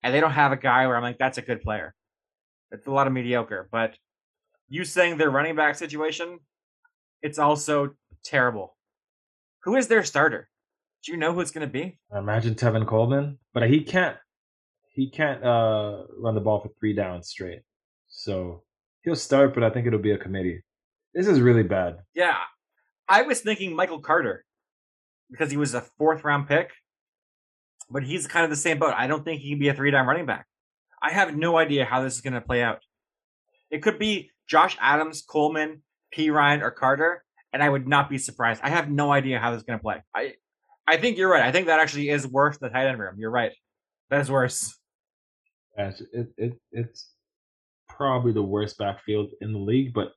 and 0.03 0.15
they 0.15 0.21
don't 0.21 0.33
have 0.33 0.53
a 0.53 0.57
guy 0.57 0.87
where 0.87 0.97
I'm 0.97 1.03
like, 1.03 1.19
that's 1.19 1.39
a 1.39 1.43
good 1.43 1.63
player. 1.63 1.95
It's 2.71 2.87
a 2.87 2.91
lot 2.91 3.07
of 3.07 3.13
mediocre. 3.13 3.69
But 3.71 3.97
you 4.69 4.85
saying 4.85 5.19
their 5.19 5.31
running 5.31 5.57
back 5.57 5.77
situation, 5.77 6.39
it's 7.21 7.39
also 7.39 7.91
terrible. 8.25 8.77
Who 9.65 9.77
is 9.77 9.89
their 9.89 10.05
starter? 10.05 10.49
Do 11.05 11.13
you 11.13 11.19
know 11.19 11.33
who 11.33 11.41
it's 11.41 11.51
going 11.51 11.67
to 11.67 11.73
be? 11.73 11.99
I 12.13 12.19
imagine 12.19 12.55
Tevin 12.55 12.87
Coleman, 12.87 13.39
but 13.53 13.69
he 13.69 13.83
can't. 13.83 14.17
He 14.89 15.11
can't 15.11 15.43
uh, 15.43 16.05
run 16.19 16.35
the 16.35 16.41
ball 16.41 16.61
for 16.61 16.71
three 16.79 16.95
downs 16.95 17.29
straight. 17.29 17.61
So 18.09 18.63
he'll 19.03 19.17
start, 19.17 19.55
but 19.55 19.65
I 19.65 19.71
think 19.71 19.87
it'll 19.87 19.99
be 19.99 20.13
a 20.13 20.19
committee. 20.19 20.63
This 21.15 21.27
is 21.27 21.41
really 21.41 21.63
bad. 21.63 21.99
Yeah, 22.15 22.37
I 23.13 23.21
was 23.21 23.43
thinking 23.43 23.77
Michael 23.77 24.01
Carter 24.01 24.43
because 25.31 25.51
he 25.51 25.59
was 25.59 25.75
a 25.75 25.83
fourth 25.99 26.25
round 26.25 26.49
pick, 26.49 26.71
but 27.91 28.05
he's 28.05 28.27
kind 28.27 28.43
of 28.43 28.49
the 28.49 28.57
same 28.57 28.79
boat. 28.79 28.95
I 28.97 29.07
don't 29.07 29.23
think 29.23 29.43
he 29.43 29.51
can 29.51 29.59
be 29.59 29.69
a 29.69 29.75
three 29.75 29.91
down 29.91 30.07
running 30.07 30.25
back. 30.25 30.47
I 31.03 31.11
have 31.13 31.37
no 31.37 31.59
idea 31.59 31.85
how 31.85 32.03
this 32.03 32.15
is 32.15 32.23
going 32.23 32.33
to 32.33 32.41
play 32.41 32.63
out. 32.63 32.79
It 33.71 33.83
could 33.83 33.99
be 33.99 34.31
Josh 34.49 34.79
Adams, 34.81 35.21
Coleman, 35.21 35.83
Perine, 36.17 36.63
or 36.63 36.71
Carter, 36.71 37.23
and 37.53 37.63
I 37.63 37.69
would 37.69 37.87
not 37.87 38.09
be 38.09 38.17
surprised. 38.17 38.63
I 38.65 38.71
have 38.71 38.91
no 38.91 39.13
idea 39.13 39.39
how 39.39 39.51
this 39.51 39.59
is 39.59 39.65
going 39.65 39.79
to 39.79 39.83
play. 39.83 40.03
I, 40.15 40.33
I 40.89 40.97
think 40.97 41.19
you're 41.19 41.31
right. 41.31 41.43
I 41.43 41.53
think 41.53 41.67
that 41.67 41.81
actually 41.81 42.09
is 42.09 42.27
worse 42.27 42.57
than 42.57 42.71
the 42.71 42.73
tight 42.73 42.87
end 42.87 42.99
room. 42.99 43.17
You're 43.19 43.31
right. 43.31 43.53
That 44.09 44.23
is 44.23 44.31
worse. 44.31 44.75
Yes, 45.77 46.01
it, 46.15 46.29
it 46.39 46.55
it's 46.71 47.11
probably 47.91 48.33
the 48.33 48.43
worst 48.43 48.79
backfield 48.79 49.33
in 49.43 49.53
the 49.53 49.59
league, 49.59 49.93
but 49.93 50.13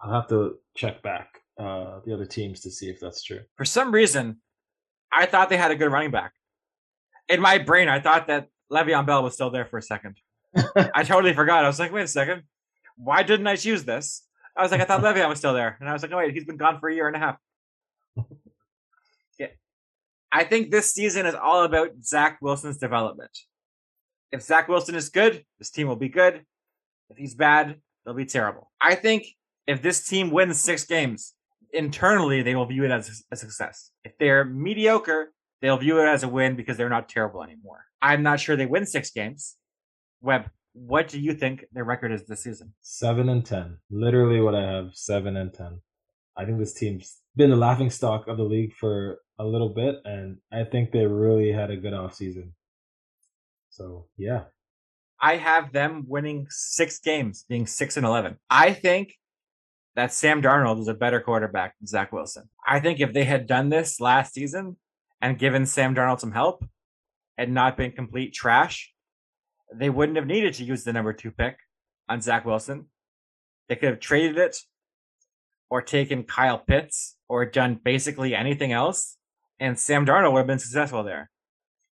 I'll 0.00 0.12
have 0.12 0.28
to 0.28 0.58
check 0.76 1.02
back 1.02 1.39
uh, 1.60 2.00
the 2.06 2.14
other 2.14 2.24
teams 2.24 2.60
to 2.60 2.70
see 2.70 2.88
if 2.88 3.00
that's 3.00 3.22
true. 3.22 3.40
For 3.56 3.66
some 3.66 3.92
reason, 3.92 4.38
I 5.12 5.26
thought 5.26 5.50
they 5.50 5.58
had 5.58 5.70
a 5.70 5.76
good 5.76 5.92
running 5.92 6.10
back. 6.10 6.32
In 7.28 7.40
my 7.40 7.58
brain, 7.58 7.88
I 7.88 8.00
thought 8.00 8.28
that 8.28 8.48
Le'Veon 8.72 9.06
Bell 9.06 9.22
was 9.22 9.34
still 9.34 9.50
there 9.50 9.66
for 9.66 9.76
a 9.78 9.82
second. 9.82 10.16
I 10.94 11.04
totally 11.04 11.34
forgot. 11.34 11.64
I 11.64 11.68
was 11.68 11.78
like, 11.78 11.92
wait 11.92 12.04
a 12.04 12.08
second. 12.08 12.44
Why 12.96 13.22
didn't 13.22 13.46
I 13.46 13.56
choose 13.56 13.84
this? 13.84 14.22
I 14.56 14.62
was 14.62 14.70
like, 14.72 14.80
I 14.80 14.84
thought 14.84 15.02
Le'Veon 15.04 15.28
was 15.28 15.38
still 15.38 15.52
there. 15.52 15.76
And 15.80 15.88
I 15.88 15.92
was 15.92 16.02
like, 16.02 16.12
oh, 16.12 16.16
wait, 16.16 16.32
he's 16.32 16.44
been 16.44 16.56
gone 16.56 16.80
for 16.80 16.88
a 16.88 16.94
year 16.94 17.06
and 17.06 17.16
a 17.16 17.18
half. 17.18 17.36
yeah. 19.38 19.48
I 20.32 20.44
think 20.44 20.70
this 20.70 20.92
season 20.92 21.26
is 21.26 21.34
all 21.34 21.64
about 21.64 21.90
Zach 22.02 22.38
Wilson's 22.40 22.78
development. 22.78 23.36
If 24.32 24.42
Zach 24.42 24.68
Wilson 24.68 24.94
is 24.94 25.10
good, 25.10 25.44
this 25.58 25.70
team 25.70 25.88
will 25.88 25.96
be 25.96 26.08
good. 26.08 26.46
If 27.10 27.18
he's 27.18 27.34
bad, 27.34 27.80
they'll 28.04 28.14
be 28.14 28.24
terrible. 28.24 28.70
I 28.80 28.94
think 28.94 29.26
if 29.66 29.82
this 29.82 30.06
team 30.06 30.30
wins 30.30 30.60
six 30.60 30.84
games, 30.84 31.34
internally 31.72 32.42
they 32.42 32.54
will 32.54 32.66
view 32.66 32.84
it 32.84 32.90
as 32.90 33.22
a 33.30 33.36
success. 33.36 33.90
If 34.04 34.18
they're 34.18 34.44
mediocre, 34.44 35.32
they'll 35.60 35.78
view 35.78 36.00
it 36.00 36.06
as 36.06 36.22
a 36.22 36.28
win 36.28 36.56
because 36.56 36.76
they're 36.76 36.88
not 36.88 37.08
terrible 37.08 37.42
anymore. 37.42 37.84
I'm 38.02 38.22
not 38.22 38.40
sure 38.40 38.56
they 38.56 38.66
win 38.66 38.86
six 38.86 39.10
games. 39.10 39.56
Webb, 40.20 40.50
what 40.72 41.08
do 41.08 41.20
you 41.20 41.34
think 41.34 41.64
their 41.72 41.84
record 41.84 42.12
is 42.12 42.26
this 42.26 42.42
season? 42.42 42.74
Seven 42.80 43.28
and 43.28 43.44
ten. 43.44 43.78
Literally 43.90 44.40
what 44.40 44.54
I 44.54 44.62
have, 44.62 44.90
seven 44.94 45.36
and 45.36 45.52
ten. 45.52 45.80
I 46.36 46.44
think 46.44 46.58
this 46.58 46.74
team's 46.74 47.18
been 47.36 47.50
the 47.50 47.56
laughing 47.56 47.90
stock 47.90 48.26
of 48.28 48.36
the 48.36 48.44
league 48.44 48.74
for 48.74 49.18
a 49.38 49.44
little 49.44 49.68
bit, 49.68 49.96
and 50.04 50.38
I 50.52 50.64
think 50.64 50.92
they 50.92 51.06
really 51.06 51.52
had 51.52 51.70
a 51.70 51.76
good 51.76 51.92
offseason. 51.92 52.52
So 53.70 54.06
yeah. 54.16 54.44
I 55.20 55.36
have 55.36 55.72
them 55.72 56.04
winning 56.08 56.46
six 56.48 56.98
games, 56.98 57.44
being 57.48 57.66
six 57.66 57.96
and 57.96 58.06
eleven. 58.06 58.38
I 58.48 58.72
think 58.72 59.14
that 59.96 60.12
Sam 60.12 60.40
Darnold 60.42 60.80
is 60.80 60.88
a 60.88 60.94
better 60.94 61.20
quarterback 61.20 61.76
than 61.78 61.86
Zach 61.86 62.12
Wilson. 62.12 62.48
I 62.66 62.80
think 62.80 63.00
if 63.00 63.12
they 63.12 63.24
had 63.24 63.46
done 63.46 63.68
this 63.68 64.00
last 64.00 64.34
season 64.34 64.76
and 65.20 65.38
given 65.38 65.66
Sam 65.66 65.94
Darnold 65.94 66.20
some 66.20 66.32
help 66.32 66.64
and 67.36 67.54
not 67.54 67.76
been 67.76 67.92
complete 67.92 68.32
trash, 68.32 68.92
they 69.74 69.90
wouldn't 69.90 70.16
have 70.16 70.26
needed 70.26 70.54
to 70.54 70.64
use 70.64 70.84
the 70.84 70.92
number 70.92 71.12
two 71.12 71.30
pick 71.30 71.56
on 72.08 72.20
Zach 72.20 72.44
Wilson. 72.44 72.86
They 73.68 73.76
could 73.76 73.90
have 73.90 74.00
traded 74.00 74.38
it 74.38 74.56
or 75.68 75.82
taken 75.82 76.24
Kyle 76.24 76.58
Pitts 76.58 77.16
or 77.28 77.44
done 77.46 77.78
basically 77.82 78.34
anything 78.34 78.72
else, 78.72 79.16
and 79.58 79.78
Sam 79.78 80.04
Darnold 80.04 80.32
would 80.32 80.40
have 80.40 80.46
been 80.46 80.58
successful 80.58 81.04
there. 81.04 81.30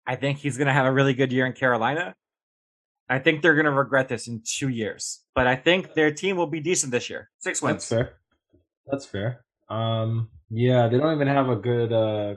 I 0.06 0.16
think 0.16 0.38
he's 0.38 0.58
going 0.58 0.68
to 0.68 0.74
have 0.74 0.86
a 0.86 0.91
really 0.91 1.14
good 1.14 1.32
year 1.32 1.46
in 1.46 1.54
Carolina. 1.54 2.14
I 3.10 3.20
think 3.20 3.41
they're 3.41 3.56
going 3.56 3.66
to 3.66 3.72
regret 3.72 4.08
this 4.08 4.28
in 4.28 4.41
two 4.45 4.70
years, 4.70 5.24
but 5.36 5.47
I 5.47 5.56
think 5.56 5.93
their 5.93 6.12
team 6.12 6.38
will 6.38 6.47
be 6.47 6.60
decent 6.60 6.91
this 6.91 7.10
year. 7.10 7.30
Six 7.39 7.62
wins. 7.62 7.76
That's 7.76 7.89
fair. 7.89 8.14
That's 8.88 9.06
fair. 9.06 9.45
Um, 9.70 10.30
yeah, 10.49 10.88
they 10.88 10.97
don't 10.97 11.16
even 11.16 11.28
have 11.28 11.49
a 11.49 11.56
good 11.56 11.91
uh, 11.91 12.36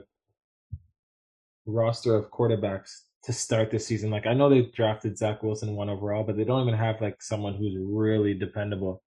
roster 1.65 2.15
of 2.15 2.31
quarterbacks 2.31 3.01
to 3.23 3.33
start 3.33 3.71
this 3.71 3.85
season. 3.85 4.09
Like 4.09 4.25
I 4.25 4.33
know 4.33 4.49
they 4.49 4.63
drafted 4.63 5.17
Zach 5.17 5.43
Wilson 5.43 5.75
one 5.75 5.89
overall, 5.89 6.23
but 6.23 6.37
they 6.37 6.43
don't 6.43 6.67
even 6.67 6.79
have 6.79 7.01
like 7.01 7.21
someone 7.21 7.55
who's 7.55 7.75
really 7.77 8.33
dependable 8.33 9.03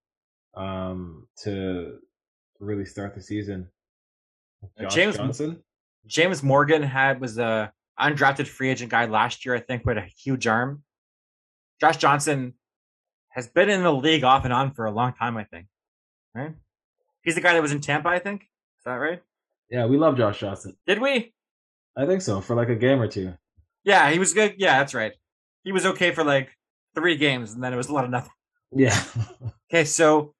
um, 0.55 1.27
to 1.43 1.99
really 2.59 2.85
start 2.85 3.15
the 3.15 3.23
season. 3.23 3.69
Josh 4.79 4.95
James 4.95 5.17
Johnson, 5.17 5.63
James 6.07 6.43
Morgan 6.43 6.83
had 6.83 7.21
was 7.21 7.39
a 7.39 7.73
undrafted 7.99 8.47
free 8.47 8.71
agent 8.71 8.91
guy 8.91 9.07
last 9.07 9.45
year, 9.45 9.55
I 9.55 9.61
think, 9.61 9.85
with 9.87 9.97
a 9.97 10.07
huge 10.23 10.47
arm. 10.47 10.83
Josh 11.81 11.97
Johnson 11.97 12.55
has 13.31 13.49
been 13.49 13.71
in 13.71 13.83
the 13.83 13.93
league 13.93 14.25
off 14.25 14.45
and 14.45 14.53
on 14.53 14.73
for 14.73 14.85
a 14.85 14.91
long 14.91 15.13
time, 15.15 15.37
I 15.37 15.45
think. 15.45 15.67
Right? 16.35 16.55
He's 17.23 17.35
the 17.35 17.41
guy 17.41 17.55
that 17.55 17.63
was 17.63 17.73
in 17.73 17.81
Tampa, 17.81 18.09
I 18.09 18.19
think. 18.19 18.43
Is 18.43 18.85
that 18.85 18.95
right? 18.95 19.23
Yeah, 19.71 19.87
we 19.87 19.97
love 19.97 20.17
Josh 20.17 20.41
Johnson. 20.41 20.77
Did 20.87 21.01
we? 21.01 21.33
I 21.97 22.07
think 22.07 22.23
so, 22.23 22.41
for 22.41 22.57
like 22.57 22.69
a 22.69 22.77
game 22.77 23.01
or 23.01 23.09
two. 23.09 23.35
Yeah, 23.85 24.11
he 24.11 24.19
was 24.19 24.35
good. 24.35 24.55
Yeah, 24.59 24.79
that's 24.79 24.95
right. 24.95 25.13
He 25.65 25.73
was 25.73 25.87
okay 25.87 26.13
for 26.13 26.25
like 26.25 26.51
three 26.95 27.17
games, 27.17 27.55
and 27.55 27.63
then 27.63 27.73
it 27.73 27.77
was 27.77 27.89
a 27.89 27.93
lot 27.93 28.05
of 28.05 28.11
nothing. 28.11 28.33
Yeah. 28.73 28.99
okay, 29.73 29.85
so 29.85 30.35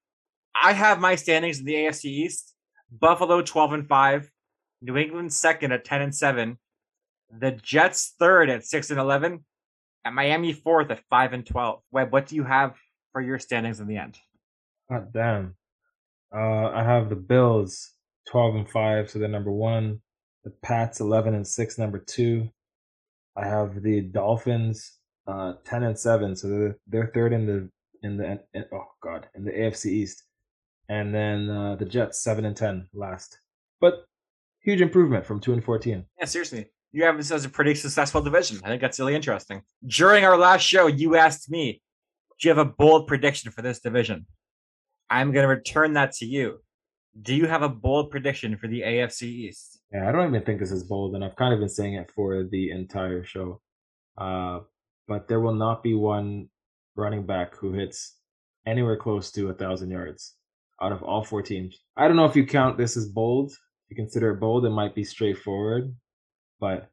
I 0.55 0.73
have 0.73 1.01
my 1.01 1.15
standings 1.15 1.59
in 1.59 1.65
the 1.65 1.75
AFC 1.75 2.07
East. 2.07 2.55
Buffalo 2.91 3.41
12 3.41 3.73
and 3.73 3.89
5, 3.89 4.31
New 4.83 4.97
England 4.97 5.33
second 5.33 5.73
at 5.73 5.85
10 5.85 6.03
and 6.03 6.15
7, 6.15 6.59
the 7.31 7.53
Jets 7.53 8.15
third 8.19 8.51
at 8.51 8.65
6 8.65 8.91
and 8.91 8.99
11, 8.99 9.45
and 10.05 10.15
Miami 10.15 10.53
fourth 10.53 10.91
at 10.91 11.03
5 11.11 11.33
and 11.33 11.47
12. 11.47 11.81
Webb, 11.91 12.13
what 12.13 12.27
do 12.27 12.37
you 12.37 12.45
have 12.45 12.77
for 13.13 13.21
your 13.21 13.39
standings 13.39 13.81
in 13.81 13.87
the 13.87 13.97
end? 13.97 14.19
God 14.91 15.13
damn. 15.13 15.57
Uh, 16.35 16.71
I 16.71 16.83
have 16.83 17.09
the 17.09 17.17
Bills 17.17 17.93
12 18.29 18.55
and 18.57 18.71
5, 18.71 19.11
so 19.11 19.19
they're 19.19 19.29
number 19.29 19.53
1. 19.53 20.01
The 20.45 20.51
Pats 20.63 21.01
11 21.01 21.35
and 21.35 21.47
6, 21.47 21.79
number 21.79 21.99
2. 21.99 22.49
I 23.37 23.47
have 23.47 23.83
the 23.83 24.01
Dolphins 24.01 24.99
uh, 25.27 25.55
10 25.65 25.83
and 25.83 25.99
7, 25.99 26.37
so 26.37 26.49
they're, 26.49 26.79
they're 26.87 27.11
third 27.15 27.33
in 27.33 27.47
the 27.47 27.69
in 28.03 28.17
the 28.17 28.41
in, 28.55 28.65
oh 28.73 28.87
god, 29.03 29.27
in 29.35 29.45
the 29.45 29.51
AFC 29.51 29.87
East 29.87 30.25
and 30.91 31.15
then 31.15 31.49
uh, 31.49 31.77
the 31.77 31.85
Jets 31.85 32.23
seven 32.23 32.45
and 32.45 32.57
ten 32.57 32.89
last. 32.93 33.39
But 33.81 34.05
huge 34.61 34.83
improvement 34.83 35.25
from 35.25 35.41
two 35.41 35.53
and 35.53 35.65
fourteen. 35.65 36.05
Yeah, 36.19 36.27
seriously. 36.27 36.69
You 36.93 37.05
have 37.05 37.17
this 37.17 37.31
as 37.31 37.45
a 37.45 37.49
pretty 37.49 37.75
successful 37.75 38.21
division. 38.21 38.61
I 38.65 38.69
think 38.69 38.81
that's 38.81 38.99
really 38.99 39.15
interesting. 39.15 39.63
During 39.87 40.25
our 40.25 40.37
last 40.37 40.63
show, 40.63 40.87
you 40.87 41.17
asked 41.17 41.51
me, 41.51 41.81
"Do 42.41 42.49
you 42.49 42.55
have 42.55 42.67
a 42.67 42.71
bold 42.71 43.07
prediction 43.07 43.53
for 43.53 43.63
this 43.63 43.81
division?" 43.81 44.27
I'm 45.09 45.33
going 45.33 45.43
to 45.45 45.49
return 45.49 45.95
that 45.95 46.13
to 46.15 46.27
you. 46.27 46.63
Do 47.21 47.35
you 47.35 47.47
have 47.47 47.63
a 47.63 47.69
bold 47.69 48.11
prediction 48.11 48.57
for 48.57 48.69
the 48.69 48.83
AFC 48.83 49.23
East? 49.23 49.81
Yeah, 49.93 50.09
I 50.09 50.13
don't 50.13 50.29
even 50.29 50.45
think 50.45 50.61
this 50.61 50.71
is 50.71 50.85
bold, 50.85 51.15
and 51.15 51.25
I've 51.25 51.35
kind 51.35 51.53
of 51.53 51.59
been 51.59 51.69
saying 51.69 51.95
it 51.95 52.11
for 52.15 52.45
the 52.45 52.71
entire 52.71 53.25
show. 53.25 53.61
Uh, 54.17 54.61
but 55.09 55.27
there 55.27 55.41
will 55.41 55.55
not 55.55 55.83
be 55.83 55.95
one 55.95 56.49
running 56.95 57.27
back 57.27 57.57
who 57.57 57.73
hits 57.73 58.17
anywhere 58.67 58.97
close 58.97 59.33
to 59.33 59.49
a 59.49 59.55
thousand 59.55 59.91
yards 59.91 60.37
out 60.81 60.93
of 60.93 61.03
all 61.03 61.25
four 61.25 61.43
teams. 61.43 61.77
I 61.97 62.07
don't 62.07 62.17
know 62.17 62.27
if 62.27 62.37
you 62.37 62.47
count 62.47 62.79
this 62.79 62.97
as 62.97 63.09
bold. 63.09 63.51
If 63.51 63.59
you 63.91 63.97
consider 63.97 64.31
it 64.31 64.41
bold, 64.41 64.65
it 64.65 64.71
might 64.71 64.95
be 64.95 65.03
straightforward, 65.03 65.95
but 66.61 66.91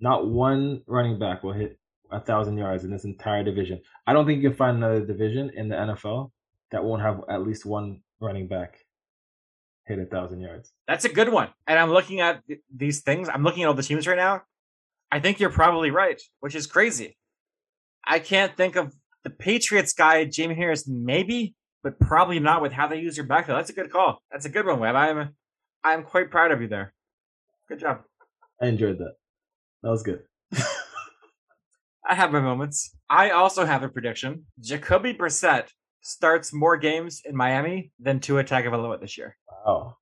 not 0.00 0.26
one 0.26 0.82
running 0.86 1.18
back 1.18 1.42
will 1.42 1.52
hit 1.52 1.78
a 2.10 2.20
thousand 2.20 2.56
yards 2.56 2.84
in 2.84 2.90
this 2.90 3.04
entire 3.04 3.44
division. 3.44 3.80
I 4.06 4.12
don't 4.12 4.26
think 4.26 4.42
you 4.42 4.48
can 4.48 4.56
find 4.56 4.76
another 4.76 5.04
division 5.04 5.50
in 5.54 5.68
the 5.68 5.76
NFL 5.76 6.30
that 6.70 6.84
won't 6.84 7.02
have 7.02 7.20
at 7.28 7.42
least 7.42 7.66
one 7.66 8.00
running 8.20 8.48
back 8.48 8.78
hit 9.86 9.98
a 9.98 10.06
thousand 10.06 10.40
yards. 10.40 10.72
That's 10.86 11.04
a 11.04 11.08
good 11.08 11.30
one. 11.30 11.48
And 11.66 11.78
I'm 11.78 11.90
looking 11.90 12.20
at 12.20 12.42
these 12.74 13.00
things. 13.00 13.28
I'm 13.28 13.42
looking 13.42 13.64
at 13.64 13.66
all 13.66 13.74
the 13.74 13.82
teams 13.82 14.06
right 14.06 14.16
now. 14.16 14.42
I 15.12 15.20
think 15.20 15.40
you're 15.40 15.50
probably 15.50 15.90
right, 15.90 16.20
which 16.40 16.54
is 16.54 16.66
crazy. 16.66 17.16
I 18.06 18.20
can't 18.20 18.56
think 18.56 18.76
of 18.76 18.94
the 19.24 19.30
Patriots 19.30 19.92
guy, 19.92 20.24
Damien 20.24 20.56
Harris, 20.58 20.88
maybe, 20.88 21.54
but 21.82 21.98
probably 21.98 22.38
not 22.38 22.62
with 22.62 22.72
how 22.72 22.86
they 22.86 23.00
use 23.00 23.16
your 23.16 23.26
backfield. 23.26 23.58
That's 23.58 23.70
a 23.70 23.74
good 23.74 23.90
call. 23.90 24.22
That's 24.30 24.46
a 24.46 24.48
good 24.48 24.66
one, 24.66 24.78
Webb. 24.78 24.94
I'm 24.94 25.34
I'm 25.82 26.04
quite 26.04 26.30
proud 26.30 26.52
of 26.52 26.60
you 26.60 26.68
there. 26.68 26.92
Good 27.68 27.80
job. 27.80 28.02
I 28.60 28.66
enjoyed 28.66 28.98
that. 28.98 29.14
That 29.82 29.90
was 29.90 30.02
good. 30.02 30.22
I 32.08 32.14
have 32.14 32.32
my 32.32 32.40
moments. 32.40 32.96
I 33.08 33.30
also 33.30 33.64
have 33.64 33.82
a 33.82 33.88
prediction. 33.88 34.46
Jacoby 34.60 35.14
Brissett 35.14 35.68
starts 36.00 36.52
more 36.52 36.76
games 36.76 37.22
in 37.24 37.36
Miami 37.36 37.92
than 38.00 38.20
Tua 38.20 38.42
Tagovailoa 38.44 39.00
this 39.00 39.16
year. 39.16 39.36
Wow. 39.64 39.96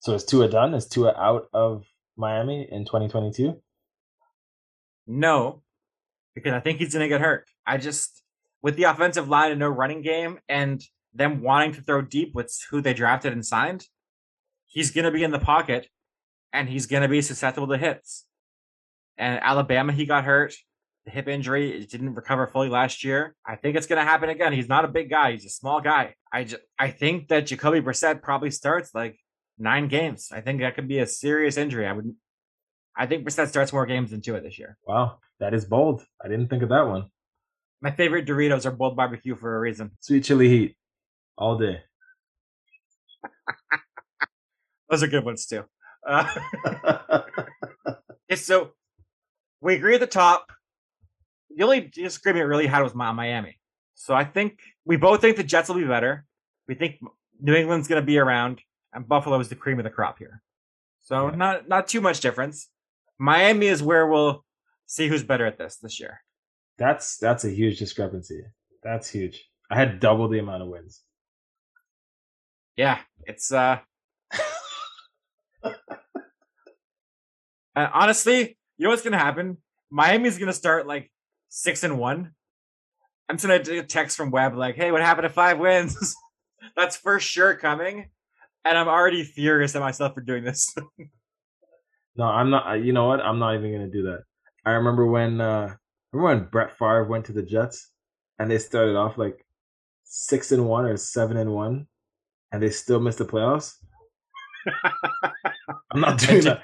So 0.00 0.12
is 0.14 0.24
Tua 0.24 0.48
done? 0.48 0.74
Is 0.74 0.86
Tua 0.86 1.14
out 1.16 1.48
of 1.54 1.84
Miami 2.16 2.68
in 2.70 2.84
2022? 2.84 3.56
No, 5.06 5.62
because 6.34 6.52
I 6.52 6.60
think 6.60 6.78
he's 6.78 6.92
going 6.92 7.04
to 7.04 7.08
get 7.08 7.20
hurt. 7.20 7.48
I 7.66 7.78
just, 7.78 8.22
with 8.62 8.76
the 8.76 8.84
offensive 8.84 9.28
line 9.28 9.50
and 9.50 9.60
no 9.60 9.68
running 9.68 10.02
game, 10.02 10.40
and 10.48 10.82
them 11.14 11.42
wanting 11.42 11.72
to 11.72 11.82
throw 11.82 12.02
deep 12.02 12.34
with 12.34 12.54
who 12.70 12.80
they 12.80 12.92
drafted 12.92 13.32
and 13.32 13.44
signed, 13.44 13.86
he's 14.66 14.90
going 14.90 15.04
to 15.04 15.10
be 15.10 15.24
in 15.24 15.30
the 15.30 15.38
pocket 15.38 15.88
and 16.54 16.68
he's 16.68 16.86
going 16.86 17.02
to 17.02 17.08
be 17.08 17.20
susceptible 17.20 17.66
to 17.66 17.76
hits. 17.76 18.24
And 19.18 19.40
Alabama, 19.42 19.92
he 19.92 20.06
got 20.06 20.24
hurt. 20.24 20.54
The 21.04 21.10
hip 21.10 21.28
injury 21.28 21.84
didn't 21.84 22.14
recover 22.14 22.46
fully 22.46 22.70
last 22.70 23.04
year. 23.04 23.34
I 23.44 23.56
think 23.56 23.76
it's 23.76 23.86
going 23.86 23.98
to 23.98 24.10
happen 24.10 24.30
again. 24.30 24.54
He's 24.54 24.68
not 24.68 24.86
a 24.86 24.88
big 24.88 25.10
guy. 25.10 25.32
He's 25.32 25.44
a 25.44 25.50
small 25.50 25.82
guy. 25.82 26.14
I 26.32 26.44
just, 26.44 26.62
I 26.78 26.90
think 26.90 27.28
that 27.28 27.46
Jacoby 27.46 27.80
Brissett 27.82 28.22
probably 28.22 28.50
starts 28.50 28.94
like 28.94 29.18
nine 29.58 29.88
games. 29.88 30.30
I 30.32 30.40
think 30.40 30.60
that 30.60 30.76
could 30.76 30.88
be 30.88 31.00
a 31.00 31.06
serious 31.06 31.58
injury. 31.58 31.86
I 31.86 31.92
would, 31.92 32.14
I 32.96 33.06
think 33.06 33.26
Brissett 33.26 33.48
starts 33.48 33.72
more 33.72 33.84
games 33.84 34.12
than 34.12 34.22
two 34.22 34.32
Tua 34.32 34.40
this 34.40 34.58
year. 34.58 34.78
Wow, 34.86 35.18
that 35.40 35.52
is 35.52 35.64
bold. 35.66 36.02
I 36.24 36.28
didn't 36.28 36.48
think 36.48 36.62
of 36.62 36.70
that 36.70 36.86
one. 36.86 37.06
My 37.82 37.90
favorite 37.90 38.26
Doritos 38.26 38.64
are 38.64 38.70
bold 38.70 38.96
barbecue 38.96 39.34
for 39.34 39.56
a 39.56 39.60
reason. 39.60 39.90
Sweet 40.00 40.24
chili 40.24 40.48
heat 40.48 40.76
all 41.36 41.58
day. 41.58 41.82
Those 44.88 45.02
are 45.02 45.08
good 45.08 45.24
ones 45.24 45.44
too. 45.44 45.64
Uh, 46.06 47.22
so 48.34 48.72
we 49.60 49.74
agree 49.74 49.94
at 49.94 50.00
the 50.00 50.06
top. 50.06 50.52
The 51.56 51.64
only 51.64 51.80
disagreement 51.80 52.46
really 52.46 52.66
had 52.66 52.82
was 52.82 52.94
Miami. 52.94 53.58
So 53.94 54.14
I 54.14 54.24
think 54.24 54.58
we 54.84 54.96
both 54.96 55.20
think 55.20 55.36
the 55.36 55.44
Jets 55.44 55.68
will 55.68 55.76
be 55.76 55.84
better. 55.84 56.24
We 56.66 56.74
think 56.74 56.96
New 57.40 57.54
England's 57.54 57.88
going 57.88 58.02
to 58.02 58.06
be 58.06 58.18
around, 58.18 58.60
and 58.92 59.06
Buffalo 59.06 59.38
is 59.38 59.48
the 59.48 59.54
cream 59.54 59.78
of 59.78 59.84
the 59.84 59.90
crop 59.90 60.18
here. 60.18 60.42
So 61.02 61.28
yeah. 61.28 61.36
not 61.36 61.68
not 61.68 61.88
too 61.88 62.00
much 62.00 62.20
difference. 62.20 62.68
Miami 63.18 63.66
is 63.66 63.82
where 63.82 64.06
we'll 64.06 64.44
see 64.86 65.08
who's 65.08 65.22
better 65.22 65.46
at 65.46 65.58
this 65.58 65.76
this 65.76 66.00
year. 66.00 66.20
That's 66.76 67.18
that's 67.18 67.44
a 67.44 67.50
huge 67.50 67.78
discrepancy. 67.78 68.42
That's 68.82 69.08
huge. 69.08 69.44
I 69.70 69.76
had 69.76 70.00
double 70.00 70.28
the 70.28 70.40
amount 70.40 70.62
of 70.62 70.68
wins 70.68 71.02
yeah, 72.76 73.00
it's 73.24 73.52
uh, 73.52 73.78
uh 77.76 77.88
honestly, 77.92 78.56
you 78.76 78.84
know 78.84 78.90
what's 78.90 79.02
gonna 79.02 79.18
happen? 79.18 79.58
Miami's 79.90 80.38
gonna 80.38 80.52
start 80.52 80.86
like 80.86 81.10
six 81.48 81.84
and 81.84 81.98
one. 81.98 82.32
I'm 83.28 83.36
gonna 83.36 83.58
get 83.58 83.78
a 83.78 83.82
text 83.82 84.16
from 84.16 84.30
Webb 84.30 84.54
like, 84.54 84.74
"Hey, 84.74 84.90
what 84.92 85.00
happened 85.00 85.24
to 85.24 85.30
five 85.30 85.58
wins?" 85.58 86.14
That's 86.76 86.96
for 86.96 87.20
sure 87.20 87.54
coming, 87.54 88.10
and 88.64 88.78
I'm 88.78 88.88
already 88.88 89.22
furious 89.24 89.74
at 89.76 89.80
myself 89.80 90.14
for 90.14 90.20
doing 90.20 90.44
this. 90.44 90.74
no, 92.16 92.24
I'm 92.24 92.50
not. 92.50 92.82
You 92.82 92.92
know 92.92 93.06
what? 93.06 93.20
I'm 93.20 93.38
not 93.38 93.54
even 93.54 93.72
gonna 93.72 93.90
do 93.90 94.02
that. 94.04 94.24
I 94.66 94.72
remember 94.72 95.06
when 95.06 95.40
uh 95.40 95.74
remember 96.12 96.40
when 96.40 96.50
Brett 96.50 96.76
Favre 96.78 97.04
went 97.04 97.26
to 97.26 97.32
the 97.32 97.42
Jets 97.42 97.90
and 98.38 98.50
they 98.50 98.58
started 98.58 98.96
off 98.96 99.16
like 99.16 99.44
six 100.04 100.52
and 100.52 100.66
one 100.66 100.84
or 100.84 100.96
seven 100.96 101.36
and 101.36 101.52
one, 101.52 101.86
and 102.52 102.62
they 102.62 102.70
still 102.70 103.00
missed 103.00 103.18
the 103.18 103.24
playoffs. 103.24 103.74
I'm 105.90 106.00
not 106.00 106.18
doing 106.18 106.44
that. 106.44 106.62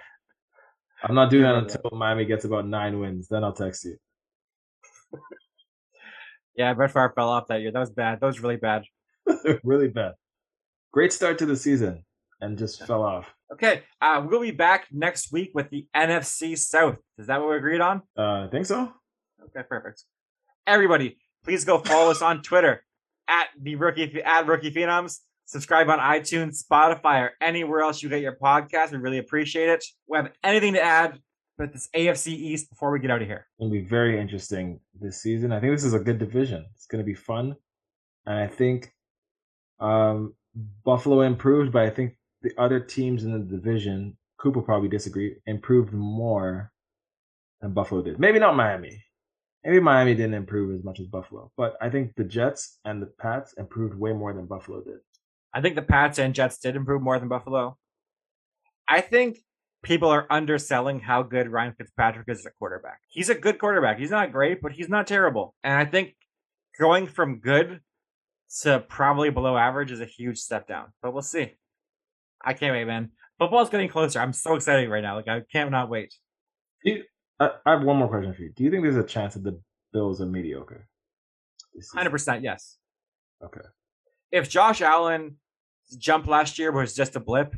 I'm 1.02 1.14
not 1.14 1.31
doing 1.31 1.44
that 1.44 1.55
until 1.55 1.90
Miami 1.93 2.24
gets 2.27 2.44
about 2.44 2.66
nine 2.66 2.98
wins. 2.98 3.28
Then 3.28 3.43
I'll 3.43 3.52
text 3.52 3.85
you. 3.85 3.97
Yeah, 6.56 6.74
Brett 6.74 6.90
Favre 6.90 7.12
fell 7.14 7.31
off 7.31 7.47
that 7.48 7.62
year. 7.62 7.72
That 7.72 7.81
was 7.81 7.90
bad. 7.90 8.20
That 8.20 8.27
was 8.27 8.40
really 8.40 8.56
bad. 8.56 8.85
really 9.64 9.89
bad. 9.89 10.12
Great 10.93 11.12
start 11.12 11.39
to 11.39 11.47
the 11.47 11.56
season 11.56 12.05
and 12.40 12.59
just 12.59 12.86
fell 12.86 13.02
off. 13.02 13.27
Okay, 13.52 13.82
uh, 14.01 14.24
we'll 14.28 14.40
be 14.43 14.51
back 14.51 14.86
next 14.93 15.32
week 15.32 15.52
with 15.55 15.70
the 15.70 15.86
NFC 15.97 16.59
South. 16.59 16.98
Is 17.18 17.28
that 17.28 17.40
what 17.40 17.51
we 17.51 17.56
agreed 17.56 17.81
on? 17.81 18.02
Uh, 18.16 18.44
I 18.44 18.48
think 18.51 18.66
so. 18.66 18.93
Okay, 19.43 19.66
perfect. 19.68 20.05
Everybody, 20.66 21.16
please 21.44 21.64
go 21.64 21.78
follow 21.78 22.10
us 22.10 22.22
on 22.22 22.43
Twitter 22.43 22.85
at 23.27 23.48
the 23.60 23.77
rookie 23.77 24.22
at 24.22 24.47
rookie 24.47 24.70
phenoms. 24.70 25.18
Subscribe 25.51 25.89
on 25.89 25.98
iTunes, 25.98 26.64
Spotify, 26.64 27.22
or 27.22 27.32
anywhere 27.40 27.81
else 27.81 28.05
you 28.05 28.09
get 28.09 28.20
your 28.20 28.36
podcast. 28.36 28.93
We 28.93 28.98
really 28.98 29.18
appreciate 29.18 29.68
it. 29.68 29.85
We 30.06 30.16
have 30.16 30.31
anything 30.44 30.74
to 30.74 30.81
add 30.81 31.18
with 31.59 31.72
this 31.72 31.89
AFC 31.93 32.28
East 32.28 32.70
before 32.70 32.93
we 32.93 33.01
get 33.01 33.10
out 33.10 33.20
of 33.20 33.27
here? 33.27 33.48
It'll 33.59 33.68
be 33.68 33.81
very 33.81 34.20
interesting 34.20 34.78
this 35.01 35.20
season. 35.20 35.51
I 35.51 35.59
think 35.59 35.74
this 35.74 35.82
is 35.82 35.93
a 35.93 35.98
good 35.98 36.20
division. 36.20 36.64
It's 36.77 36.86
going 36.86 37.02
to 37.02 37.05
be 37.05 37.16
fun, 37.16 37.56
and 38.27 38.39
I 38.39 38.47
think 38.47 38.93
um, 39.81 40.35
Buffalo 40.85 41.22
improved, 41.22 41.72
but 41.72 41.82
I 41.82 41.90
think 41.90 42.14
the 42.43 42.52
other 42.56 42.78
teams 42.78 43.24
in 43.24 43.32
the 43.32 43.40
division, 43.40 44.16
Cooper 44.39 44.62
probably 44.62 44.89
disagree, 44.89 45.35
improved 45.47 45.93
more 45.93 46.70
than 47.60 47.72
Buffalo 47.72 48.02
did. 48.02 48.20
Maybe 48.20 48.39
not 48.39 48.55
Miami. 48.55 49.02
Maybe 49.64 49.81
Miami 49.81 50.14
didn't 50.14 50.35
improve 50.35 50.78
as 50.78 50.85
much 50.85 51.01
as 51.01 51.09
Buffalo, 51.09 51.51
but 51.56 51.74
I 51.81 51.90
think 51.90 52.14
the 52.14 52.22
Jets 52.22 52.78
and 52.85 53.02
the 53.02 53.06
Pats 53.06 53.52
improved 53.55 53.98
way 53.98 54.12
more 54.12 54.32
than 54.32 54.47
Buffalo 54.47 54.81
did. 54.81 55.01
I 55.52 55.60
think 55.60 55.74
the 55.74 55.82
Pats 55.82 56.18
and 56.18 56.35
Jets 56.35 56.59
did 56.59 56.77
improve 56.77 57.02
more 57.02 57.18
than 57.18 57.28
Buffalo. 57.28 57.77
I 58.89 59.01
think 59.01 59.39
people 59.82 60.09
are 60.09 60.27
underselling 60.31 61.01
how 61.01 61.22
good 61.22 61.48
Ryan 61.48 61.74
Fitzpatrick 61.77 62.28
is 62.28 62.40
as 62.40 62.47
a 62.47 62.51
quarterback. 62.59 63.01
He's 63.09 63.28
a 63.28 63.35
good 63.35 63.59
quarterback. 63.59 63.98
He's 63.98 64.10
not 64.10 64.32
great, 64.32 64.60
but 64.60 64.72
he's 64.72 64.89
not 64.89 65.06
terrible. 65.06 65.55
And 65.64 65.74
I 65.74 65.85
think 65.85 66.14
going 66.78 67.06
from 67.06 67.40
good 67.40 67.81
to 68.62 68.81
probably 68.89 69.31
below 69.31 69.56
average 69.56 69.90
is 69.90 70.01
a 70.01 70.06
huge 70.06 70.39
step 70.39 70.66
down. 70.66 70.89
But 71.02 71.12
we'll 71.12 71.22
see. 71.22 71.55
I 72.44 72.55
can't 72.55 72.74
wait, 72.74 72.86
man. 72.86 73.10
Football's 73.39 73.70
getting 73.70 73.89
closer. 73.89 74.20
I'm 74.20 74.32
so 74.32 74.55
excited 74.55 74.89
right 74.89 75.02
now. 75.02 75.16
Like 75.16 75.28
I 75.28 75.43
cannot 75.51 75.70
not 75.70 75.90
wait. 75.90 76.14
You, 76.85 77.05
I, 77.39 77.51
I 77.64 77.72
have 77.72 77.82
one 77.82 77.97
more 77.97 78.09
question 78.09 78.35
for 78.35 78.43
you. 78.43 78.52
Do 78.55 78.64
you 78.64 78.70
think 78.70 78.82
there's 78.82 78.97
a 78.97 79.05
chance 79.05 79.35
that 79.35 79.44
the 79.44 79.60
Bills 79.93 80.20
are 80.20 80.27
mediocre? 80.27 80.86
Hundred 81.94 82.10
percent, 82.10 82.43
yes. 82.43 82.77
Okay. 83.43 83.60
If 84.32 84.48
Josh 84.48 84.81
Allen 84.81 85.36
jump 85.98 86.27
last 86.27 86.59
year 86.59 86.70
was 86.70 86.94
just 86.94 87.16
a 87.16 87.20
blip, 87.20 87.55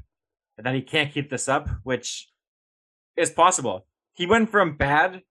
and 0.57 0.66
then 0.66 0.74
he 0.74 0.82
can't 0.82 1.12
keep 1.12 1.31
this 1.31 1.49
up, 1.49 1.69
which 1.82 2.28
is 3.16 3.31
possible. 3.31 3.86
He 4.15 4.27
went 4.27 4.51
from 4.51 4.77
bad 4.77 5.23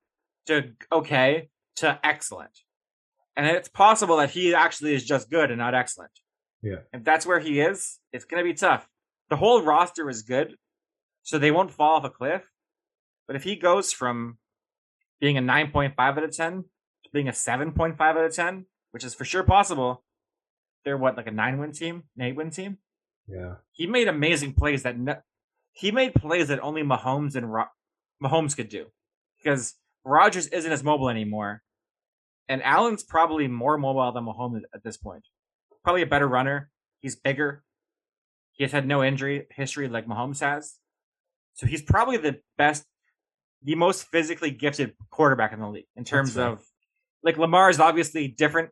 to 0.47 0.73
okay 0.91 1.49
to 1.77 1.99
excellent. 2.03 2.59
And 3.35 3.45
it's 3.45 3.69
possible 3.69 4.18
that 4.18 4.31
he 4.31 4.53
actually 4.53 4.93
is 4.93 5.05
just 5.05 5.30
good 5.30 5.51
and 5.51 5.59
not 5.59 5.73
excellent. 5.73 6.11
Yeah. 6.61 6.77
If 6.93 7.03
that's 7.03 7.26
where 7.26 7.39
he 7.39 7.61
is, 7.61 7.99
it's 8.11 8.26
going 8.26 8.43
to 8.43 8.49
be 8.49 8.53
tough. 8.53 8.88
The 9.30 9.38
whole 9.38 9.61
roster 9.63 10.09
is 10.09 10.22
good, 10.22 10.55
so 11.23 11.38
they 11.38 11.51
won't 11.51 11.72
fall 11.72 11.97
off 11.97 12.03
a 12.03 12.09
cliff. 12.09 12.43
But 13.27 13.35
if 13.35 13.43
he 13.43 13.55
goes 13.55 13.93
from 13.93 14.38
being 15.19 15.38
a 15.38 15.41
9.5 15.41 15.93
out 15.97 16.23
of 16.23 16.35
10 16.35 16.63
to 17.03 17.09
being 17.13 17.27
a 17.27 17.31
7.5 17.31 17.99
out 17.99 18.18
of 18.18 18.35
10, 18.35 18.65
which 18.91 19.03
is 19.03 19.15
for 19.15 19.23
sure 19.23 19.43
possible, 19.43 20.03
they're 20.84 20.98
what, 20.98 21.18
like 21.18 21.28
a 21.28 21.32
nine 21.32 21.58
win 21.58 21.72
team, 21.72 22.03
an 22.18 22.24
eight 22.24 22.36
win 22.36 22.49
team? 22.49 22.78
Yeah. 23.28 23.56
He 23.72 23.88
made 23.88 24.08
amazing 24.08 24.53
plays 24.53 24.84
that 24.84 24.98
no, 24.98 25.16
he 25.74 25.91
made 25.91 26.14
plays 26.14 26.49
that 26.49 26.60
only 26.62 26.84
Mahomes 26.84 27.36
and 27.36 27.52
Ro- 27.52 27.66
Mahomes 28.24 28.56
could 28.56 28.70
do 28.70 28.88
because 29.38 29.76
Rodgers 30.03 30.48
isn't 30.48 30.72
as 30.72 30.84
mobile 30.84 31.10
anymore, 31.10 31.62
and 32.49 32.62
Allen's 32.64 33.03
probably 33.03 33.48
more 33.48 33.78
mobile 33.78 34.12
than 34.12 34.26
Mahomes 34.26 34.62
at 34.74 34.84
this 34.84 34.98
point. 34.98 35.26
Probably 35.84 36.02
a 36.02 36.08
better 36.08 36.28
runner. 36.28 36.70
He's 36.99 37.16
bigger. 37.16 37.64
He 38.52 38.64
has 38.64 38.72
had 38.72 38.88
no 38.88 39.03
injury 39.03 39.48
history 39.52 39.88
like 39.88 40.06
Mahomes 40.06 40.41
has, 40.41 40.78
so 41.53 41.66
he's 41.66 41.82
probably 41.82 42.18
the 42.18 42.40
best, 42.58 42.86
the 43.64 43.76
most 43.76 44.08
physically 44.08 44.52
gifted 44.52 44.94
quarterback 45.10 45.53
in 45.53 45.60
the 45.60 45.70
league 45.70 45.86
in 45.95 46.03
terms 46.03 46.36
right. 46.36 46.48
of 46.48 46.64
like 47.24 47.38
Lamar 47.38 47.70
is 47.70 47.80
obviously 47.80 48.28
different, 48.28 48.70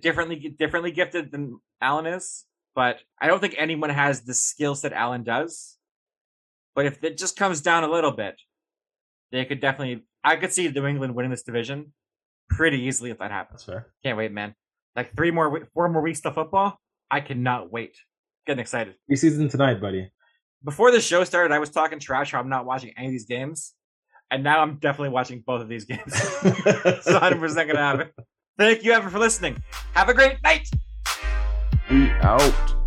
differently 0.00 0.54
differently 0.58 0.90
gifted 0.90 1.30
than 1.30 1.58
Allen 1.80 2.06
is 2.06 2.44
but 2.74 3.00
I 3.20 3.26
don't 3.26 3.40
think 3.40 3.54
anyone 3.56 3.90
has 3.90 4.22
the 4.22 4.34
skill 4.34 4.74
set 4.74 4.92
Allen 4.92 5.22
does. 5.22 5.76
But 6.74 6.86
if 6.86 7.02
it 7.04 7.16
just 7.16 7.36
comes 7.36 7.60
down 7.60 7.84
a 7.84 7.90
little 7.90 8.10
bit, 8.10 8.40
they 9.30 9.44
could 9.44 9.60
definitely. 9.60 10.04
I 10.24 10.36
could 10.36 10.52
see 10.52 10.68
New 10.68 10.86
England 10.86 11.14
winning 11.14 11.30
this 11.30 11.42
division 11.42 11.92
pretty 12.50 12.82
easily 12.82 13.10
if 13.10 13.18
that 13.18 13.30
happens. 13.30 13.64
That's 13.64 13.64
fair. 13.64 13.92
Can't 14.02 14.18
wait, 14.18 14.32
man. 14.32 14.54
Like 14.96 15.14
three 15.14 15.30
more, 15.30 15.68
four 15.72 15.88
more 15.88 16.02
weeks 16.02 16.20
of 16.20 16.34
football. 16.34 16.80
I 17.10 17.20
cannot 17.20 17.70
wait. 17.70 17.96
Getting 18.46 18.60
excited. 18.60 18.94
season 19.14 19.48
tonight, 19.48 19.80
buddy. 19.80 20.10
Before 20.64 20.90
the 20.90 21.00
show 21.00 21.22
started, 21.24 21.54
I 21.54 21.58
was 21.58 21.70
talking 21.70 21.98
trash 21.98 22.32
how 22.32 22.40
I'm 22.40 22.48
not 22.48 22.64
watching 22.64 22.92
any 22.96 23.06
of 23.06 23.12
these 23.12 23.26
games, 23.26 23.74
and 24.30 24.42
now 24.42 24.60
I'm 24.60 24.78
definitely 24.78 25.10
watching 25.10 25.42
both 25.46 25.62
of 25.62 25.68
these 25.68 25.84
games. 25.84 26.02
it's 26.12 27.06
100 27.06 27.38
percent 27.38 27.68
gonna 27.68 27.78
happen. 27.78 28.08
Thank 28.56 28.84
you, 28.84 28.92
ever 28.92 29.10
for 29.10 29.18
listening. 29.18 29.62
Have 29.94 30.08
a 30.08 30.14
great 30.14 30.42
night. 30.42 30.68
We 31.90 32.10
out. 32.22 32.83